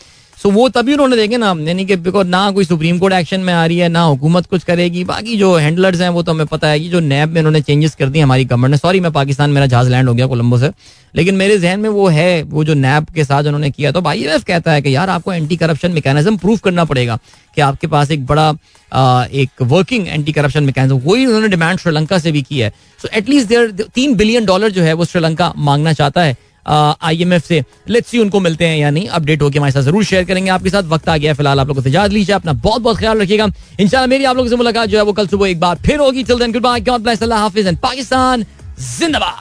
सो 0.47 0.51
वो 0.51 0.69
तभी 0.69 0.93
उन्होंने 0.93 1.17
देखे 1.17 1.37
ना 1.37 1.47
यानी 1.59 1.85
कि 1.87 1.95
बिकॉज़ 1.97 2.27
ना 2.27 2.51
कोई 2.51 2.65
सुप्रीम 2.65 2.99
कोर्ट 2.99 3.15
एक्शन 3.15 3.41
में 3.41 3.53
आ 3.55 3.65
रही 3.67 3.79
है 3.79 3.89
ना 3.89 4.01
हुकूमत 4.01 4.47
कुछ 4.47 4.65
करेगी 4.65 5.03
बाकी 5.05 5.37
जो 5.37 5.55
हैंडलर्स 5.57 6.01
हैं 6.01 6.09
वो 6.09 6.23
तो 6.23 6.33
हमें 6.33 6.47
पता 6.47 6.69
है 6.69 6.81
कि 6.81 6.89
जो 6.89 7.01
नैब 7.01 7.29
में 7.29 7.41
उन्होंने 7.41 7.61
चेंजेस 7.61 7.95
कर 7.95 8.09
दी 8.09 8.21
हमारी 8.21 8.45
गवर्नमेंट 8.45 8.71
ने। 8.71 8.77
सॉरी 8.77 9.01
मैं 9.01 9.13
पाकिस्तान 9.13 9.51
मेरा 9.51 9.67
जहाज़ 9.67 9.91
लैंड 9.91 10.09
हो 10.09 10.15
गया 10.15 10.27
कोलंबो 10.27 10.59
से। 10.59 10.71
लेकिन 11.15 11.35
मेरे 11.35 11.59
जहन 11.59 11.81
में 11.81 11.89
वो 11.89 12.07
है 12.09 12.43
वो 12.43 12.65
जो 12.65 12.75
नैब 12.75 13.07
के 13.15 13.25
साथ 13.25 13.45
उन्होंने 13.45 13.71
किया 13.71 13.93
तो 13.93 14.03
आई 14.07 14.25
कहता 14.47 14.73
है 14.73 14.83
कि 14.83 14.95
यार 14.95 15.11
आपको 15.11 15.33
एंटी 15.33 15.57
करप्शन 15.57 15.93
मैकेनिज्म 15.93 16.37
प्रूव 16.37 16.59
करना 16.65 16.85
पड़ेगा 16.85 17.19
कि 17.57 17.61
आपके 17.61 17.87
पास 17.87 18.11
एक 18.11 18.27
बड़ा 18.27 18.53
आ, 18.93 19.25
एक 19.25 19.63
वर्किंग 19.63 20.09
एंटी 20.09 20.33
करप्शन 20.33 20.65
मैकेनिज्म 20.65 21.01
वही 21.05 21.27
उन्होंने 21.27 21.49
डिमांड 21.49 21.79
श्रीलंका 21.79 22.19
से 22.19 22.33
भी 22.33 22.43
की 22.43 22.59
है। 22.59 22.73
सो 23.03 23.09
एटलीस्ट 23.19 23.49
देर 23.49 23.71
तीन 23.95 24.15
बिलियन 24.15 24.45
डॉलर 24.47 24.71
जो 24.71 24.83
है 24.83 24.93
वो 24.93 25.05
श्रीलंका 25.05 25.53
मांगना 25.57 25.93
चाहता 25.93 26.23
है। 26.23 26.37
आई 26.67 27.23
एम 27.23 27.33
एफ़ 27.33 27.45
से। 27.45 27.63
लेट्स 27.89 28.09
सी 28.11 28.19
उनको 28.19 28.41
मिलते 28.41 28.67
हैं 28.67 28.79
यानी 28.79 29.05
अपडेट 29.09 29.43
होकर 29.43 29.59
हमारे 29.59 29.73
साथ 29.73 29.83
ज़रूर 29.83 30.05
शेयर 30.05 30.25
करेंगे 30.25 30.51
आपके 30.51 30.71
साथ। 30.71 30.83
वक्त 30.85 31.09
आ 31.09 31.17
गया 31.17 31.35
फ़िलहाल, 31.35 31.61
आप 31.61 31.69
लोगों 31.69 31.83
से 31.83 31.89
इजाज़त 31.89 32.13
लीजिए, 32.13 32.35
अपना 32.37 32.53
बहुत 32.53 32.83
बहुत 32.83 32.99
ख्याल 32.99 33.21
रखिएगा। 33.21 33.47
इंशाल्लाह 33.81 34.07
मेरी 34.07 34.25
आप 34.25 34.37
लोगों 34.37 34.51
से 34.51 34.57
मुलाकात 34.57 34.89
जो 34.89 34.99
है 34.99 35.05
वो 35.05 35.13
कल 35.13 35.27
सुबह 35.29 35.49
एक 35.49 35.61
बार 35.61 35.79
फिर 35.87 35.99
होगी। 35.99 36.23
गुड 36.23 36.57
बाय 36.59 36.81
गॉड 36.83 37.09
अल्लाह 37.09 37.39
हाफिज 37.39 37.67
एंड 37.67 37.79
पाकिस्तान 37.79 38.45
जिंदाबाद। 38.81 39.35